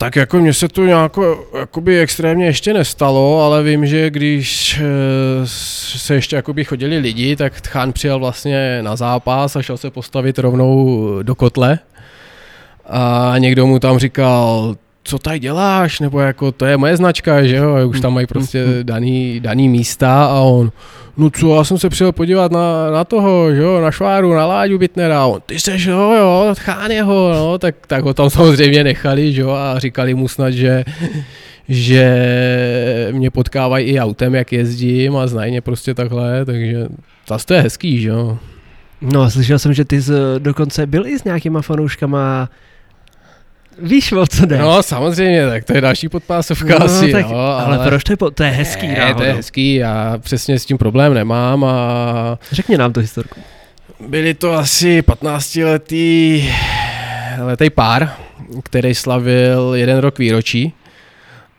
Tak 0.00 0.16
jako 0.16 0.38
mně 0.38 0.52
se 0.52 0.68
to 0.68 0.84
nějako, 0.86 1.44
jakoby 1.58 2.00
extrémně 2.00 2.46
ještě 2.46 2.74
nestalo, 2.74 3.42
ale 3.42 3.62
vím, 3.62 3.86
že 3.86 4.10
když 4.10 4.78
eh, 4.78 5.46
se 5.46 6.14
ještě 6.14 6.36
jakoby 6.36 6.64
chodili 6.64 6.98
lidi, 6.98 7.36
tak 7.36 7.60
Tchán 7.60 7.92
přijel 7.92 8.18
vlastně 8.18 8.78
na 8.82 8.96
zápas 8.96 9.56
a 9.56 9.62
šel 9.62 9.76
se 9.76 9.90
postavit 9.90 10.38
rovnou 10.38 10.98
do 11.22 11.34
kotle. 11.34 11.78
A 12.86 13.34
někdo 13.38 13.66
mu 13.66 13.78
tam 13.78 13.98
říkal, 13.98 14.76
co 15.02 15.18
tady 15.18 15.38
děláš, 15.38 16.00
nebo 16.00 16.20
jako 16.20 16.52
to 16.52 16.66
je 16.66 16.76
moje 16.76 16.96
značka, 16.96 17.42
že 17.42 17.56
jo, 17.56 17.88
už 17.88 18.00
tam 18.00 18.14
mají 18.14 18.26
prostě 18.26 18.64
daný, 18.82 19.40
daný 19.40 19.68
místa. 19.68 20.24
A 20.24 20.40
on, 20.40 20.72
no 21.20 21.30
co, 21.30 21.56
já 21.56 21.64
jsem 21.64 21.78
se 21.78 21.88
přijel 21.88 22.12
podívat 22.12 22.52
na, 22.52 22.90
na 22.90 23.04
toho, 23.04 23.54
že 23.54 23.60
jo, 23.60 23.80
na 23.80 23.90
Šváru, 23.90 24.34
na 24.34 24.46
Láďu 24.46 24.78
Bitnera, 24.78 25.26
on, 25.26 25.40
ty 25.46 25.60
seš, 25.60 25.84
jo, 25.84 26.12
jo, 26.18 26.54
chán 26.58 26.90
jeho, 26.90 27.32
no, 27.32 27.58
tak, 27.58 27.86
tak 27.86 28.04
ho 28.04 28.14
tam 28.14 28.30
samozřejmě 28.30 28.84
nechali, 28.84 29.32
že 29.32 29.40
jo, 29.40 29.50
a 29.50 29.78
říkali 29.78 30.14
mu 30.14 30.28
snad, 30.28 30.50
že, 30.50 30.84
že 31.68 33.08
mě 33.12 33.30
potkávají 33.30 33.86
i 33.86 34.00
autem, 34.00 34.34
jak 34.34 34.52
jezdím 34.52 35.16
a 35.16 35.26
znají 35.26 35.50
mě 35.50 35.60
prostě 35.60 35.94
takhle, 35.94 36.44
takže 36.44 36.86
zase 37.28 37.46
to 37.46 37.54
je 37.54 37.60
hezký, 37.60 38.00
že 38.00 38.08
jo. 38.08 38.38
No 39.00 39.22
a 39.22 39.30
slyšel 39.30 39.58
jsem, 39.58 39.72
že 39.72 39.84
ty 39.84 40.02
jsi 40.02 40.12
dokonce 40.38 40.86
byl 40.86 41.06
i 41.06 41.18
s 41.18 41.24
nějakýma 41.24 41.62
fanouškama 41.62 42.48
Víš, 43.78 44.12
o 44.12 44.26
co 44.26 44.46
jde? 44.46 44.58
No 44.58 44.82
samozřejmě, 44.82 45.48
tak 45.48 45.64
to 45.64 45.74
je 45.74 45.80
další 45.80 46.08
podpásovka 46.08 46.78
no, 46.78 46.84
asi, 46.84 47.12
tak, 47.12 47.28
no, 47.30 47.36
ale, 47.36 47.76
ale 47.76 47.88
proč 47.88 48.04
to 48.04 48.12
je, 48.12 48.16
po, 48.16 48.30
to 48.30 48.42
je 48.42 48.50
hezký 48.50 48.88
ne, 48.88 48.94
náhodou. 48.94 49.18
to 49.18 49.24
je 49.24 49.32
hezký, 49.32 49.74
já 49.74 50.18
přesně 50.18 50.58
s 50.58 50.66
tím 50.66 50.78
problém 50.78 51.14
nemám 51.14 51.64
a 51.64 52.38
Řekni 52.52 52.78
nám 52.78 52.92
tu 52.92 53.00
historku. 53.00 53.40
byli 54.08 54.34
to 54.34 54.52
asi 54.52 55.02
15 55.02 55.56
letý 55.56 56.44
letý 57.38 57.70
pár, 57.70 58.12
který 58.62 58.94
slavil 58.94 59.72
jeden 59.74 59.98
rok 59.98 60.18
výročí 60.18 60.72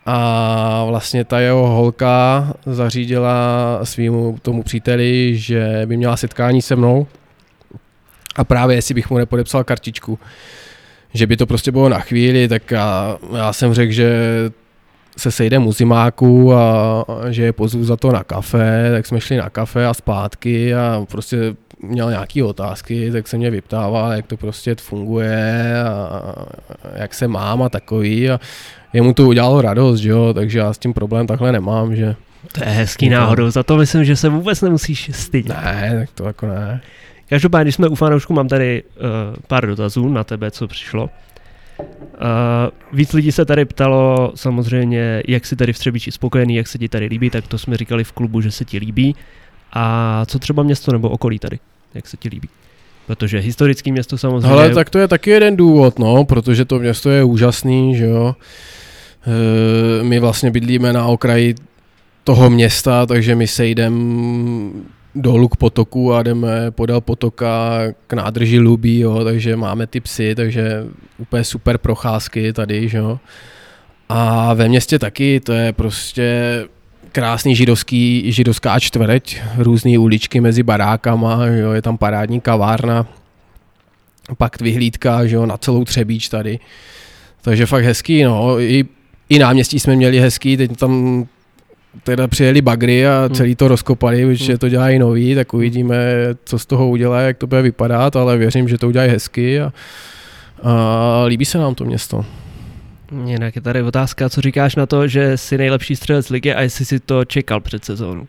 a 0.06 0.84
vlastně 0.88 1.24
ta 1.24 1.40
jeho 1.40 1.68
holka 1.68 2.46
zařídila 2.66 3.34
svýmu 3.84 4.38
tomu 4.42 4.62
příteli, 4.62 5.32
že 5.36 5.82
by 5.86 5.96
měla 5.96 6.16
setkání 6.16 6.62
se 6.62 6.76
mnou 6.76 7.06
a 8.36 8.44
právě 8.44 8.76
jestli 8.76 8.94
bych 8.94 9.10
mu 9.10 9.18
nepodepsal 9.18 9.64
kartičku, 9.64 10.18
že 11.14 11.26
by 11.26 11.36
to 11.36 11.46
prostě 11.46 11.72
bylo 11.72 11.88
na 11.88 11.98
chvíli, 11.98 12.48
tak 12.48 12.70
já, 12.70 13.18
já 13.36 13.52
jsem 13.52 13.74
řekl, 13.74 13.92
že 13.92 14.10
se 15.16 15.30
sejdeme 15.30 15.66
u 15.66 15.72
zimáku 15.72 16.54
a, 16.54 17.00
a 17.02 17.30
že 17.30 17.42
je 17.42 17.52
pozvu 17.52 17.84
za 17.84 17.96
to 17.96 18.12
na 18.12 18.24
kafe, 18.24 18.88
tak 18.92 19.06
jsme 19.06 19.20
šli 19.20 19.36
na 19.36 19.50
kafe 19.50 19.86
a 19.86 19.94
zpátky 19.94 20.74
a 20.74 21.06
prostě 21.10 21.54
měl 21.82 22.10
nějaké 22.10 22.44
otázky, 22.44 23.10
tak 23.12 23.28
se 23.28 23.36
mě 23.36 23.50
vyptával, 23.50 24.12
jak 24.12 24.26
to 24.26 24.36
prostě 24.36 24.74
funguje 24.74 25.74
a 25.84 26.22
jak 26.94 27.14
se 27.14 27.28
mám 27.28 27.62
a 27.62 27.68
takový 27.68 28.30
a 28.30 28.40
jemu 28.92 29.14
to 29.14 29.26
udělalo 29.26 29.62
radost, 29.62 30.00
že 30.00 30.08
jo, 30.10 30.34
takže 30.34 30.58
já 30.58 30.72
s 30.72 30.78
tím 30.78 30.92
problém 30.92 31.26
takhle 31.26 31.52
nemám, 31.52 31.96
že 31.96 32.16
To 32.52 32.64
je 32.64 32.70
hezký 32.70 33.08
náhodou, 33.08 33.50
za 33.50 33.62
to 33.62 33.76
myslím, 33.76 34.04
že 34.04 34.16
se 34.16 34.28
vůbec 34.28 34.60
nemusíš 34.60 35.10
stydět. 35.14 35.56
ne, 35.56 35.96
tak 36.00 36.10
to 36.14 36.24
jako 36.24 36.46
ne. 36.46 36.80
Každopádně, 37.32 37.64
když 37.64 37.74
jsme 37.74 37.88
u 37.88 37.94
fanoušku, 37.94 38.32
mám 38.32 38.48
tady 38.48 38.82
uh, 38.82 39.36
pár 39.46 39.66
dotazů 39.66 40.08
na 40.08 40.24
tebe, 40.24 40.50
co 40.50 40.68
přišlo. 40.68 41.10
Uh, 41.78 41.88
víc 42.92 43.12
lidí 43.12 43.32
se 43.32 43.44
tady 43.44 43.64
ptalo 43.64 44.32
samozřejmě, 44.34 45.22
jak 45.28 45.46
si 45.46 45.56
tady 45.56 45.72
v 45.72 45.78
Třebíči 45.78 46.12
spokojený, 46.12 46.54
jak 46.54 46.68
se 46.68 46.78
ti 46.78 46.88
tady 46.88 47.06
líbí, 47.06 47.30
tak 47.30 47.48
to 47.48 47.58
jsme 47.58 47.76
říkali 47.76 48.04
v 48.04 48.12
klubu, 48.12 48.40
že 48.40 48.50
se 48.50 48.64
ti 48.64 48.78
líbí. 48.78 49.16
A 49.72 50.24
co 50.26 50.38
třeba 50.38 50.62
město 50.62 50.92
nebo 50.92 51.08
okolí 51.08 51.38
tady, 51.38 51.58
jak 51.94 52.06
se 52.06 52.16
ti 52.16 52.28
líbí? 52.28 52.48
Protože 53.06 53.38
historické 53.38 53.92
město 53.92 54.18
samozřejmě... 54.18 54.48
Ale 54.48 54.70
tak 54.70 54.90
to 54.90 54.98
je 54.98 55.08
taky 55.08 55.30
jeden 55.30 55.56
důvod, 55.56 55.98
no, 55.98 56.24
protože 56.24 56.64
to 56.64 56.78
město 56.78 57.10
je 57.10 57.24
úžasný, 57.24 57.96
že 57.96 58.04
jo. 58.04 58.36
E, 60.00 60.02
my 60.02 60.20
vlastně 60.20 60.50
bydlíme 60.50 60.92
na 60.92 61.06
okraji 61.06 61.54
toho 62.24 62.50
města, 62.50 63.06
takže 63.06 63.34
my 63.34 63.46
se 63.46 63.66
jdem 63.66 63.92
dolů 65.14 65.48
k 65.48 65.56
potoku 65.56 66.14
a 66.14 66.22
jdeme 66.22 66.70
podél 66.70 67.00
potoka 67.00 67.78
k 68.06 68.12
nádrži 68.12 68.58
Lubí, 68.58 68.98
jo, 68.98 69.24
takže 69.24 69.56
máme 69.56 69.86
ty 69.86 70.00
psy, 70.00 70.34
takže 70.34 70.84
úplně 71.18 71.44
super 71.44 71.78
procházky 71.78 72.52
tady, 72.52 72.90
jo. 72.92 73.18
A 74.08 74.54
ve 74.54 74.68
městě 74.68 74.98
taky, 74.98 75.40
to 75.40 75.52
je 75.52 75.72
prostě 75.72 76.64
krásný 77.12 77.56
židovský, 77.56 78.32
židovská 78.32 78.80
čtvrť, 78.80 79.36
různé 79.56 79.98
uličky 79.98 80.40
mezi 80.40 80.62
barákama, 80.62 81.46
jo, 81.46 81.72
je 81.72 81.82
tam 81.82 81.98
parádní 81.98 82.40
kavárna, 82.40 83.06
pak 84.38 84.60
vyhlídka, 84.60 85.26
že 85.26 85.36
jo, 85.36 85.46
na 85.46 85.56
celou 85.56 85.84
Třebíč 85.84 86.28
tady. 86.28 86.58
Takže 87.42 87.66
fakt 87.66 87.84
hezký, 87.84 88.22
no, 88.22 88.60
i, 88.60 88.84
i 89.28 89.38
náměstí 89.38 89.80
jsme 89.80 89.96
měli 89.96 90.20
hezký, 90.20 90.56
teď 90.56 90.76
tam 90.76 91.26
teda 92.02 92.28
přijeli 92.28 92.62
bagry 92.62 93.06
a 93.06 93.28
celý 93.32 93.54
to 93.54 93.68
rozkopali, 93.68 94.26
protože 94.26 94.58
to 94.58 94.68
dělají 94.68 94.98
nový, 94.98 95.34
tak 95.34 95.54
uvidíme, 95.54 95.96
co 96.44 96.58
z 96.58 96.66
toho 96.66 96.88
udělá, 96.88 97.20
jak 97.20 97.38
to 97.38 97.46
bude 97.46 97.62
vypadat, 97.62 98.16
ale 98.16 98.36
věřím, 98.36 98.68
že 98.68 98.78
to 98.78 98.88
udělají 98.88 99.10
hezky 99.10 99.60
a, 99.60 99.72
a 100.62 101.24
líbí 101.26 101.44
se 101.44 101.58
nám 101.58 101.74
to 101.74 101.84
město. 101.84 102.24
Jinak 103.24 103.56
je 103.56 103.62
tady 103.62 103.82
otázka, 103.82 104.28
co 104.28 104.40
říkáš 104.40 104.76
na 104.76 104.86
to, 104.86 105.08
že 105.08 105.36
jsi 105.36 105.58
nejlepší 105.58 105.96
střelec 105.96 106.30
ligy 106.30 106.54
a 106.54 106.60
jestli 106.60 106.84
si 106.84 107.00
to 107.00 107.24
čekal 107.24 107.60
před 107.60 107.84
sezónu. 107.84 108.28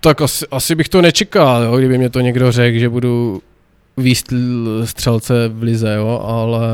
Tak 0.00 0.20
asi, 0.20 0.46
asi 0.50 0.74
bych 0.74 0.88
to 0.88 1.02
nečekal, 1.02 1.62
jo, 1.62 1.76
kdyby 1.76 1.98
mě 1.98 2.10
to 2.10 2.20
někdo 2.20 2.52
řekl, 2.52 2.78
že 2.78 2.88
budu 2.88 3.42
výst 3.96 4.32
střelce 4.84 5.48
v 5.48 5.62
lize, 5.62 5.94
jo, 5.94 6.22
ale 6.24 6.68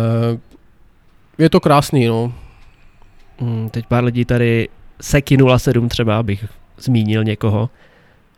je 1.38 1.50
to 1.50 1.60
krásný, 1.60 2.06
no. 2.06 2.32
Hmm, 3.40 3.68
teď 3.70 3.86
pár 3.86 4.04
lidí 4.04 4.24
tady, 4.24 4.68
Seki 5.00 5.38
07 5.56 5.88
třeba, 5.88 6.18
abych 6.18 6.44
zmínil 6.78 7.24
někoho. 7.24 7.70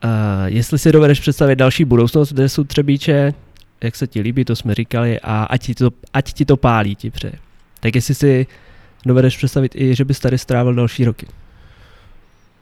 Uh, 0.05 0.11
jestli 0.47 0.79
si 0.79 0.93
dovedeš 0.93 1.21
představit 1.21 1.57
další 1.57 1.85
budoucnost, 1.85 2.33
kde 2.33 2.49
jsou 2.49 2.65
Třebíče, 2.65 3.35
jak 3.85 3.97
se 3.97 4.07
ti 4.07 4.21
líbí, 4.21 4.45
to 4.45 4.57
jsme 4.57 4.75
říkali, 4.75 5.21
a 5.21 5.45
ať 5.45 5.67
ti 5.67 5.75
to, 5.75 5.91
ať 6.13 6.33
ti 6.33 6.45
to 6.45 6.57
pálí, 6.57 6.97
ti 6.97 7.11
přeje. 7.11 7.33
Tak 7.81 7.95
jestli 7.95 8.15
si 8.15 8.47
dovedeš 9.07 9.37
představit 9.37 9.73
i, 9.75 9.95
že 9.95 10.05
bys 10.05 10.21
tady 10.21 10.39
strávil 10.39 10.75
další 10.75 11.05
roky. 11.05 11.27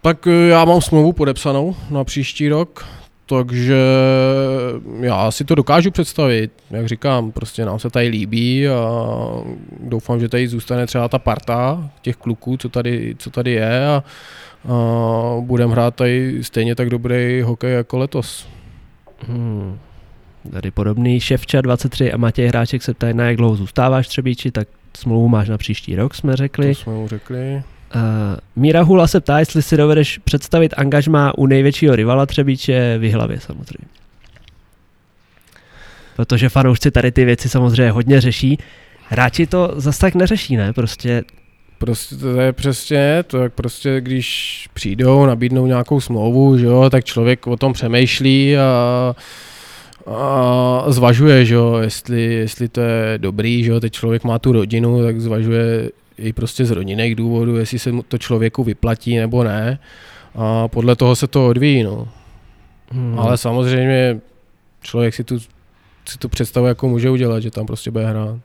Tak 0.03 0.27
eh, 0.27 0.49
já 0.49 0.65
mám 0.65 0.81
smlouvu 0.81 1.13
podepsanou 1.13 1.77
na 1.91 2.05
příští 2.05 2.49
rok, 2.49 2.87
takže 3.29 3.77
já 5.01 5.31
si 5.31 5.45
to 5.45 5.55
dokážu 5.55 5.91
představit. 5.91 6.53
Jak 6.71 6.87
říkám, 6.87 7.33
prostě 7.33 7.65
nám 7.65 7.79
se 7.79 7.91
tady 7.91 8.09
líbí 8.09 8.69
a 8.69 9.03
doufám, 9.81 10.21
že 10.21 10.29
tady 10.29 10.49
zůstane 10.49 10.87
třeba 10.87 11.09
ta 11.09 11.19
parta 11.19 11.91
těch 12.03 12.17
kluků, 12.17 12.57
co 12.57 12.69
tady, 12.69 13.15
co 13.19 13.31
tady 13.31 13.51
je 13.51 13.87
a, 13.87 13.91
a 13.93 14.05
budeme 15.41 15.73
hrát 15.73 15.95
tady 15.95 16.45
stejně 16.45 16.75
tak 16.75 16.91
dobrý 16.91 17.43
hokej 17.43 17.73
jako 17.73 17.99
letos. 17.99 18.49
Hmm. 19.27 19.79
Tady 20.53 20.71
podobný 20.71 21.21
Ševča 21.21 21.61
23 21.61 22.13
a 22.13 22.17
Matěj 22.17 22.49
Hráček 22.49 22.83
se 22.83 22.95
ptají, 22.95 23.15
na 23.15 23.25
jak 23.25 23.37
dlouho 23.37 23.57
zůstáváš 23.57 24.07
v 24.07 24.09
Třebíči, 24.09 24.51
tak 24.51 24.69
smlouvu 24.97 25.29
máš 25.29 25.49
na 25.49 25.59
příští 25.59 25.97
rok, 25.97 26.15
jsme 26.15 26.37
řekli. 26.37 26.75
To 26.75 26.81
jsme 26.81 26.93
mu 26.93 27.09
řekli. 27.09 27.63
Uh, 27.95 28.03
Míra 28.57 28.83
Hula 28.83 29.07
se 29.07 29.21
ptá, 29.21 29.39
jestli 29.39 29.63
si 29.63 29.77
dovedeš 29.77 30.19
představit 30.19 30.75
angažmá 30.77 31.39
u 31.39 31.47
největšího 31.47 31.97
rivala 31.97 32.27
Třebíče 32.27 32.99
v 32.99 33.05
Jihlavě 33.05 33.41
samozřejmě. 33.41 33.89
Protože 36.17 36.49
fanoušci 36.49 36.91
tady 36.91 37.13
ty 37.13 37.25
věci 37.25 37.49
samozřejmě 37.49 37.91
hodně 37.91 38.21
řeší. 38.21 38.59
Hráči 39.09 39.47
to 39.47 39.73
zas 39.77 39.99
tak 39.99 40.15
neřeší, 40.15 40.57
ne? 40.57 40.73
Prostě 40.73 41.25
Prostě 41.79 42.17
to 42.17 42.41
je 42.41 42.53
přesně, 42.53 43.25
to 43.27 43.39
jak 43.39 43.53
prostě 43.53 44.01
když 44.01 44.69
přijdou, 44.75 45.27
nabídnou 45.27 45.67
nějakou 45.67 46.01
smlouvu, 46.01 46.59
že 46.59 46.67
jo, 46.67 46.91
tak 46.91 47.05
člověk 47.05 47.47
o 47.47 47.57
tom 47.57 47.73
přemýšlí 47.73 48.57
a, 48.57 49.15
a 50.07 50.85
zvažuje, 50.89 51.45
že 51.45 51.55
jo, 51.55 51.77
jestli, 51.77 52.23
jestli 52.23 52.69
to 52.69 52.81
je 52.81 53.19
dobrý, 53.19 53.65
že 53.65 53.71
jo, 53.71 53.81
teď 53.81 53.93
člověk 53.93 54.25
má 54.25 54.39
tu 54.39 54.53
rodinu, 54.53 55.03
tak 55.03 55.21
zvažuje 55.21 55.91
i 56.19 56.33
prostě 56.33 56.65
z 56.65 56.71
rodinných 56.71 57.15
důvodů, 57.15 57.57
jestli 57.57 57.79
se 57.79 57.91
to 58.09 58.19
člověku 58.19 58.65
vyplatí 58.65 59.17
nebo 59.17 59.45
ne. 59.45 59.79
A 60.35 60.69
podle 60.69 60.97
toho 60.97 61.17
se 61.17 61.27
to 61.27 61.47
odvíjí, 61.49 61.83
no. 61.83 62.09
hmm, 62.93 63.19
Ale 63.19 63.39
samozřejmě 63.39 64.21
člověk 64.83 65.15
si 65.15 65.25
tu 65.25 65.39
si 66.09 66.19
to 66.19 66.29
představu 66.29 66.67
jako 66.67 66.89
může 66.89 67.11
udělat, 67.11 67.41
že 67.41 67.51
tam 67.51 67.67
prostě 67.67 67.91
bude 67.91 68.07
hrát. 68.07 68.37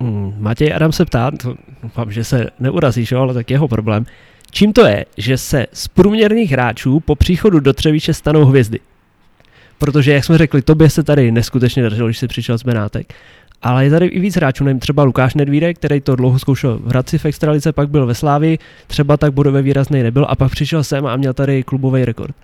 hmm, 0.00 0.34
Matěj 0.38 0.74
Adam 0.74 0.92
se 0.92 1.04
ptá, 1.04 1.30
to, 1.30 1.54
doufám, 1.82 2.12
že 2.12 2.24
se 2.24 2.46
neurazíš, 2.60 3.12
ale 3.12 3.34
tak 3.34 3.50
jeho 3.50 3.68
problém. 3.68 4.06
Čím 4.50 4.72
to 4.72 4.86
je, 4.86 5.04
že 5.16 5.38
se 5.38 5.66
z 5.72 5.88
průměrných 5.88 6.50
hráčů 6.50 7.00
po 7.00 7.14
příchodu 7.16 7.60
do 7.60 7.72
Třebíče 7.72 8.14
stanou 8.14 8.44
hvězdy? 8.44 8.80
Protože, 9.78 10.12
jak 10.12 10.24
jsme 10.24 10.38
řekli, 10.38 10.62
tobě 10.62 10.90
se 10.90 11.02
tady 11.02 11.32
neskutečně 11.32 11.82
dařilo, 11.82 12.08
když 12.08 12.18
jsi 12.18 12.28
přišel 12.28 12.58
z 12.58 12.62
Benátek. 12.62 13.14
Ale 13.62 13.84
je 13.84 13.90
tady 13.90 14.06
i 14.06 14.20
víc 14.20 14.36
hráčů, 14.36 14.64
nevím, 14.64 14.80
třeba 14.80 15.04
Lukáš 15.04 15.34
Nedvídek, 15.34 15.76
který 15.76 16.00
to 16.00 16.16
dlouho 16.16 16.38
zkoušel 16.38 16.78
v 16.78 16.88
Hradci 16.88 17.18
v 17.18 17.24
extralice, 17.24 17.72
pak 17.72 17.88
byl 17.88 18.06
ve 18.06 18.14
Slávi, 18.14 18.58
třeba 18.86 19.16
tak 19.16 19.32
bodově 19.32 19.62
výrazný 19.62 20.02
nebyl 20.02 20.26
a 20.28 20.36
pak 20.36 20.50
přišel 20.50 20.84
sem 20.84 21.06
a 21.06 21.16
měl 21.16 21.32
tady 21.32 21.62
klubový 21.62 22.04
rekord. 22.04 22.34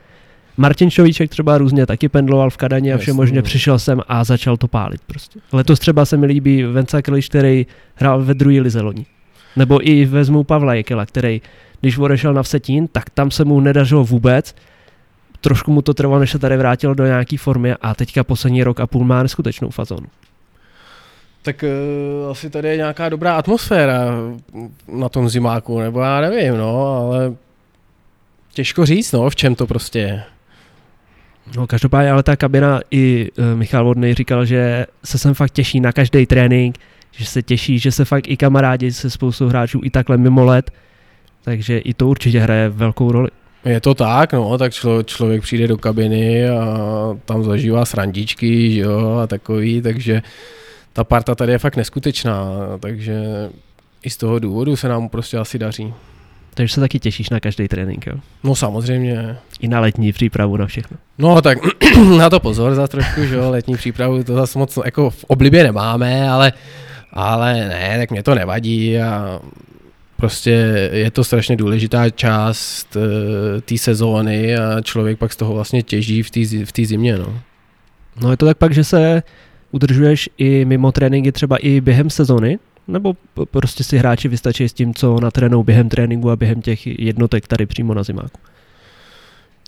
Martin 0.57 0.91
Šovíček 0.91 1.31
třeba 1.31 1.59
různě 1.59 1.87
taky 1.87 2.09
pendloval 2.09 2.51
v 2.51 2.57
Kadaně 2.57 2.95
a 2.95 2.99
vše 2.99 3.13
možně 3.13 3.43
přišel 3.43 3.79
sem 3.79 4.01
a 4.09 4.25
začal 4.25 4.57
to 4.57 4.69
pálit 4.69 5.01
prostě. 5.07 5.41
Letos 5.53 5.79
třeba 5.79 6.05
se 6.05 6.17
mi 6.17 6.27
líbí 6.27 6.63
Venca 6.63 7.03
Kiliš, 7.03 7.29
který 7.29 7.67
hrál 7.95 8.25
ve 8.25 8.35
druhé 8.35 8.61
lize 8.61 8.81
loni. 8.81 9.07
Nebo 9.57 9.89
i 9.89 10.05
vezmu 10.05 10.45
Pavla 10.45 10.75
Jekela, 10.75 11.07
který, 11.07 11.43
když 11.81 11.99
odešel 11.99 12.35
na 12.35 12.43
Vsetín, 12.43 12.89
tak 12.93 13.11
tam 13.11 13.31
se 13.31 13.45
mu 13.45 13.61
nedařilo 13.61 14.05
vůbec. 14.05 14.55
Trošku 15.41 15.73
mu 15.73 15.83
to 15.83 15.95
trvalo, 15.95 16.21
než 16.21 16.31
se 16.31 16.39
tady 16.39 16.57
vrátil 16.57 16.95
do 16.95 17.07
nějaké 17.07 17.39
formy 17.39 17.75
a 17.75 17.95
teďka 17.95 18.25
poslední 18.25 18.65
rok 18.65 18.81
a 18.81 18.87
půl 18.87 19.05
má 19.05 19.23
neskutečnou 19.23 19.71
fazonu. 19.71 20.07
Tak 21.49 21.65
uh, 22.25 22.31
asi 22.31 22.51
tady 22.51 22.69
je 22.69 22.77
nějaká 22.77 23.09
dobrá 23.09 23.37
atmosféra 23.37 24.01
na 24.89 25.09
tom 25.09 25.29
zimáku, 25.29 25.81
nebo 25.81 26.01
já 26.01 26.21
nevím, 26.21 26.57
no, 26.57 26.87
ale 26.87 27.35
těžko 28.53 28.87
říct, 28.87 29.13
no, 29.13 29.31
v 29.31 29.37
čem 29.37 29.55
to 29.55 29.67
prostě 29.67 29.99
je. 29.99 30.23
No 31.57 31.67
každopádně, 31.67 32.11
ale 32.11 32.23
ta 32.23 32.37
kabina 32.37 32.81
i 32.91 33.29
uh, 33.39 33.45
Michal 33.59 33.85
Vodný 33.85 34.15
říkal, 34.15 34.45
že 34.45 34.87
se 35.05 35.19
sem 35.19 35.35
fakt 35.35 35.51
těší 35.51 35.81
na 35.81 35.93
každý 35.93 36.27
trénink, 36.27 36.79
že 37.11 37.25
se 37.27 37.43
těší, 37.43 37.79
že 37.79 37.93
se 37.93 38.05
fakt 38.05 38.29
i 38.29 38.37
kamarádi 38.37 38.93
se 38.93 39.11
spoustou 39.11 39.49
hráčů 39.49 39.81
i 39.85 39.91
takhle 39.91 40.17
mimo 40.17 40.45
let, 40.45 40.71
takže 41.45 41.79
i 41.79 41.95
to 41.95 42.09
určitě 42.09 42.41
hraje 42.41 42.69
velkou 42.69 43.13
roli. 43.13 43.29
Je 43.65 43.81
to 43.81 43.95
tak, 43.95 44.33
no, 44.33 44.59
tak 44.59 44.73
člo, 44.73 45.03
člověk 45.03 45.43
přijde 45.43 45.69
do 45.69 45.77
kabiny 45.79 46.49
a 46.49 46.79
tam 47.25 47.45
zažívá 47.45 47.85
srandičky, 47.85 48.77
jo, 48.77 49.21
a 49.23 49.27
takový, 49.27 49.83
takže 49.83 50.23
ta 50.99 51.05
parta 51.05 51.35
tady 51.35 51.53
je 51.53 51.59
fakt 51.59 51.77
neskutečná, 51.77 52.51
takže 52.81 53.23
i 54.03 54.11
z 54.11 54.17
toho 54.17 54.39
důvodu 54.39 54.77
se 54.77 54.89
nám 54.89 55.09
prostě 55.09 55.39
asi 55.39 55.59
daří. 55.59 55.95
Takže 56.55 56.75
se 56.75 56.81
taky 56.81 56.99
těšíš 56.99 57.31
na 57.31 57.41
každý 57.41 57.69
trénink, 57.69 58.07
jo? 58.07 58.15
No 58.45 58.55
samozřejmě. 58.55 59.37
I 59.61 59.69
na 59.69 59.81
letní 59.81 60.13
přípravu, 60.13 60.57
na 60.57 60.67
všechno. 60.67 60.97
No 61.19 61.43
tak 61.43 61.59
na 62.19 62.31
to 62.31 62.41
pozor 62.41 62.75
za 62.75 62.87
trošku, 62.87 63.25
že 63.25 63.35
jo, 63.35 63.51
letní 63.51 63.77
přípravu 63.77 64.25
to 64.25 64.35
zase 64.35 64.59
moc 64.59 64.79
jako 64.85 65.11
v 65.11 65.25
oblibě 65.25 65.63
nemáme, 65.63 66.31
ale, 66.31 66.53
ale 67.13 67.55
ne, 67.55 67.99
tak 67.99 68.11
mě 68.11 68.23
to 68.23 68.35
nevadí 68.35 68.99
a 68.99 69.41
prostě 70.17 70.51
je 70.93 71.11
to 71.11 71.25
strašně 71.25 71.57
důležitá 71.57 72.11
část 72.11 72.97
uh, 72.97 73.03
té 73.61 73.79
sezóny 73.79 74.57
a 74.57 74.81
člověk 74.83 75.19
pak 75.19 75.33
z 75.33 75.37
toho 75.37 75.55
vlastně 75.55 75.83
těží 75.83 76.23
v 76.23 76.31
té 76.31 76.41
v 76.83 76.87
zimě, 76.87 77.19
no. 77.19 77.41
No 78.21 78.31
je 78.31 78.37
to 78.37 78.47
tak 78.47 78.59
pak, 78.59 78.75
že 78.75 78.85
se 78.85 79.23
udržuješ 79.71 80.31
i 80.39 80.65
mimo 80.65 80.93
tréninky 80.93 81.33
třeba 81.33 81.57
i 81.57 81.81
během 81.81 82.11
sezony? 82.11 82.59
Nebo 82.89 83.15
prostě 83.51 83.85
si 83.85 83.99
hráči 83.99 84.29
vystačí 84.29 84.69
s 84.69 84.73
tím, 84.73 84.95
co 84.95 85.21
natrénou 85.21 85.63
během 85.63 85.89
tréninku 85.89 86.31
a 86.31 86.37
během 86.37 86.63
těch 86.63 86.87
jednotek 87.01 87.47
tady 87.47 87.67
přímo 87.67 87.95
na 87.95 88.03
zimáku? 88.03 88.41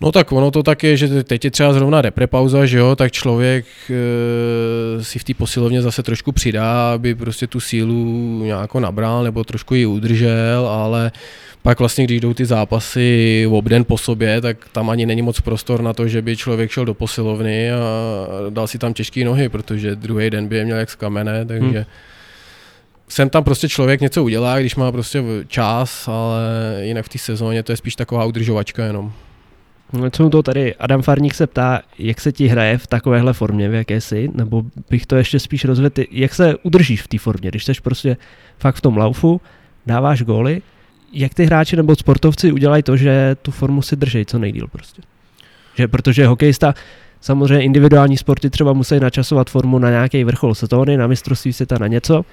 No 0.03 0.13
tak 0.13 0.33
ono 0.33 0.51
to 0.51 0.63
tak 0.63 0.83
je, 0.85 0.97
že 0.97 1.25
teď 1.25 1.45
je 1.45 1.51
třeba 1.51 1.73
zrovna 1.73 2.03
reprepauza, 2.03 2.67
že 2.67 2.79
jo, 2.79 2.97
tak 2.97 3.13
člověk 3.13 3.67
e, 3.91 5.05
si 5.05 5.19
v 5.19 5.25
té 5.25 5.35
posilovně 5.35 5.83
zase 5.83 6.03
trošku 6.03 6.33
přidá, 6.33 6.93
aby 6.93 7.15
prostě 7.15 7.47
tu 7.47 7.61
sílu 7.61 8.41
nějako 8.45 8.81
nabral 8.81 9.25
nebo 9.25 9.45
trošku 9.45 9.75
ji 9.75 9.87
udržel, 9.87 10.67
ale 10.67 11.13
pak 11.63 11.79
vlastně, 11.79 12.05
když 12.05 12.21
jdou 12.21 12.35
ty 12.35 12.45
zápasy 12.45 13.45
v 13.49 13.55
obden 13.55 13.85
po 13.85 13.99
sobě, 13.99 14.41
tak 14.41 14.69
tam 14.73 14.91
ani 14.91 15.07
není 15.07 15.23
moc 15.23 15.41
prostor 15.41 15.83
na 15.83 15.93
to, 15.93 16.09
že 16.09 16.23
by 16.23 16.37
člověk 16.37 16.71
šel 16.71 16.85
do 16.85 16.95
posilovny 16.95 17.73
a 17.73 17.79
dal 18.51 18.67
si 18.67 18.79
tam 18.79 18.95
těžké 18.95 19.25
nohy, 19.25 19.49
protože 19.49 19.97
druhý 19.97 20.31
den 20.31 20.49
by 20.49 20.57
je 20.57 20.65
měl 20.65 20.79
jak 20.79 20.91
z 20.91 20.95
kamene, 20.95 21.45
takže 21.45 21.79
hmm. 21.79 21.85
sem 23.09 23.31
tam 23.31 23.45
prostě 23.45 23.69
člověk 23.69 24.01
něco 24.01 24.25
udělá, 24.25 24.61
když 24.61 24.77
má 24.77 24.93
prostě 24.93 25.25
čas, 25.49 26.09
ale 26.09 26.43
jinak 26.83 27.05
v 27.05 27.09
té 27.09 27.19
sezóně 27.19 27.63
to 27.63 27.73
je 27.73 27.77
spíš 27.77 27.97
taková 27.97 28.25
udržovačka 28.25 28.85
jenom. 28.85 29.13
No, 29.93 30.11
co 30.11 30.31
to 30.31 30.43
tady 30.43 30.75
Adam 30.75 31.03
Farník 31.03 31.35
se 31.35 31.47
ptá, 31.47 31.83
jak 31.99 32.21
se 32.21 32.33
ti 32.33 32.47
hraje 32.47 32.79
v 32.79 32.87
takovéhle 32.87 33.33
formě, 33.33 33.69
v 33.69 33.75
jaké 33.75 34.01
jsi, 34.01 34.31
nebo 34.35 34.63
bych 34.91 35.07
to 35.07 35.17
ještě 35.17 35.39
spíš 35.39 35.65
rozvedl, 35.65 36.03
jak 36.11 36.35
se 36.35 36.57
udržíš 36.63 37.03
v 37.03 37.09
té 37.09 37.19
formě, 37.19 37.51
když 37.51 37.65
jsi 37.65 37.73
prostě 37.83 38.17
fakt 38.59 38.77
v 38.77 38.81
tom 38.81 38.97
laufu, 38.97 39.41
dáváš 39.87 40.23
góly, 40.23 40.63
jak 41.13 41.35
ty 41.35 41.45
hráči 41.45 41.77
nebo 41.77 41.97
sportovci 41.97 42.53
udělají 42.53 42.83
to, 42.83 42.97
že 42.97 43.37
tu 43.43 43.51
formu 43.51 43.83
si 43.83 43.97
drží 43.97 44.27
co 44.27 44.39
nejdíl 44.39 44.67
prostě. 44.73 45.03
Že, 45.75 45.89
protože 45.89 46.27
hokejista, 46.27 46.75
samozřejmě 47.21 47.65
individuální 47.65 48.17
sporty 48.17 48.51
třeba 48.51 48.73
musí 48.73 49.01
načasovat 49.01 49.51
formu 49.51 49.79
na 49.79 49.91
nějaký 49.91 50.25
vrchol 50.25 50.55
sezóny, 50.55 50.97
na 50.97 51.07
mistrovství 51.07 51.53
světa, 51.53 51.77
na 51.81 51.87
něco, 51.87 52.25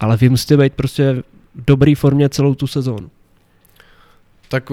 ale 0.00 0.16
vy 0.16 0.28
musíte 0.28 0.56
být 0.56 0.72
prostě 0.72 1.12
v 1.54 1.64
dobré 1.66 1.94
formě 1.94 2.28
celou 2.28 2.54
tu 2.54 2.66
sezónu. 2.66 3.10
Tak 4.48 4.72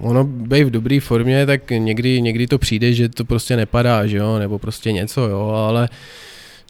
ono 0.00 0.24
být 0.24 0.64
v 0.64 0.70
dobré 0.70 1.00
formě, 1.00 1.46
tak 1.46 1.70
někdy, 1.70 2.22
někdy 2.22 2.46
to 2.46 2.58
přijde, 2.58 2.92
že 2.92 3.08
to 3.08 3.24
prostě 3.24 3.56
nepadá, 3.56 4.06
že 4.06 4.16
jo, 4.16 4.38
nebo 4.38 4.58
prostě 4.58 4.92
něco, 4.92 5.20
jo, 5.20 5.48
ale 5.68 5.88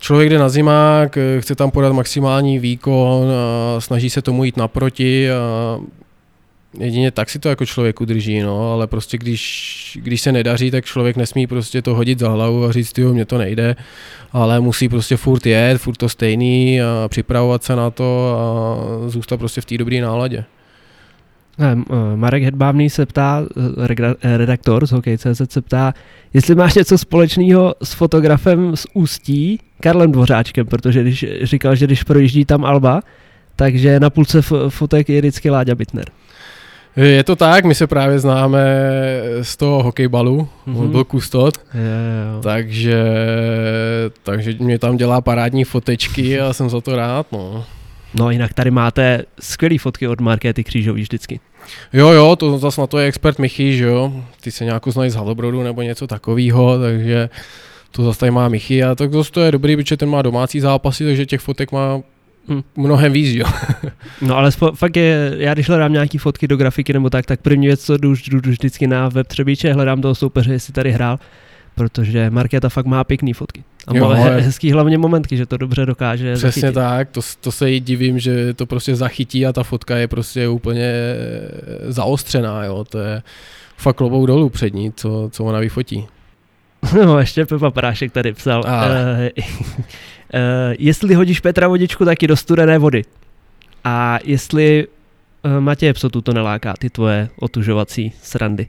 člověk 0.00 0.30
jde 0.30 0.38
na 0.38 0.48
zimák, 0.48 1.18
chce 1.38 1.54
tam 1.54 1.70
podat 1.70 1.92
maximální 1.92 2.58
výkon, 2.58 3.28
a 3.30 3.80
snaží 3.80 4.10
se 4.10 4.22
tomu 4.22 4.44
jít 4.44 4.56
naproti 4.56 5.30
a 5.30 5.78
jedině 6.78 7.10
tak 7.10 7.30
si 7.30 7.38
to 7.38 7.48
jako 7.48 7.66
člověk 7.66 8.00
udrží, 8.00 8.40
no, 8.40 8.72
ale 8.72 8.86
prostě 8.86 9.18
když, 9.18 9.98
když 10.02 10.20
se 10.20 10.32
nedaří, 10.32 10.70
tak 10.70 10.84
člověk 10.84 11.16
nesmí 11.16 11.46
prostě 11.46 11.82
to 11.82 11.94
hodit 11.94 12.18
za 12.18 12.28
hlavu 12.28 12.64
a 12.64 12.72
říct, 12.72 12.98
jo, 12.98 13.12
mně 13.12 13.24
to 13.24 13.38
nejde, 13.38 13.76
ale 14.32 14.60
musí 14.60 14.88
prostě 14.88 15.16
furt 15.16 15.46
jet, 15.46 15.78
furt 15.78 15.96
to 15.96 16.08
stejný 16.08 16.82
a 16.82 17.08
připravovat 17.08 17.64
se 17.64 17.76
na 17.76 17.90
to 17.90 18.36
a 18.38 19.08
zůstat 19.08 19.36
prostě 19.36 19.60
v 19.60 19.64
té 19.64 19.78
dobré 19.78 20.00
náladě. 20.00 20.44
Eh, 21.58 21.76
Marek 22.16 22.42
Hedbávný 22.42 22.90
se 22.90 23.06
ptá, 23.06 23.42
eh, 23.56 24.14
eh, 24.22 24.36
redaktor 24.36 24.86
z 24.86 24.92
Hokej.cz 24.92 25.42
se 25.52 25.62
ptá, 25.62 25.94
jestli 26.34 26.54
máš 26.54 26.74
něco 26.74 26.98
společného 26.98 27.74
s 27.82 27.92
fotografem 27.92 28.76
z 28.76 28.86
Ústí, 28.94 29.60
Karlem 29.80 30.12
Dvořáčkem, 30.12 30.66
protože 30.66 31.02
když 31.02 31.26
říkal, 31.42 31.74
že 31.74 31.86
když 31.86 32.02
projíždí 32.02 32.44
tam 32.44 32.64
Alba, 32.64 33.02
takže 33.56 34.00
na 34.00 34.10
půlce 34.10 34.42
fotek 34.68 35.08
je 35.08 35.20
vždycky 35.20 35.50
Láďa 35.50 35.74
Bitner. 35.74 36.04
Je 36.96 37.24
to 37.24 37.36
tak, 37.36 37.64
my 37.64 37.74
se 37.74 37.86
právě 37.86 38.18
známe 38.18 38.64
z 39.42 39.56
toho 39.56 39.82
hokejbalu, 39.82 40.48
mm-hmm. 40.66 40.80
on 40.80 40.90
byl 40.90 41.04
kustot, 41.04 41.58
je, 41.74 42.42
takže, 42.42 43.04
takže 44.22 44.56
mě 44.58 44.78
tam 44.78 44.96
dělá 44.96 45.20
parádní 45.20 45.64
fotečky 45.64 46.40
a 46.40 46.52
jsem 46.52 46.70
za 46.70 46.80
to 46.80 46.96
rád. 46.96 47.26
No. 47.32 47.64
No 48.14 48.30
jinak 48.30 48.52
tady 48.52 48.70
máte 48.70 49.22
skvělé 49.40 49.78
fotky 49.78 50.08
od 50.08 50.20
Markéty 50.20 50.64
Křížový 50.64 51.02
vždycky. 51.02 51.40
Jo, 51.92 52.08
jo, 52.08 52.36
to 52.36 52.58
zase 52.58 52.80
na 52.80 52.86
to 52.86 52.98
je 52.98 53.06
expert 53.06 53.38
Michy, 53.38 53.76
že 53.76 53.84
jo. 53.84 54.24
Ty 54.40 54.50
se 54.50 54.64
nějakou 54.64 54.90
znají 54.90 55.10
z 55.10 55.14
Halobrodu 55.14 55.62
nebo 55.62 55.82
něco 55.82 56.06
takového, 56.06 56.78
takže 56.78 57.28
to 57.90 58.04
zase 58.04 58.18
tady 58.18 58.30
má 58.30 58.48
Michy 58.48 58.84
a 58.84 58.94
tak 58.94 59.12
zase 59.12 59.30
to 59.30 59.40
je 59.40 59.52
dobrý, 59.52 59.76
protože 59.76 59.96
ten 59.96 60.08
má 60.08 60.22
domácí 60.22 60.60
zápasy, 60.60 61.04
takže 61.04 61.26
těch 61.26 61.40
fotek 61.40 61.72
má 61.72 62.00
hm, 62.48 62.62
mnohem 62.76 63.12
víc, 63.12 63.34
jo. 63.34 63.46
no 64.22 64.36
ale 64.36 64.52
spo, 64.52 64.72
fakt 64.72 64.96
je, 64.96 65.34
já 65.38 65.54
když 65.54 65.68
hledám 65.68 65.92
nějaký 65.92 66.18
fotky 66.18 66.48
do 66.48 66.56
grafiky 66.56 66.92
nebo 66.92 67.10
tak, 67.10 67.26
tak 67.26 67.40
první 67.40 67.66
věc, 67.66 67.84
co 67.84 67.96
jdu, 67.96 68.14
jdu, 68.28 68.40
jdu 68.40 68.50
vždycky 68.50 68.86
na 68.86 69.08
web 69.08 69.26
Třebíče, 69.26 69.72
hledám 69.72 70.02
toho 70.02 70.14
soupeře, 70.14 70.52
jestli 70.52 70.72
tady 70.72 70.92
hrál, 70.92 71.18
protože 71.74 72.30
Markéta 72.30 72.68
fakt 72.68 72.86
má 72.86 73.04
pěkné 73.04 73.34
fotky. 73.34 73.64
A 73.86 73.96
jo, 73.96 74.08
he, 74.08 74.40
hezký 74.40 74.72
hlavně 74.72 74.98
momentky, 74.98 75.36
že 75.36 75.46
to 75.46 75.56
dobře 75.56 75.86
dokáže 75.86 76.34
Přesně 76.34 76.48
zachytit. 76.48 76.74
tak, 76.74 77.10
to, 77.10 77.20
to 77.40 77.52
se 77.52 77.70
jí 77.70 77.80
divím, 77.80 78.18
že 78.18 78.54
to 78.54 78.66
prostě 78.66 78.96
zachytí 78.96 79.46
a 79.46 79.52
ta 79.52 79.62
fotka 79.62 79.96
je 79.96 80.08
prostě 80.08 80.48
úplně 80.48 80.84
eh, 80.84 81.92
zaostřená, 81.92 82.64
jo, 82.64 82.84
to 82.84 82.98
je 82.98 83.22
fakt 83.76 83.96
klobou 83.96 84.26
dolů 84.26 84.48
před 84.48 84.74
ní, 84.74 84.92
co, 84.92 85.28
co 85.32 85.44
ona 85.44 85.58
vyfotí. 85.58 86.06
No, 87.04 87.18
ještě 87.18 87.46
Pepa 87.46 87.70
Prášek 87.70 88.12
tady 88.12 88.32
psal. 88.32 88.64
Uh, 88.66 88.72
uh, 89.38 89.44
jestli 90.78 91.14
hodíš 91.14 91.40
Petra 91.40 91.68
vodičku 91.68 92.04
taky 92.04 92.26
do 92.26 92.36
studené 92.36 92.78
vody. 92.78 93.02
A 93.84 94.18
jestli 94.24 94.86
uh, 95.44 95.60
Matěje 95.60 95.92
Psotu 95.92 96.20
to 96.20 96.32
neláká, 96.32 96.74
ty 96.78 96.90
tvoje 96.90 97.28
otužovací 97.40 98.12
srandy. 98.22 98.68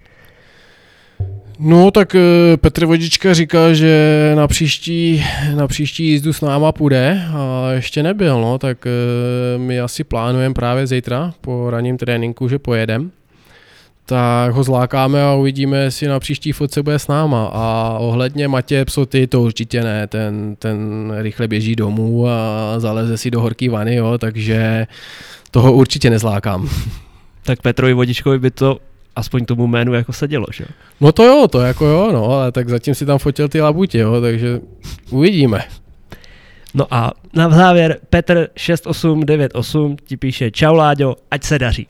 No 1.60 1.92
tak 1.92 2.16
eh, 2.16 2.58
Petr 2.58 2.86
Vodička 2.86 3.34
říkal, 3.34 3.74
že 3.74 4.32
na 4.36 4.48
příští, 4.48 5.26
na 5.56 5.68
příští 5.68 6.08
jízdu 6.08 6.34
s 6.34 6.42
náma 6.42 6.72
půjde 6.72 7.26
a 7.34 7.72
ještě 7.72 8.04
nebyl, 8.04 8.42
no, 8.42 8.58
tak 8.58 8.88
eh, 8.88 9.58
my 9.58 9.80
asi 9.80 10.04
plánujeme 10.04 10.54
právě 10.54 10.88
zítra 10.88 11.34
po 11.42 11.70
ranním 11.70 11.98
tréninku, 11.98 12.48
že 12.48 12.60
pojedem. 12.60 13.12
Tak 14.06 14.54
ho 14.54 14.64
zlákáme 14.64 15.24
a 15.24 15.34
uvidíme, 15.34 15.78
jestli 15.78 16.08
na 16.08 16.20
příští 16.20 16.52
fotce 16.52 16.84
bude 16.84 17.00
s 17.00 17.08
náma. 17.08 17.50
A 17.54 17.98
ohledně 18.00 18.48
Matěje 18.48 18.86
Psoty 18.86 19.28
to 19.28 19.42
určitě 19.42 19.84
ne, 19.84 20.08
ten, 20.08 20.56
ten 20.60 20.78
rychle 21.18 21.48
běží 21.48 21.76
domů 21.76 22.28
a 22.28 22.74
zaleze 22.78 23.18
si 23.18 23.32
do 23.32 23.42
horký 23.42 23.70
vany, 23.70 23.96
jo, 23.96 24.18
takže 24.18 24.88
toho 25.52 25.74
určitě 25.74 26.10
nezlákám. 26.10 26.70
Tak 27.44 27.62
Petrovi 27.62 27.94
Vodičkovi 27.94 28.40
by 28.40 28.52
to 28.52 28.78
aspoň 29.16 29.46
tomu 29.46 29.68
jménu 29.68 29.94
jako 29.94 30.14
sedělo, 30.14 30.46
že 30.54 30.66
No 31.02 31.12
to 31.12 31.24
jo, 31.24 31.48
to 31.48 31.62
jako 31.62 31.86
jo, 31.86 32.10
no, 32.14 32.26
ale 32.26 32.52
tak 32.52 32.70
zatím 32.70 32.96
si 32.96 33.06
tam 33.06 33.18
fotil 33.18 33.48
ty 33.48 33.62
labutě, 33.62 34.00
jo, 34.00 34.22
takže 34.22 34.60
uvidíme. 35.10 35.64
No 36.74 36.88
a 36.92 37.12
na 37.34 37.50
závěr 37.50 37.98
Petr 38.10 38.48
6898 38.56 39.98
ti 40.06 40.18
píše 40.18 40.52
Čau 40.52 40.76
Láďo, 40.76 41.16
ať 41.32 41.44
se 41.44 41.60
daří. 41.60 41.88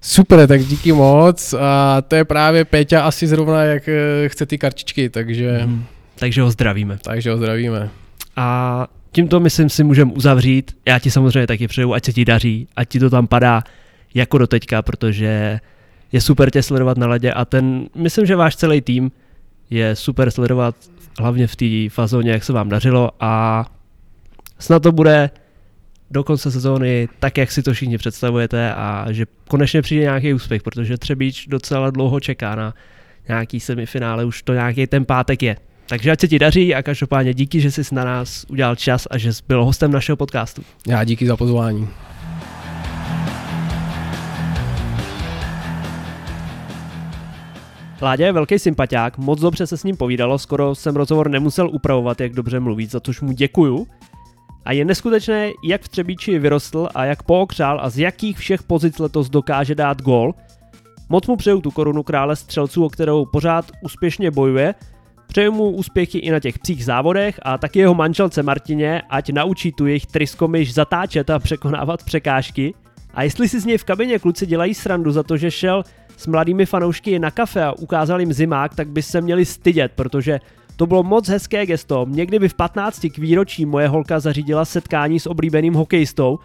Super, 0.00 0.48
tak 0.48 0.64
díky 0.64 0.92
moc 0.92 1.54
a 1.54 2.02
to 2.08 2.16
je 2.16 2.24
právě 2.24 2.64
Péťa 2.64 3.02
asi 3.02 3.26
zrovna 3.26 3.62
jak 3.62 3.88
eh, 3.88 4.28
chce 4.28 4.46
ty 4.46 4.58
kartičky, 4.58 5.08
takže... 5.08 5.58
Hmm. 5.58 5.84
Takže 6.18 6.42
ho 6.42 6.50
zdravíme. 6.50 6.98
Takže 7.02 7.30
ho 7.30 7.36
zdravíme. 7.36 7.90
A 8.36 8.86
tímto 9.12 9.40
myslím 9.40 9.68
si 9.68 9.84
můžeme 9.84 10.12
uzavřít. 10.12 10.76
Já 10.86 10.98
ti 10.98 11.10
samozřejmě 11.10 11.46
taky 11.46 11.68
přeju, 11.68 11.94
ať 11.94 12.04
se 12.04 12.12
ti 12.12 12.24
daří, 12.24 12.68
ať 12.76 12.88
ti 12.88 13.00
to 13.00 13.10
tam 13.10 13.26
padá 13.26 13.62
jako 14.14 14.38
do 14.38 14.46
teďka, 14.46 14.82
protože 14.82 15.60
je 16.14 16.20
super 16.20 16.50
tě 16.50 16.62
sledovat 16.62 16.98
na 16.98 17.06
ledě 17.06 17.32
a 17.32 17.44
ten, 17.44 17.86
myslím, 17.94 18.26
že 18.26 18.36
váš 18.36 18.56
celý 18.56 18.80
tým 18.80 19.12
je 19.70 19.96
super 19.96 20.30
sledovat 20.30 20.74
hlavně 21.20 21.46
v 21.46 21.56
té 21.56 21.88
fazóně, 21.88 22.30
jak 22.30 22.44
se 22.44 22.52
vám 22.52 22.68
dařilo 22.68 23.10
a 23.20 23.64
snad 24.58 24.82
to 24.82 24.92
bude 24.92 25.30
do 26.10 26.24
konce 26.24 26.50
sezóny 26.50 27.08
tak, 27.18 27.38
jak 27.38 27.52
si 27.52 27.62
to 27.62 27.72
všichni 27.72 27.98
představujete 27.98 28.74
a 28.74 29.06
že 29.10 29.26
konečně 29.48 29.82
přijde 29.82 30.02
nějaký 30.02 30.34
úspěch, 30.34 30.62
protože 30.62 30.98
Třebíč 30.98 31.46
docela 31.46 31.90
dlouho 31.90 32.20
čeká 32.20 32.54
na 32.54 32.74
nějaký 33.28 33.60
semifinále, 33.60 34.24
už 34.24 34.42
to 34.42 34.52
nějaký 34.52 34.86
ten 34.86 35.04
pátek 35.04 35.42
je. 35.42 35.56
Takže 35.88 36.10
ať 36.10 36.20
se 36.20 36.28
ti 36.28 36.38
daří 36.38 36.74
a 36.74 36.82
každopádně 36.82 37.34
díky, 37.34 37.60
že 37.60 37.70
jsi 37.70 37.94
na 37.94 38.04
nás 38.04 38.46
udělal 38.48 38.76
čas 38.76 39.06
a 39.10 39.18
že 39.18 39.32
jsi 39.32 39.42
byl 39.48 39.64
hostem 39.64 39.92
našeho 39.92 40.16
podcastu. 40.16 40.62
Já 40.88 41.04
díky 41.04 41.26
za 41.26 41.36
pozvání. 41.36 41.88
Láďa 48.02 48.26
je 48.26 48.32
velký 48.32 48.58
sympatiák, 48.58 49.18
moc 49.18 49.40
dobře 49.40 49.66
se 49.66 49.76
s 49.76 49.84
ním 49.84 49.96
povídalo, 49.96 50.38
skoro 50.38 50.74
jsem 50.74 50.96
rozhovor 50.96 51.30
nemusel 51.30 51.70
upravovat, 51.70 52.20
jak 52.20 52.32
dobře 52.32 52.60
mluví, 52.60 52.86
za 52.86 53.00
což 53.00 53.20
mu 53.20 53.32
děkuju. 53.32 53.86
A 54.64 54.72
je 54.72 54.84
neskutečné, 54.84 55.50
jak 55.64 55.82
v 55.82 55.88
Třebíči 55.88 56.38
vyrostl 56.38 56.88
a 56.94 57.04
jak 57.04 57.22
pookřál 57.22 57.80
a 57.82 57.90
z 57.90 57.98
jakých 57.98 58.38
všech 58.38 58.62
pozic 58.62 58.98
letos 58.98 59.28
dokáže 59.28 59.74
dát 59.74 60.02
gol. 60.02 60.34
Moc 61.08 61.26
mu 61.26 61.36
přeju 61.36 61.60
tu 61.60 61.70
korunu 61.70 62.02
krále 62.02 62.36
střelců, 62.36 62.84
o 62.84 62.88
kterou 62.88 63.26
pořád 63.26 63.72
úspěšně 63.82 64.30
bojuje. 64.30 64.74
Přeju 65.26 65.52
mu 65.52 65.70
úspěchy 65.70 66.18
i 66.18 66.30
na 66.30 66.40
těch 66.40 66.58
psích 66.58 66.84
závodech 66.84 67.40
a 67.42 67.58
taky 67.58 67.78
jeho 67.78 67.94
manželce 67.94 68.42
Martině, 68.42 69.02
ať 69.10 69.32
naučí 69.32 69.72
tu 69.72 69.86
jejich 69.86 70.06
triskomyš 70.06 70.74
zatáčet 70.74 71.30
a 71.30 71.38
překonávat 71.38 72.02
překážky. 72.02 72.74
A 73.14 73.22
jestli 73.22 73.48
si 73.48 73.60
z 73.60 73.64
něj 73.64 73.78
v 73.78 73.84
kabině 73.84 74.18
kluci 74.18 74.46
dělají 74.46 74.74
srandu 74.74 75.12
za 75.12 75.22
to, 75.22 75.36
že 75.36 75.50
šel 75.50 75.82
s 76.16 76.26
mladými 76.26 76.66
fanoušky 76.66 77.18
na 77.18 77.30
kafe 77.30 77.64
a 77.64 77.72
ukázal 77.72 78.20
jim 78.20 78.32
zimák, 78.32 78.74
tak 78.74 78.88
by 78.88 79.02
se 79.02 79.20
měli 79.20 79.44
stydět, 79.44 79.92
protože 79.94 80.40
to 80.76 80.86
bylo 80.86 81.02
moc 81.02 81.28
hezké 81.28 81.66
gesto. 81.66 82.06
Někdy 82.08 82.38
by 82.38 82.48
v 82.48 82.54
15 82.54 83.06
k 83.14 83.18
výročí 83.18 83.66
moje 83.66 83.88
holka 83.88 84.20
zařídila 84.20 84.64
setkání 84.64 85.20
s 85.20 85.26
oblíbeným 85.26 85.74
hokejistou, 85.74 86.38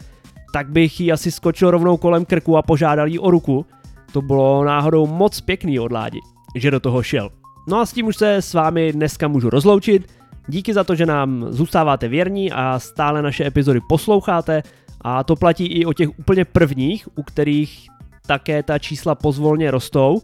tak 0.53 0.69
bych 0.69 0.99
jí 0.99 1.11
asi 1.11 1.31
skočil 1.31 1.71
rovnou 1.71 1.97
kolem 1.97 2.25
krku 2.25 2.57
a 2.57 2.61
požádal 2.61 3.07
jí 3.07 3.19
o 3.19 3.31
ruku. 3.31 3.65
To 4.11 4.21
bylo 4.21 4.63
náhodou 4.63 5.07
moc 5.07 5.41
pěkný 5.41 5.79
od 5.79 5.91
Ládi, 5.91 6.19
že 6.55 6.71
do 6.71 6.79
toho 6.79 7.03
šel. 7.03 7.29
No 7.67 7.79
a 7.79 7.85
s 7.85 7.93
tím 7.93 8.07
už 8.07 8.15
se 8.15 8.35
s 8.35 8.53
vámi 8.53 8.93
dneska 8.93 9.27
můžu 9.27 9.49
rozloučit. 9.49 10.11
Díky 10.47 10.73
za 10.73 10.83
to, 10.83 10.95
že 10.95 11.05
nám 11.05 11.45
zůstáváte 11.49 12.07
věrní 12.07 12.51
a 12.51 12.79
stále 12.79 13.21
naše 13.21 13.45
epizody 13.45 13.79
posloucháte 13.89 14.63
a 15.01 15.23
to 15.23 15.35
platí 15.35 15.65
i 15.65 15.85
o 15.85 15.93
těch 15.93 16.19
úplně 16.19 16.45
prvních, 16.45 17.07
u 17.17 17.23
kterých 17.23 17.87
také 18.27 18.63
ta 18.63 18.79
čísla 18.79 19.15
pozvolně 19.15 19.71
rostou. 19.71 20.21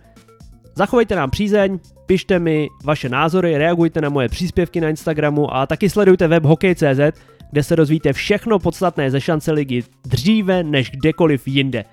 Zachovejte 0.76 1.16
nám 1.16 1.30
přízeň, 1.30 1.80
pište 2.06 2.40
mi 2.40 2.68
vaše 2.84 3.10
názory, 3.10 3.58
reagujte 3.58 4.02
na 4.02 4.10
moje 4.10 4.30
příspěvky 4.30 4.82
na 4.82 4.90
Instagramu 4.90 5.56
a 5.56 5.66
taky 5.66 5.90
sledujte 5.90 6.28
web 6.28 6.44
hokej.cz, 6.44 7.20
kde 7.52 7.64
se 7.64 7.76
dozvíte 7.76 8.14
všechno 8.14 8.60
podstatné 8.60 9.12
ze 9.12 9.22
šance 9.22 9.52
ligy 9.52 9.84
dříve 10.06 10.64
než 10.64 10.92
kdekoliv 10.92 11.48
jinde. 11.48 11.86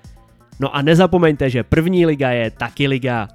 No 0.59 0.75
a 0.75 0.81
nezapomeňte, 0.81 1.49
že 1.49 1.63
první 1.63 2.05
liga 2.05 2.31
je 2.31 2.51
taky 2.51 2.87
liga. 2.87 3.27